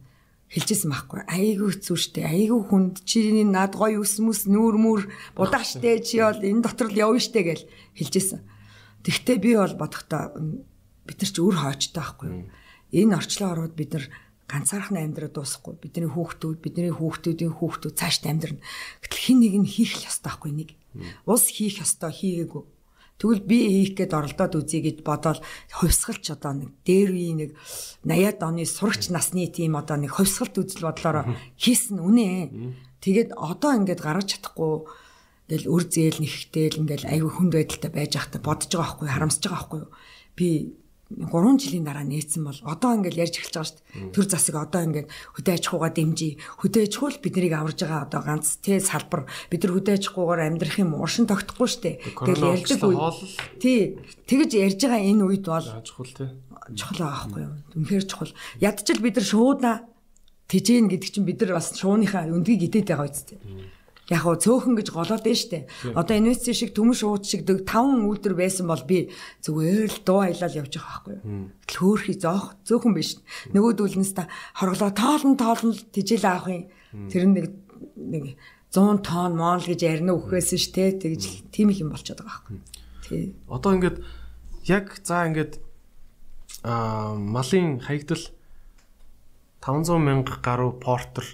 [0.53, 5.01] хэлжсэн байхгүй айгүй хэцүү шттэ айгүй хүнд чиний над гоё ус мүс нүүр мүр
[5.33, 7.65] будаа шттэ чи бол энэ дотор л явна шттэ гэл
[7.97, 8.45] хэлжсэн.
[9.01, 10.37] Тэгвэл би бол бодохдоо
[11.09, 12.53] бид нар ч үр хоочтой байхгүй
[12.93, 14.05] энэ орчлон ороод бид нар
[14.51, 18.63] ганцаархан амьдраад дуусахгүй бидний хүүхдүүд бидний хүүхдүүдийн хүүхдүүд цаашд амьдрна.
[19.05, 20.71] Гэтэл хин нэг нь хийх ёстой байхгүй нэг.
[21.27, 22.63] Ус хийх ёстой хийгээгүй.
[23.23, 25.41] Тэгвэл би хийх гээд оролдоод үзье гэж бодоод
[25.71, 27.51] хувьсгалч одоо нэг дээр үе нэг
[28.03, 32.51] 80-аад оны сурагч насны тийм одоо нэг хувьсгалт үзэл бодлоор хийсэн үнэ.
[32.99, 34.91] Тэгээд одоо ингээд гаргаж чадахгүй
[35.53, 39.61] ингээл үр зээл нэхтэл ингээл аюу хүнд байдалтай байж байхдаа бодож байгаа байхгүй харамсаж байгаа
[39.61, 39.83] байхгүй
[40.33, 40.49] би
[41.19, 44.13] 3 жилийн дараа нээсэн бол одоо ингээл ярьж эхэлж байгаа шүү дээ.
[44.17, 48.21] Төр засаг одоо ингээд хөдөө аж ахуйгаа дэмжиж, хөдөө аж ахуй биднийг аварж байгаа одоо
[48.25, 49.23] ганц тэ салбар
[49.53, 51.97] бид нар хөдөө аж ахуйгаар амьдрах юм уршин тогтохгүй шүү дээ.
[52.17, 53.13] Тэгэл ярьж байгаа.
[53.61, 53.81] Тий.
[54.27, 56.29] Тэгэж ярьж байгаа энэ үед бол чухал тий.
[56.79, 57.55] Чухал байгаа байхгүй юу?
[57.77, 58.33] Үнэхээр чухал.
[58.63, 59.77] Ядчил бид нар шуудаа
[60.53, 63.41] тэжээн гэдэг чинь бид нар бас шууныхаа өндгийг идээд байгаа үсттэй
[64.13, 65.59] яг хөө цөөхөн гэж голоод дээ штэ.
[65.97, 69.09] Одоо инвестици шиг төмөн шууд шиг 5 үйлдвэр байсан бол би
[69.41, 71.49] зүгээр л дуу аялал байгаа байхгүй юу.
[71.65, 73.17] Хөөхий зоох цөөхөн биш.
[73.57, 74.29] Нөгөөдүүлнээс та
[74.61, 76.69] хорглоо тоолн тоолн тижэл авах юм.
[77.09, 77.47] Тэр нэг
[77.97, 78.37] нэг
[78.73, 82.57] 100 тонн моол гэж ярина өгөхөөс ш тэ тэгж тийм их юм болчиход байгаа байхгүй.
[83.09, 83.25] Тий.
[83.49, 83.99] Одоо ингээд
[84.69, 85.61] яг за ингээд
[86.65, 88.25] аа малын хаягдал
[89.61, 91.27] 500 мянга гаруй портер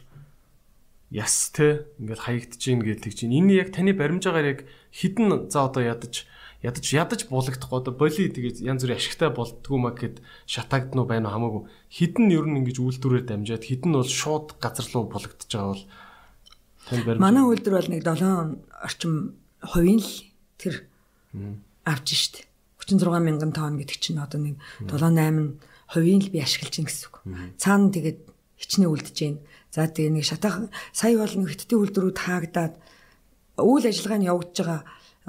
[1.10, 1.88] яс те?
[1.96, 4.60] Ингээд хаягдж гин гэдэг чинь энэ яг таны баримжаагаар яг
[4.92, 6.28] хідэн за одоо ядаж
[6.60, 11.34] ядаж ядаж буулагдахгүй одоо боли тэгээд янз бүрийн ашигтай болдгоо маа гэд шатагднуу байна уу
[11.38, 11.62] хамаагүй.
[11.88, 15.84] Хідэн ер нь ингэж үйлдвэрээр дамжаад хідэн бол шууд газар руу буулагдаж байгаа бол
[16.90, 19.14] тань баримж манай үйлдвэр бол нэг 7 орчим
[19.62, 20.12] хувийн л
[20.58, 20.74] тэр
[21.86, 22.44] авч штт.
[22.84, 25.62] 36 мянган тонн гэдэг чинь одоо нэг 7 8
[25.94, 27.16] хувийн л би ашиглаж гин гэсэн үг.
[27.56, 28.18] Цаана тэгээд
[28.58, 29.36] хичнээн үлдэж гин
[29.70, 32.74] За тэгээ нэг шатаах сая бол нэг хиттийн үйлдвэрүүд хаагдаад
[33.60, 34.80] үйл ажиллагаа нь явагдаж байгаа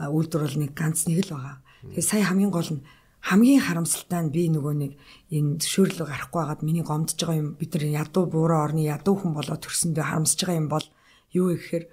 [0.09, 1.57] үйлдвэр бол нэг ганц нэг л байгаа.
[1.91, 2.85] Тэгээ сая хамгийн гол нь
[3.19, 4.91] хамгийн харамсалтай нь би нөгөө нэг
[5.35, 9.35] энэ зөвшөөрлөг гарахгүй байгаад миний гомдж байгаа юм бид нар ядуу буураа орны ядуу хүн
[9.35, 10.87] болоод төрсөндөө харамсаж байгаа юм бол
[11.35, 11.85] юу гэхээр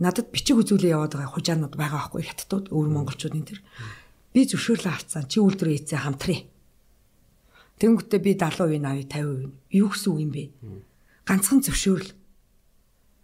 [0.00, 3.60] надад бичиг үзүүлээ яваад байгаа хужаанууд байгаа байхгүй хятадууд өвөр монголчуудын тэр
[4.32, 6.40] би зөвшөөрлөө авцсан чи үйлдвэрээ хийцээ хамтрий
[7.80, 9.52] Тэнгүүтээ би 70% авъя 50%.
[9.72, 10.44] Юу гэсэн үг юм бэ?
[11.30, 12.10] Ганцхан зөвшөөрөл.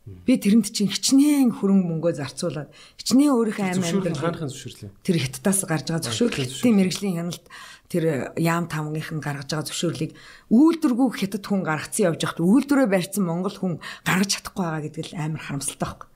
[0.06, 4.90] Би тэрэнд чинь хичнээн хөрөнгө мөнгөө зарцуулаад хичнээн өөрийнхөө амь амьдрал хаанхын зөвшөөрлөө.
[5.02, 7.46] Тэр хятадаас гарч байгаа зөвшөөрлөлтийн мэрэгжлийн хяналт
[7.90, 10.14] тэр яам тамгийнх нь гаргаж байгаа зөвшөөрлийг
[10.54, 13.74] үйлдвэргүй хятад хүн гаргацсан явж байхад үйлдвэрээ барьсан монгол хүн
[14.06, 16.08] гаргаж чадахгүй байгаа гэдэг л амар харамсалтай байхгүй.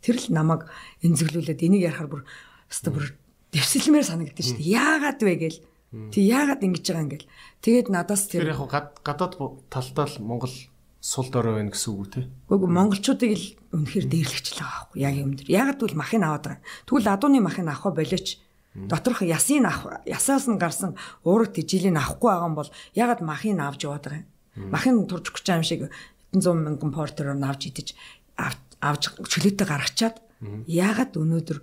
[0.00, 0.62] Тэр л намайг
[1.04, 2.22] эмзэглүүлээд энийг ярахаар бүр
[2.72, 3.04] өстө бүр
[3.52, 4.72] дэвсэлмээр санагдаж шүү дээ.
[4.80, 5.60] Яагаад вэ гээл.
[6.12, 7.28] Тэг яагаад ингэж байгаа юм гээл.
[7.60, 8.60] Тэгээд надаас тэр яг
[9.04, 9.34] гадаад
[9.68, 10.56] талдаа л Монгол
[11.06, 12.20] сул дорой байна гэсэн үг үү те.
[12.50, 13.46] Үгүй монголчуудыг л
[13.78, 15.54] үнэхээр дээрлэгч л байгаа байхгүй яг юм дээр.
[15.54, 16.66] Ягаад гэвэл махыг аваад байгаа.
[16.82, 18.28] Тэгвэл адууны махыг авах болооч
[18.74, 23.80] доторх ясыг авах ясаас нь гарсан уураг тижилийг авахгүй байгаа юм бол ягаад махыг авч
[23.86, 24.22] яваад байгаа
[24.58, 24.70] юм.
[24.74, 25.80] Махын турж өгч байгаа юм шиг
[26.34, 27.94] 100 мянган портероор авч идэж
[28.82, 30.16] авч чөлөөтэй гаргачаад
[30.66, 31.58] ягаад өнөөдөр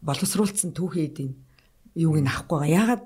[0.00, 1.36] боловсруулсан түүхий эдийн
[1.98, 2.78] юуг нь авахгүй байгаа.
[2.78, 3.04] Ягаад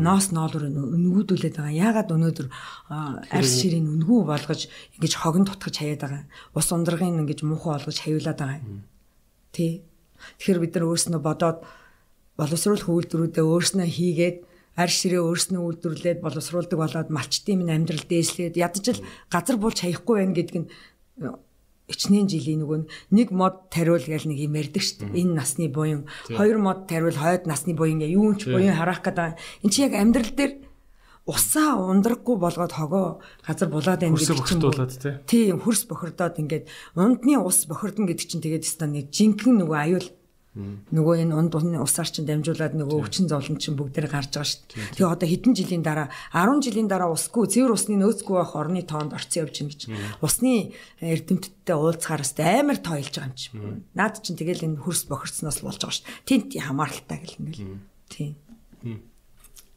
[0.00, 1.76] ноос ноолор өнгүүдүүлээд байгаа.
[1.92, 2.48] Ягаад өнөөдөр
[2.88, 6.24] арьс ширийн өнгөө болгож ингэж хогн тутгаж хаяад байгаа.
[6.56, 8.60] Ус ундрагын ингэж муухай болгож хавиулаад байгаа.
[9.52, 9.84] Тэ.
[10.40, 11.58] Тэгэхээр бид нар өөрснөө бодоод
[12.40, 14.36] боловсруулах үйлдвэрүүдээ өөрснөө хийгээд
[14.78, 20.14] арь ширээ өөрснөө үйлдвэрлээд боловсруулдаг болоод малчтын минь амьдрал дээслээд ядаж л газар болж хаяхгүй
[20.22, 20.68] байх гэдэг нь
[21.88, 22.78] ичнээн жилийн нөгөө
[23.16, 25.24] нэг мод тариул гэл нэг юм ярьдаг шүү дээ.
[25.24, 29.40] Энэ насны буян, хоёр мод тариул хойд насны буян гэ юун ч буян харах гэдэг.
[29.64, 30.52] Энд чи яг амьдрал дээр
[31.28, 35.24] усаа ундраггүй болгоод хогоо газар булаад байна гэдэг чинь.
[35.28, 40.08] Тийм хөрс бохирдоод ингээд ундны ус бохирдно гэдэг чинь тэгээд нэг жинхэнэ нөгөө аюул
[40.58, 44.94] Нөгөө энэ унд усаар чинь дамжуулаад нөгөө өвчин зовлон чинь бүгдээр гарч байгаа шүү дээ.
[44.98, 49.14] Тэгээ одоо хэдэн жилийн дараа 10 жилийн дараа усгүй цэвэр усны нөөцгүй байх орны тоонд
[49.14, 49.82] орцсон явж гин гэж.
[50.18, 53.86] Усны эрдэмтдтэй уулзахаараас амар тойлж байгаа юм чинь.
[53.94, 56.26] Наад чинь тэгэл энэ хөрс бохирцноос болж байгаа шүү дээ.
[56.26, 57.78] Тэнт хамааралтай гэл ингээл.
[58.10, 58.32] Тийм.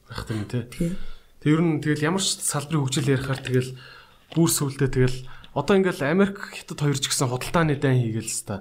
[0.09, 0.65] Ах тийм тий.
[1.41, 3.77] Тэг ер нь тэгэл ямар ч салбарын хөгжил ярихаар тэгэл
[4.33, 5.17] бүр сүултээ тэгэл
[5.53, 8.55] одоо ингээл Америк хятад хоёр ч гэсэн худалдааны дайн хийгээл л та.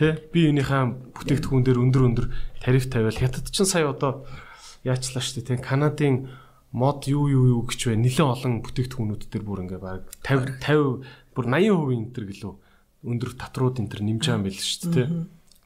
[0.00, 2.26] Тэ би энийхээ бүтээгдэхүүн дээр өндөр өндөр
[2.64, 4.24] тариф тавиал хятад ч сая одоо
[4.80, 5.60] яачлаа шүү дээ.
[5.60, 6.32] Тэ Канадын
[6.72, 11.04] мод юу юу юу гэж бай нэлээд олон бүтээгдэхүүнүүд дээр бүр ингээ баг 50 50
[11.36, 12.54] бүр 80% энэ төр гэлөө
[13.04, 15.08] өндөр татрууд энэ төр нэмж байгаа юм байл шүү дээ.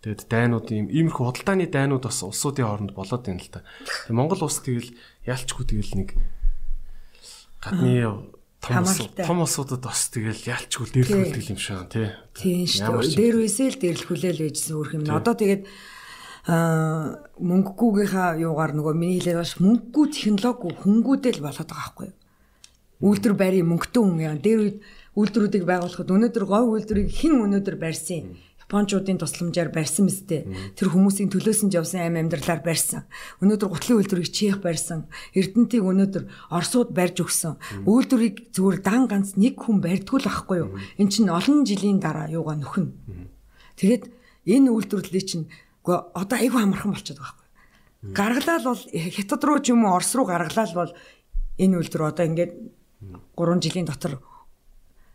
[0.03, 3.63] Тэгээд дайнууд ийм иймэрхүү худалдааны дайнууд бас улсуудын хооронд болоод байна л та.
[4.11, 4.91] Монгол улс тэгэл
[5.31, 6.09] яалчгүй тэгэл нэг
[7.63, 8.34] гадны
[8.65, 12.09] том улсуудад бас тэгэл ялчгүй дээрлэхүүлдэг юм шиг тий.
[12.33, 13.17] Тийм шүү дээ.
[13.21, 15.03] Дээр үсэл дээрлэхүүлээл байжсэн өөр юм.
[15.13, 15.63] Одоо тэгээд
[16.49, 22.19] аа мөнгөгүйгийнхаа юугаар нөгөө миний хэлээд баш мөнгөгүй технологи хөнгүүдээ л болоод байгаа байхгүй юу.
[23.05, 24.37] Үйлдвэр байрын мөнгөтэй хүн яа.
[24.37, 24.77] Дээр үед
[25.15, 28.37] үйлдвэрүүдийг байгуулахад өнөөдөр гой үйлдвэрийг хэн өнөөдөр барьсан
[28.69, 30.29] Япончуудын тусламжаар барьсан мэт
[30.75, 33.05] тэр хүмүүсийн төлөөсөн явсан аим амьдралаар барьсан.
[33.45, 35.07] Өнөөдөр гутлын үйлдвэрийг Чех барьсан.
[35.37, 37.61] Эрдэнтийг өнөөдөр Оросууд барьж өгсөн.
[37.85, 40.71] Үйлдвэрийг зүгээр дан ганц нэг хүн барьдгүй л байхгүй юу?
[40.97, 42.89] Эн чинь олон жилийн дараа юугаа нөхөн.
[43.77, 44.09] Тэгээд
[44.49, 45.47] энэ үйлдвэрлэлийг чинь
[45.85, 47.49] одоо айгүй амархан болчиход байгаа байхгүй.
[48.17, 50.93] Гаргалал бол хятад руу ч юм уу Орос руу гаргалал бол
[51.61, 52.53] энэ үйлдвэр одоо ингээд
[53.37, 54.21] 3 жилийн дотор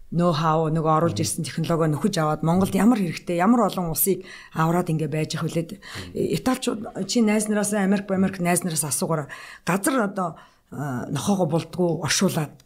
[0.09, 4.25] нөө хав нөгөө оруулж ирсэн технологи нөхөж аваад Монголд ямар хэрэгтэй ямар олон улсыг
[4.57, 5.77] авраад ингэ байж их хүлээд
[6.13, 9.29] Италичууд чи найз нараас Америк Америк найз нараас асуугаар
[9.65, 10.37] газар одоо
[10.71, 12.57] нохоогоо булдгуу оршуулад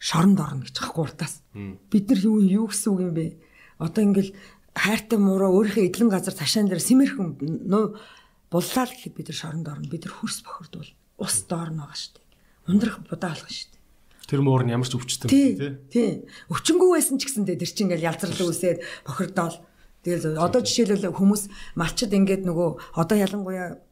[0.00, 1.44] шоронд орно гэж хахгүй уртаас.
[1.52, 3.36] Бид нар юу юу гэсэн үг юм бэ?
[3.76, 4.32] Одоо ингээл
[4.72, 7.36] хайртай муураа өөрийнхөө эдлэн газар ташаан дээр симэрхэн
[8.48, 9.86] буллаа л гэхэд бид нар шоронд орно.
[9.92, 12.30] Бид нар хөрс бохирдвол ус доорно байгаа шүү дээ
[12.68, 13.79] ундрах будаа алга шүү дээ
[14.30, 15.58] Тэр муур нь ямар ч өвчтөн тий.
[15.90, 16.10] Тий.
[16.46, 19.58] Өвчнгүү байсан ч гэсэндээ тэр чинь ингээл ялзрал үсээд бохирдоол.
[20.06, 23.82] Тэгэл одоо жишээлбэл хүмүүс малчд ингээд нөгөө одоо ялангуяа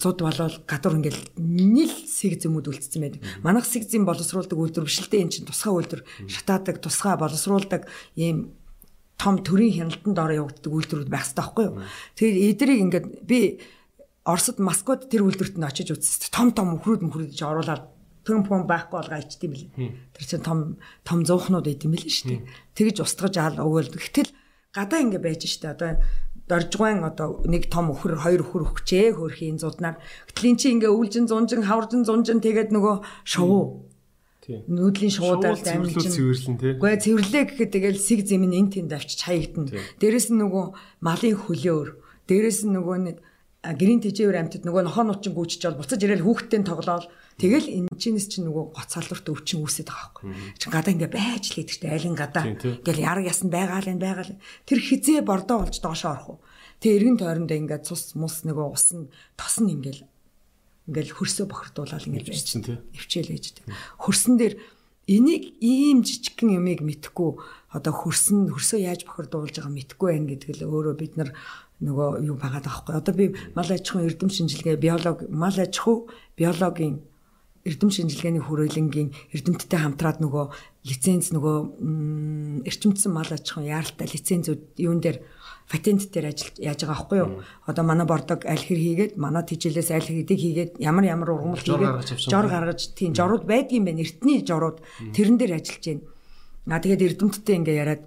[0.00, 3.20] зуд болол гадуур ингээл нийл сэг зэмүүд үлдсэн байдаг.
[3.44, 7.90] Манайх сэг зэм боловсруулдаг үйлдвэр биш л дээ эн чинь тусгай үйлдвэр шатаадаг, тусгай боловсруулдаг
[8.16, 8.54] ийм
[9.18, 11.76] том төрийн хяналтанд ороо явагддаг үйлдвэрүүд байх хэрэгтэй байхгүй юу?
[12.14, 13.40] Тэгээд эдрийг ингээд би
[14.24, 16.32] Оросд Москвад тэр үйлдвэрт нь очиж үзсэн.
[16.32, 17.93] Том том өхрүүд мөхрүүд чи оруулаад
[18.24, 19.92] пүн пүн байхгүй бол гайчт юм билээ.
[20.16, 22.42] Тэр чинь том том зуухнууд байт юм билээ шүү дээ.
[22.72, 23.92] Тэгж устгаж аал өгөөл.
[23.92, 24.32] Гэтэл
[24.72, 26.00] гадаа ингэ байж штэ одоо
[26.48, 30.00] доржгоон одоо нэг том өхөр хоёр өхөр өгчээ хөрхийн зуднаар.
[30.28, 33.88] Гэтэл эн чинь ингээ үлжин зунжин хавржин зунжин тэгээд нөгөө шувуу.
[34.44, 36.76] Нүүдлийн шуудаар дамжин цэвэрлэн тий.
[36.76, 39.72] Үгүй цэвэрлээ гэхэд тэгэл сэг зэм нь эн тэнд авчиж хаягдана.
[39.96, 40.64] Дээрэс нь нөгөө
[41.00, 41.88] малын хөлөөр,
[42.28, 43.16] дээрэс нь нөгөө нэг
[43.72, 48.30] гэрийн тэжээвэр амтд нөгөө нохоо нуучин гүйчж бол буцаж ирээл хүүхдтэй тоглоол Тэгэл энэ чинээс
[48.30, 50.54] чинь нөгөө гоц салварт өвчин үүсээд байгаа байхгүй.
[50.54, 52.44] Чи гадаа ингээ байж л идэгтэй айлын гадаа.
[52.46, 54.32] Ингээл яраг ясан байгаал энэ байгаал.
[54.66, 56.38] Тэр хизээ бордоо болж доошоо орох уу.
[56.78, 60.06] Тэг эргэн тойрондоо ингээ цус мус нөгөө ус нь тос нь ингээл
[60.86, 62.78] ингээл хөрсөө бохирдуулаад ингээл байж чинь тий.
[62.94, 63.66] Эвчээл ээжтэй.
[63.98, 64.54] Хөрсөн дээр
[65.10, 67.30] энийг ийм жижигхэн юмыг мэдхгүй
[67.74, 71.30] одоо хөрсөн хөрсөө яаж бохирдуулж байгаа мэдхгүй байх гэдэг л өөрөө бид нар
[71.82, 72.94] нөгөө юу байгаа даахгүй.
[72.96, 77.04] Одоо би мал аж ахуйн эрдэм шинжилгээ биологи мал аж ахуй биологийн
[77.64, 80.44] эрдэм шинжилгээний хүрээлэнгийн эрдэмтдтэй хамтраад нөгөө
[80.84, 81.56] лиценз нөгөө
[82.68, 85.24] эрчимдсэн мал аж ахуйн яаралтай лицензүүд юун дээр
[85.72, 87.30] патент дээр ажиллаж яаж байгаа байхгүй юу?
[87.64, 92.28] Одоо манай бордог аль хэр хийгээд манай тижлээс аль хэдийг хийгээд ямар ямар ургамал хийгээд
[92.28, 94.04] жор гаргаж тийм жорууд байдгийн байна.
[94.04, 94.84] Эртний жорууд
[95.16, 96.04] тэрэн дээр ажиллаж байна.
[96.68, 98.04] Аа тэгээд эрдэмтдтэй ингээ яриад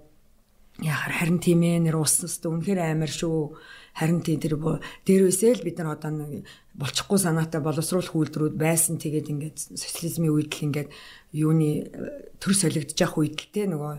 [0.78, 3.58] яхаар харин тийм ээ нэр уснаас үнэхээр амар шүү
[3.98, 4.54] Харин тийм тэр
[5.02, 6.46] дээрөөсөө л бид нар одоо нэг
[6.78, 8.94] болчихгүй санаатай боловсруулах үйлдвэрүүд байсан.
[9.02, 10.88] Тэгээд ингээд социализмын үед л ингээд
[11.34, 13.94] юуны э, төр солигдож явах үед л те нөгөө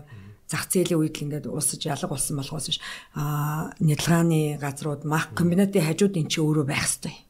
[0.48, 2.80] зах зээлийн үед л ингээд уусаж ялга болсон болохоос биш
[3.12, 7.20] а нядалгааны газрууд мах комбинатын хажууд эн чинь өөрөө байх хэвээр.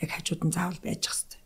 [0.00, 1.40] Яг хажууд нь заавал байж хэвээр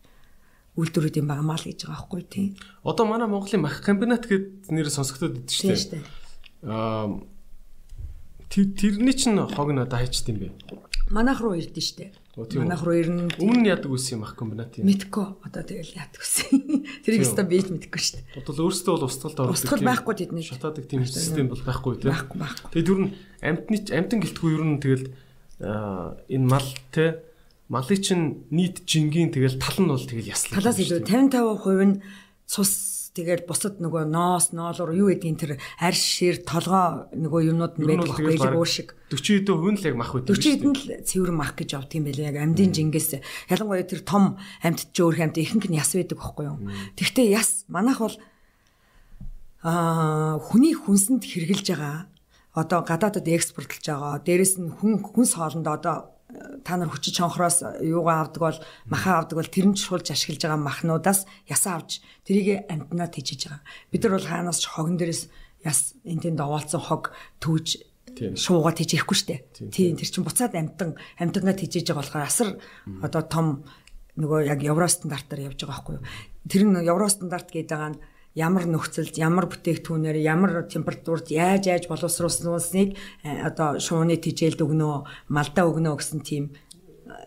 [0.78, 2.50] үйлдвэрүүд юм байгаа маа л гэж байгаа байхгүй тийм.
[2.86, 6.04] Одоо манай Монголын мах комбинат гэдэг нэр сонсогдоод идэв шүү дээ.
[6.62, 7.10] Аа
[8.50, 10.48] тэрний чинь хог нь одоо хайчт юм бэ?
[11.10, 12.10] Манайх руу ирдэ штэ.
[12.36, 13.30] Манайх руу ирнэ.
[13.38, 14.90] Өмнө нь яадаг үс юм ах комбинат юм.
[14.90, 15.38] Мэдгүй.
[15.46, 16.42] Одоо тэгэл яадаг үс.
[17.06, 18.26] Тэрийг өстө бийж мэдэхгүй штэ.
[18.34, 19.54] Бодвол өөрөөсөө бол устгалд ордог.
[19.54, 20.42] Устгал байхгүй тэдний.
[20.42, 22.10] Шатаадаг тийм систем бол байхгүй тийм.
[22.10, 22.70] Байхгүй байхгүй.
[22.74, 23.10] Тэгээд ер нь
[23.40, 25.04] амтны амтан гэлтгүй ер нь тэгэл
[25.62, 27.22] энэ мал те
[27.70, 30.58] малын чинь нийт жингийн тэгэл тал нь бол тэгэл яслаа.
[30.58, 31.94] Талаас илүү 55% нь
[32.46, 32.70] цус
[33.16, 38.12] Тэгээд бусад нөгөө ноос, ноолоор юу гэдгийг тэр арш шир толгоо нөгөө юмнууд нь байдаг
[38.12, 38.92] байхгүй яг уушиг.
[39.08, 40.36] 40 хэдэн нь л яг мах байдаг.
[40.36, 42.28] 40 хэдэн л цэвэр мах гэж авт юм байлээ.
[42.28, 43.16] Яг амьдын жингээс
[43.48, 46.60] ялангуяа тэр том амьд ч өөр амьд ихэнх нь яс байдаг байхгүй юу.
[46.92, 48.16] Тэгвэл яс манайх бол
[49.64, 52.12] аа хүний хүнсэнд хэрглэж байгаа.
[52.52, 54.20] Одоо гадаадад экспортлж байгаа.
[54.20, 56.15] Дээрэс нь хүн хүнс хоолнд одоо
[56.64, 60.60] та нар хүчит чонхроос юугаа авдаг бол маха авдаг бол тэр нь шулж ашиглаж байгаа
[60.60, 63.62] махнуудаас ясаа авч тэрийг амтнаа тижиж байгаа.
[63.92, 65.22] Бид нар бол хаанаас ч хогон дээрээс
[65.64, 67.66] яс энэ тэнд овоолцсон хог түүж
[68.36, 69.36] шууга тижихгүй штэ.
[69.72, 72.48] Тийм тэр чин буцаад амтан амтангаа тижиж байгаа болохоор асар
[73.04, 73.46] одоо том
[74.16, 76.04] нөгөө яг евро стандартаар явж байгаа байхгүй юу.
[76.48, 78.00] Тэр нь евро стандарт гэдэг байгаа нь
[78.36, 82.92] ямар нөхцөлд ямар бүтээгдэхүүнээр ямар температурт яаж яаж боловсруулсныг
[83.24, 86.52] э, одоо шууны тижээлд өгнө малдаа өгнө гэсэн тийм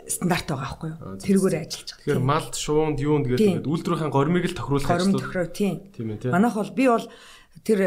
[0.05, 1.17] стандарт байгаа байхгүй юу?
[1.17, 2.01] Тэргээр ажиллаж байгаа.
[2.05, 5.13] Тэгэхээр малд, шуунд, юунд гэдэг үйлдвэрийн горимыг л тохируулах ажил.
[5.13, 5.75] Горим тохироо тийм.
[5.93, 6.31] Тийм ээ тийм.
[6.33, 7.05] Манайх бол би бол
[7.63, 7.79] тэр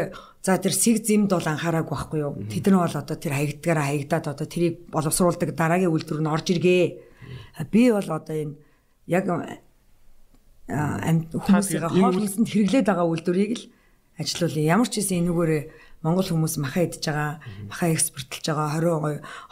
[0.43, 2.33] за тэр сэг зэмд бол анхаараг байхгүй юу?
[2.47, 6.85] Тэд нар бол одоо тэр хаягдгаараа хаягдаад одоо тэрийг боловсруулдаг дараагийн үйлдвэр нь орж иргээ.
[7.71, 8.55] Би бол одоо энэ
[9.07, 9.25] яг
[10.69, 13.65] амьд хүмүүсийн хоолносонд хэрэглээд байгаа үйлдвэрийг л
[14.19, 14.79] ажилуулъя.
[14.79, 15.63] Ямар ч хэсэн энүүгээрээ
[16.03, 17.39] Монгол хүмүүс маха идж байгаа,
[17.71, 18.75] маха экспортлж байгаа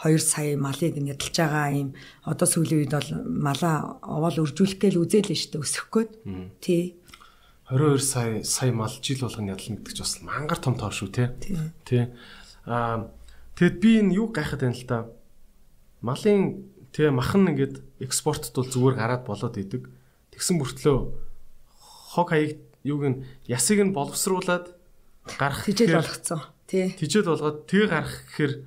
[0.03, 1.95] 22 сая малыг нэдэлж байгаа юм.
[2.27, 6.11] Одоо сүүлийн үед бол малаа овоол үржүүлэх гээл үзээлээ шүү дээ өсөх гээд.
[6.59, 6.99] Тий.
[7.71, 11.31] 22 сая сая мал жил болгоно ядална гэдэг чинь бас мангар том тоо шүү те.
[11.87, 12.11] Тий.
[12.67, 13.07] Аа
[13.55, 14.99] тэгэд би энэ юу гайхаад байна л да.
[16.03, 19.87] Малын тэгээ махан ингээд экспортт бол зүгээр гараад болоод идэг.
[20.41, 20.97] Тэгсэн мөртлөө
[22.17, 24.73] хог хаяг юуг нь ясыг нь боловсруулад
[25.37, 26.41] гарах тижэл болгоцсон.
[26.65, 26.89] Тий.
[26.97, 28.65] Тижэл болгоод тэг гарах гэхээр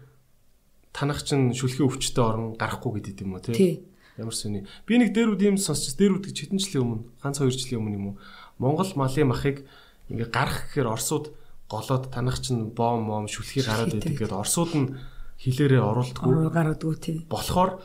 [0.94, 3.82] танах чинь шүлхийн өвчтөй орон гарахгүй гэдэг юм уу тий.
[4.14, 4.62] Ямар сони.
[4.86, 8.06] Би нэг дээрүүд юм сонсч дээрүүд гэж хэдэн жилийн өмнө ганц хоёр жилийн өмнө юм
[8.14, 8.16] уу
[8.62, 9.66] Монгол малын махыг
[10.06, 11.34] ингээ гарах гэхээр орсууд
[11.66, 14.94] голоод танах чинь бом мом шүлхий гараад байдаг гэдээ орсууд нь
[15.42, 16.54] хилээрээ оруулдаггүй.
[16.54, 17.18] гаргадгүй тий.
[17.26, 17.82] Болохоор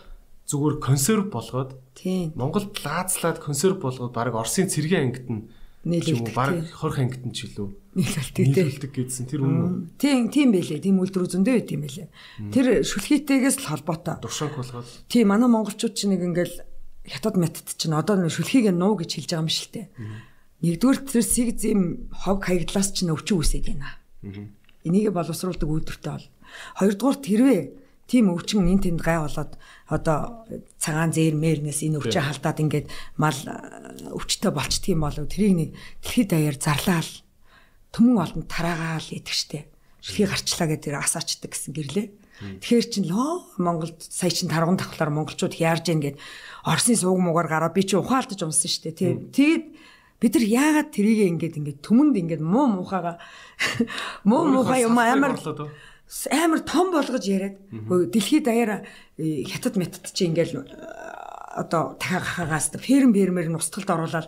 [0.50, 2.34] зүгээр консерв болгоод тий.
[2.34, 5.46] Монголд лаацлаад консерв болгоод баг Оросын цэргийн ангид нь
[5.86, 6.34] нийлүүлдэг.
[6.34, 9.94] Бараг 20 ангид нь ч илүү нийлүүлдэг нийлүүлдэг гэдсэн тэр үнэн.
[10.02, 10.82] Тийм тийм байлээ.
[10.82, 12.10] Тийм үйлдвэр зөндөө байт юм байлээ.
[12.50, 14.18] Тэр шүлхийтэйгээс л холбоотой.
[14.26, 14.90] Дуршанг болгоод.
[15.06, 16.66] Тийм манай монголчууд чинь нэг ингээл
[17.06, 19.90] хятад метод чинь одоо шүлхийг нуу гэж хэлж байгаа юм те.
[20.66, 23.96] Нэгдүгээр тэр сэг зэм хог хаягдлаас чинь өвчин үсээд байна.
[24.84, 26.28] Энийг боловсруулдаг үйлдвэртэй бол.
[26.76, 27.62] Хоёрдугаар тэрвээ
[28.10, 29.54] тийм өвчин эн тэнд гай болоод
[29.86, 30.50] одоо
[30.82, 32.88] цагаан зээрмэрнээс энэ өвчөө халдаад ингээд
[33.22, 35.70] мал э, өвчтөй болчдөг юм болов тэрийг нэг
[36.02, 37.12] дэлхийд даяар зарлаал
[37.94, 39.70] төмөн олонд тараагаал идэх штеп.
[40.02, 42.08] Шилхий гарчлаа гэдэг асаачдаг гэсэн гэрлээ.
[42.40, 46.18] Тэгэхээр чин лөө Монголд сая чин тарган давхлаар монголчууд яарж ийн гэд
[46.64, 48.96] Орсын сууг муугаар гараа би чи ухаалтаж унсан штеп.
[48.96, 49.76] Тэгээд
[50.24, 53.20] бид нар яагаад тэрийг ингээд ингээд төмөнд ингээд муу муухайгаа
[54.30, 55.36] муу муухай юм амар
[56.32, 58.82] амар том болгож яриад дэлхийд даяараа
[59.18, 60.66] э, хятад метод чи ингээл э,
[61.54, 64.28] одоо тахаагаас ферм фермэр нь устгалд оруулаад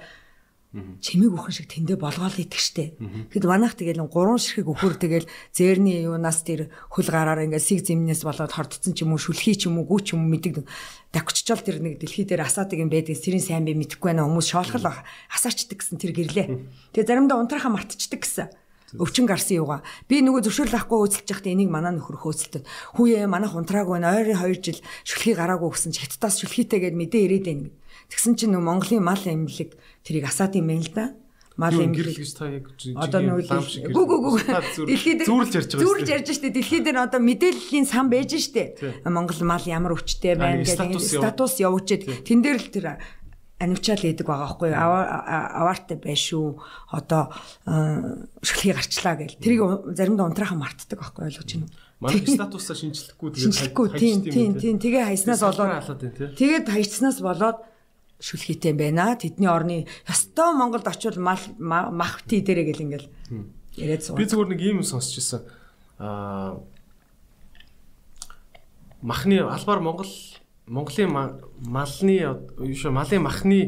[0.72, 2.96] чимээг өхөн шиг тэндэ болгоол штэ.
[2.96, 8.24] Тэгэд манайх тэгэл гурван ширхэг өхөр тэгэл зээрний юунаас тэр хөл гараар ингээд сиг зэмнээс
[8.24, 10.64] болоод хордцсон ч юм уу шүлхий ч юм уу гүү ч юм мэддэг.
[11.12, 14.88] Дагччаал тэр нэг дэлхий дээр асаадаг юм байдаг сэрийн сайн би мэдэхгүй байна хүмүүс шоолхол
[15.28, 16.48] асаачдаг гэсэн тэр гэрлээ.
[16.96, 18.48] Тэгээ заримдаа унтрахаа мартчихдаг гэсэн
[19.00, 19.80] өвчин гарсан юугаа.
[20.10, 22.68] Би нөгөө зөвшөөрөл авахгүй хөөцөлж байхдаа энийг манаа нөхөр хөөцөлтөд.
[22.98, 24.16] Хүүе манайх унтраагүй байна.
[24.20, 27.72] Ойрын 2 жил шүлхий гараагүй гэсэн чи хятадаас шүлхийтэйгээд мэдээ ирээд байна.
[28.12, 29.72] Тэгсэн чинь нөгөө Монголын мал эмнэлэг
[30.04, 31.06] тэрийг асаад юм байна л да.
[31.60, 34.32] Мал эмнэлэг гэж та яг одоо нөгөө гү гү гү
[34.88, 35.84] дэлхийд зүүрлж ярьж байгаа.
[35.84, 36.50] Зүүрлж ярьж штэ.
[36.52, 39.04] Дэлхийд дээр одоо мэдээллийн сан байж штэ.
[39.04, 42.86] Монгол мал ямар өвчтэй байна гэдэг статус явуулчихэд тэн дээр л тэр
[43.62, 46.58] анивчаал идэг байгаа байхгүй аваартай байш шүү
[46.98, 47.30] одоо
[48.42, 49.38] шүлхий гарчлаа гэл.
[49.38, 49.62] Тэрийг
[49.94, 51.74] заримдаа унтраахан мартдаг байхгүй ойлгож байна уу?
[52.02, 56.02] Манай статусаа шинжлэхгүй тэгээд тийм тийм тийм тэгээ хайснаас болоод
[56.34, 57.62] тэгээд хайцснаас болоод
[58.18, 59.14] шүлхийтэй байна.
[59.14, 61.42] Тэдний орны ёстой Монголд очивол мал
[61.94, 63.08] махти дээрээ гэл ингээл
[63.78, 65.42] яриад суув би зүгээр нэг юм сонсч ирсэн
[66.02, 66.58] аа
[69.02, 70.12] махны албаар Монгол
[70.72, 73.60] Монголын малны юу малын махны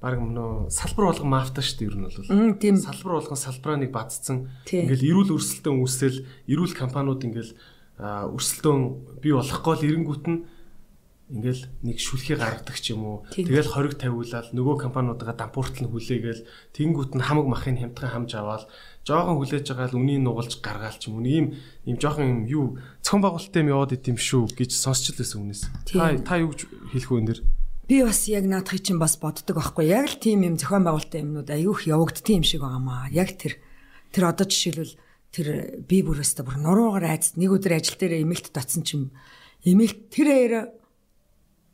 [0.00, 2.60] баг нөө салбар болгон мафта шүү дээ ер нь бол.
[2.60, 2.76] Тийм.
[2.76, 4.48] Салбар болгон салбараа нэг бадцсан.
[4.68, 7.52] Ингээл эрүүл өрсөлдөөн үүсэл эрүүл компаниуд ингээл
[8.00, 8.80] өрсөлдөөн
[9.20, 10.40] бий болохгүй л эренгүүт нь
[11.30, 13.16] ингээл нэг шүлхий гаргадаг ч юм уу.
[13.28, 18.64] Тэгэл хориг тавиулаад нөгөө компаниудаа дампууртал нь хүлээгээл тэнгүүт нь хамаг махын хямдхан хамж аваад
[19.10, 21.26] жоохон хүлээж байгаа л үнийг нугалж гаргаал ч юм уу.
[21.26, 21.46] Ийм
[21.82, 22.66] ийм жоохон юм юу
[23.02, 25.62] цохон байгуулалттай юм яваад идэм шүү гэж сонсч л байсан үнээс.
[25.90, 27.40] Та та юу хэлэх вэ энэ дэр?
[27.90, 29.90] Би бас яг наадахыг чинь бас боддог байхгүй.
[29.90, 33.10] Яг л тийм юм зохион байгуулалттай юмнууд аюух явагддсан юм шиг байгаамаа.
[33.10, 33.58] Яг тэр
[34.14, 34.94] тэр одоо жишээлбэл
[35.34, 35.46] тэр
[35.82, 39.10] би бүрөөсөө бүр нуруугаар айц нэг өдөр ажил дээр эмэлт татсан чим
[39.66, 40.60] эмэлт тэр аяра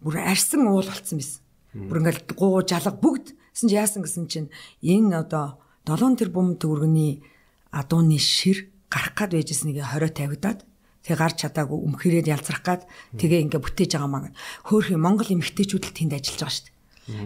[0.01, 1.41] бүр арьсан уул болцсон байсан.
[1.77, 4.49] Бүр ингээл гуу жалга бүгд гэсэн чи яасан гэсэн чинь
[4.81, 7.23] энэ одоо 7 тэрбум төгрөгийн
[7.71, 10.61] адууны шир гарах гад байжсэн нэг 20 тавигдаад
[11.07, 12.83] тэг гарч чадаагүй өмхөрөөд ялзрах гад
[13.15, 14.35] тэгээ ингээ бүтээж байгаа маа.
[14.67, 16.75] Хөөхи Монгол эмэгтэйчүүд л тэнд ажиллаж байгаа шүү дээ.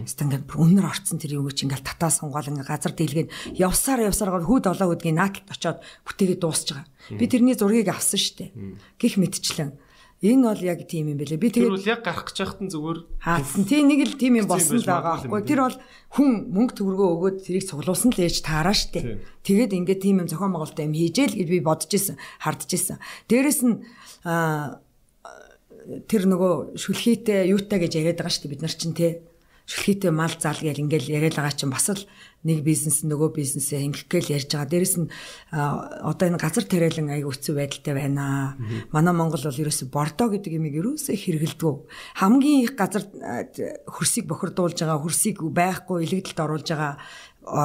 [0.05, 4.45] Эсвэл ингээд өнөр орцсон тэр юм чи ингээл татаа сунгаал ингээ газар дийлгээд явсаар явсаар
[4.45, 6.85] хүүд олоо гэдгийг нааталт очоод бүтээгээ дуусч байгаа.
[7.17, 8.49] Би тэрний зургийг авсан шүү дээ.
[9.01, 9.73] Гэх мэтчлэн
[10.21, 11.41] Энэ бол яг тийм юм бэлээ.
[11.41, 13.65] Би тэгээд Тэр бол яг гарах гэж байхад нь зүгээр хаацсан.
[13.65, 15.41] Тийм нэг л тийм юм болсон л байгаа байхгүй.
[15.49, 15.77] Тэр бол
[16.13, 19.17] хүн мөнгө төгрөгөө өгөөд тэрийг цуглуулсан л ээж таараа штэ.
[19.41, 23.01] Тэгээд ингээд тийм юм зохион байгуулалтаа юм хийжээл гэж би бодож исэн, хардж исэн.
[23.33, 23.81] Дээрэс нь
[26.05, 29.07] тэр нөгөө шүлхийтэй юутай гэж яриад байгаа шүү дээ бид нар чинь те
[29.65, 32.05] шүлхийтэй мал зал гэл ингээл яриад байгаа чинь бас л
[32.43, 34.71] нэг бизнес нөгөө бизнесээ ингэх гээл ярьж байгаа.
[34.71, 35.07] Дээрэс нь
[35.53, 38.57] одоо энэ газар тариалан аяг өцөв байдалтай байна.
[38.89, 41.75] Манай Монгол бол ерөөсө бордоо гэдэг юмыг ерөөсөө хэрэгэлдэг.
[42.17, 43.05] Хамгийн их газар
[43.85, 46.97] хөрсийг бохирдуулж байгаа, хөрсийг байхгүй илэгдэлд оруулж байгаа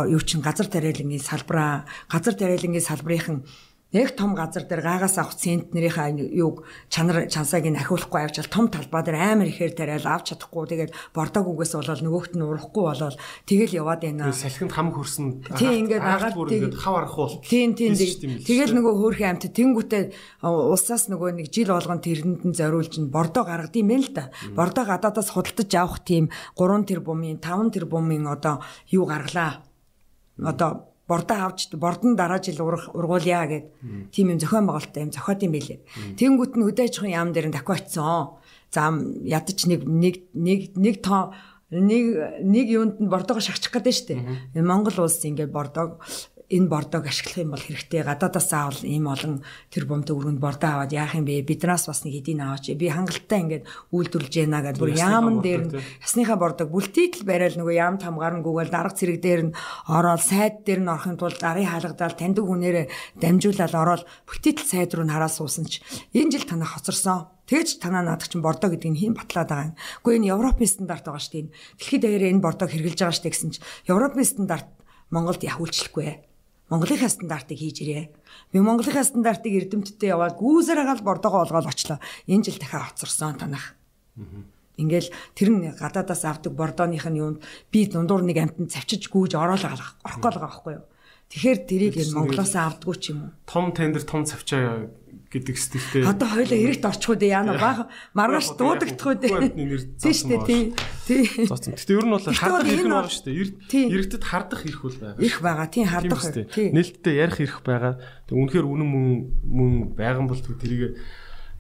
[0.09, 3.45] юу чин газар тариалангийн салбараа, газар тариалангийн салбарынхан
[3.93, 9.07] яг том газар дээр гаагаас авах центнэрийнхаа юуг чанар чансааг нь ахиулахгүй авчаал том талбай
[9.07, 13.17] дээр амар ихээр тариал авч чадахгүй тэгээд бордог үгээс болол нөгөөхт нь урахгүй болол
[13.47, 14.35] тэгэл яваад байна.
[14.35, 19.31] Салхинд хам хөрсөн тийм ингээд агаад ингээд хав арахгүй бол тийм тийм тэгэл нөгөө хөөрхөн
[19.39, 20.03] амт тэнгүүтээ
[20.43, 24.35] улсаас нөгөө нэг жил болгон тэрэнд нь зориулж нь бордоо гаргадсан юм л да.
[24.51, 26.27] Бордоо гадаадаас худалдаж авах тийм
[26.59, 28.59] 3 тэрбумын 5 тэрбумын одоо
[28.91, 29.63] юу гаргалаа.
[30.43, 33.67] Одоо бордоо авч бордон дараа жил ургуулъя гэд
[34.11, 35.81] тийм юм зохион байгуулалттай юм зохиот юм билээ.
[36.19, 38.43] Тэнгүүт нь өдөө ажихын яам дээр нь дахиад очсон.
[38.75, 38.91] За
[39.23, 41.31] ядаж нэг нэг нэг нэг тоо
[41.71, 44.09] нэг нэг юунд нь бордоогоо шахчих гэдэг нь шүү
[44.55, 44.63] дээ.
[44.67, 46.03] Монгол улс ингээд бордоог
[46.51, 49.43] энэ бордоог ашиглах юм бол хэрэгтэй гадаадаас аавал ийм олон
[49.73, 53.41] тэр бомт өргөнд бордоо аваад яах юм бэ биднээс бас нэг эдийн аваач би хангалттай
[53.43, 55.73] ингээд үйлдвэрлэж яана гэдэг бүр яамн дээр нь
[56.07, 59.57] ясныхаа бордоог бүлтийтэл барайл нөгөө яам тамгаар нь гүгээл дарга цэрэг дээр нь
[59.91, 62.87] ороод сайд дээр нь орохын тулд арын хаалгадаал таньдаг хүнээрээ
[63.19, 65.83] дамжуулаад ороод бүлтийтэл сайд руу хараа суусан ч
[66.15, 69.79] энэ жил танаа хоцорсон Тэгж танаа наадаг чинь бордоо гэдэг нь хэн батлаад байгаа юм.
[70.03, 71.55] Гэхдээ энэ Европын стандарт байгаа шүү дээ.
[71.79, 74.69] Дэлхийд даяараа энэ бордоог хэрэгжилж байгаа шүү дээ гэсэн чинь Европын стандарт
[75.15, 76.27] Монголд явуулчихгүй.
[76.67, 78.11] Монголынхаа стандартыг хийж ирээ.
[78.51, 81.99] Би Монголынхаа стандартыг эрдэмтдээ яваад гүүсээр хагаал бордогоо олгоод очлоо.
[82.27, 83.79] Энэ жил дахиад хоцорсон танах.
[84.77, 87.39] Ингээл тэр нь гадаадаас авдаг бордооных нь юунд
[87.71, 90.85] би дундуур нэг амтнд цавчиж гүүж ороолоо орохгүй байгаа байхгүй юу.
[91.31, 93.33] Тэгэхээр тэрийг энэ Монголоос авдггүй ч юм уу.
[93.49, 94.91] Том тендер том цавчаа
[95.27, 96.03] гэдэг стилтэй.
[96.07, 99.99] Одоо хоёлаа эрэгт орчих үү яана баг маргааш дуудагдах үү дээ.
[99.99, 100.75] Тийм шүү дээ.
[101.07, 101.47] Тийм.
[101.51, 101.75] Зоцсон.
[101.75, 103.91] Гэтэ ер нь бол хардах ирэх байгаа шүү дээ.
[103.91, 105.19] Эрэгтэд хардах ирэх үл байгаа.
[105.19, 105.67] Ирэх байгаа.
[105.67, 106.23] Тийм хардах.
[106.55, 107.95] Нээлттэй ярих ирэх байгаа.
[108.31, 109.07] Тэг үнэхээр үнэн мөн
[109.43, 110.95] мөн байган бол тэрийг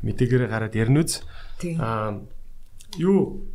[0.06, 1.26] мэдээгээр гараад ярина үз.
[1.82, 2.22] Аа
[3.00, 3.50] юу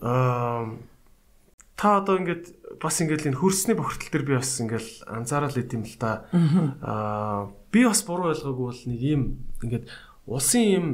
[0.00, 0.70] аа
[1.76, 5.96] та одоо ингээд бас ингээд энэ хөрсний бохирдол төр би бас ингээд анзаарал идэм л
[5.98, 6.28] та.
[6.84, 9.22] Аа би бас буруу ойлгоогүй бол нэг юм
[9.62, 9.86] ингээд
[10.26, 10.86] улсын юм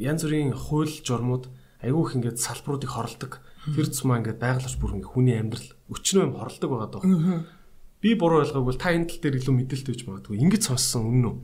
[0.00, 1.48] янз бүрийн хууль журмууд
[1.80, 3.32] айгүй их ингээд салбаруудыг хорлдог.
[3.64, 7.44] Тэр цумаа ингээд байгаль орчин бүр ингээд хүний амьдрал өчнөө юм хорлдог байгаа даа.
[8.00, 10.40] Би буруу ойлгоогүй та энэ тал дээр илүү мэдээлэлтэй гэж магадгүй.
[10.40, 11.36] Ингээд сонссон үнэн үү?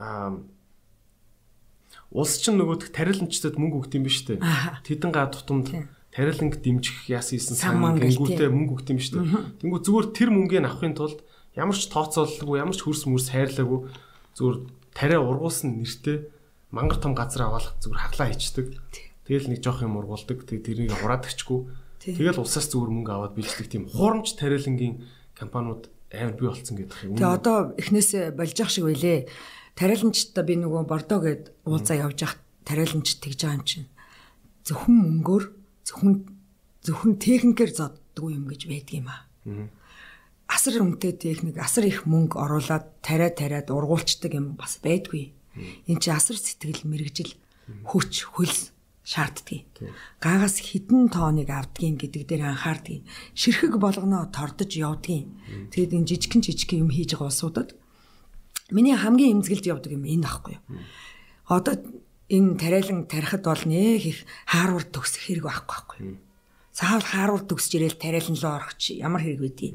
[0.00, 0.36] Аа
[2.10, 4.42] улс чинь нөгөөдх тарилмчдад мөнгө өгд юм биш үү?
[4.82, 5.70] Тэдэн га тутамд
[6.10, 9.62] тариланг дэмжих яасан исэн сан гэнгүүтээ мөнгө өгд юм биш үү?
[9.62, 11.22] Тэнгүү зүгээр тэр мөнгөийг авахын тулд
[11.56, 13.90] ямар ч тооцоололгүй ямар ч хөрс мөрс хайрлаагүй
[14.38, 14.56] зүгээр
[14.94, 16.30] тариа ургуулсан нэртэй
[16.70, 18.66] мангар том газар аваалах зүгээр хаглаа хийчдэг.
[19.26, 20.46] Тэгэл нэг жоох юм ургуулдаг.
[20.46, 21.60] Тэг тэрийг хураадаг,чгүй.
[21.98, 27.18] Тэгэл улсаас зүгээр мөнгө аваад бэлждэг тийм хурамч тариалангийн компаниуд амар бий болцсон гэдэг юм.
[27.18, 29.26] Тэг одоо эхнээс болж ах шиг байлээ.
[29.74, 32.34] Тариаланчтай би нөгөө бордоо гээд уулзаа явж ах
[32.66, 33.88] тариаланч тэгж байгаа юм чинь.
[34.66, 35.44] Зөвхөн мөнгөөр
[35.86, 36.14] зөвхөн
[36.86, 39.22] зөвхөн техникээр зоддгүй юм гэж байдаг юм аа.
[40.50, 45.30] Асар үнэтэй техник, асар их мөнгө оруулаад тариа тариад ургуулцдаг юм бас байдгүй.
[45.86, 47.38] Энд чи асар сэтгэл мэрэгжил
[47.86, 48.74] хүч хөлс
[49.06, 49.62] шаарддаг.
[50.18, 53.06] Гаагаас хідэн тооныг авдгийн гэдэг дээр анхаардгийг.
[53.34, 55.70] Ширхэг болгоноо тордож явдгийн.
[55.70, 57.70] Тэгэд энэ жижигхэн жижигхэн юм хийж байгаа улсуудад
[58.70, 60.62] миний хамгийн эмзэгэлж явдаг юм энэ байхгүй юу.
[61.50, 61.74] Одоо
[62.30, 65.98] энэ тариалан тарихад бол нэг их хаарвар төгсөх хэрэг байхгүй байхгүй.
[66.70, 69.74] Заавал хаарвар төгсж ирээл тариалан руу орох чи ямар хэрэг байдгийг.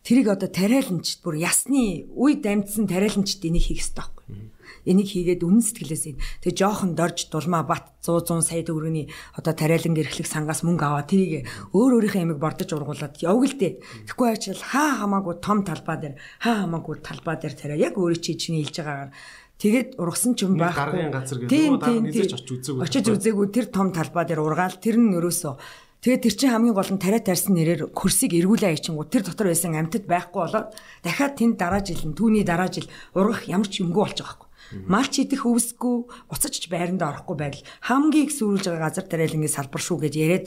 [0.00, 4.50] Тэрийг одоо тариаланч бүр ясны үе дамжсан тариаланчд энийг хийх хэрэгтэй байхгүй.
[4.88, 6.04] Энийг хийгээд үнэн сэтгэлээс
[6.40, 11.04] тэгээ жоохон дорж дулмаа бат 100 100 сая төгрөгийн одоо тариалан гэрхлэх сангаас мөнгө аваа
[11.04, 11.44] тэрийг
[11.76, 13.76] өөр өөрийнхөө ямиг бордож ургуулад явг л дээ.
[14.08, 18.40] Тэгэхгүй ачаал хаа хамаагүй том талбай дээр хаа хамаагүй талбай дээр тариа яг өөрөө чи
[18.40, 19.12] чиний хэлж байгаагаар
[19.60, 21.04] Тэгээд ургасан ч юм байхгүй.
[21.04, 22.80] Даргын газар гэдэг нь дарга низэж очиж үзээгүй.
[22.80, 25.54] Очиж үзээгүй тэр том талбай дээр ургаал тэр нь өрөөсөө
[26.00, 29.76] Тэгээд тэр чинь хамгийн гол нь тариа тарьсан нэрээр хөрсийг эргүүлээ аячингуу тэр дотор байсан
[29.76, 30.72] амьтад байхгүй болоод
[31.04, 34.48] дахиад тэнд дараа жил нь түүний дараа жил ургах ямар ч юмгүй болж байгаа байхгүй.
[34.88, 35.96] Малч идэх өвсгүй
[36.32, 40.46] буцаж ч байранда орохгүй байдал хамгийн их сүрүүлж байгаа газар тариалангийн салбар шүү гэж яриад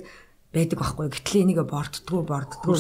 [0.50, 1.06] байдаг байхгүй.
[1.14, 2.74] Гэтэл энийг борддггүй борддггүй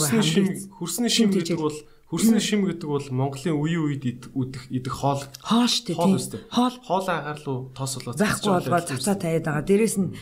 [0.82, 1.77] хөрсний шим гэдэг бол
[2.14, 5.26] Хөрсний шим гэдэг бол Монголын үеийн үед идэх идэх хоол.
[5.42, 5.98] Хоол шүү
[6.38, 6.45] дээ.
[6.53, 6.77] Хоол.
[6.85, 7.08] Хоол.
[7.10, 9.66] Агаар руу тоосолоо захгүй болгоод цацаа тавиад байгаа.
[9.66, 10.14] Дээрээс нь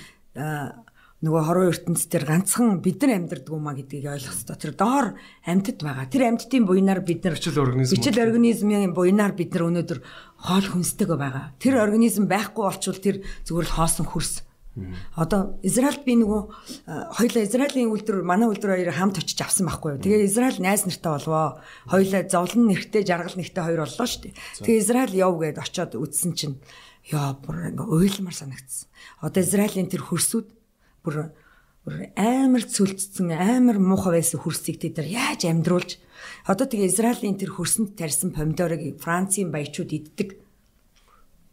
[1.22, 4.58] нөгөө хорон ертөнц төр ганцхан бид нар амьдардаг юм а гэдгийг ойлгох хэрэгтэй.
[4.58, 5.08] Тэр доор
[5.46, 6.10] амьтад байгаа.
[6.10, 11.14] Тэр амьтдын буйнаар бид нар бичил организм бичил организмын буйнаар бид нар өнөөдөр хоол хүнсдэг
[11.14, 11.54] байгаа.
[11.62, 14.50] Тэр организм байхгүй болчвол тэр зүгээр л хоосон хөрс.
[15.20, 16.42] Одоо Израильд би нөгөө
[17.20, 20.02] хоёлаа Израилийн үйлдвэр манай үйлдвэр хоёр хамт очиж авсан байхгүй юу.
[20.02, 21.60] Тэгээ Израиль найз нартай болвоо.
[21.92, 24.40] Хоёлаа зовлон нэрхтээ жаргал нэрхтээ хоёр боллоо шүү дээ.
[24.64, 26.56] Тэгээ Израиль яв гээд очиод үзсэн чинь
[27.12, 28.88] яа бүр ингээ уйлмар санагдсан.
[29.20, 30.48] Одоо Израилийн тэр хөрсүүд
[31.02, 31.34] бүр
[32.16, 35.98] амар цөлцсөн амар муухай байсан хөрсийг тэд нар яаж амьдруулж?
[36.46, 40.38] Одоо тэгээ Израилийн тэр хөрсөнд тарьсан помидорыг Францын баячууд иддэг.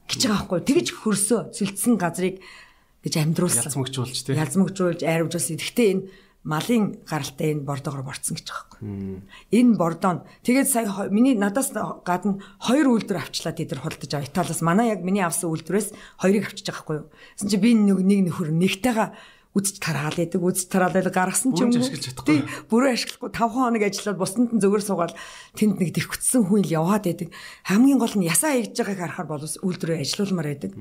[0.09, 2.45] Гэж байгаа байхгүй тэгж хөрсөө цөлцсөн газрыг
[3.01, 3.73] гэж амьдруулсан.
[3.73, 4.37] Язмагжуулж тий.
[4.37, 6.05] Язмагжуулж айрвжуулсан гэхдээ энэ
[6.45, 11.75] малын гаралтай энэ бордоогоор борцсон гэж байгаа байхгүй энэ бордоо тэгээд сая миний надаас
[12.07, 16.47] гадна хоёр үйлдвэр авчлаа тэд нар худалдаж аваа Италиас манай яг миний авсан үйлдвэрээс хоёрыг
[16.47, 17.07] авчиж байгаа байхгүй юу?
[17.37, 19.09] Гэсэн чи би нэг нэг нөхөр нэгтэйгээ
[19.59, 21.91] үзэж тараал байдаг үзэж тараал байдаг гаргасан ч юм уу
[22.23, 25.15] тий бүрөө ашиглахгүй 5 хоног ажиллаад бусдад нь зүгээр суугаад
[25.59, 27.29] тэнд нэг тэрхүтсэн хүн ил яваад байдаг
[27.67, 30.73] хамгийн гол нь ясаа хийж байгааг харахаар боловс үйлдвэрээ ажилуулмаар байдаг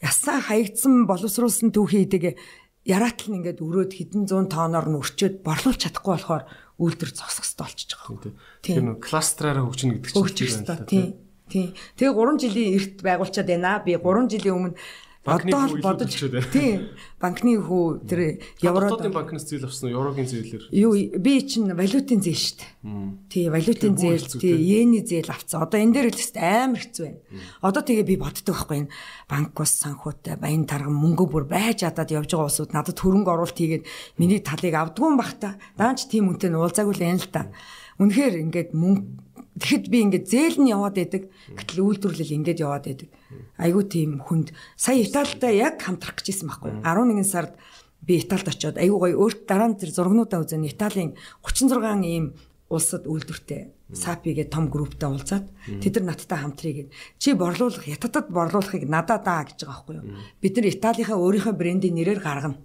[0.00, 2.40] ясаа хаягдсан боловсруулсан түүхий идэг
[2.86, 6.44] яраатал нь ингээд өрөөд хэдэн зуун тооноор нь өрчөөд борлуулж чадахгүй болохоор
[6.78, 8.32] үйлдвэр зогсох хэрэгтэй болчихж байгаа.
[8.62, 10.76] Тийм кластраараа хөгжинэ гэдэг чинь л да.
[10.86, 11.18] Тийм.
[11.50, 11.74] Тийм.
[11.98, 13.82] Тэгээ 3 жилийн эрт байгуулчаад байна.
[13.82, 14.78] Би 3 жилийн өмнө
[15.26, 16.14] Одоо л бодож
[16.54, 18.20] тийм банкны хүү тэр
[18.62, 23.26] евро Хотын банкнаас зээл авсан уу еврогийн зээлэр юу би чинь валютын зээл шүү дээ.
[23.26, 27.18] Тий валютын зээл тий йений зээл авцсан одоо энэ дээр л тест амар хэцүү байна.
[27.58, 28.92] Одоо тэгээ би боддог байхгүй энэ
[29.26, 33.58] банк ус санхутай баян тарган мөнгө бүр байж чадаад явж байгаа улсууд надад хөрөнгө оруулалт
[33.58, 33.84] хийгээд
[34.22, 35.58] миний талыг авдгүй юм бах та.
[35.74, 37.50] Даанч тийм үнтэй нь уулзаагүй л юм л та.
[37.98, 39.25] Үнэхээр ингээд мөнгө
[39.56, 41.32] Тэгэхэд би ингээд зээл нь яваад байдаг.
[41.56, 43.08] Гэтэл үйлдвэрлэл ингээд яваад байдаг.
[43.56, 46.72] Айгуу тийм хүнд сая Италитай яг хамтрах гэж исэн байхгүй.
[46.84, 47.56] 11 сард
[48.04, 52.36] би Италид очиод айгуу гоё өөрт дараа нь тэр зургнуудаа үзэн Италийн 36 ийм
[52.68, 55.46] улсад үйлдвэртэй САПигээ том групптэй уулзаад
[55.78, 56.90] тэд нар надтай хамтрыг
[57.22, 60.06] чи борлуулах хятадд борлуулахыг надад даа гэж байгаа байхгүй юу.
[60.42, 62.58] Бид нар Италийнхаа өөрийнхөө брендийн нэрээр гаргана.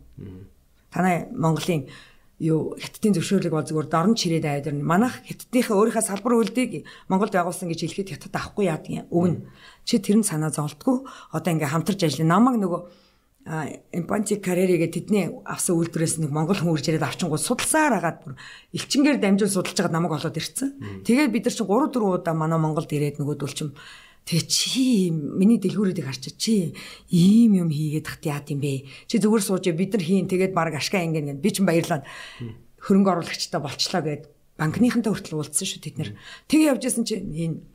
[0.89, 1.85] Танай Монголын
[2.41, 4.81] юу хятадын зөвшөөрлөг бол зүгээр дорн чирээд аваад ирнэ.
[4.81, 9.05] Манайх хятадынхаа өөрийнхөө салбар үйлдийг Монголд байгуулсан гэж хэлэхэд хятад авахгүй яадаг юм.
[9.13, 9.45] Өгнө.
[9.85, 11.05] Чи тэр нь санаа зовлтгүй.
[11.37, 12.41] Одоо ингээ хамтарч ажиллана.
[12.41, 12.81] Намаг нөгөө
[13.41, 18.33] Эмпанти карьеригээ тэдний авсан үйлдвэрээс нэг монгол хүн үрж ирээд авчингууд судалсаар агаад бүр
[18.69, 21.01] элчингээр дамжуул судалж байгаад намайг олоод ирсэн.
[21.01, 23.73] Тэгээд бид нар чинь 3 4 удаа манай Монголд ирээд нөгөөдөл чим
[24.25, 26.77] Тэгээ чи миний дэлгүүрүүдийг харчаа чи
[27.09, 28.85] ийм юм хийгээд тахт яад юм бэ?
[29.09, 32.06] Чи зүгээр сууж бид нар хийн тэгээд баг ашгаа ингэн гэд би ч баярлаад
[32.85, 34.24] хөрөнгө оруулагчтай болчлаа гэд
[34.61, 36.09] банкныхантай хүртэл уулзсан шүү тэд нэр.
[36.45, 37.66] Тэгээ явж исэн чи энэ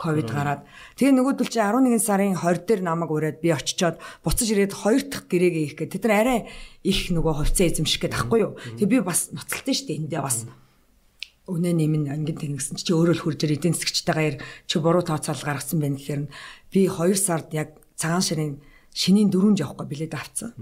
[0.00, 0.64] ковид гараад
[0.96, 5.28] тэгээ нөгөөдөл чи 11 сарын 20 дээр намайг ураад би очичоод буцаж ирээд хоёр дахь
[5.28, 6.40] гэрээгээ хийх гээд тэд нар арай
[6.80, 8.56] их нөгөө хувьцаа эзэмших гээд ахгүй юу.
[8.80, 10.48] Тэгээ би бас ноцолтой шүү дээ эндээ бас.
[10.48, 10.69] Mm -hmm
[11.50, 14.36] өнөө нэмэн ангин тэгнэсэн чи өөрөө л хурж эдийн засгчтайгаар
[14.70, 16.22] чи буруу тооцоол гаргасан байх гэхээр
[16.70, 18.54] би 2 сард яг цагаан ширийн
[18.94, 20.54] шинийн дөрөв явахгүй билет авцсан.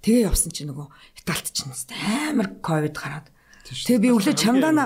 [0.00, 0.86] Тэгээ явсан чи нөгөө
[1.18, 3.26] Италид ч амар ковид гараад
[3.66, 4.84] Тэгээ би өглөө чамдаана.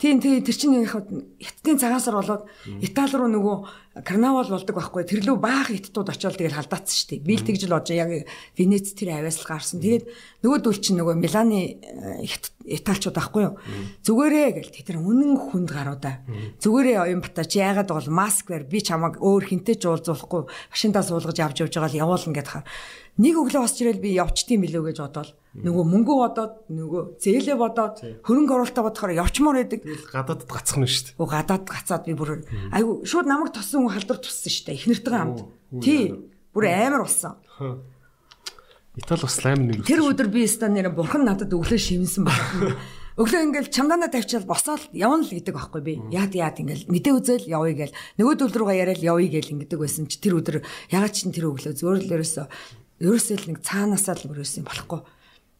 [0.00, 2.48] Тийм тийм тэр чинь яг хятадын цагаансар болоод
[2.80, 3.56] Итали руу нөгөө
[4.00, 5.04] карнавал болдог байхгүй.
[5.04, 7.26] Тэр лөө баах хятадууд очиод тэгэл халдаацсан шүү дээ.
[7.26, 8.10] Би л тэгж л бодож яг
[8.56, 9.82] Венец тэр авиас л гарсан.
[9.84, 10.08] Тэгээд
[10.40, 11.60] нөгөө дүүл чинь нөгөө Миланы
[12.68, 13.54] Италичууд байхгүй юу?
[14.04, 16.24] Зүгээрээ гэл тэр үнэн хүнд гаруудаа.
[16.60, 21.02] Зүгээрээ оюун бата чи яагаад бол маск бэр би чамаг өөр хинтээ ч уулзуулахгүй машиндаа
[21.02, 22.62] суулгаж авч явж байгаа л явуулна гэдээ
[23.18, 27.96] нэг өглөө босч ирэл би явчтiin билүү гэж бодоод нөгөө мөнгө бодоод нөгөө зээлээ бодоод
[28.22, 29.80] хөрөнгө оруулалтаа бодохоор явчмаар байдаг.
[30.14, 31.18] Гадаадд гацхан нь шүү дээ.
[31.18, 34.78] Оо гадаад гацаад би бүр айгу шууд намайг тоссон халдвар туссан шүү дээ.
[34.78, 35.40] Эхнэртэйгээ хамт.
[35.82, 36.14] Тий.
[36.54, 37.34] Бүр амар болсон.
[38.98, 39.82] Итали бас лайм нэг.
[39.82, 42.78] Тэр өдөр би стан нэр бурхан надад өглөө шивнсэн байна.
[43.18, 45.94] Өглөө ингээл чамдаанаа тавьчаал босоод явна л гэдэг байхгүй би.
[46.14, 47.98] Яад яад ингээл мэдээ үзэл явъя гээл.
[48.14, 50.62] Нөгөөдөл рүүгээ яриад явъя гээл ингэдэг байсан чи тэр өдөр
[50.94, 52.46] ягаад ч тэр өглөө зөөр л ерөөсөө
[53.02, 55.00] ерөөсөө л нэг цаанаасаа л өрөөсөн болохгүй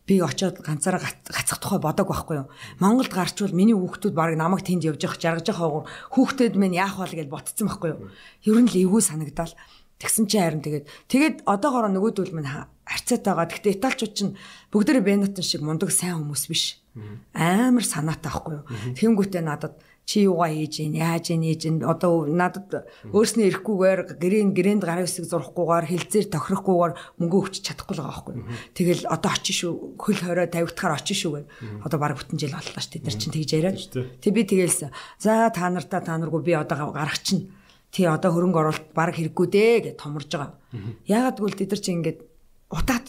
[0.09, 2.49] би очиод ганцаараа гацах тухай бодог байхгүй юу.
[2.81, 5.85] Монголд гарчвал миний хүүхдүүд баг намайг тэнд явж явах жаргаж явах
[6.17, 8.09] хүүхдүүд минь яах вэ гэж ботцсон байхгүй юу.
[8.49, 9.53] Ер нь л эвгүй санагдаал.
[10.01, 12.49] Тэгсэн чинь харин тэгээд тэгээд одоогоор нөгөөдөл минь
[12.89, 13.53] харьцаатайгаа.
[13.53, 14.33] Гэхдээ италчууд чинь
[14.73, 16.81] бүгдээрээ Бенатон шиг мундаг сайн хүмүүс биш.
[17.37, 18.65] Амар санаатай байхгүй юу.
[18.97, 19.77] Тэнгүүтээ надад
[20.09, 25.05] чи юугаа хийж ийн яаж ийн хийж ийн одоо надад өөрснөө ирэхгүйгээр гэрийн гэрээнд гарын
[25.05, 28.35] үсэг зурхгүйгээр хилцээр тохирохгүйгээр мөнгө өгч чадахгүй л байгаа байхгүй.
[28.73, 31.47] Тэгэл одоо очиж шүү хөл хорой тавигдахаар очиж шүү гэв.
[31.85, 32.93] Одоо баг бүтэн жил боллоо шүү.
[32.97, 33.77] Тэд нар чинь тэгж яриад.
[34.25, 34.91] Тэг би тэгэлсэн.
[35.21, 37.53] За та нартаа та наргүй би одоо гарах чинь.
[37.93, 40.57] Тий одоо хөрөнгө оруулалт баг хэрэггүй дээ гэж томорж байгаа.
[41.05, 42.21] Яагаад гэвэл тэд нар чинь ингээд
[42.73, 43.07] удаад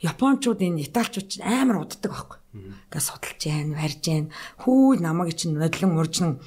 [0.00, 2.38] Япончууд энэ италичууд чинь амар уддаг байхгүй.
[2.53, 4.29] Ингээ судалж जैन, барьж जैन.
[4.61, 6.37] Хүү намайг чинь нодлон муржин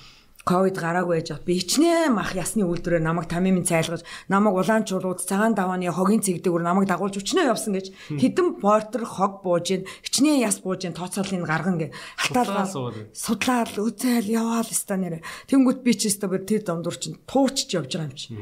[0.45, 5.87] ковид гараагүй байж би хичнээн мах ясны үйлдвэрээр намайг тамийн цайлгаж намайг улаанчуулууд цагаан давааны
[5.95, 10.83] хогийн цэгдэгүр намайг дагуулж өчнөө явсан гэж хідэн портер хог бууж ин хичнээн яс бууж
[10.83, 12.67] ин тооцоолын гарган гэ хатаал
[13.15, 18.11] судлаад үзэл яваал ста нэрэ тэнгүүт би ч өстө тэр дондор чин туучж явж байгаа
[18.11, 18.35] юм чи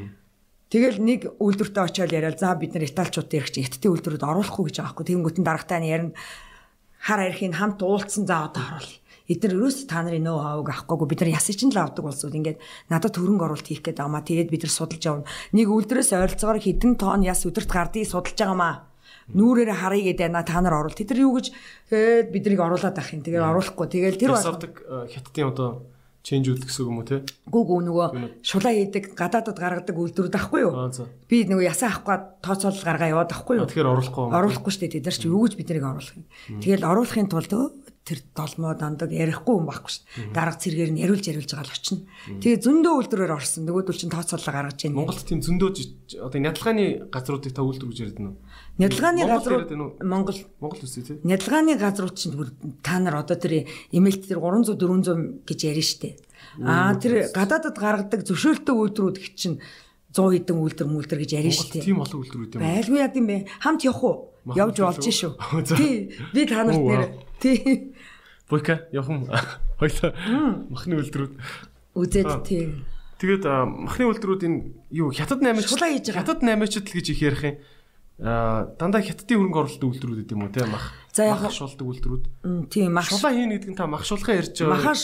[0.71, 4.79] Тэгэл нэг үйлдвэртээ очиод яриад за бид нар италичууд ирэх чинь хятадын үйлдвэрүүд оруулахгүй гэж
[4.79, 5.05] байгаа хгүй.
[5.11, 6.15] Тэнгүүт нь дарагтай нь ярина
[7.06, 11.20] хар архийг хамт уулцсан за одоо харуулъя эдгээр ерөөс та нарын нөө хавыг авахгүйгүй бид
[11.26, 14.62] нар ясаж нь л авдаг болсууд ингээд надад хөрөнгө оруулалт хийх гээд байгаамаа тэгээд бид
[14.62, 15.26] нар судалж явна.
[15.50, 18.86] Нэг үйлдвэрээс ойролцоогоор хэдэн тонн яс өдөрт гардыг судалж байгаамаа.
[19.34, 20.94] Нүүрээр харъя гэдэг байна та нар оруулалт.
[20.94, 21.46] Тэд нар юу гэж
[21.90, 23.22] тэгээд биднийг оруулаад авах юм.
[23.26, 23.86] Тэгээд оруулахгүй.
[23.90, 24.72] Тэгээд тэр авдаг
[25.10, 25.70] хятадын одоо
[26.26, 27.22] ченжүүд гэсэн юм уу те?
[27.46, 30.90] Гүү гүү нөгөө шулаа хийдэг гадаадад гаргадаг үйлдвэрүүд ахгүй юу?
[31.30, 33.70] Би нөгөө ясаа авах гээд тооцоолол гаргаа яваад ахгүй юу?
[33.70, 34.26] Тэгэхээр оруулахгүй.
[34.34, 34.94] Оруулахгүй шүү дээ.
[34.98, 36.26] Тэд нар чи юу гэж биднийг оруулах юм.
[36.58, 37.52] Тэгэл оруулахын тулд
[38.06, 40.30] тэр долмоо дандаа ярихгүй юм байхгүй шүү.
[40.30, 42.06] Дарга цэргээр нь яриулж яриулж байгаа л очино.
[42.38, 43.66] Тэгээ зөндөө үйлдвэрээр орсон.
[43.66, 44.94] Нөгөөдөл чинь тооцоолол гаргаж байна.
[44.94, 45.70] Монголд тийм зөндөө
[46.22, 48.38] одоо нядалгааны газруудыг та үйлдвэр гэж яриад нь.
[48.76, 49.70] Нядалгааны газрууд
[50.04, 51.16] Монгол Монгол үсэ тий.
[51.24, 52.36] Нядалгааны газрууд чинь
[52.84, 56.10] та нар одоо тэр эмэлт тэр 300 400 гэж ярина штэ.
[56.60, 59.64] Аа тэр гадаадад гаргадаг зөвшөөрөлтөө үйлдвэрүүд их чинь
[60.12, 61.80] 100 хэдэн үйлдвэр мүлдэр гэж яриа штэ.
[61.80, 62.60] Тийм олон үйлдвэрүүд юм.
[62.60, 63.36] Байлгүй яд юм бэ?
[63.64, 64.16] Хамт явах уу?
[64.52, 65.32] Явж болж шүү.
[65.72, 66.12] Тий.
[66.36, 67.04] Би та нарт нэр
[67.40, 67.96] тий.
[68.48, 69.24] Буйка явхан
[69.80, 70.12] хоёлоо
[70.68, 71.32] махны үйлдвэрүүд
[71.96, 72.76] үзээд тий.
[73.16, 74.58] Тэгээд махны үйлдвэрүүд энэ
[74.92, 77.56] юу хятад 8-ч хятад 8-ч л гэж их ярих юм
[78.16, 82.24] дандаа хятадын хөрөнгө оруулалт үйлдвэрүүд гэдэг юм уу те мах за яг шуулдаг үйлдвэрүүд.
[82.72, 84.72] тийм мах шулаа хийн гэдэг нь та мах шуулгаа ярьж байгаа.
[84.72, 85.00] Махаш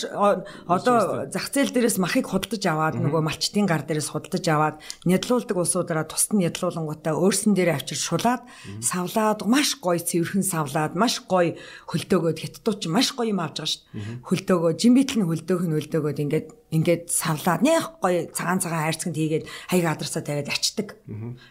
[0.64, 6.08] одоо зах зээл дээрээс махыг худалдаж аваад нөгөө малчтын гар дээрээс худалдаж аваад нядлуулдаг улсуудаараа
[6.08, 8.42] тусад нь нядлуулангуудаа өөрсөн дээрээ авчир шулаад
[8.80, 11.52] савлаад маш гоё цэвэрхэн савлаад маш гоё
[11.92, 15.76] хөлдөөгөөд хятадууд ч маш гоё юм авч байгаа шүү дээ хөлдөөгөө жимбитл нь хөлдөөх нь
[15.76, 20.96] хөлдөөгөөд ингээд ингээд савлаад нэх гоё цагаан цагаан хайрцагт хийгээд хаяг адарсаа тавиад ачдаг.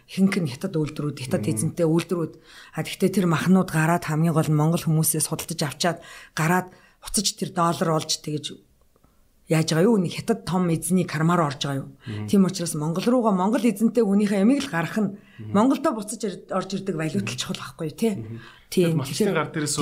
[0.10, 2.34] Хинх нь хятад үйлдвэрүүд хятад эзэнтэй үйлдвэрүүд.
[2.74, 6.00] А тэгвэл тэр махнууд гараад хамгийн гол нь монгол хүмүүсээс худалдаж авчаад
[6.34, 6.74] гараад
[7.06, 8.46] буцаж тэр доллар олж тэгэж
[9.46, 10.02] яаж байгаа юу?
[10.02, 11.90] Нэг хятад том эзний кармаар орж байгаа юу?
[12.26, 15.22] Тийм учраас монгол руугаа монгол эзэнтэй хүнийхээ ямиг л гарах нь
[15.54, 18.18] монголдо буцаж орж ирдэг валютал чухал байхгүй тий?
[18.74, 18.98] Тийм.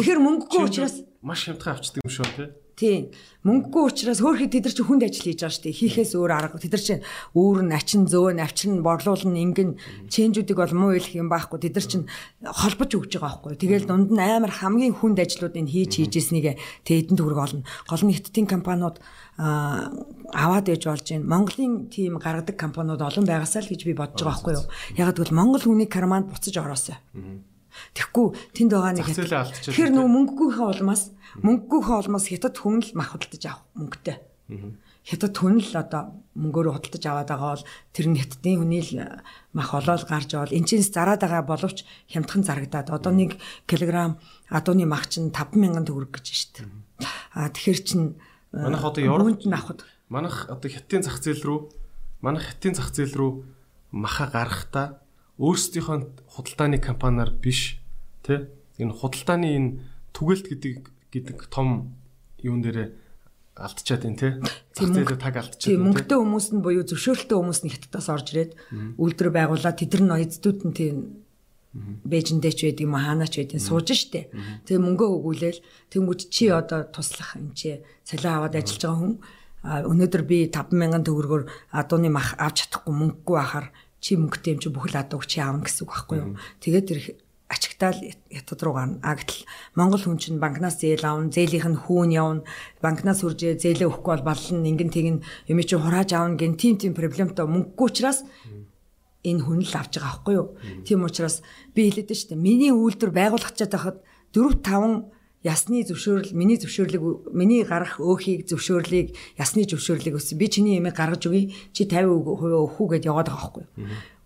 [0.03, 3.11] Тэгэхээр мөнгөгүй учраас маш хямдхан авчдаг юм шүү тий Тийм.
[3.43, 5.79] Мөнгөгүй учраас хөөхий тэд нар чи хүнд ажил хийж байгаа шүү дээ.
[5.83, 6.63] Хийхээс өөр арга.
[6.63, 6.95] Тэд нар чи
[7.35, 9.75] өөр нь ачин зөөн, авчин борлуулна, ингэн
[10.07, 11.59] чэнжүүдийг бол муу хэлэх юм байхгүй.
[11.59, 11.97] Тэд нар чи
[12.39, 13.59] холбож өгч байгаа байхгүй.
[13.59, 16.55] Тэгэл дунд нь амар хамгийн хүнд ажлуудыг хийж хийжсэнийг
[16.87, 17.67] тэдэнд төгрөг олно.
[17.83, 19.03] Гол нь хиттийн компаниуд
[19.39, 21.27] аваад ээж болж байна.
[21.27, 24.67] Монголын тийм гаргадаг компаниуд олон байгаасаа л гэж би бодож байгаа байхгүй юу.
[24.95, 26.95] Яг гэвэл Монгол хүний карманд буцаж ороосоо.
[27.93, 31.03] Тэгэхгүй тэнд байгаа нэг тэгэхээр нөгөө мөнгөгүйхээ улмаас
[31.37, 34.17] Мөнгөгүйхөө олмоос хятад хүн л мах худалдаж авах мөнгөтэй.
[35.05, 36.01] Хятад хүн л одоо
[36.33, 38.93] мөнгөөрөө худалдаж аваад байгаа бол тэр нь хятадын хүний л
[39.53, 42.89] мах олоод гарч явал эн чинь зараад байгаа боловч хямдхан зарагдаад.
[42.89, 43.37] Одоо 1
[43.69, 44.17] кг
[44.49, 46.65] адууны мах чинь 5000 төгрөг гэж штт.
[47.37, 48.01] А тэгэхэр чин
[48.51, 51.59] манайх одоо Европт авахд манайх одоо хятадын зах зээл рүү
[52.25, 53.31] манайх хятадын зах зээл рүү
[53.93, 55.05] маха гарахтаа
[55.39, 55.97] өөрсдийнхөө
[56.35, 57.79] худалдааны компаниар биш
[58.23, 59.69] тэ энэ худалдааны энэ
[60.11, 60.75] түгэлт гэдэг
[61.15, 61.95] гэдэг том
[62.43, 62.91] юун дээрээ
[63.55, 64.29] алдчихад байна те.
[64.75, 65.83] Зах таг алдчихад байна.
[65.87, 68.51] Мөнгөтэй хүмүүс нь буюу зөвшөөрөлтэй хүмүүс нь хятадаас орж ирээд
[68.99, 70.97] үйлдвэр байгуулаад тэд нар эцдүүд нь тийм
[71.69, 74.33] Бээжиндээ ч байдаг юм хаанач байдаг сууж штэ.
[74.65, 75.59] Тэгээ мөнгөө өгүүлээл
[75.93, 79.13] тэнгуүч чи одоо туслах юм чи цалин аваад ажиллаж байгаа хүн
[79.85, 83.67] өнөөдөр би 5000 төгрөгөөр адууны мах авч чадахгүй мөнгөгүй байхаар
[83.99, 86.29] чи мөнгөтэй юм чи бүхэл адууг чи аавна гэсэн үг байхгүй юу.
[86.63, 86.99] Тэгээд тэр
[87.49, 89.01] ачигтаал ятад руу гарна.
[89.01, 92.45] А гэтэл Монгол хүн чинь банкнаас зээл авна, зээлийнх нь хүүн явна,
[92.77, 95.17] банкнаас үржээ зээлээ өгөхгүй бол баллан ингэн тэгин
[95.49, 98.21] юм чи хурааж авна гэн тим тим проблемтой мөнгөгүй учраас
[99.25, 100.47] энэ хүн л авч байгаа байхгүй юу.
[100.85, 101.41] Тийм учраас
[101.73, 102.37] би хэлээд дээ.
[102.37, 103.97] Миний үйлдвэр байгуулах чад байхад
[104.31, 110.75] 4 5 ясны зөвшөөрөл миний зөвшөөрлийг миний гарах өөхийг зөвшөөрлийг ясны зөвшөөрлийг өссөн би чиний
[110.79, 111.55] ямиг гаргаж өгье.
[111.71, 113.65] Чи 50% өгөх үү гэдээ яваад байгаа байхгүй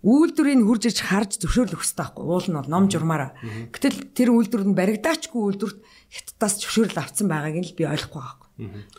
[0.04, 3.32] үйлдвэрийг хурж иж харж зөвшөөрөл өгөх хэрэгтэй байхгүй уул нь бол ном журмаараа.
[3.72, 5.78] Гэтэл тэр үйлдвэр нь баригдаачгүй үйлдвэрт
[6.12, 8.44] хятадаас зөвшөөрөл авсан байгааг нь л би ойлгохгүй байхгүй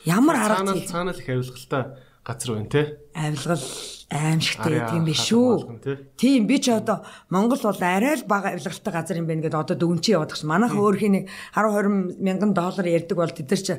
[0.03, 1.83] ямар арга цаанаа цаанаа л их авилгалтай
[2.25, 2.81] газар байна те
[3.13, 3.63] авилгал
[4.09, 5.77] аимшигтэй тийм биш шүү
[6.17, 9.77] тийм би ч одоо Монгол бол арай л бага авилгалтай газар юм байна гэдээ одоо
[9.77, 13.69] дүнчээ яваад гэсэн манайх өөрхийн нэг 10 20 мянган доллар ярьдаг бол тэд нар ч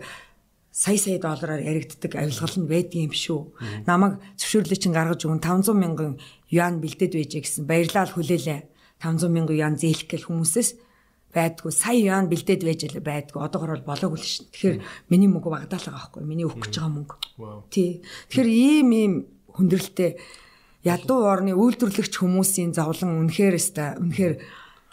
[0.76, 3.41] сая сая доллараар яригддаг авилгал нь байдаг юм шүү.
[3.89, 6.12] Намайг зөвшөөрлөө чинь гаргаж өгөн 500 мянган
[6.52, 8.60] юан бэлдээд байжээ гэсэн баярлал хүлээлээ.
[9.00, 10.85] 500 мянган юан зээлэх гэл хүмүүсээс
[11.36, 11.73] байдгүй.
[11.73, 13.40] Сая яан бэлдээд байж л байдгүй.
[13.44, 14.48] Одоогор бол болоогүй л шин.
[14.48, 14.76] Тэгэхээр
[15.12, 16.24] миний мөнгө багдаал байгаа байхгүй.
[16.24, 17.16] Миний өгөх гэж байгаа мөнгө.
[17.68, 18.00] Тий.
[18.32, 19.12] Тэгэхээр ийм ийм
[19.52, 20.16] хүндрэлтэй
[20.86, 24.34] ядуу орны үйлдвэрлэгч хүмүүсийн зовлон үнэхээр өста үнэхээр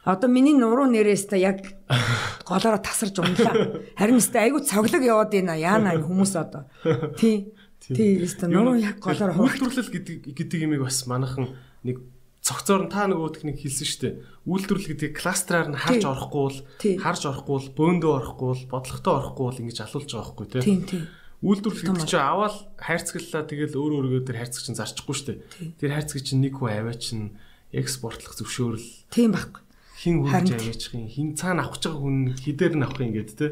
[0.04, 1.64] одоо миний нуруу нэрээс та яг
[2.50, 3.80] голоороо тасарч унлаа.
[3.96, 5.56] Харин өста айгүй цоглог яваад байна.
[5.56, 6.68] Яана хүмүүс одоо.
[7.16, 7.54] Тий.
[7.84, 11.52] Тий, өста нуруу яг голоороо үйлдвэрлэл гэдэг гэдэг имийг бас манайхан
[11.84, 12.00] нэг
[12.44, 14.16] цогцоор нь та нөгөө техник хэлсэн шүү дээ.
[14.44, 16.60] Үйлдвэрлэл гэдгийг кластраар нь харж орохгүй бол
[17.00, 20.64] харж орохгүй бол бөөндөө орохгүй бол бодлоготой орохгүй бол ингэж алуулж байгаа байхгүй тий.
[20.68, 21.04] Тийм тийм.
[21.40, 25.40] Үйлдвэрлэл гэдэг чинь аваад хайрцаглалаа тэгэл өөр өөргөө тэр хайрцаг чинь зарчихгүй шүү дээ.
[25.80, 27.36] Тэр хайрцаг чинь нэг хүн аваа чинь
[27.72, 28.90] экспортлох зөвшөөрөл.
[29.12, 29.64] Тийм байхгүй.
[30.04, 33.52] Хин хүнж аваачихын, хин цаана авах гэж байгаа хүн хідээр нь авах юм гээд тий.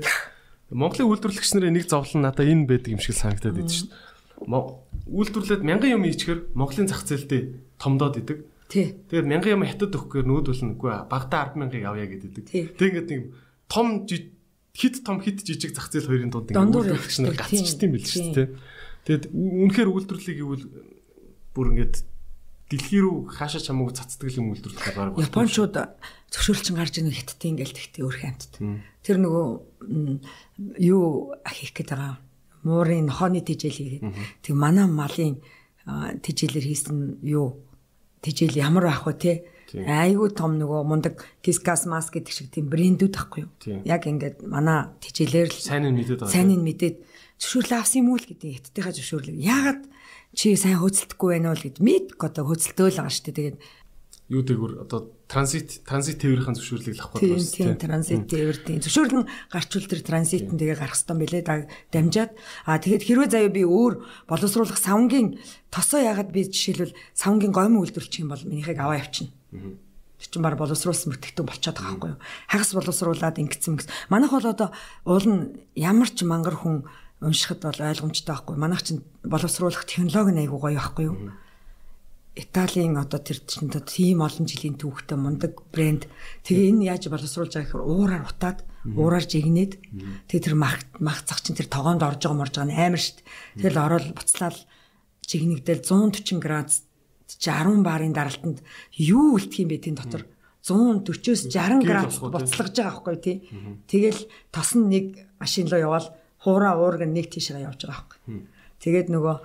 [0.72, 4.12] Монголын үйлдвэрлэгч нарын нэг зовлон надаа энэ байдаг юм шиг санагдаад идэв шүү дээ.
[5.12, 8.51] Үйлдвэрлээд мянган юм ийчгэр Монголын зах зээлдээ томдоод идэг.
[8.72, 12.32] Тэгээд мянган юм хятад өгөхгүй нүүдвэл нүггүй багада 100000-ыг авъя гэдэг.
[12.48, 13.22] Тэгээд ингээд нэг
[13.68, 14.08] том
[14.72, 18.32] хит том хит жижиг зах зээл хоёрын дунд ингээд үйлдвэрлэгч нар гацчихдээ юм бил шүү
[18.32, 18.50] дээ.
[19.04, 20.66] Тэгээд үнэхээр үйлдвэрлэлийг ивэл
[21.52, 21.96] бүр ингээд
[22.72, 25.20] дэлхий рүү хаашаа чамаагүй цацдаг юм үйлдвэрлэх байгаа.
[25.20, 25.76] Япончууд
[26.32, 28.54] зөвшөөрлчин гарч ирэх хиттийн ингээл тэгтээ өөр хамтд.
[29.04, 29.48] Тэр нөгөө
[30.80, 32.24] юу хийх гээд байгаа?
[32.64, 34.06] Муурын нохооны тижэл хийгээд
[34.40, 35.44] тэг манай малын
[36.24, 37.60] тижэлэр хийсэн юу
[38.22, 39.34] тижэл ямар байх вэ те?
[39.72, 43.52] Айгүй том нөгөө мундаг кискас маск гэдэг шиг тийм брэндүүд ахгүй юу?
[43.88, 46.96] Яг ингээд манай тижэлэр л сайн нь мэдээд байгаа сайн нь мэдээд
[47.40, 49.82] зөвшөөрлөө авсан юм уу л гэдэг хэтттэйхээ зөвшөөрлөө ягаад
[50.36, 53.38] чи сайн хөөцөлдөхгүй байна уу л гэд мэд одоо хөөцөлтөөл байгаа шүү дээ.
[53.40, 53.58] Тэгээд
[54.32, 57.52] юу дээгүр одоо транзит транзит тээврийн зөвшөөрлийг авах гэдэг байна.
[57.52, 62.32] Тийм, транзит тээврийн зөвшөөрөл нь гарчвал тэр транзитэн тэгээ гарах байлээ да дамжаад.
[62.64, 63.94] Аа тэгэхэд хэрвээ заяа би өөр
[64.32, 65.36] боловсруулах савнгийн
[65.72, 69.34] тосоо ягаад би жишээлбэл савнгийн гомь үйлдвэрлэх юм бол минийхийг аваа явчихна.
[70.22, 72.22] Тэр чинь баг боловсруулсан мөртөгтөн болчиход байгаа байхгүй юу.
[72.52, 73.88] Хагас боловсруулад ингэсэн мэс.
[74.14, 74.70] Манайх бол одоо
[75.08, 76.86] уул нь ямар ч мангар хүн
[77.24, 78.56] уншихад бол ойлгомжтой байхгүй.
[78.60, 81.18] Манайх чинь боловсруулах технологи айгуу гоё байхгүй юу
[82.32, 86.08] Италийн одоо тэр чинь тийм олон жилийн түүхтэй мундаг брэнд.
[86.48, 89.84] Тэгээ энэ яаж боловсруулж байгаа гэхээр уураар утаад, уураар жигнээд
[90.32, 93.20] тэгээ тэр мах мах зах чинь тэр тогоонд орж байгаа морж байгаа нь амар штт.
[93.60, 94.64] Тэгэл ороод буцлаад
[95.28, 96.84] жигнэгдэл 140 градус
[97.28, 98.64] 10 барын даралтанд
[98.98, 100.26] юу үлдэх юм бэ тийм дотор
[100.62, 103.38] 140-оос 60 градус буцлагж байгаа байхгүй тий.
[103.90, 105.06] Тэгэл тос нь нэг
[105.42, 106.08] машин руу яваал
[106.44, 108.20] хуураа уург нэг тийшээ явж байгаа байхгүй.
[108.82, 109.36] Тэгээд нөгөө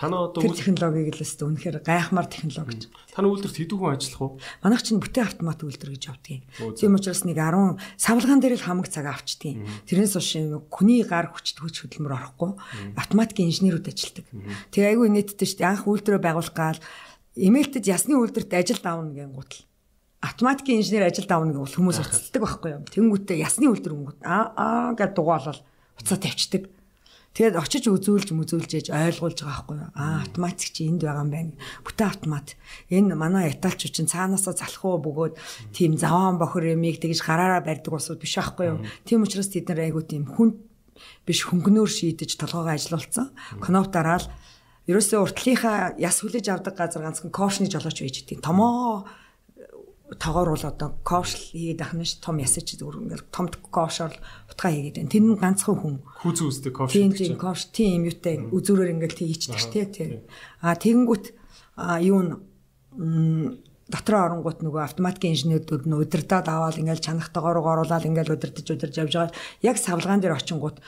[0.00, 2.88] Танаа одоо тэр технологиг л өстө үнэхээр гайхмаар технологи.
[3.12, 4.40] Таны үйлдвэрт хэдэн хүн ажиллах вэ?
[4.64, 6.42] Манайх чинь бүтээн автомат үйлдвэр гэж явдгийг.
[6.80, 9.60] Тийм учраас нэг 10 савлгаан дээр л хамаг цаг авчдгийг.
[9.84, 10.32] Тэрнээс хойш
[10.72, 12.56] хүний гар хүчт хүч хөдөлмөр орохгүй
[12.96, 14.26] автоматикийн инженерүүд ажилладаг.
[14.72, 15.68] Тэгээ айгүй нийтдээ шүү дээ.
[15.68, 16.80] Анх үйлдвэрөө байгуулах гал
[17.36, 19.68] эмээлтэд ясны үйлдвэрт ажил давна гэн гутал
[20.20, 22.84] автоматикийн инженер ажил давна гэвэл хүмүүс уцалдаг байхгүй юу.
[22.92, 25.60] Тэнгүүтээ ясны үйлдвэр өнгөт аа аа гэж дугаалал
[25.96, 26.68] уцаа тавьчихдаг.
[27.30, 29.90] Тэгээд очиж үзүүлж мүзүүлж ээж ойлгуулж байгаа байхгүй юу?
[29.94, 31.54] Аа автоматик чи энд байгаа юм байна.
[31.86, 32.58] Бүтэн автомат.
[32.90, 35.34] Энэ манай италч чинь цаанаасаа залах уу бөгөөд
[35.70, 38.78] тийм заваан бохор ямиг тэгж гараараа барьдаг усуд биш байхгүй юу?
[39.06, 40.58] Тийм учраас тэд нар айгуу тийм хүн
[41.22, 43.30] биш хөнгөнөөр шийдэж толгоогоо ажилуулсан.
[43.62, 44.26] Кноп дараал
[44.90, 48.42] ерөөсөө уртлынхаа яс хүлээж авдаг газар ганцхан кофшны жолооч байж идэв.
[48.42, 49.06] Томоо
[50.18, 54.14] тоогоор бол одоо кофш хийгээд ахна ш том ясаж зүгээр ингээл том кофшоор
[54.50, 55.12] утгаа хийгээд байна.
[55.12, 55.94] Тэр нь ганцхан хүн.
[56.02, 57.34] Хүүз үздэг кофш гэдэг чинь.
[57.34, 60.08] Тийм кофш тийм юутай үзүүрээр ингээл тий хийчихдэг ш тий.
[60.58, 61.24] А тэгэнгүүт
[62.02, 62.28] юу н
[63.90, 69.14] дотроо оронгууд нөгөө автоматикийн инженерүүд нь удирдаад аваад ингээл чанахтайгаар оруулаад ингээл удирдах удирж явж
[69.14, 69.34] байгаа.
[69.66, 70.78] Яг савлгаан дээр очингууд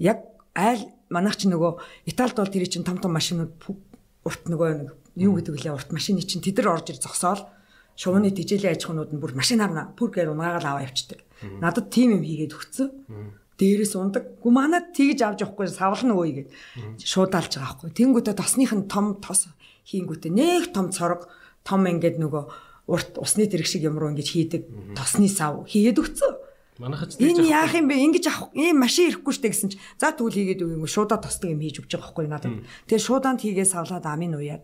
[0.00, 0.24] яг
[0.56, 3.52] айл манайх чи нөгөө Италид бол тэр чинь том том машинууд
[4.24, 4.70] урт нөгөө
[5.20, 7.44] юу гэдэг лээ урт машины чинь тэдэр орж ир зогсоол
[7.96, 11.24] шувууны тижээлийн аж ахуйнууд нь бүр машинаар бүр гээр унаагаал аваа явчихдаг.
[11.60, 12.88] Надад тийм юм хийгээд өгцөө.
[13.56, 14.36] Дээрээс ундаг.
[14.44, 16.48] Гү манад тэгж авч явахгүй савлна өөе гэд
[17.00, 17.96] шуудаалж байгаа байхгүй.
[17.96, 19.48] Тэнгүүтээ тосных нь том тос
[19.88, 21.24] хийнгүүтээ нэг том цорог
[21.64, 22.44] том ингээд нөгөө
[22.92, 26.32] урт усны тэрэг шиг юм руу ингэж хийдэг тосны сав хийгээд өгцөө.
[26.76, 27.96] Манайхад энэ яах юм бэ?
[27.96, 31.64] Ингэж авах ийм машин ирэхгүй штэ гэсэн чи за тэгвэл хийгээд өгөө шуудаа тосдаг юм
[31.64, 32.60] хийж өгч байгаа байхгүй надад.
[32.84, 34.62] Тэгээ шуудаанд хийгээ савлаад амын уяад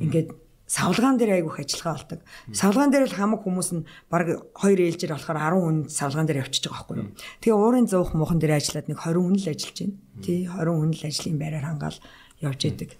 [0.00, 0.32] ингээд
[0.66, 2.20] савлгаан дээр айгүйх ажиллагаа болдог.
[2.52, 6.72] Савлгаан дээр л хамаг хүмүүс нь баг 2 ээлжээр болохоор 10 хүн савлгаан дээр явчихж
[6.72, 7.08] байгаа байхгүй юу.
[7.44, 9.96] Тэгээ уурын зуух муухан дээр ажиллаад нэг 20 хүн л ажиллаж байна.
[10.24, 11.98] Тий 20 хүн л ажлын байраар хангаал
[12.40, 12.90] явж идэг.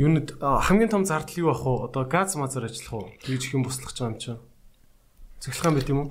[0.00, 1.92] Юунд хамгийн том зардал юу ах вэ?
[1.92, 3.12] Одоо газ мазар ажиллах уу?
[3.20, 4.40] Тэгж их юм буслах байгаа юм чинь.
[5.44, 6.08] Цэглэх юм байт юм уу?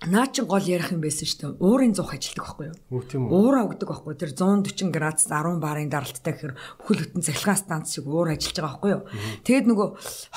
[0.00, 1.60] Наа чин гол ярих юм байсан шүү дээ.
[1.60, 2.76] Уурын зуух ажилдаг байхгүй юу?
[2.88, 3.36] Үгүй тийм үү.
[3.36, 4.14] Уураа өгдөг байхгүй.
[4.16, 8.80] Тэр 140 градус 10 барын даралттай гэхээр бүхэл бүтэн цахилгаан станц шиг уур ажиллаж байгаа
[8.80, 9.02] байхгүй юу?
[9.44, 9.88] Тэгээд нөгөө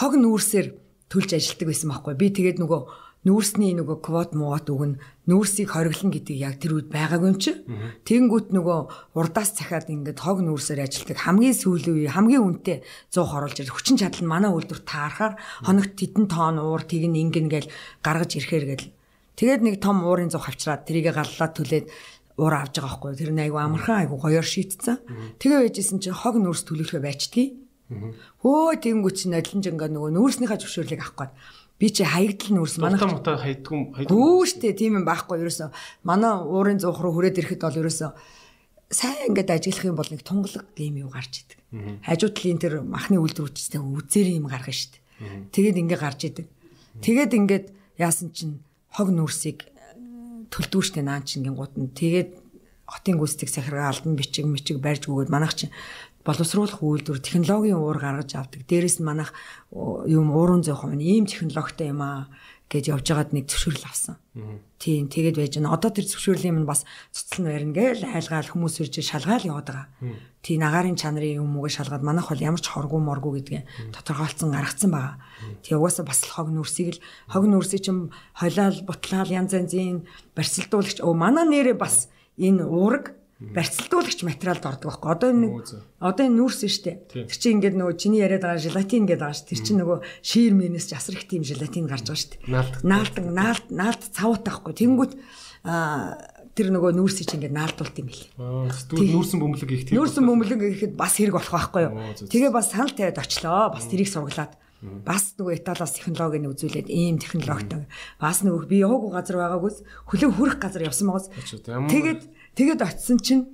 [0.03, 0.67] хог нүүрсээр
[1.07, 2.13] төлж ажилдаг байсан байхгүй.
[2.19, 2.81] Би тэгээд нөгөө
[3.23, 4.99] нүүрсний нөгөө квот муут өгн
[5.31, 7.55] нүүрсийг хориглон гэдэг яг тэр үед байгаагүй юм чи.
[8.03, 12.83] Тэгэнгүүт нөгөө урдаас цахиад ингээд хог нүүрсээр ажилтдаг хамгийн сүүлийн үе хамгийн үнэтэй
[13.15, 17.15] 100 хоруулж ир хүчин чадал нь манай үйлдвэр таарахаар хоногт тедэн тонн уур тийг нь
[17.23, 17.71] ингэн гээл
[18.03, 18.85] гаргаж ирэхээр гээл
[19.39, 21.87] тэгээд нэг том уурын зух авчраад тэрийг галлаад түлээд
[22.37, 24.97] уур авж байгаа байхгүй тэр нь айгу амархан айгу гоёор шийтцэн
[25.37, 27.63] тэгээ байжсэн чи хог нүүрс төлөвлөхөө байчдгийг
[28.41, 31.33] хөө тэнгүүч чинь адилхан жингаа нөгөө нүүрснийхаа зөвшөөрлийг авах гээд.
[31.79, 35.41] Би чи хаягдл нүүрс манай мата хайдгүй хайдгүй гүү штэ тийм юм байхгүй.
[35.43, 35.71] Ерөөсө
[36.07, 38.13] манай уурын зуух руу хүрээд ирэхэд бол ерөөсө
[38.93, 41.59] сайн ингээд ажиглах юм бол нэг тунгалаг гэм юу гарч идэг.
[42.07, 45.01] Хажуу талын тэр махны үйлдвэрчтэй үзээр юм гаргана штэ.
[45.51, 46.47] Тэгээд ингээд гарч идэг.
[47.01, 47.65] Тэгээд ингээд
[47.97, 48.61] яасан чинь
[48.93, 49.65] хог нүрсийг
[50.53, 52.29] төлдгүүштэй наан чинь гут нь тэгээд
[52.85, 55.73] хотын гүйцэтгэх сахиргаа алдан бичиг мичиг барьж өгөөд манайх чинь
[56.23, 58.63] боловсруулах үйлдвэр технологийн уур гаргаж авдаг.
[58.63, 59.33] Дээрээс нь манайх
[59.73, 62.31] юм уурын юм ийм технологитой юм аа
[62.69, 64.15] гэж явж байгаад нэг зөвшөөрөл авсан.
[64.81, 65.77] Тийм тэгээд байж байна.
[65.77, 66.83] Одоо тэр зөвшөөрлийн минь бас
[67.13, 69.87] цуцлан барина гээл хайлгаал хүмүүс ирж шалгаал яваад байгаа.
[70.41, 74.91] Тийм агаарын чанарын юм уг шалгаад манайх бол ямар ч хоргуу моргуу гэдгээ тодорхойлцсон гаргацсан
[74.91, 75.21] байгаа.
[75.61, 77.97] Тэгээ угаасаа бас л хог нүрсийг л хог нүрсийг чим
[78.35, 80.03] хойлол бутлаал янз янзын
[80.35, 85.09] барьцалдуулагч өө манай нэрээ бас энэ уураг барьцалдуулагч материалд ордог байхгүй.
[85.09, 85.47] Одоо энэ
[85.99, 86.91] одоо энэ нүүрс нь штэ.
[87.09, 89.49] Тэр чинь ингээд нөгөө чиний яриад байгаа желатин гэдэг байгаа штэ.
[89.51, 92.39] Тэр чинь нөгөө шиир мэнэс жасар их тийм желатин гарч байгаа штэ.
[92.87, 94.73] Наалдан наалд наалд цавуутай байхгүй.
[94.79, 95.13] Тэнгүүт
[95.67, 96.15] аа
[96.53, 98.29] тэр нөгөө нүүрсийг чинь ингээд наалдуулт юм билээ.
[98.37, 99.97] Нүүрсэн бөмбөлөг их тийм.
[99.97, 101.93] Нүүрсэн бөмбөлөг ихэд бас хэрэг болох байхгүй юу?
[102.29, 103.73] Тэгээ бас санал тавиад очлоо.
[103.73, 104.53] Бас тэрийг сургалаад
[104.83, 107.87] бас нөгөө Италиас технологиг үзүүлээд ийм технологитой.
[108.19, 109.77] Бас нөгөө би яваагүй газар байгаагүйс
[110.11, 111.31] хөлөө хүрэх газар явсан байгаас.
[111.31, 112.21] Тэгээд
[112.53, 113.49] Тэгээд очисон чинь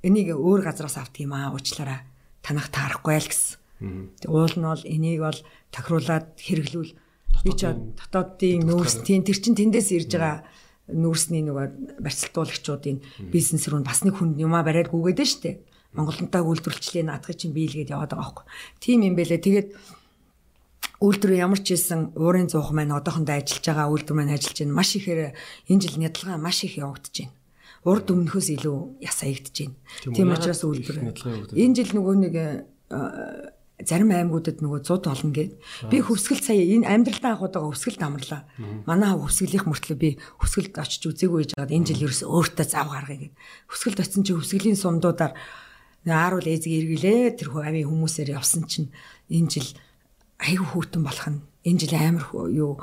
[0.00, 2.08] энийг өөр газараас авт юм аа уучлаарай.
[2.40, 3.60] Танах таарахгүй л гэсэн.
[4.24, 6.92] Уул нь бол энийг бол тохируулаад хэрэглүүл
[7.44, 10.40] би ч дотоодын нөөц тийм тэр чин тэндээс ирж байгаа
[10.88, 15.60] нүүрсний нөгөө барьцалтуулагчдын бизнес рүү бас нэг хүн юмаа бариад гүгээд нь штэ.
[15.92, 18.44] Монголынтай үйлдвэрлэлчлээ наадах чинь бийлгээд яваад байгаа байхгүй.
[18.80, 19.44] Тийм юм бэлээ.
[19.44, 19.68] Тэгээд
[21.04, 24.78] үйлдвэр ямар ч хэлсэн уурын зуух маань одоохондоо ажиллаж байгаа үйлдвэр маань ажиллаж байна.
[24.80, 25.36] Маш ихээр
[25.68, 27.37] энэ жил нядалгаа маш их явагдаж байна
[27.88, 29.76] урд өмнөхөөс илүү яс аягдж байна.
[30.12, 30.98] Тийм учраас үйлдвэр.
[31.56, 32.46] Энэ жил нөгөө нэг э,
[33.78, 35.52] зарим аймагуудад нөгөө 100 олно гэд.
[35.86, 38.42] Би хөвсгөл сая энэ амьдралдаа авах удаага хөвсгөлд амрлаа.
[38.84, 40.10] Манай хөвсгөлийн мөртлөө би
[40.42, 43.34] хөвсгөлд очиж үзээгүй байжгаад энэ жил ерөөс өөртөө зав гаргая гэд.
[43.70, 45.32] Хөвсгөлд очисон чи хөвсгөлийн сумдуудаар
[46.10, 48.90] ааруул ээзэг эргэлээ тэр хавийн хүмүүсээр явсан чинь
[49.30, 49.68] энэ жил
[50.42, 51.38] айгүй хүүтэн болох нь
[51.68, 52.80] энэ жил амар юу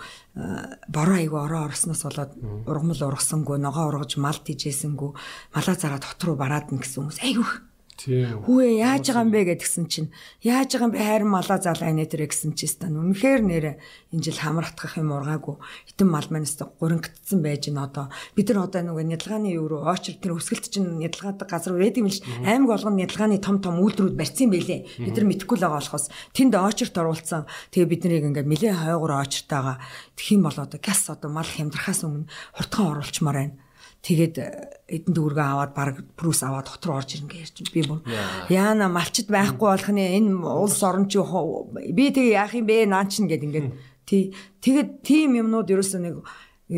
[0.87, 2.31] бороо айгу ороо орсноос болоод
[2.69, 5.11] ургамал ургасангүй ногоо ургаж мал тижээсэнгүү
[5.55, 7.19] малаа зараад хот руу бараад н гэсэн хүмүүс.
[7.25, 7.51] Айгүйх
[7.95, 10.11] Хүүе яаж байгаа юм бэ гэдгсэн чинь.
[10.43, 10.99] Яаж байгаа юм бэ?
[10.99, 13.71] Хайр малаа залаа инэ тэр гэсэн чинь стан үнэхээр нэрэ
[14.11, 15.55] энэ жил хамраатгах юм ургаагүй.
[15.87, 18.11] Хитэн мал манаас гурингдсан байж гин одоо.
[18.35, 22.11] Бид нар одоо нөгөө нядалгааны юу руу очир тэр өсгөлт чинь нядалгаадаг газар байдаг юм
[22.11, 24.99] л аймаг болгоно нядалгааны том том үйлдвэрүүд барьсан байлээ.
[24.99, 26.11] Бид нар мэдхгүй л байгаа болохоос.
[26.35, 27.47] Тэнд очирт оруулсан.
[27.71, 29.79] Тэгээ бид нарыг ингээд нэлээ хойгоор очиртаага
[30.19, 32.27] тэгэх юм бол одоо газ одоо мал хямдрахаас өмнө
[32.59, 33.64] хурдхан оруулчмаар байна
[34.05, 34.47] Тэгээд э,
[34.85, 38.05] эдэн дүүргээ аваад баг прус аваад руу орж ирнэ гэж би бүр
[38.53, 42.85] яана малчд байхгүй болох нь энэ улс орон чи би тэгээ яах юм бэ?
[42.85, 43.69] Наа чин гэд ингээд
[44.05, 44.29] тий.
[44.61, 46.15] Тэгээд тийм юмнууд ерөөсөө нэг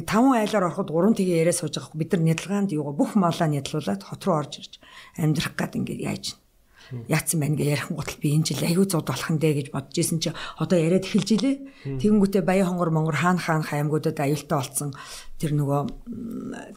[0.07, 1.99] таван айлаар ороход гурван тэгээ яриа сууж байгаа.
[1.99, 4.73] Бид нар нядалгаанд юу бүх малаа нядлуулаад хот руу орж ирж
[5.19, 6.39] амьдрах гад ингээд яаж
[7.07, 9.98] яатсан байна гэж ярих гутал би энэ жил аягүй зуд болох нь дээ гэж бодож
[9.98, 11.56] исэн чи одоо яриад эхэлж илээ.
[11.99, 14.91] Тэгэнгүүтээ баян хонгор монгор хаан хаан хаймгуудад аюултай болцсон
[15.40, 15.82] тэр нөгөө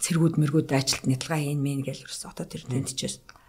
[0.02, 3.40] цэргүүд мэргүүд ажилт нэтэлгаа хийн мэн гэж ерөөс одоо тэр тэнтчээс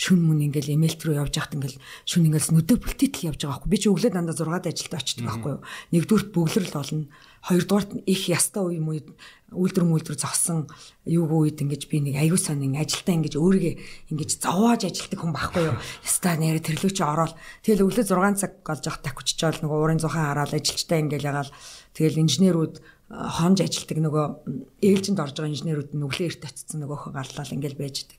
[0.00, 3.70] шүн мөн ингээл эмэлт рүү явж байхад ингээл шүн ингээл нүдэ бүлтийтэл явж байгаа байхгүй.
[3.70, 5.62] Би чи өглөө дандаа 6-д ажилд очдөг байхгүй юу?
[5.92, 7.04] Нэгдүгürt бөглөрл болно.
[7.40, 9.08] Хоёрдугаарт нь их ястаа үе юм үед
[9.50, 10.70] үйлдвэр мүлдвэр зогсон
[11.06, 13.74] юугүй үед ингэж би нэг аягүй сонин ажилдаа ингэж өөрийгөө
[14.14, 15.76] ингэж зовоож ажилтдаг хүн байхгүй юу?
[16.06, 17.34] Ястаа нэрэ тэрлүү чи ороод.
[17.66, 21.50] Тэгэл өглөө 6 цаг голж явах такучч жаал нөгөө уурын зухан хараад ажилчтай ингээл ягаал.
[21.98, 22.74] Тэгэл инженерүүд
[23.10, 24.24] хонж ажилтдаг нөгөө
[24.86, 28.18] ээлжинд орж байгаа инженерүүд нь өглөө эрт очсон нөгөөхөө гарлал ингээл байждаг.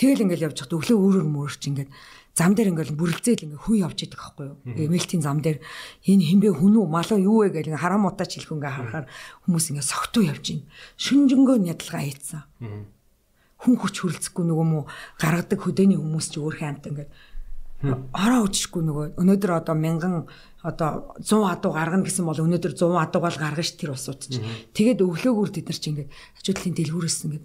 [0.00, 1.92] Тэгэл ингээл явж хад өглөө өөрөөр мөрч ингээд
[2.34, 4.58] зам дээр ингээл бүрэлзээл ингээ хүн явж идэг байхгүй юу.
[4.64, 5.58] Эмэлтийн зам дээр
[6.06, 9.06] энэ хинбэ хүн үү малуу юу вэ гэл хараа мутаач хэлэх ингээ харахаар
[9.44, 10.66] хүмүүс ингээ согтуу явж байна.
[10.96, 12.42] Шүнжэнгөө ядалгаа хийцэн.
[13.60, 14.80] Хүн хүч хөрөлцөхгүй нөгөө мө
[15.20, 17.08] гаргадаг хөдөөний хүмүүс ч өөр хэмт ингээ
[17.80, 20.28] ороо үжихгүй нөгөө өнөөдөр одоо мянган
[20.60, 24.44] одоо 100 адуу гаргана гэсэн бол өнөөдөр 100 адуу гал гаргана ш тэр усууд чинь.
[24.76, 27.44] Тэгээд өглөөгөр тэд нар чинь ингээд хажуудлын дэлгүүрээс ингээд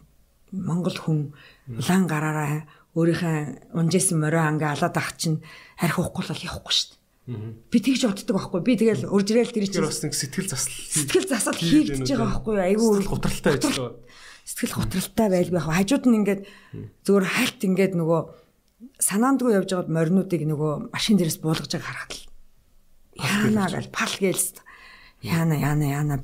[0.52, 1.20] Монгол хүн
[1.72, 5.44] улаан гараараа өөрийнхөө унжсэн морио ангаа алаад ах чинь
[5.78, 7.04] арх уухгүй л явахгүй шүү дээ.
[7.26, 8.62] Би тэгж боддог байхгүй.
[8.64, 12.56] Би тэгэл уржрэл тэр чинь бас сэтгэл засал сэтгэл засал хийгдэж байгаа байхгүй.
[12.62, 13.98] Айгүй гутралтай ажиллаа.
[14.46, 16.42] Сэтгэл гутралтай байлгүй яг хажууд нь ингээд
[17.04, 18.22] зөвөр хальт ингээд нөгөө
[19.02, 22.24] санаандгүй явж байгаад моринуудыг нөгөө машин дээрээс буулгаж байгааг харахад л
[23.20, 24.48] яана гал пал гэлс
[25.26, 26.16] яана яана яана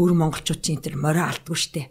[0.00, 1.82] өөр монголчууд чинь тэр морио алдгүй штэ.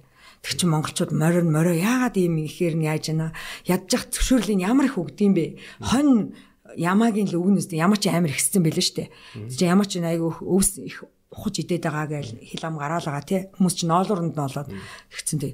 [0.46, 3.34] Тэг чи монголчууд морио морио яагаад ийм ихээр нь яаж яана?
[3.66, 5.58] Ядчих зөвшөөрлийн ямар их өгдөм бэ?
[5.82, 6.38] Хонь
[6.78, 9.10] ямаагийн л өгнөс ямар ч амар ихсэн байлээ штэ.
[9.34, 13.74] Тэг ямар ч айгүй өвс их ухаж идээд байгаа гэж хил ам гараалгаа тий хүмүүс
[13.74, 14.70] чинь ноолуурнд ноолоод
[15.10, 15.52] тэгсэн тий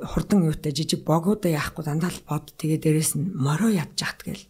[0.00, 4.46] хурдан юутай жижиг богоодоо яахгүй дандаа л бод тэгээ дээрэс нь морио ядчихт гээл.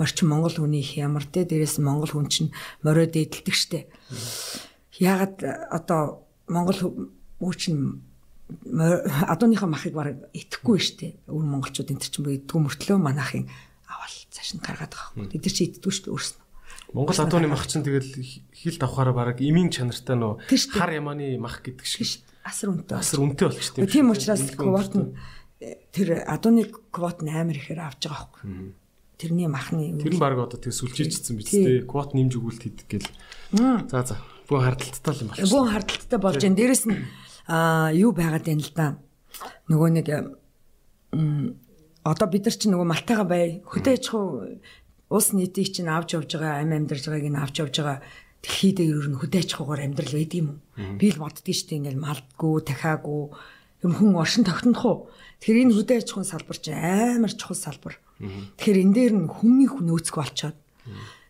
[0.00, 2.50] Морчин монгол хүний их ямар тий дээрэс нь монгол хүн чинь
[2.82, 3.78] морио дээдэлдэг штэ
[4.98, 6.78] ягаад одоо монгол
[7.40, 7.82] хүн чинь
[8.66, 13.48] адууныхаа махыг баг итгэхгүй штэ өвөр монголчууд энэ чинь идэггүй мөртлөө манайхын
[13.88, 15.28] авал цааш нь гаргаад байгаа юм.
[15.30, 16.42] Тэд нар чи шүү дээ өөрснөө.
[16.92, 18.12] Монгол адууны мах чинь тэгэл
[18.52, 20.44] хил давхаараа баг имийн чанартай нөө
[20.76, 22.98] хар ямааны мах гэдэг шиг асар үнэтэй.
[22.98, 23.86] Асар үнэтэй болчихсон.
[23.88, 25.16] Тийм учраас квот нь
[25.94, 28.74] тэр адууны квот нь амар ихээр авч байгаа байхгүй.
[29.16, 31.86] Тэрний махны Тэр нь баг одоо тэг сүлжээжсэн биз дээ.
[31.86, 33.08] Квот нэмж өгүүлт хийдэг гэл.
[33.88, 34.18] За за.
[34.50, 35.46] Бүх хардталтай юм байна.
[35.46, 36.58] Бүх хардталтай болж байна.
[36.58, 36.98] Дээрэс нь
[37.46, 38.86] аа юу байгаад байна л да.
[39.68, 40.06] Нөгөө нэг
[42.02, 44.58] одоо бид нар чинь нөгөө малтайгаа бай хөдөө аж ахуй
[45.12, 47.98] улс нийтийг чинь авч явж байгаа амь амьдарч байгааг нь авч явж байгаа
[48.42, 50.98] дэлхийдээ ер нь хөдөө аж ахуйгаар амьдрал байд юм уу?
[50.98, 53.22] Би л боддгийг шүү дээ ингээл малдгүй, дахиагүй
[53.86, 54.98] юм хүн оршин тогтнох уу?
[55.38, 57.94] Тэгэхээр энэ хөдөө аж ахуйн салбар чинь амар чухал салбар.
[58.58, 60.58] Тэгэхээр энэ дээр нь хүмүүний нөөцг болчоод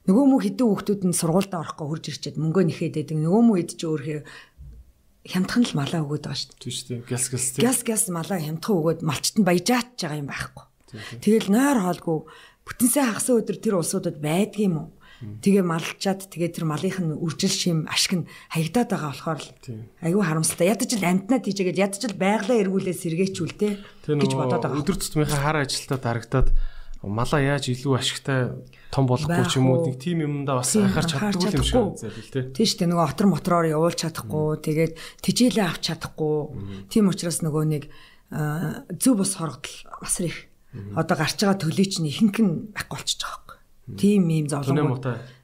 [0.03, 3.19] нөгөө мө хідэн хүүхдүүд нь сургуультай орохгүй хурж ирчээд мөнгөө нэхэд байдаг.
[3.23, 4.21] Нөгөө мө ид чи өөрөө
[5.23, 6.59] хямдхан л малаа өгöd байгаа шүү.
[6.59, 6.99] Тийм шүү.
[7.07, 7.63] Гяс гяс тийм.
[7.67, 10.65] Гяс гяс малаа хямдхан өгöd малчт нь баяжаач байгаа юм байхгүй.
[11.23, 12.19] Тэгэл нойр хоолгүй
[12.67, 14.89] бүтэнсээ хагасан өдөр тэр улсуудад байдгийм үү?
[15.23, 19.51] Тэгээ малчаад тэгээ тэр малынх нь үржил шим ашиг нь хаягдаад байгаа болохоор л
[20.03, 20.67] айгүй харамсалтай.
[20.75, 24.83] Ядаж л амтнаа тийжээгээд ядаж л байглаа эргүүлээ сэргээчүүл те гэж бодоод байгаа.
[24.83, 26.49] Өдөр тутмынхаа хар ажилтаа дарагдаад
[27.07, 28.51] малаа яаж илүү ашигтай
[28.93, 32.45] том болохгүй ч юм уу нэг тим юмдаа бас анхаарч чаддгүй юм шиг зайлээ тий.
[32.53, 34.93] Тийм шүү дээ нөгөө отор мотороор явуулж чадахгүй тэгээд
[35.25, 36.37] тижээлээ авч чадахгүй.
[36.93, 37.89] Тийм учраас нөгөө нэг
[39.01, 40.53] зөв бос хоргодол бас их
[40.93, 43.57] одоо гарч байгаа төлөй чинь ихэнх нь байхгүй болчихж байгаа
[43.89, 43.97] юм.
[43.97, 45.01] Тийм ийм зовлон.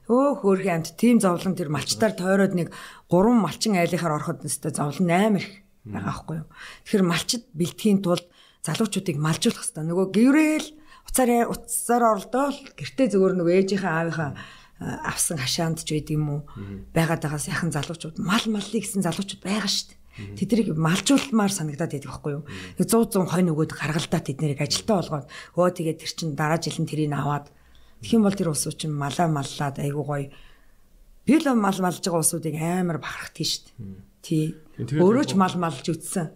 [0.09, 2.73] Өө хөөрхөн амт тийм зовлон тэр малчтаар тойроод нэг
[3.09, 6.47] гурван малчин айлынхаар ороход нэстэ зовлон амар их байгаа байхгүй юу.
[6.85, 8.25] Тэгэхээр малчд бэлтгэхийн тулд
[8.65, 9.85] залуучуудыг малжуулах хэрэгтэй.
[9.85, 10.67] Нөгөө гэрэл
[11.09, 14.31] уцаар уцаар орлоо гэртээ зөвөр нөгөө ээжийнхээ аавынхаа
[14.79, 16.41] авсан хашаанд ч байдаг юм уу
[16.93, 20.37] байгаад байгаа сайхан залуучууд мал маллыг гэсэн залуучууд байгаа шүү дээ.
[20.39, 22.43] Тэднийг малжуулмаар санагдаад байдаг байхгүй юу?
[22.79, 26.87] 100 100 хонь өгөөд гаргалдаа тэднийг ажилтаа болгоод өө тэгээд тэр чин дараа жил нь
[26.87, 27.51] тэрийг аваад
[27.99, 30.31] тэгхийн бол тэр улсууд чинь малаа маллаад айгуу гоё
[31.27, 34.07] би л мал малж байгаа улсуудыг амар бахархдаг шүү дээ.
[34.19, 34.55] Тий.
[34.79, 36.31] Өөрөө ч мал малж үтсэн.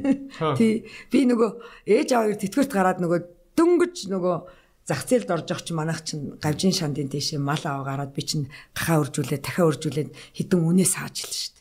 [0.58, 0.88] Тий.
[1.12, 1.50] Би нөгөө
[1.84, 4.36] ээж аваар тэтгэврт гараад нөгөө дөнгөж нөгөө
[4.86, 9.02] зах зээлд орж чинь манайх чинь гавжин шандын дэше мал аваа гараад би чинь гахаа
[9.02, 11.55] өржүүлээд дахиад өржүүлээд хідэн үнээ сааж л шүү.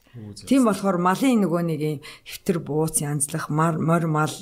[0.47, 4.35] Тийм болохоор малын нөгөө нэг юм хэвтэр бууц янзлах мор мал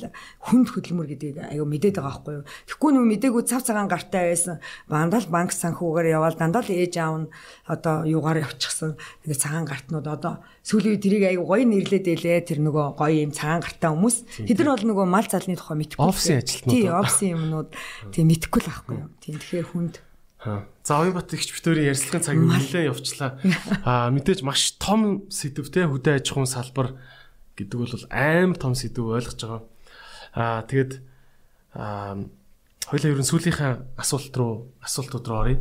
[0.45, 2.45] хүнд хөдөлмөр гэдгийг аюу мэдээд байгаа байхгүй юу.
[2.69, 4.61] Тэгэхгүй нөгөө мдээгүй цав цагаан гартай байсан.
[4.85, 7.31] Дандаа банк санхүүгээр яваал дандаа л ээж аав нь
[7.65, 8.93] одоо юугаар явчихсан.
[9.25, 12.45] Тэгээ цагаан гартнууд одоо сүүлийн тэрийг аюу гоё нэрлээд байлээ.
[12.45, 14.45] Тэр нөгөө гоё юм цагаан гартай хүмүүс.
[14.45, 16.05] Тэд нар бол нөгөө мал залны тухай мэдхгүй.
[16.05, 16.69] Офисын ажилтнууд.
[16.69, 17.69] Тий, офисын юмнууд
[18.13, 19.09] тий мэдхгүй л байхгүй юу.
[19.17, 19.95] Тийм тэгэхээр хүнд
[20.43, 23.39] За Оюбат ихч битүүрийн ярилцлагын цаг нэлээд явчлаа.
[23.87, 26.99] Аа мэдээж маш том сэдв те хөдөө аж ахуйн салбар
[27.55, 29.63] гэдэг бол аим том сэдв ойлгож байгаа.
[30.35, 30.99] Аа тэгэд
[31.79, 32.27] аа
[32.91, 35.59] хоёлаа ерөн сүүлийнхаа асуулт руу асуултууд руу оръё.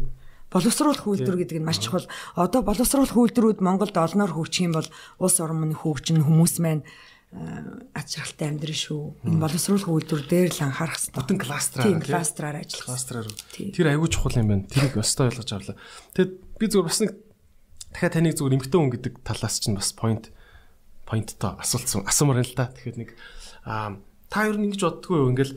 [0.51, 2.05] Боловсруулах үйлдвэр гэдэг нь маш чухал.
[2.37, 4.89] Одоо боловсруулах үйлдвэрүүд Монголд олноор хөгжих юм бол
[5.23, 6.85] улс орон хөгжин хүмүүс маань
[7.33, 9.03] аз жаргалтай амьдрын шүү.
[9.25, 11.17] Энэ боловсруулах үйлдвэр дээр л анхаарах хэрэгтэй.
[11.17, 12.89] Бүтэн кластраар тийм кластраар ажиллах.
[12.93, 13.27] Кластраар.
[13.57, 14.69] Тэр аягүй чухал юм байна.
[14.69, 15.77] Тэрийг өстой ойлгож авлаа.
[16.13, 17.13] Тэгэд би зүгээр бас нэг
[17.97, 20.29] дахиад таныг зүгээр эмгтэн хүн гэдэг талаас чинь бас point
[21.09, 22.69] pointтой асуултсан асуумаар л да.
[22.69, 23.11] Тэгэхээр нэг
[23.65, 23.97] аа
[24.29, 25.57] та нь ингэж боддгоо юу ингээл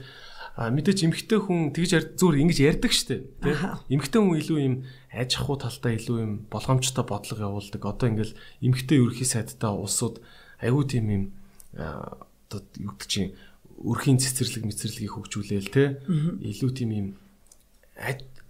[0.55, 3.55] мэдээч эмгтэн хүн тэгж зүгээр ингэж ярьдаг штэ тий
[3.91, 4.75] эмгтэн хүн илүү юм
[5.11, 10.23] аж ахуй талтай илүү юм болгоомжтой бодлого явуулдаг одоо ингээл эмгтэн ерхий сайдтай улсууд
[10.63, 11.23] аягүй тийм юм
[11.75, 13.35] одоо юу гэдэг чинь
[13.83, 15.99] өрхийн цэцэрлэг мэцэрлэгийг хөгжүүлээл те.
[16.39, 17.07] Илүү тийм юм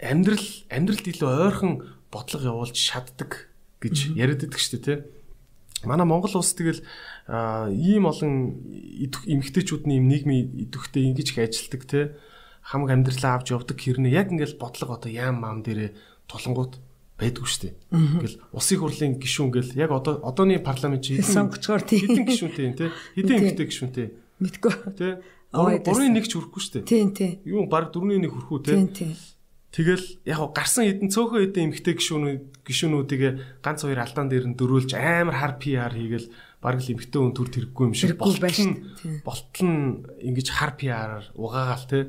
[0.01, 1.73] амьдрал амьдралд илүү ойрхон
[2.13, 3.49] бодлого явуулж шатдаг
[3.81, 4.95] гэж яриад байдаг шүү дээ те.
[5.85, 6.81] Манай Монгол улс тэгэл
[7.73, 8.61] ийм олон
[9.25, 12.01] эмгтээчүүдний юм нийгмийн идэвхтэй ингэж их ажилдаг те.
[12.61, 14.13] Хамаг амьдралаа авч явдаг хэрнээ.
[14.13, 15.93] Яг ингээл бодлого одоо яам маам дээрээ
[16.25, 16.81] тулангууд
[17.15, 17.73] байдгүй шүү дээ.
[17.95, 22.11] Ингээл улсын хурлын гишүүн гэл яг одоо одооны парламент чи сонгочгоор тийм.
[22.11, 22.91] хэдэн гишүүнтэй те.
[23.15, 24.07] Хэдэн эмэгтэй гишүүнтэй.
[24.43, 24.73] Мэдгүй.
[24.99, 25.07] Те
[25.55, 26.89] 3-ын 1 ч хүрэхгүй шүү дээ.
[26.89, 27.39] Тийм тийм.
[27.47, 28.75] Юу баг 4-ийн 1 хүрэхүү те.
[28.75, 29.13] Тийм тийм.
[29.75, 33.23] Тэгэл яг гарсан хэдэн цөөхөн хэдэн эмэгтэй гишүүнүүд гишүүнүүдийг
[33.59, 36.31] ганц хоёр алдаан дээр нь дөрүүлж амар хар PR хийгээл
[36.63, 38.39] баг л эмэгтэй хүн төр тэрэггүй юм шиг болтол
[39.27, 41.99] болтол нь ингэж хар PR-аар угаагаал те.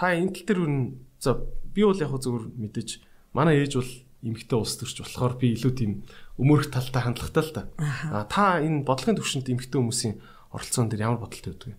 [0.00, 0.76] Та энэ тал дээр үн
[1.20, 3.04] за би бол яг зөвөр мэдээж
[3.36, 3.92] манай ээж бол
[4.24, 5.92] эмэгтэй улс төрч болохоор би илүү тийм
[6.40, 7.62] өмөрөх талтай хандлагатай л та.
[8.08, 10.14] А та энэ бодлогын төвшөнд эмэгтэй хүмүүсийн
[10.50, 11.78] оролцоон дээр ямар бодолтой байдаг вэ?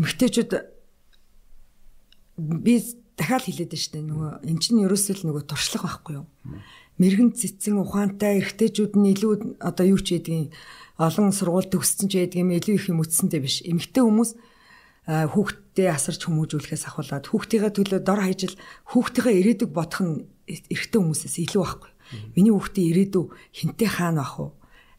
[0.00, 0.50] Эмэгтэйчүүд
[2.64, 2.74] би
[3.20, 4.08] дахиад хэлээд байна шүү дээ.
[4.08, 6.26] Нөгөө эн чинь ерөөсөө л нөгөө туршлага байхгүй юу?
[6.96, 10.48] Мэргэн цэцэн ухаантай эрэгтэйчүүд нь илүү одоо юу ч ядгийн
[10.96, 13.60] олон сургууль төгссөн ч ядгийн илүү их юм үтсэнтэй биш.
[13.68, 14.30] Эмэгтэй хүмүүс
[15.02, 18.54] хүүхдтэй асарч хүмүүжүүлэхээс ахуулаад хүүхдийнхээ төлөө дор хаяжл
[18.86, 20.14] хүүхдийнхээ ирээдүг бодох нь
[20.68, 21.90] эрэгтэй хүмүүсээс илүү байхгүй.
[22.36, 23.24] Миний хүүхдийн ирээдүй
[23.56, 24.46] хинтээ хаана бах вэ?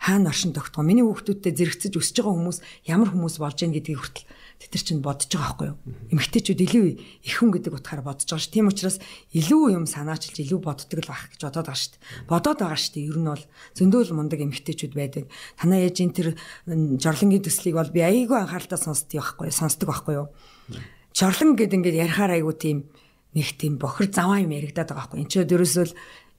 [0.04, 0.84] Хаана оршин тогтгоо?
[0.84, 2.60] Миний хүүхдүүдтэй зэрэгцэж өсөж байгаа хүмүүс
[2.92, 4.28] ямар хүмүүс болж гин гэдгийг хүртэл
[4.60, 5.78] тэд нар чинь бодож байгаа байхгүй юу?
[6.12, 6.86] Эмэгтэйчүүд илүү
[7.24, 8.52] их хүн гэдэг утгаараа бодож байгаа ш.
[8.52, 9.00] Тийм учраас
[9.32, 11.96] илүү юм санаачилж илүү боддог л байх гэж бодоод байгаа ш.
[12.28, 12.92] Бодоод байгаа ш.
[13.00, 13.44] Ер нь бол
[13.80, 15.32] зөндөөл мундаг эмэгтэйчүүд байдаг.
[15.56, 16.28] Танаа ээжийн тэр
[16.68, 19.56] жорлонгийн төслийг бол би айгүй анхааралтай сонсдог байхгүй юу?
[19.56, 20.28] Сонсдог байхгүй юу?
[21.16, 22.78] Жорлон гэдэг ингээд ярихаар айгүй тийм
[23.34, 25.22] нэг тийм бохир заваа юм яригадаад байгаа байхгүй.
[25.26, 25.86] Энд ч ерөөсөө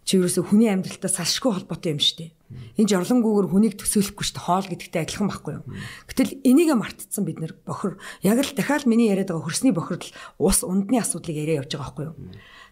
[0.05, 2.31] чи ерөөсөө хүний амьдралтай салшгүй холбоотой юм шүү дээ.
[2.76, 4.44] Энэ жорлонгүйгээр хүнийг төсөөлөхгүй шүү дээ.
[4.44, 5.64] Хоол гэдэгтэй адилхан байхгүй юу?
[6.12, 10.60] Гэтэл энийг мартцсан бид нэр бохир яг л дахиад миний яриад байгаа хөрсний бохирдол ус
[10.60, 12.16] ундны асуудлыг яриа явж байгаа байхгүй юу?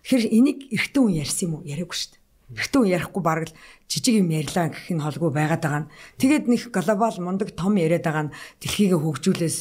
[0.05, 1.65] Тэгэхээр энийг эртэн хүн ярьсан юм уу?
[1.65, 2.22] Яриаггүй шүү дээ.
[2.53, 3.57] Эртэн хүн ярихгүй бараг л
[3.89, 5.91] жижиг юм ярьлаа гэх нь холгүй байгаад байгаа нь.
[6.21, 9.59] Тэгээд нэг глобал мундаг том яриад байгаа нь дэлхийгээ хөгжүүлээс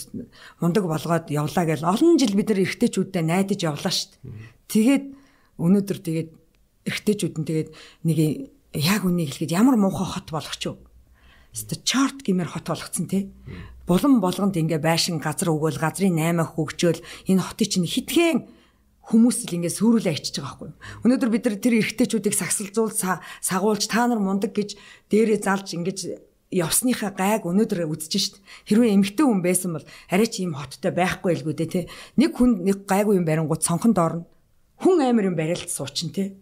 [0.60, 4.24] мундаг болгоод явлаа гэж олон жил бид нар эргэжтэйчүүдтэй найдаж явлаа шүү дээ.
[4.68, 5.04] Тэгээд
[5.60, 6.30] өнөөдөр тэгээд
[6.88, 7.70] эргэжтэйчүүд нь тэгээд
[8.08, 8.18] нэг
[8.76, 10.80] яг үнийг хэлгээд ямар муухай хот болгоч юу?
[11.52, 13.32] Өстө чарт гэмээр хот болгоцсон тий.
[13.84, 18.48] Булан болгонд ингээ байшин газар өгөөл газрын 8 хөгжөөл энэ хотыг чинь хитгэн
[19.10, 20.72] хүмүүс л ингээ сүрүүлээ ичиж байгаа байхгүй.
[21.06, 22.94] Өнөөдөр бид нар тэр эргэжтэйчүүдийг сагсалзуул
[23.42, 24.78] сагуулж та нар мундаг гэж
[25.10, 26.00] дээрээ залж ингэж
[26.52, 28.36] явсныхаа гайг өнөөдөр үзэж шít.
[28.68, 31.86] Хэрвээ эмгтэн хүн байсан бол арай ч ийм хоттой байхгүй байлгүй дээ тий.
[32.20, 34.28] Нэг хүн нэг гайгүй юм барингууд сонхон доорно.
[34.84, 36.36] Хүн амир юм барилт суучин тий.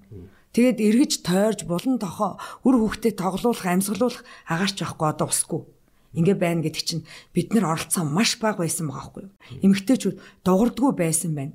[0.50, 5.62] Тэгээд эргэж тойрж булан тохоо үр хөвгтөд тоглуулах, амьсгалуулах агаарч байхгүй одоо усгүй.
[6.18, 7.06] Ингээ байна гэдэг чинь
[7.38, 9.34] бид нар оролцсон маш бага байсан байгаа байхгүй юу?
[9.62, 11.54] Эмэгтэйчүүд дуурдггүй байсан байна.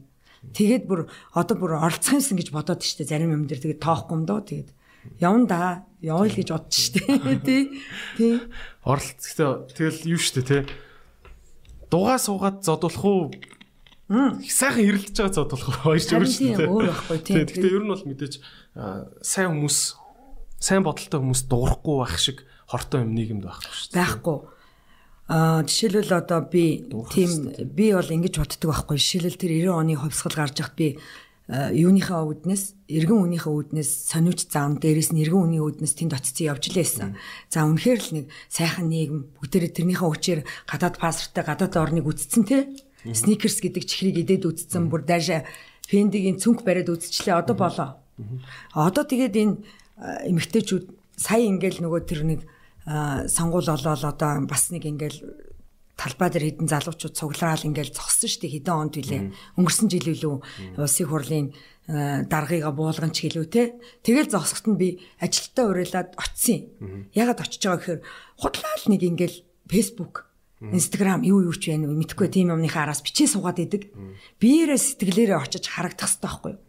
[0.53, 1.01] Тэгээд бүр
[1.33, 3.65] одоо бүр оролцох юмсан гэж бодоод штэ зарим юм дээр.
[3.65, 4.71] Тэгээд тоохгүй юм доо тэгээд
[5.21, 5.61] явна да
[6.05, 7.01] явъя л гэж бодчих штэ.
[7.49, 7.63] Тий
[8.19, 8.35] тий.
[8.85, 10.63] Гэхдээ тэгэл юу штэ тий.
[11.89, 13.33] Дугаа суугаад зодуулах уу?
[14.45, 15.97] Сайхан хэрэлдэж байгаа зодуулах уу?
[15.97, 17.41] Хоёр ч өөр штэ өөр байхгүй тий.
[17.49, 18.35] Гэхдээ ер нь бол мэдээж
[19.25, 19.79] сайн хүмүүс
[20.61, 24.01] сайн бодолтой хүмүүс дуурахгүй байх шиг хортой юм нийгэмд байхгүй шүү дээ.
[24.01, 24.39] Байхгүй.
[25.25, 29.01] Аа жишээлбэл одоо би тийм би бол ингэж боддог байхгүй.
[29.01, 31.01] Жишээлбэл тэр 90 оны хувьсгал гарч яхад би
[31.49, 36.73] юуныхаа үүднээс эргэн үнийхээ үүднээс сониуч зам дээрээс нь эргэн үний үүднээс тэнд очицсан явж
[36.73, 37.17] лээсэн.
[37.53, 42.73] За үнэхээр л нэг сайхан нийгэм бүгдээрээ тэрнийхээ хүчээр гадаад паспорттай гадаад орныг үтцсэн те.
[43.05, 45.45] Сникерс гэдэг чихрийг идээд үтцсэн бүр дайшаа
[45.85, 47.89] фендигийн цүнх бариад үтчлээ одоо болоо.
[48.73, 49.57] Одоо тэгээд энэ
[50.33, 50.85] эмэгтэйчүүд
[51.21, 52.41] сая ингээл нөгөө тэр нэг
[52.85, 55.21] сонгуул олоод одоо бас нэг ингээл
[55.97, 59.23] талбай дээр хідэн залуучууд цуглаал ингээл зогссон шүү дээ хэдэн онд үлээ.
[59.57, 61.47] Өнгөрсөн жил үлээ улсын хурлын
[62.29, 63.79] даргыга буулган ч гэлөө те.
[64.03, 64.89] Тэгэл зогсохт нь би
[65.23, 67.09] ажилтаа уриалаад очисон.
[67.15, 68.01] Ягаад очиж байгаа гэхээр
[68.43, 69.39] худлаал нэг ингээл
[69.71, 70.29] Facebook
[70.73, 73.93] Instagram юу юу ч байна вэ мэдхгүй тийм юмныхаа араас бичээ суугаад идэг.
[74.41, 76.61] Биеэрээ сэтгэлээрээ очиж харагдах хэрэгтэй байхгүй юу?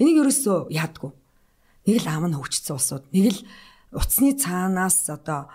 [0.00, 1.10] Энийг ерөөсөө яадгүй.
[1.84, 3.40] Нэг л ам нь хөвчсөн усууд, нэг л
[3.92, 5.52] утасны цаанаас одоо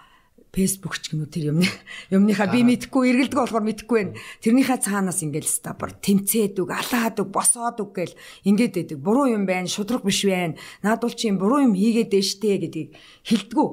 [0.53, 1.67] фэйсбુક ч гэмүү тэр юмны
[2.14, 4.17] юмныхаа би мэдхгүй эргэлдэг болохоор мэдхгүй байна.
[4.42, 8.16] Тэрнийхээ цаанаас ингээл стабар тэмцээд үг, алаад үг, босоод үг гэл
[8.48, 8.98] ингээд байдаг.
[8.98, 10.58] Буруу юм байна, шудраг биш байна.
[10.82, 12.90] Наадвал чи юм буруу юм хийгээд дэжтэй гэдгийг
[13.27, 13.67] хэлдэггүй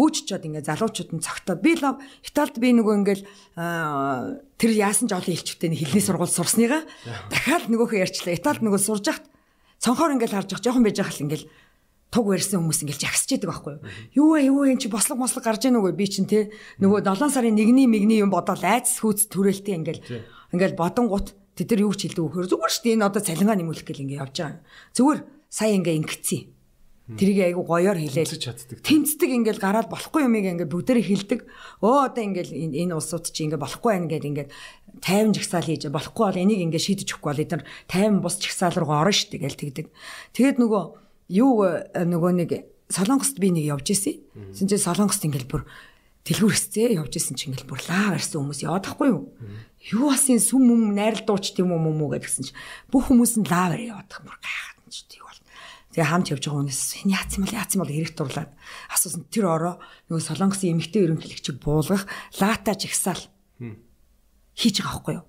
[0.00, 3.24] гүйччод ингээ залуучууд нь цогтоод би л Италид би нөгөө ингээл
[4.56, 6.86] тэр яасан ч олон хэлчвтэй хэлний сургууль сурсныгаа
[7.28, 8.32] дахиад нөгөөхөө ярьчлаа.
[8.32, 9.26] Италид нөгөө сурж яхад
[9.82, 11.46] цонхоор ингээл харж явах жоохон байж байхал ингээл
[12.10, 13.82] туг барьсан хүмүүс ингээл жагсаж идэг байхгүй юу.
[14.18, 16.50] Юу вэ юу вэ эн чи бослог мослог гарч ийн үгүй би чин те
[16.82, 20.02] нөгөө 7 сарын 1-ний мигний юм бодоод айц хүүц төрөлтэй ингээл
[20.50, 23.86] ингээл бодонгут тэд нар юу ч хэлдэг вөхөр зүгээр шүү дээ энэ одоо цалингаа нэмүүлэх
[23.86, 24.58] гэл ингээ явж байгаа.
[24.98, 26.42] Зүгээр сая ингээ ингэцээ.
[27.10, 28.38] Тэрийг айгу гоёор хэлээл
[28.86, 31.40] тэмцдэг ингээл гараад болохгүй юмыг ингээ бүгдээрээ хилдэг.
[31.82, 34.50] Өө одоо ингээл энэ улсууд чи ингээ болохгүй байх ингээд ингээд
[35.02, 38.94] 50 жагсаал хийж болохгүй бол энийг ингээ шийдэж өгөхгүй бол эдгээр 50 бус жагсаал руу
[38.94, 39.86] орно шүү дээ гэл тэгдэг.
[40.38, 40.82] Тэгээд нөгөө
[41.30, 41.62] юу
[41.94, 42.50] нөгөө нэг
[42.90, 44.18] Солонгост би нэг явж исэн.
[44.50, 45.62] Тэнд чинь Солонгост ингээл бүр
[46.26, 49.30] дэлгүүр хэсцээ явж исэн чинь ингээл бүр лаа барьсан хүмүүс яваадахгүй юу?
[49.94, 52.58] Юу бас энэ сүм юм найрал дууч тийм юм уу гэдгсэн чинь
[52.90, 55.40] бүх хүмүүс нь лаа барь яваадах бүр гайхаад нь ч тийм бол.
[55.94, 58.50] Тэгээ хамт явж байгаа хүнээс энэ яац юм бол яац юм бол хэрэг дурлаад
[58.90, 59.74] асуусан тэр ороо
[60.10, 62.04] нөгөө Солонгосын эмэгтэй ерөнхийлөгч буулгах
[62.42, 63.22] лаата жигсаал
[64.58, 65.26] хийж байгаа байхгүй юу?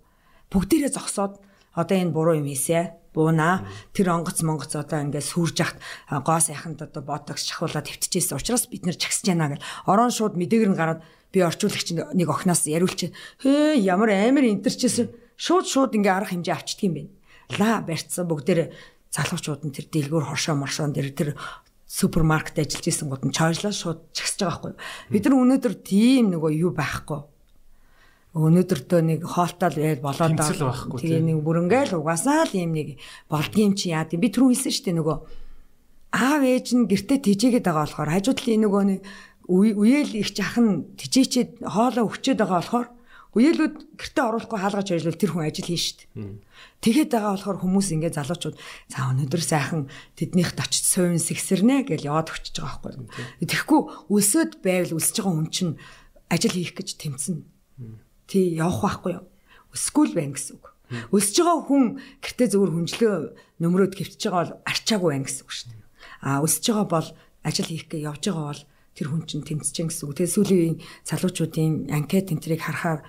[0.50, 1.40] Бүгдээрээ зогсоод
[1.78, 5.80] одоо энэ буруу юм хийсэ буунаа тэр онгоц монгоц одоо ингээд сүрж яхад
[6.24, 9.66] гоо сайханд одоо ботокс шахуулаад твтчихсэн учраас бид нэр чагсаж яана гэл.
[9.88, 13.12] Орон шууд мэдээгэр нь гараад би орчуулагч нэг охноос яриулч
[13.44, 17.04] хээ ямар амар интерчсэн шууд шууд ингээ арга хэмжээ авчдаг юм бэ.
[17.60, 18.72] Ла барьцсан бүгдээр
[19.12, 21.30] залуучууд нь тэр дэлгүүр хоршоо маршоон дээр тэр
[21.92, 26.52] супермаркет ажиллаж исэн гот нь чойрлоо шууд чагсаж байгаа байхгүй бид нар өнөөдөр тийм нөгөө
[26.64, 27.20] юу байхгүй
[28.32, 32.96] өнөөдөртөө нэг хоолтол байл болоод тэгээ нэг бүрэнгээл угаасаа л юм нэг
[33.28, 35.18] болдгийм чи яа гэм би түрүү хэлсэн шүү дээ нөгөө
[36.16, 39.00] аав ээж нь гэртээ тижээгээд байгаа болохоор хажууд л нөгөө нэг
[39.52, 42.88] үеэл их жахан тижээчээд хоолоо өгчөөд байгаа болохоор
[43.36, 46.36] үеэлүүд гэртээ оруулахгүй хаалгаж ажиллавал тэр хүн ажил хийн шүү дээ.
[46.84, 48.58] Тэгэхэд байгаа болохоор хүмүүс ингээд залуучууд
[48.92, 49.82] за өнөөдөр сайхан
[50.20, 53.08] тэднийхт очиж суйн сэгсэрнэ гэж яваад өчөж байгаа байхгүй.
[53.48, 55.74] Тэгэхгүй өлсөд байвал өлсөж байгаа хүн чинь
[56.28, 57.51] ажил хийх гэж тэмцэнэ
[58.32, 59.26] тий явах байхгүй юу?
[59.76, 60.72] Өсгүүл байна гэсэн үг.
[61.12, 61.84] Өсөж байгаа хүн
[62.24, 63.16] гэртээ зөвхөн хүнжлөө
[63.60, 65.84] нөмрөөд гівтж байгаа бол арчаагүй байна гэсэн үг шүү дээ.
[66.24, 67.08] А өсөж байгаа бол
[67.44, 68.64] ажил хийх гэж явж байгаа бол
[68.96, 70.16] тэр хүн чинь тэмцэж гэсэн үг.
[70.20, 70.76] Тэгээ сүүлийн
[71.08, 73.04] залуучуудын анкет энтрийг харахаар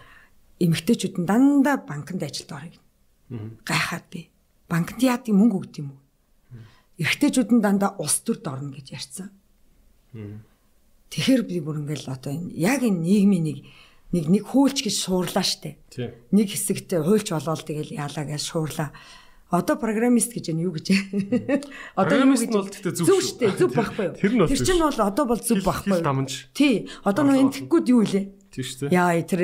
[0.63, 2.79] эмэгтэйчүүд нь дандаа банкнд ажилд орё.
[3.67, 4.31] Гайхаад би.
[4.71, 6.01] Банкнд яад юм мөнгө өгд юм уу?
[7.03, 9.29] Эрэгтэйчүүд нь дандаа ус төрд орно гэж ярьсан.
[11.11, 13.59] Тэгэхээр би бүр ингээл одоо яг энэ нийгмийн нэг
[14.13, 15.81] нэг нэг хөөлч гэж шуурлаа штэ.
[16.33, 18.93] Нэг хэсэгт хуульч болоод тэгэл яалаа гэж шуурлаа.
[19.53, 20.97] Одоо программист гэж нь юу гэж
[21.97, 23.57] Одоо программист нь бол тэгтээ зөв шүү дээ.
[23.57, 24.49] Зөв байхгүй юу?
[24.49, 26.25] Тэр чинь бол одоо бол зөв байхгүй юу?
[26.57, 26.89] Тий.
[27.05, 28.25] Одоо нөө энэ тэггүүд юу илээ?
[28.49, 28.97] Тийм шүү дээ.
[28.97, 29.41] Яа тэр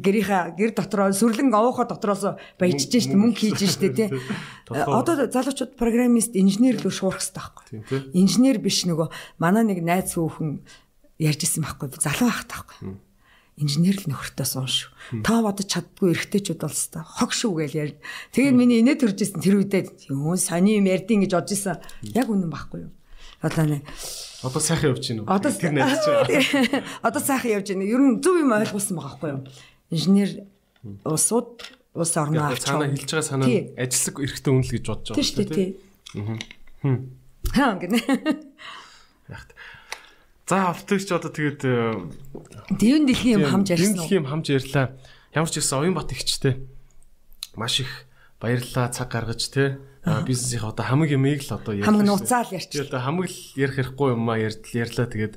[0.00, 4.08] гэрийнхаа гэр дотроо сүрлэн овоохоо дотроос баяжж штэ мөнгө хийж штэ тий.
[4.72, 8.16] Одоо залуучууд программист инженер л шуурах хэрэгтэй байхгүй.
[8.16, 10.64] Инженер биш нөгөө манай нэг найз хүүхэн
[11.20, 12.96] ярьж исэн байхгүй залуу байх таахгүй
[13.60, 14.88] инженер л нөхөртөө суунш.
[15.22, 17.94] Та бодож чаддгүй эргэжтэйчүүд бол хэвээр хог шүү гэж ярь.
[18.32, 21.78] Тэгээд миний инээ төржсэн тэр үедээ юу сони юм ярьдیں гэж бодож исэн.
[22.16, 22.92] Яг үнэн байхгүй юу?
[23.44, 23.84] Одоо нэ
[24.40, 25.28] Одоо сайхан явж байна уу?
[25.28, 26.84] Одоо тэр найз чинь.
[27.04, 27.84] Одоо сайхан явж байна.
[27.84, 29.40] Ер нь зөв юм ойлгуулсан байгаа байхгүй юу?
[29.92, 30.30] Инженер
[31.04, 31.60] улсууд
[31.92, 35.70] улс орноо авч цаана хэлж байгаа санаа ажилсаг эрхтэн үнэл гэж бодож байгаа шүү дээ.
[36.16, 36.38] Аа.
[36.80, 36.98] Хм.
[37.52, 37.80] Яг
[40.50, 41.62] За автогч одоо тэгээд
[42.70, 44.06] Дэвэн дэлхийн юм хамж ярьсан уу?
[44.06, 44.86] Дэлхийн юм хамж ярьлаа.
[45.34, 46.54] Ямар ч гэсэн Оюнбат ихчтэй
[47.58, 48.06] маш их
[48.38, 49.78] баярлалаа цаг гаргаж те
[50.24, 51.90] бизнесийн одоо хамаг ямыг л одоо ярьлаа.
[51.90, 52.70] Хамаг нууцаал ярьч.
[52.70, 55.06] Тэгээд хамаг л ярих хэрэггүй юм а ярьлаа.
[55.10, 55.34] Тэгээд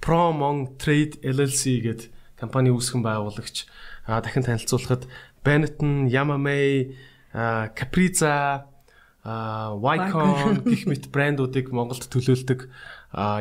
[0.00, 2.08] Promon Trade LLC гэдэг
[2.40, 3.68] компани үүсгэн байгуулагч
[4.08, 5.06] дахин танилцуулахад
[5.44, 6.96] Benetton, Yamamay,
[7.76, 8.66] Capriza,
[9.22, 12.66] Wycon гэх мэт брэндуудыг Монголд төлөөлдөг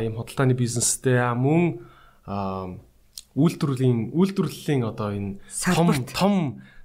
[0.05, 1.81] ийм худалдааны бизнестэй мөн
[2.25, 5.37] үйлдвэрлэлийн үйлдвэрлэлийн одоо энэ
[5.75, 6.33] том том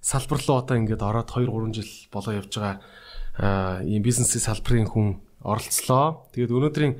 [0.01, 5.09] салбар руу одоо ингээд ороод 2 3 жил болоо явж байгаа ийм бизнесийн салбарын хүн
[5.41, 6.29] оролцлоо.
[6.37, 6.95] Тэгээд өнөөдрийн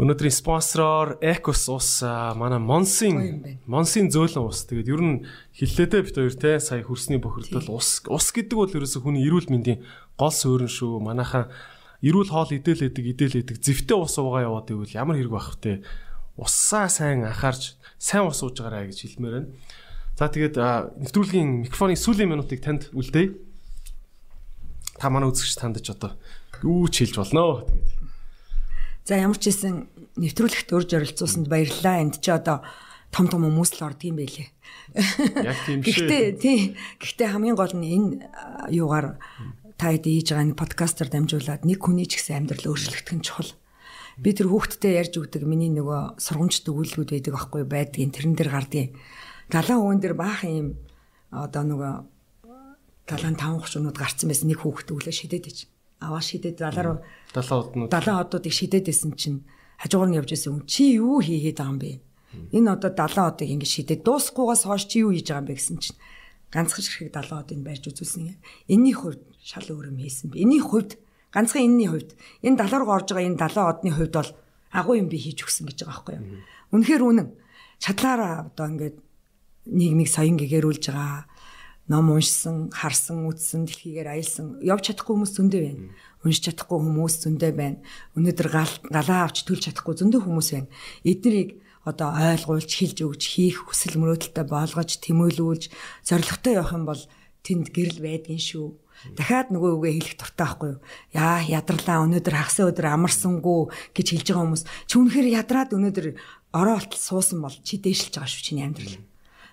[0.00, 2.02] өнөөдрийн спонсороор Ecos ус
[2.34, 4.64] манай Монсын Монсын зөөлөн ус.
[4.64, 5.16] Тэгээд ер нь
[5.54, 9.84] хиллээдээ бит хоёр те сая хөрсний бохирдол ус ус гэдэг бол ерөөсө хүний эрүүл мэндийн
[10.16, 11.04] гол суурин шүү.
[11.04, 11.52] Манайхаа
[12.00, 15.84] эрүүл хоол идэл идэг идэл идэг зэвтэй ус уугаа яваад ивэл ямар хэрэг байх вэ?
[16.40, 19.52] Уссаа сайн анхаарч сайн ус ууж байгаарай гэж хэлмээр байна.
[20.16, 20.56] За тэгээд
[21.04, 23.36] нэвтрүүлгийн микрофоны сүүлийн минутыг танд үлдээе.
[24.96, 26.16] Та манай үзэгч тандж одоо
[26.64, 27.68] юу ч хэлж болно.
[27.68, 28.00] Тэгээд.
[29.04, 29.84] За ямар ч хэлсэн
[30.16, 32.04] нэвтрүүлэгт урьж оролцуулсанд баярлалаа.
[32.04, 32.64] Энд чи одоо
[33.12, 34.48] том том хүмүүс л орд юм байлээ.
[35.44, 36.08] Яг тийм шүү.
[36.08, 36.76] Гэхдээ тий.
[37.00, 38.08] Гэхдээ хамгийн гол нь энэ
[38.72, 39.18] юугаар
[39.80, 43.50] та хэд хийж байгаа энэ подкастер дамжуулаад нэг хүний ч гэсэн амьдрал өөрчлөгдөх нь чухал.
[44.20, 48.92] Би тэр хүүхдтэй ярьж өгдөг миний нөгөө сургамжт өгүүлбүүд байдаг аахгүй байдгийн тэрэн дээр гардыг.
[49.48, 50.76] Далайн өвөн дээр баах юм
[51.32, 51.92] одоо нөгөө
[53.08, 55.58] далайн таван хурцнууд гарцсан байсан нэг хүүхд өглөө шидэд ич.
[56.04, 56.98] Аваа шидэд далаа руу
[57.32, 59.40] далайн однууд далайн одуудыг шидэдсэн чинь
[59.80, 61.92] хажуугаар нь явж исэн хүн чи юу хийгээд байгаа юм бэ?
[62.54, 65.76] Энэ одоо далайн одыг ингэ шидэд дуусахгүйгаас хойш чи юу хийж байгаа юм бэ гэсэн
[65.80, 65.98] чинь
[66.52, 68.38] ганцхан ширхэг далайн одыг барьж үзүүлсэн юм.
[68.68, 70.44] Энийний хувьд шал өөр юм хийсэн би.
[70.44, 71.00] Энийний хувьд
[71.34, 72.10] ганцхан энэний хувьд
[72.42, 74.30] энэ далаа руу орж байгаа энэ далайн одны хувьд бол
[74.70, 76.26] агуу юм би хийж өгсөн гэж байгаа байхгүй юу.
[76.74, 77.28] Үнэхээр үнэн.
[77.82, 78.96] Чадлаараа одоо ингээд
[79.66, 81.30] нийгмийг соён гэгэрүүлж байгаа
[81.90, 85.90] ном уншсан, харсан, үзсэн, дэлхийгээр аялсан, явж чадахгүй хүмүүс зөндөө байна.
[86.22, 87.82] Уншиж чадахгүй хүмүүс зөндөө байна.
[88.14, 88.48] Өнөөдөр
[88.94, 90.70] галаа авч төлж чадахгүй зөндөө хүмүүс байна.
[91.02, 95.62] Эднийг одоо ойлгуулж, хилж өгч, хийх хүсэл мөрөөдөлтөй болгож, тэмүүлүүлж,
[96.06, 97.02] зоригтой явах юм бол
[97.42, 98.68] тэнд гэрэл байдгийн шүү.
[99.16, 100.80] Дахиад нөгөө үгээ хэлэх дуртай байхгүй юу?
[101.16, 103.60] Яа, ядарлаа өнөөдөр хагас өдөр амарсангүй
[103.96, 104.64] гэж хэлж байгаа хүмүүс.
[104.84, 106.06] Чи үнэхээр ядраад өнөөдөр
[106.52, 109.00] ороо болтол суусан бол чи дээшилж байгаа шүү чиний амьдрал.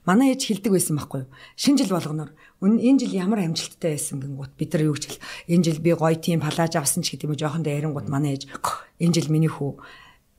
[0.08, 1.32] Манай ээж хэлдэг байсан байхгүй юу?
[1.60, 2.32] Шинэ жил болгоноор
[2.64, 5.24] энэ жил ямар амжилттай байсан гингүүт бид нар юу гэж хэл.
[5.52, 8.48] Энэ жил би гоё тийм палаж авсан ч гэдэг юм жоохон дээрэнгууд манай ээж
[9.04, 9.76] энэ жил миний хүү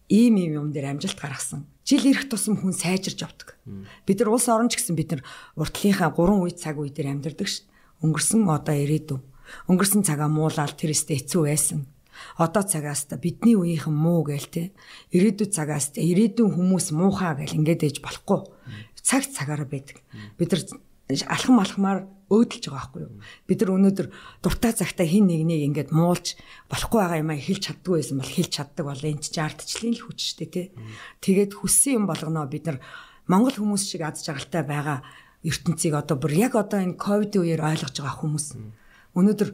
[0.09, 1.69] ийм ийм юм дээр амжилт гаргасан.
[1.85, 3.61] Жил ирэх тусам хүн сайжирж явдаг.
[4.09, 5.23] Бид нар улс орон ч гэсэн бид нар
[5.53, 7.68] уртлынхаа 3 үе цаг үе дээр амьдардаг шүү.
[8.05, 9.23] Өнгөрсөн одоо ирээдүйн.
[9.71, 11.87] Өнгөрсөн цагаа муулаад тэр өстө хэцүү байсан
[12.37, 14.63] одоо цагаас та бидний үеийнхэн муу гээл те
[15.15, 18.43] ирээдүйн цагаас та ирээдүйн хүмүүс муухай гэл ингээд ээж болохгүй
[19.09, 20.03] цаг цагаараа байдаг.
[20.37, 20.63] Бид нар
[21.33, 23.13] алхам алхмаар өөдөлж байгаа байхгүй юу?
[23.49, 24.07] Бид нар өнөөдөр
[24.45, 26.37] дуртай цагтаа хин нэгнийг ингээд муулж
[26.69, 30.05] болохгүй байгаа юм а хэлж чаддгүй байсан бол хэлж чаддаг бол энэ ч ардчлалын л
[30.05, 30.67] хүч шүү дээ тий.
[31.25, 32.79] Тэгээд хүссэн юм болгоноо бид нар
[33.25, 35.01] Монгол хүмүүс шиг аз жаргалтай байгаа
[35.47, 38.47] ертөнцийг одоо бүр яг одоо энэ ковид үеэр ойлгож байгаа хүмүүс.
[39.15, 39.51] Өнөөдөр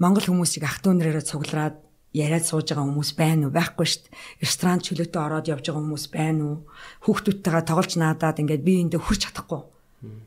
[0.00, 1.76] Монгол хүмүүс шиг ах トゥ нэрээрээ цуглараад
[2.16, 3.54] яриад сууж байгаа хүмүүс байна уу?
[3.54, 4.16] Байхгүй шүү дээ.
[4.42, 6.56] Ресторан чөлөөтэй ороод явж байгаа хүмүүс байна уу?
[7.06, 9.60] Хүүхдүүдтэйгээ тоглож наадаад ингээд би эндээ хүрч чадахгүй.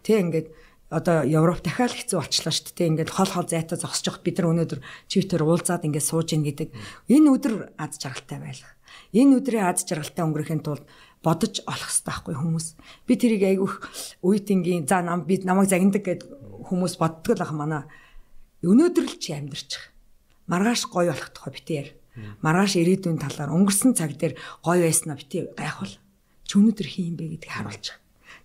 [0.05, 0.47] Тэ ингээд
[0.93, 2.89] одоо Европ дахиад хэцүү болчлоо шүү дээ.
[2.93, 6.69] Ингээд хол хол зайтай зогсож явахад бид нар өнөөдөр чивтер уулзаад ингээд сууж ийн гэдэг.
[7.09, 8.71] Энэ өдөр аз жаргалтай байлах.
[9.13, 10.85] Энэ өдрийн аз жаргалтай өнгөрөхийн тулд
[11.23, 12.67] бодож олох хэрэгтэй байхгүй хүмүүс.
[13.07, 13.73] Би тэрийг айгүйх
[14.21, 16.21] үеийнгийн за нам би намайг загнадаг гэд
[16.67, 17.83] хүмүүс боддог л ах манай.
[18.61, 19.93] Өнөөдөр л чи амьдрчих
[20.47, 21.87] маргааш гоё болох тухай битээр.
[22.43, 25.93] Маргааш ирээдүйн талаар өнгөрсөн цаг дээр гоё байснаа битээ гайхвал
[26.45, 27.85] ч өнөөдөр хийм бэ гэдгийг харуулж.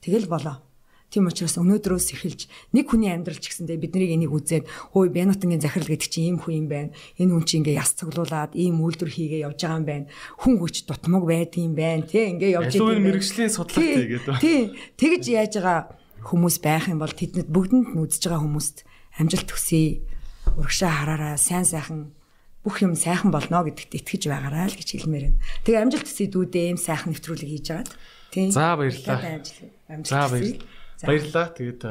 [0.01, 0.63] Тэгэл болоо.
[1.09, 2.41] Тийм учраас өнөөдрөөс эхэлж
[2.77, 6.55] нэг хүний амьдрал ч гэсэндээ биднийг энийг үзээд хөөе Бянутангийн захирал гэдэг чинь ийм хүн
[6.65, 6.93] юм байна.
[7.17, 10.07] Энэ хүн чинь ингээ яс цуглуулад ийм үйлдвэр хийгээ явж байгаа юм байна.
[10.37, 12.05] Хүн хүч дутмаг байдгийм байна.
[12.05, 12.93] Тэ ингээ явж байгаа.
[13.01, 14.37] Энэ мэрэгжлийн судлаатай гэдэг.
[14.37, 14.61] Тий.
[15.01, 15.81] Тэгж яаж байгаа
[16.29, 18.77] хүмүүс байх юм бол тэднэд бүгдэнд нь үзэж байгаа хүмүүст
[19.17, 20.05] амжилт төсөе
[20.61, 22.13] урагшаа хараараа сайн сайхан
[22.61, 25.41] бүх юм сайхан болно гэдэгт итгэж байгаарай л гэж хэлмээр байна.
[25.65, 27.91] Тэгээ амжилт төсөй дүүдээ ийм сайхан нэвтрүүлэг хийж агаад
[28.29, 28.51] тийм.
[28.53, 29.41] За баярлалаа.
[30.05, 30.78] За баярлалаа.
[31.05, 31.53] Баярлалаа.
[31.55, 31.83] Тэгээд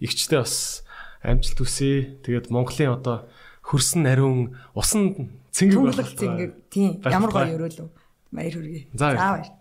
[0.00, 0.84] игчтэй бас
[1.22, 2.22] амжилт төсөй.
[2.24, 3.28] Тэгээд Монголын одоо
[3.66, 6.08] хөрсөн нариун усан цэнгэг болох.
[6.14, 7.02] Цэнгэг тийм.
[7.04, 7.88] Ямар гоё өрөөлөө.
[8.32, 8.86] Баяр хүргэе.
[8.94, 9.57] За баяр.